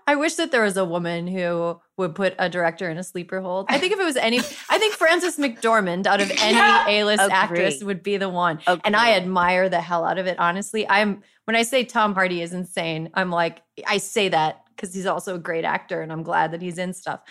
I 0.08 0.16
wish 0.16 0.36
that 0.36 0.52
there 0.52 0.62
was 0.62 0.78
a 0.78 0.86
woman 0.86 1.26
who 1.28 1.80
would 1.98 2.14
put 2.14 2.36
a 2.38 2.48
director 2.48 2.90
in 2.92 2.98
a 3.00 3.04
sleeper 3.04 3.42
hold. 3.42 3.66
I 3.70 3.80
think 3.80 3.94
if 3.94 4.00
it 4.00 4.06
was 4.06 4.16
any, 4.18 4.38
I 4.70 4.78
think 4.78 4.94
Frances 4.94 5.38
McDormand 5.38 6.06
out 6.06 6.22
of 6.22 6.30
any 6.42 6.54
Yeah. 6.58 6.88
A-list 6.88 7.24
Agree. 7.24 7.34
actress 7.36 7.84
would 7.84 8.04
be 8.04 8.18
the 8.18 8.30
one. 8.30 8.60
And 8.84 8.96
I 8.96 9.14
admire 9.14 9.68
the 9.68 9.82
hell 9.82 10.06
out 10.06 10.20
of 10.20 10.28
it. 10.28 10.38
Honestly, 10.38 10.88
I'm 10.88 11.24
when 11.46 11.56
I 11.56 11.64
say 11.64 11.84
Tom 11.86 12.14
Hardy 12.14 12.44
is 12.44 12.54
insane, 12.54 13.10
I'm 13.16 13.32
like 13.32 13.64
I 13.88 13.98
say 13.98 14.30
that 14.30 14.61
because 14.76 14.94
he's 14.94 15.06
also 15.06 15.36
a 15.36 15.40
great 15.40 15.66
actor, 15.66 16.02
and 16.02 16.12
I'm 16.12 16.24
glad 16.24 16.52
that 16.52 16.62
he's 16.62 16.78
in 16.78 16.94
stuff. 16.94 17.22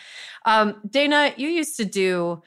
Um, 0.46 0.76
Dana, 0.88 1.32
you 1.36 1.48
used 1.48 1.76
to 1.78 1.84
do 1.84 2.42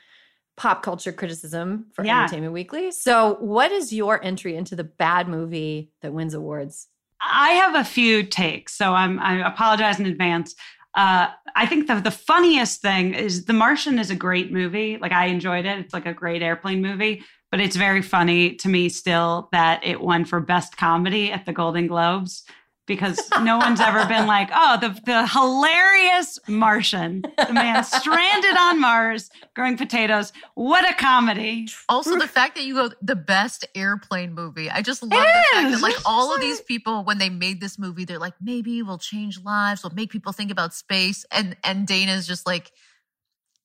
pop 0.55 0.83
culture 0.83 1.11
criticism 1.11 1.87
for 1.93 2.05
Yeah. 2.05 2.21
Entertainment 2.21 2.53
Weekly. 2.53 2.91
So, 2.91 3.35
what 3.39 3.71
is 3.71 3.91
your 3.91 4.23
entry 4.23 4.55
into 4.55 4.75
the 4.75 4.83
bad 4.83 5.27
movie 5.27 5.91
that 6.01 6.13
wins 6.13 6.33
awards? 6.33 6.87
I 7.19 7.51
have 7.51 7.75
a 7.75 7.83
few 7.83 8.23
takes, 8.23 8.73
so 8.73 8.93
I'm 8.93 9.19
I 9.19 9.47
apologize 9.47 9.99
in 9.99 10.05
advance. 10.05 10.55
Uh, 10.95 11.29
I 11.55 11.65
think 11.65 11.87
the 11.87 11.95
the 12.01 12.11
funniest 12.11 12.81
thing 12.81 13.13
is 13.15 13.45
The 13.45 13.53
Martian 13.53 13.97
is 13.97 14.11
a 14.11 14.15
great 14.15 14.51
movie. 14.51 14.97
Like 14.97 15.11
I 15.11 15.25
enjoyed 15.27 15.65
it. 15.65 15.79
It's 15.79 15.93
like 15.93 16.05
a 16.05 16.13
great 16.13 16.41
airplane 16.43 16.81
movie, 16.81 17.23
but 17.49 17.59
it's 17.59 17.75
very 17.75 18.01
funny 18.03 18.55
to 18.57 18.69
me 18.69 18.89
still 18.89 19.49
that 19.51 19.83
it 19.83 20.01
won 20.01 20.25
for 20.25 20.39
best 20.39 20.77
comedy 20.77 21.31
at 21.31 21.45
the 21.45 21.53
Golden 21.53 21.87
Globes 21.87 22.43
because 22.85 23.19
no 23.41 23.57
one's 23.57 23.79
ever 23.79 24.05
been 24.07 24.27
like, 24.27 24.49
oh, 24.53 24.77
the 24.79 24.89
the 25.05 25.27
hilarious 25.27 26.39
Martian, 26.47 27.23
the 27.47 27.53
man 27.53 27.83
stranded 27.83 28.55
on 28.57 28.81
Mars 28.81 29.29
growing 29.55 29.77
potatoes. 29.77 30.33
What 30.55 30.89
a 30.89 30.93
comedy! 30.93 31.67
Also, 31.87 32.17
the 32.17 32.27
fact 32.27 32.55
that 32.55 32.63
you 32.63 32.75
go 32.75 32.89
the 33.01 33.15
best 33.15 33.65
airplane 33.75 34.33
movie. 34.33 34.69
I 34.69 34.81
just 34.81 35.01
love 35.01 35.11
the 35.11 35.17
fact 35.17 35.67
is. 35.67 35.79
that 35.79 35.81
like 35.81 35.95
all 36.05 36.33
of 36.33 36.41
these 36.41 36.61
people 36.61 37.03
when 37.03 37.17
they 37.17 37.29
made 37.29 37.61
this 37.61 37.79
movie, 37.79 38.05
they're 38.05 38.19
like, 38.19 38.35
maybe 38.41 38.81
we'll 38.83 38.97
change 38.97 39.39
lives, 39.43 39.83
we'll 39.83 39.93
make 39.93 40.11
people 40.11 40.33
think 40.33 40.51
about 40.51 40.73
space. 40.73 41.25
And 41.31 41.55
and 41.63 41.87
Dana's 41.87 42.27
just 42.27 42.45
like, 42.45 42.71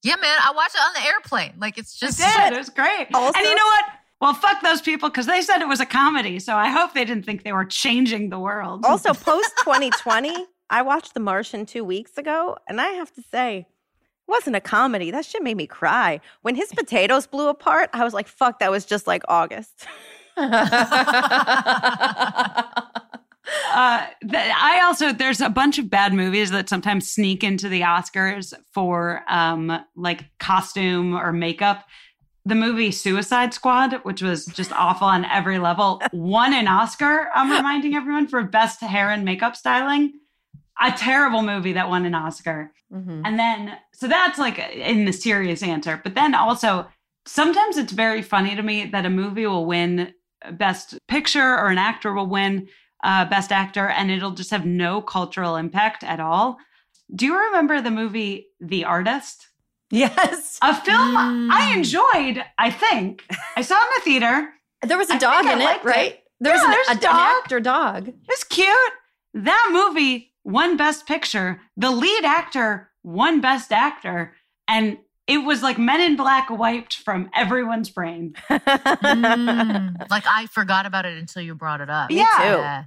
yeah, 0.03 0.17
man, 0.17 0.37
I 0.45 0.53
watched 0.55 0.75
it 0.75 0.81
on 0.81 0.93
the 0.95 1.09
airplane. 1.09 1.55
Like 1.59 1.77
it's 1.79 1.99
just 1.99 2.21
It 2.21 2.25
did. 2.25 2.53
It 2.53 2.59
was 2.59 2.71
great. 2.71 3.09
Also- 3.15 3.39
and 3.39 3.47
you 3.47 3.55
know 3.55 3.65
what? 3.65 3.85
Well, 4.21 4.35
fuck 4.35 4.63
those 4.63 4.83
people 4.83 5.09
because 5.09 5.27
they 5.27 5.43
said 5.43 5.61
it 5.61 5.69
was 5.69 5.81
a 5.81 5.87
comedy. 5.87 6.39
So 6.41 6.57
I 6.57 6.71
hope 6.71 6.93
they 6.93 7.05
didn't 7.05 7.25
think 7.25 7.45
they 7.45 7.53
were 7.53 7.65
changing 7.65 8.31
the 8.31 8.39
world. 8.39 8.85
Also, 8.85 9.15
post 9.15 9.53
2020, 9.59 10.35
I 10.71 10.83
watched 10.83 11.15
The 11.15 11.21
Martian 11.21 11.67
two 11.67 11.85
weeks 11.85 12.19
ago, 12.19 12.57
and 12.69 12.81
I 12.81 12.89
have 12.89 13.13
to 13.15 13.23
say, 13.23 13.59
it 13.59 14.31
wasn't 14.31 14.57
a 14.57 14.61
comedy. 14.61 15.11
That 15.11 15.25
shit 15.25 15.43
made 15.43 15.57
me 15.57 15.67
cry. 15.67 16.21
When 16.43 16.57
his 16.57 16.73
potatoes 16.73 17.27
blew 17.27 17.49
apart, 17.49 17.91
I 17.93 18.05
was 18.05 18.13
like, 18.13 18.29
fuck, 18.29 18.59
that 18.59 18.71
was 18.71 18.85
just 18.85 19.07
like 19.07 19.23
August. 19.29 19.87
uh, 20.37 20.53
th- 24.23 24.53
I 24.57 24.83
also 24.85 25.13
there's 25.13 25.41
a 25.41 25.49
bunch 25.49 25.79
of 25.79 25.91
bad 25.91 26.13
movies 26.13 26.51
that 26.51 26.69
sometimes 26.69 27.11
sneak 27.11 27.43
into 27.43 27.69
the 27.69 27.81
Oscars 27.81 28.55
for 28.73 29.23
um, 29.29 29.85
like 29.97 30.27
costume 30.39 31.15
or 31.15 31.33
makeup. 31.33 31.85
The 32.49 32.55
movie 32.55 32.91
Suicide 32.93 33.53
Squad, 33.53 33.93
which 34.05 34.23
was 34.23 34.47
just 34.47 34.73
awful 34.73 35.07
on 35.07 35.27
every 35.27 35.59
level, 35.59 36.01
won 36.15 36.55
an 36.55 36.67
Oscar. 36.67 37.29
I'm 37.35 37.51
reminding 37.53 37.95
everyone 37.95 38.27
for 38.27 38.43
best 38.43 38.81
hair 38.81 39.11
and 39.11 39.23
makeup 39.23 39.55
styling. 39.55 40.15
A 40.81 40.91
terrible 40.93 41.43
movie 41.43 41.75
that 41.75 41.91
won 41.91 42.07
an 42.07 42.15
Oscar. 42.15 42.73
Mhm. 42.91 43.21
And 43.27 43.39
then, 43.39 43.77
so 43.93 44.09
that's 44.09 44.39
like 44.39 44.59
in 44.59 45.05
the 45.05 45.13
serious 45.13 45.63
answer. 45.63 46.01
But 46.03 46.15
then 46.15 46.35
also, 46.35 46.87
sometimes 47.27 47.77
it's 47.77 47.93
very 47.93 48.23
funny 48.23 48.57
to 48.57 48.63
me 48.63 48.87
that 48.87 49.05
a 49.05 49.11
movie 49.11 49.47
will 49.47 49.67
win 49.67 50.15
Best 50.53 50.99
Picture 51.07 51.55
or 51.59 51.69
an 51.69 51.77
actor 51.77 52.15
will 52.15 52.29
win 52.29 52.69
uh, 53.05 53.27
Best 53.27 53.53
Actor 53.53 53.89
and 53.89 54.11
it'll 54.11 54.31
just 54.31 54.53
have 54.53 54.65
no 54.65 55.03
cultural 55.03 55.57
impact 55.57 56.03
at 56.03 56.19
all. 56.19 56.57
Do 57.15 57.27
you 57.27 57.37
remember 57.39 57.83
the 57.83 57.91
movie 57.91 58.47
The 58.59 58.87
Artist? 58.87 59.48
Yes. 59.91 60.59
A 60.63 60.75
film 60.75 61.15
Mm. 61.17 61.51
I 61.51 61.73
enjoyed, 61.75 62.45
I 62.59 62.71
think. 62.71 63.25
I 63.57 63.63
saw 63.63 63.75
in 63.81 63.89
the 63.97 64.03
theater. 64.05 64.51
There 64.83 64.99
was 64.99 65.11
a 65.11 65.15
I 65.15 65.19
dog 65.19 65.45
in 65.47 65.61
it, 65.61 65.65
liked 65.65 65.85
it. 65.85 65.89
right? 65.89 66.19
There 66.41 66.53
was 66.53 66.63
an, 66.63 66.71
there's 66.71 66.89
a 66.89 66.91
a, 66.91 66.95
an 66.95 67.01
dog. 67.01 67.15
actor 67.43 67.61
dog. 67.61 68.09
It 68.09 68.15
was 68.29 68.45
cute. 68.45 68.93
That 69.35 69.71
movie 69.73 70.33
won 70.45 70.77
Best 70.77 71.07
Picture. 71.07 71.61
The 71.77 71.91
lead 71.91 72.25
actor 72.25 72.91
won 73.03 73.41
Best 73.41 73.73
Actor. 73.73 74.35
And 74.69 74.99
it 75.27 75.39
was 75.39 75.63
like 75.63 75.79
Men 75.79 76.01
in 76.01 76.17
Black 76.17 76.49
wiped 76.51 76.97
from 76.97 77.31
everyone's 77.35 77.91
brain. 77.91 78.35
Mm, 78.51 80.11
like 80.11 80.25
I 80.27 80.47
forgot 80.47 80.87
about 80.87 81.07
it 81.07 81.17
until 81.19 81.43
you 81.43 81.55
brought 81.55 81.81
it 81.81 81.91
up. 81.91 82.11
Me 82.11 82.17
Yeah. 82.19 82.27
too. 82.37 82.43
Yeah. 82.45 82.85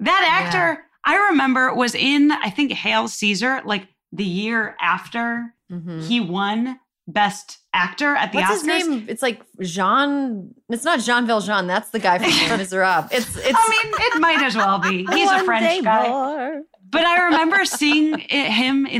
That 0.00 0.42
actor, 0.44 0.82
I 1.04 1.28
remember, 1.30 1.74
was 1.74 1.94
in, 1.94 2.32
I 2.32 2.50
think, 2.50 2.72
Hail 2.72 3.08
Caesar, 3.08 3.60
like 3.64 3.86
the 4.12 4.24
year 4.24 4.76
after 4.80 5.54
Mhm. 5.70 6.06
he 6.06 6.20
won 6.20 6.78
Best 7.06 7.58
Actor 7.72 8.14
at 8.16 8.32
the 8.32 8.38
What's 8.38 8.62
Oscars. 8.62 8.76
his 8.76 8.88
name? 8.88 9.04
It's 9.08 9.22
like 9.22 9.40
Jean. 9.60 10.54
It's 10.68 10.84
not 10.84 11.00
Jean 11.00 11.26
Valjean. 11.26 11.66
That's 11.66 11.90
the 11.90 11.98
guy 11.98 12.18
from 12.18 12.28
Les 12.50 12.56
Miserables. 12.58 13.10
It's 13.12 13.36
it's. 13.36 13.58
I 13.58 13.68
mean, 13.84 13.92
it 13.98 14.20
might 14.20 14.42
as 14.42 14.54
well 14.56 14.78
be. 14.78 15.06
He's 15.06 15.30
a 15.30 15.40
French 15.44 15.82
guy. 15.84 16.08
more. 16.08 16.62
But 16.92 17.04
I 17.06 17.24
remember 17.26 17.64
seeing 17.64 18.18
it, 18.18 18.50
him 18.50 18.84
in 18.86 18.98